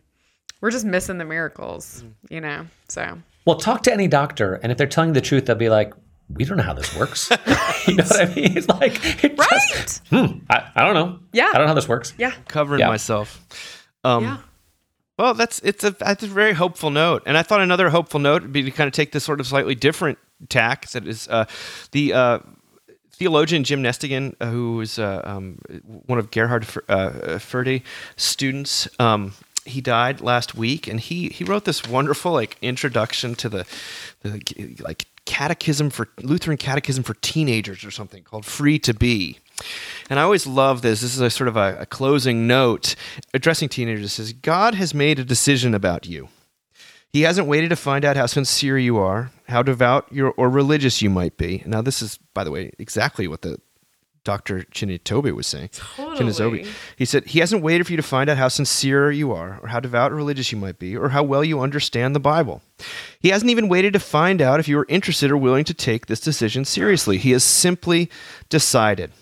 we're 0.60 0.70
just 0.70 0.84
missing 0.84 1.18
the 1.18 1.24
miracles, 1.24 2.04
you 2.28 2.40
know. 2.40 2.66
So, 2.88 3.18
Well, 3.46 3.56
talk 3.56 3.82
to 3.84 3.92
any 3.92 4.08
doctor, 4.08 4.54
and 4.62 4.70
if 4.72 4.76
they're 4.78 4.86
telling 4.86 5.10
you 5.10 5.14
the 5.14 5.20
truth, 5.22 5.46
they'll 5.46 5.56
be 5.56 5.70
like, 5.70 5.94
"We 6.34 6.44
don't 6.44 6.56
know 6.56 6.62
how 6.62 6.74
this 6.74 6.94
works." 6.96 7.30
you 7.86 7.94
know 7.96 8.04
what 8.04 8.20
I 8.20 8.34
mean? 8.34 8.56
It's 8.56 8.68
like, 8.68 9.24
it 9.24 9.38
right? 9.38 9.48
just- 9.72 10.06
hmm, 10.08 10.38
I, 10.48 10.70
I 10.74 10.84
don't 10.84 10.94
know. 10.94 11.18
Yeah. 11.32 11.48
I 11.48 11.52
don't 11.54 11.62
know 11.62 11.68
how 11.68 11.74
this 11.74 11.88
works. 11.88 12.14
yeah. 12.18 12.32
covering 12.48 12.80
Yeah. 12.80 12.88
myself. 12.88 13.86
Um, 14.04 14.24
Yeah. 14.24 14.36
Well, 15.18 15.34
that's 15.34 15.58
it's 15.58 15.84
a 15.84 15.90
that's 15.90 16.22
a 16.22 16.26
very 16.26 16.54
hopeful 16.54 16.88
note, 16.90 17.22
and 17.26 17.36
I 17.36 17.42
thought 17.42 17.60
another 17.60 17.90
hopeful 17.90 18.18
note 18.20 18.40
would 18.40 18.52
be 18.54 18.62
to 18.62 18.70
kind 18.70 18.88
of 18.88 18.94
take 18.94 19.12
this 19.12 19.22
sort 19.22 19.38
of 19.38 19.46
slightly 19.46 19.74
different 19.74 20.18
tack. 20.48 20.88
That 20.92 21.06
is 21.06 21.28
uh, 21.28 21.44
the 21.92 22.14
uh, 22.14 22.38
theologian 23.12 23.62
Jim 23.64 23.82
Nestingen, 23.82 24.34
uh, 24.40 24.46
who 24.46 24.76
was 24.76 24.98
uh, 24.98 25.20
um, 25.22 25.58
one 26.06 26.18
of 26.18 26.30
Gerhard 26.30 26.62
F- 26.62 26.78
uh, 26.88 27.10
Forde 27.38 27.82
students. 28.16 28.88
Um, 28.98 29.34
he 29.66 29.82
died 29.82 30.22
last 30.22 30.54
week, 30.54 30.88
and 30.88 30.98
he 30.98 31.28
he 31.28 31.44
wrote 31.44 31.66
this 31.66 31.86
wonderful 31.86 32.32
like 32.32 32.56
introduction 32.62 33.34
to 33.34 33.50
the, 33.50 33.66
the 34.22 34.40
like 34.80 35.04
catechism 35.26 35.90
for 35.90 36.08
Lutheran 36.22 36.56
catechism 36.56 37.04
for 37.04 37.14
teenagers 37.14 37.84
or 37.84 37.90
something 37.90 38.22
called 38.22 38.44
Free 38.44 38.78
to 38.80 38.94
Be. 38.94 39.38
And 40.08 40.18
I 40.18 40.22
always 40.22 40.46
love 40.46 40.82
this. 40.82 41.02
This 41.02 41.14
is 41.14 41.20
a 41.20 41.30
sort 41.30 41.48
of 41.48 41.56
a, 41.56 41.76
a 41.80 41.86
closing 41.86 42.46
note 42.46 42.94
addressing 43.34 43.68
teenagers. 43.68 44.04
It 44.04 44.08
says, 44.08 44.32
God 44.32 44.74
has 44.74 44.94
made 44.94 45.18
a 45.18 45.24
decision 45.24 45.74
about 45.74 46.06
you. 46.06 46.28
He 47.12 47.22
hasn't 47.22 47.48
waited 47.48 47.70
to 47.70 47.76
find 47.76 48.04
out 48.04 48.16
how 48.16 48.26
sincere 48.26 48.78
you 48.78 48.96
are, 48.98 49.32
how 49.48 49.62
devout 49.62 50.12
or 50.36 50.48
religious 50.48 51.02
you 51.02 51.10
might 51.10 51.36
be. 51.36 51.62
Now, 51.66 51.82
this 51.82 52.02
is, 52.02 52.18
by 52.34 52.44
the 52.44 52.52
way, 52.52 52.70
exactly 52.78 53.26
what 53.26 53.42
the 53.42 53.58
Dr. 54.22 54.60
Chinedozi 54.72 55.34
was 55.34 55.46
saying. 55.46 55.70
Totally. 55.72 56.18
He 56.96 57.04
said, 57.04 57.26
He 57.26 57.40
hasn't 57.40 57.62
waited 57.62 57.86
for 57.86 57.92
you 57.92 57.96
to 57.96 58.02
find 58.02 58.28
out 58.30 58.36
how 58.36 58.48
sincere 58.48 59.10
you 59.10 59.32
are, 59.32 59.58
or 59.62 59.68
how 59.68 59.80
devout 59.80 60.12
or 60.12 60.16
religious 60.16 60.52
you 60.52 60.58
might 60.58 60.78
be, 60.78 60.96
or 60.96 61.08
how 61.08 61.22
well 61.22 61.42
you 61.42 61.60
understand 61.60 62.14
the 62.14 62.20
Bible. 62.20 62.62
He 63.20 63.30
hasn't 63.30 63.50
even 63.50 63.68
waited 63.68 63.92
to 63.92 64.00
find 64.00 64.40
out 64.40 64.60
if 64.60 64.68
you 64.68 64.78
are 64.78 64.86
interested 64.88 65.30
or 65.30 65.36
willing 65.36 65.64
to 65.64 65.74
take 65.74 66.06
this 66.06 66.20
decision 66.20 66.64
seriously. 66.64 67.18
He 67.18 67.32
has 67.32 67.44
simply 67.44 68.10
decided. 68.48 69.12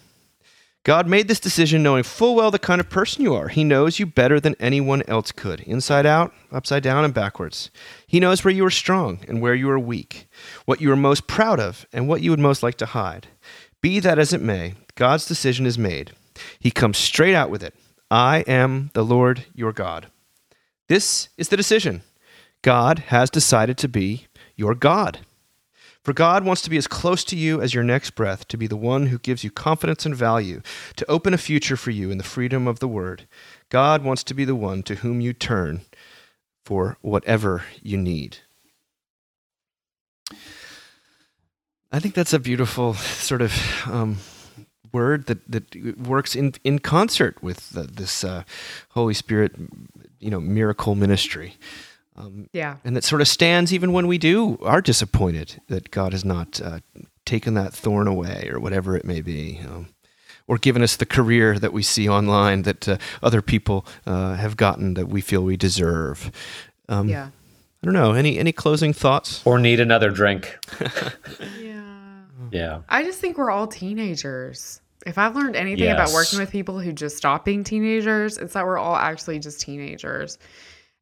God 0.84 1.06
made 1.06 1.28
this 1.28 1.40
decision 1.40 1.82
knowing 1.82 2.02
full 2.02 2.34
well 2.34 2.50
the 2.50 2.58
kind 2.58 2.80
of 2.80 2.88
person 2.88 3.22
you 3.22 3.34
are. 3.34 3.48
He 3.48 3.62
knows 3.62 3.98
you 3.98 4.06
better 4.06 4.40
than 4.40 4.56
anyone 4.58 5.02
else 5.06 5.32
could, 5.32 5.60
inside 5.60 6.06
out, 6.06 6.32
upside 6.50 6.82
down, 6.82 7.04
and 7.04 7.12
backwards. 7.12 7.70
He 8.06 8.20
knows 8.20 8.42
where 8.42 8.54
you 8.54 8.64
are 8.64 8.70
strong 8.70 9.20
and 9.28 9.42
where 9.42 9.54
you 9.54 9.68
are 9.68 9.78
weak, 9.78 10.28
what 10.64 10.80
you 10.80 10.90
are 10.90 10.96
most 10.96 11.26
proud 11.26 11.60
of 11.60 11.84
and 11.92 12.08
what 12.08 12.22
you 12.22 12.30
would 12.30 12.40
most 12.40 12.62
like 12.62 12.76
to 12.76 12.86
hide. 12.86 13.26
Be 13.82 14.00
that 14.00 14.18
as 14.18 14.32
it 14.32 14.40
may, 14.40 14.74
God's 14.94 15.26
decision 15.26 15.66
is 15.66 15.76
made. 15.76 16.12
He 16.58 16.70
comes 16.70 16.96
straight 16.96 17.34
out 17.34 17.50
with 17.50 17.62
it 17.62 17.74
I 18.10 18.38
am 18.46 18.90
the 18.94 19.04
Lord 19.04 19.44
your 19.54 19.72
God. 19.72 20.06
This 20.88 21.28
is 21.36 21.50
the 21.50 21.56
decision. 21.56 22.02
God 22.62 22.98
has 23.08 23.30
decided 23.30 23.78
to 23.78 23.88
be 23.88 24.26
your 24.56 24.74
God. 24.74 25.20
For 26.02 26.12
God 26.12 26.44
wants 26.44 26.62
to 26.62 26.70
be 26.70 26.78
as 26.78 26.86
close 26.86 27.22
to 27.24 27.36
you 27.36 27.60
as 27.60 27.74
your 27.74 27.84
next 27.84 28.12
breath, 28.12 28.48
to 28.48 28.56
be 28.56 28.66
the 28.66 28.76
one 28.76 29.08
who 29.08 29.18
gives 29.18 29.44
you 29.44 29.50
confidence 29.50 30.06
and 30.06 30.14
value, 30.14 30.62
to 30.96 31.10
open 31.10 31.34
a 31.34 31.38
future 31.38 31.76
for 31.76 31.90
you 31.90 32.10
in 32.10 32.18
the 32.18 32.24
freedom 32.24 32.66
of 32.66 32.78
the 32.78 32.88
Word. 32.88 33.28
God 33.68 34.02
wants 34.02 34.24
to 34.24 34.34
be 34.34 34.44
the 34.44 34.54
one 34.54 34.82
to 34.84 34.96
whom 34.96 35.20
you 35.20 35.32
turn 35.32 35.82
for 36.64 36.96
whatever 37.02 37.64
you 37.82 37.96
need. 37.96 38.38
I 41.90 42.00
think 42.00 42.14
that's 42.14 42.32
a 42.32 42.38
beautiful 42.38 42.94
sort 42.94 43.42
of 43.42 43.52
um, 43.86 44.18
word 44.92 45.26
that, 45.26 45.50
that 45.50 45.98
works 45.98 46.36
in, 46.36 46.54
in 46.64 46.78
concert 46.78 47.42
with 47.42 47.70
the, 47.70 47.82
this 47.82 48.24
uh, 48.24 48.44
Holy 48.90 49.14
Spirit, 49.14 49.54
you 50.20 50.30
know, 50.30 50.40
miracle 50.40 50.94
ministry. 50.94 51.56
Um, 52.18 52.48
Yeah. 52.52 52.76
and 52.84 52.96
that 52.96 53.04
sort 53.04 53.20
of 53.20 53.28
stands 53.28 53.72
even 53.72 53.92
when 53.92 54.06
we 54.08 54.18
do 54.18 54.58
are 54.62 54.80
disappointed 54.80 55.60
that 55.68 55.90
God 55.90 56.12
has 56.12 56.24
not 56.24 56.60
uh, 56.60 56.80
taken 57.24 57.54
that 57.54 57.72
thorn 57.72 58.08
away 58.08 58.48
or 58.52 58.58
whatever 58.58 58.96
it 58.96 59.04
may 59.04 59.20
be, 59.20 59.60
um, 59.68 59.88
or 60.46 60.58
given 60.58 60.82
us 60.82 60.96
the 60.96 61.06
career 61.06 61.58
that 61.58 61.72
we 61.72 61.82
see 61.82 62.08
online 62.08 62.62
that 62.62 62.88
uh, 62.88 62.96
other 63.22 63.40
people 63.42 63.86
uh, 64.06 64.34
have 64.34 64.56
gotten 64.56 64.94
that 64.94 65.08
we 65.08 65.20
feel 65.20 65.42
we 65.44 65.56
deserve. 65.56 66.30
Um, 66.88 67.08
Yeah. 67.08 67.28
I 67.82 67.86
don't 67.86 67.94
know. 67.94 68.12
Any 68.14 68.40
any 68.40 68.50
closing 68.50 68.92
thoughts? 68.92 69.40
Or 69.44 69.56
need 69.60 69.78
another 69.78 70.10
drink. 70.10 70.58
Yeah. 71.60 71.82
Yeah. 72.50 72.80
I 72.88 73.04
just 73.04 73.20
think 73.20 73.38
we're 73.38 73.52
all 73.52 73.68
teenagers. 73.68 74.80
If 75.06 75.16
I've 75.16 75.36
learned 75.36 75.54
anything 75.54 75.88
about 75.90 76.10
working 76.12 76.40
with 76.40 76.50
people 76.50 76.80
who 76.80 76.92
just 76.92 77.16
stop 77.16 77.44
being 77.44 77.62
teenagers, 77.62 78.36
it's 78.36 78.54
that 78.54 78.66
we're 78.66 78.78
all 78.78 78.96
actually 78.96 79.38
just 79.38 79.60
teenagers. 79.60 80.38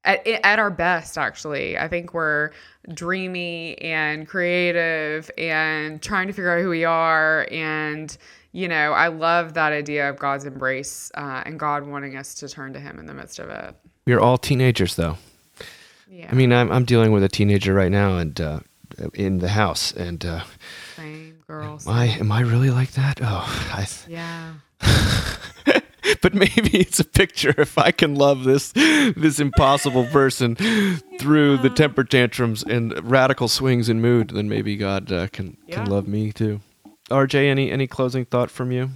At, 0.07 0.27
at 0.27 0.59
our 0.59 0.71
best, 0.71 1.19
actually. 1.19 1.77
I 1.77 1.89
think 1.89 2.15
we're 2.15 2.53
dreamy 2.95 3.77
and 3.79 4.27
creative 4.27 5.31
and 5.37 6.01
trying 6.01 6.29
to 6.29 6.33
figure 6.33 6.57
out 6.57 6.63
who 6.63 6.71
we 6.71 6.85
are. 6.85 7.47
And, 7.51 8.17
you 8.53 8.69
know, 8.69 8.93
I 8.93 9.09
love 9.09 9.55
that 9.55 9.73
idea 9.73 10.09
of 10.09 10.19
God's 10.19 10.45
embrace 10.45 11.11
uh, 11.15 11.43
and 11.45 11.59
God 11.59 11.87
wanting 11.87 12.17
us 12.17 12.35
to 12.37 12.49
turn 12.49 12.73
to 12.73 12.81
Him 12.81 12.99
in 12.99 13.07
the 13.07 13.15
midst 13.15 13.39
of 13.39 13.51
it. 13.51 13.75
We're 14.07 14.21
all 14.21 14.39
teenagers, 14.39 14.97
though. 14.97 15.19
Yeah. 16.09 16.29
I 16.31 16.35
mean, 16.35 16.53
I'm 16.53 16.71
I'm 16.71 16.85
dealing 16.85 17.11
with 17.13 17.25
a 17.25 17.29
teenager 17.29 17.75
right 17.75 17.91
now, 17.91 18.17
and 18.19 18.41
uh, 18.41 18.61
in 19.13 19.39
the 19.39 19.49
house, 19.49 19.93
and 19.93 20.25
uh, 20.25 20.45
same 20.95 21.39
girls. 21.47 21.87
am 21.87 21.93
I 21.93 22.05
am 22.07 22.33
I 22.33 22.41
really 22.41 22.71
like 22.71 22.93
that? 22.93 23.19
Oh, 23.21 23.45
I. 23.73 23.87
Yeah. 24.09 24.53
but 26.23 26.35
maybe 26.35 26.79
it's 26.79 27.01
a 27.01 27.05
picture 27.05 27.55
if 27.59 27.79
I 27.79 27.91
can 27.91 28.15
love 28.15 28.45
this 28.45 28.73
this 28.73 29.41
impossible 29.41 30.07
person 30.07 30.57
through 31.19 31.59
the 31.59 31.71
temper 31.71 32.05
tantrums 32.05 32.63
and 32.63 32.93
radical 33.09 33.49
swings 33.49 33.89
in 33.89 34.01
mood, 34.01 34.31
then 34.31 34.49
maybe 34.49 34.77
God 34.77 35.11
uh, 35.13 35.29
can 35.29 35.57
Yeah. 35.67 35.77
can 35.77 35.91
love 35.91 36.07
me 36.09 36.33
too. 36.33 36.61
RJ, 37.11 37.49
any 37.49 37.71
any 37.71 37.87
closing 37.87 38.25
thought 38.25 38.51
from 38.51 38.73
you? 38.73 38.91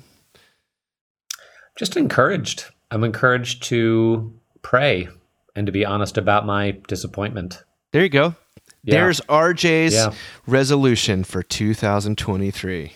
Just 1.77 1.97
encouraged. 1.97 2.65
I'm 2.91 3.05
encouraged 3.05 3.63
to 3.65 4.35
pray 4.63 5.09
and 5.55 5.67
to 5.67 5.73
be 5.73 5.85
honest 5.85 6.19
about 6.19 6.45
my 6.45 6.77
disappointment. 6.89 7.63
There 7.93 8.03
you 8.03 8.09
go. 8.09 8.35
Yeah. 8.83 8.95
There's 8.95 9.21
RJ's 9.29 9.93
Yeah. 9.95 10.13
resolution 10.47 11.23
for 11.25 11.43
2023. 11.43 12.93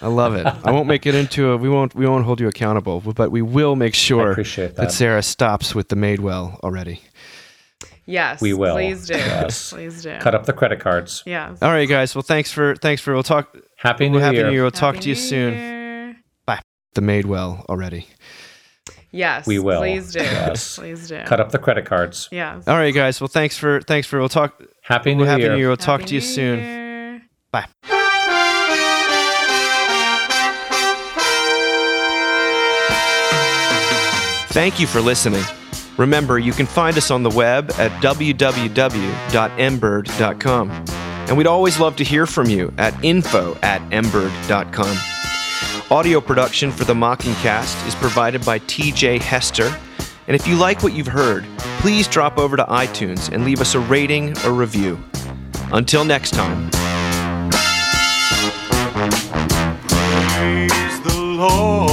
I 0.00 0.06
love 0.08 0.34
it. 0.34 0.46
I 0.64 0.70
won't 0.72 0.88
make 0.88 1.06
it 1.06 1.14
into 1.14 1.50
a. 1.52 1.56
We 1.56 1.68
won't. 1.68 1.94
We 1.94 2.06
won't 2.06 2.24
hold 2.24 2.40
you 2.40 2.48
accountable, 2.48 3.00
but 3.00 3.30
we 3.30 3.40
will 3.42 3.76
make 3.76 3.94
sure 3.94 4.32
appreciate 4.32 4.74
that. 4.76 4.90
Sarah 4.90 5.22
stops 5.22 5.74
with 5.76 5.88
the 5.90 5.96
Madewell 5.96 6.58
already. 6.60 7.02
Yes. 8.04 8.40
We 8.40 8.52
will. 8.52 8.74
Please 8.74 9.06
do. 9.06 9.14
Yes. 9.14 9.70
Please 9.70 10.02
do. 10.02 10.18
Cut 10.20 10.34
up 10.34 10.44
the 10.46 10.52
credit 10.52 10.80
cards. 10.80 11.22
Yeah. 11.24 11.54
All 11.62 11.70
right, 11.70 11.88
guys. 11.88 12.16
Well, 12.16 12.22
thanks 12.22 12.50
for 12.50 12.74
thanks 12.74 13.00
for. 13.00 13.14
We'll 13.14 13.22
talk. 13.22 13.56
Happy 13.76 14.08
New 14.08 14.18
Happy 14.18 14.38
Year. 14.38 14.46
New 14.46 14.52
Year. 14.52 14.62
We'll 14.62 14.72
talk 14.72 14.96
Happy 14.96 15.04
to 15.04 15.08
you 15.10 15.14
New 15.14 15.20
soon. 15.20 16.16
Bye. 16.46 16.60
The 16.94 17.00
Madewell 17.00 17.64
already. 17.66 18.08
Yes. 19.12 19.46
We 19.46 19.58
will. 19.58 19.80
Please 19.80 20.12
do. 20.12 20.20
Yes. 20.20 20.76
Please 20.76 21.08
do. 21.08 21.22
Cut 21.24 21.38
up 21.38 21.52
the 21.52 21.58
credit 21.58 21.84
cards. 21.86 22.28
Yes. 22.32 22.66
All 22.66 22.76
right, 22.76 22.94
guys. 22.94 23.20
Well, 23.20 23.28
thanks 23.28 23.56
for 23.58 23.80
thanks 23.82 24.08
for. 24.08 24.18
We'll 24.18 24.28
talk. 24.28 24.60
Happy 24.82 25.14
New 25.14 25.24
Happy 25.24 25.42
Year. 25.42 25.52
New 25.52 25.58
Year. 25.58 25.68
We'll 25.68 25.76
talk 25.76 26.00
Happy 26.00 26.08
to 26.08 26.14
you 26.16 26.20
New 26.20 26.26
soon. 26.26 26.58
Year. 26.58 27.22
Bye. 27.52 27.66
Thank 34.48 34.80
you 34.80 34.86
for 34.86 35.00
listening. 35.00 35.42
Remember, 35.96 36.38
you 36.38 36.52
can 36.52 36.66
find 36.66 36.96
us 36.98 37.10
on 37.10 37.22
the 37.22 37.30
web 37.30 37.70
at 37.78 37.90
www.mbird.com. 38.02 40.70
And 41.28 41.38
we'd 41.38 41.46
always 41.46 41.80
love 41.80 41.96
to 41.96 42.04
hear 42.04 42.26
from 42.26 42.50
you 42.50 42.70
at 42.76 43.02
info 43.04 43.56
at 43.62 43.80
mbird.com. 43.90 45.11
Audio 45.92 46.22
production 46.22 46.72
for 46.72 46.84
The 46.84 46.94
Mockingcast 46.94 47.86
is 47.86 47.94
provided 47.96 48.42
by 48.46 48.60
TJ 48.60 49.20
Hester. 49.20 49.78
And 50.26 50.34
if 50.34 50.48
you 50.48 50.56
like 50.56 50.82
what 50.82 50.94
you've 50.94 51.06
heard, 51.06 51.44
please 51.80 52.08
drop 52.08 52.38
over 52.38 52.56
to 52.56 52.64
iTunes 52.64 53.30
and 53.30 53.44
leave 53.44 53.60
us 53.60 53.74
a 53.74 53.80
rating 53.80 54.34
or 54.38 54.52
review. 54.52 54.98
Until 55.70 56.06
next 56.06 56.30
time. 56.30 56.70
Praise 60.30 61.00
the 61.02 61.20
Lord. 61.20 61.91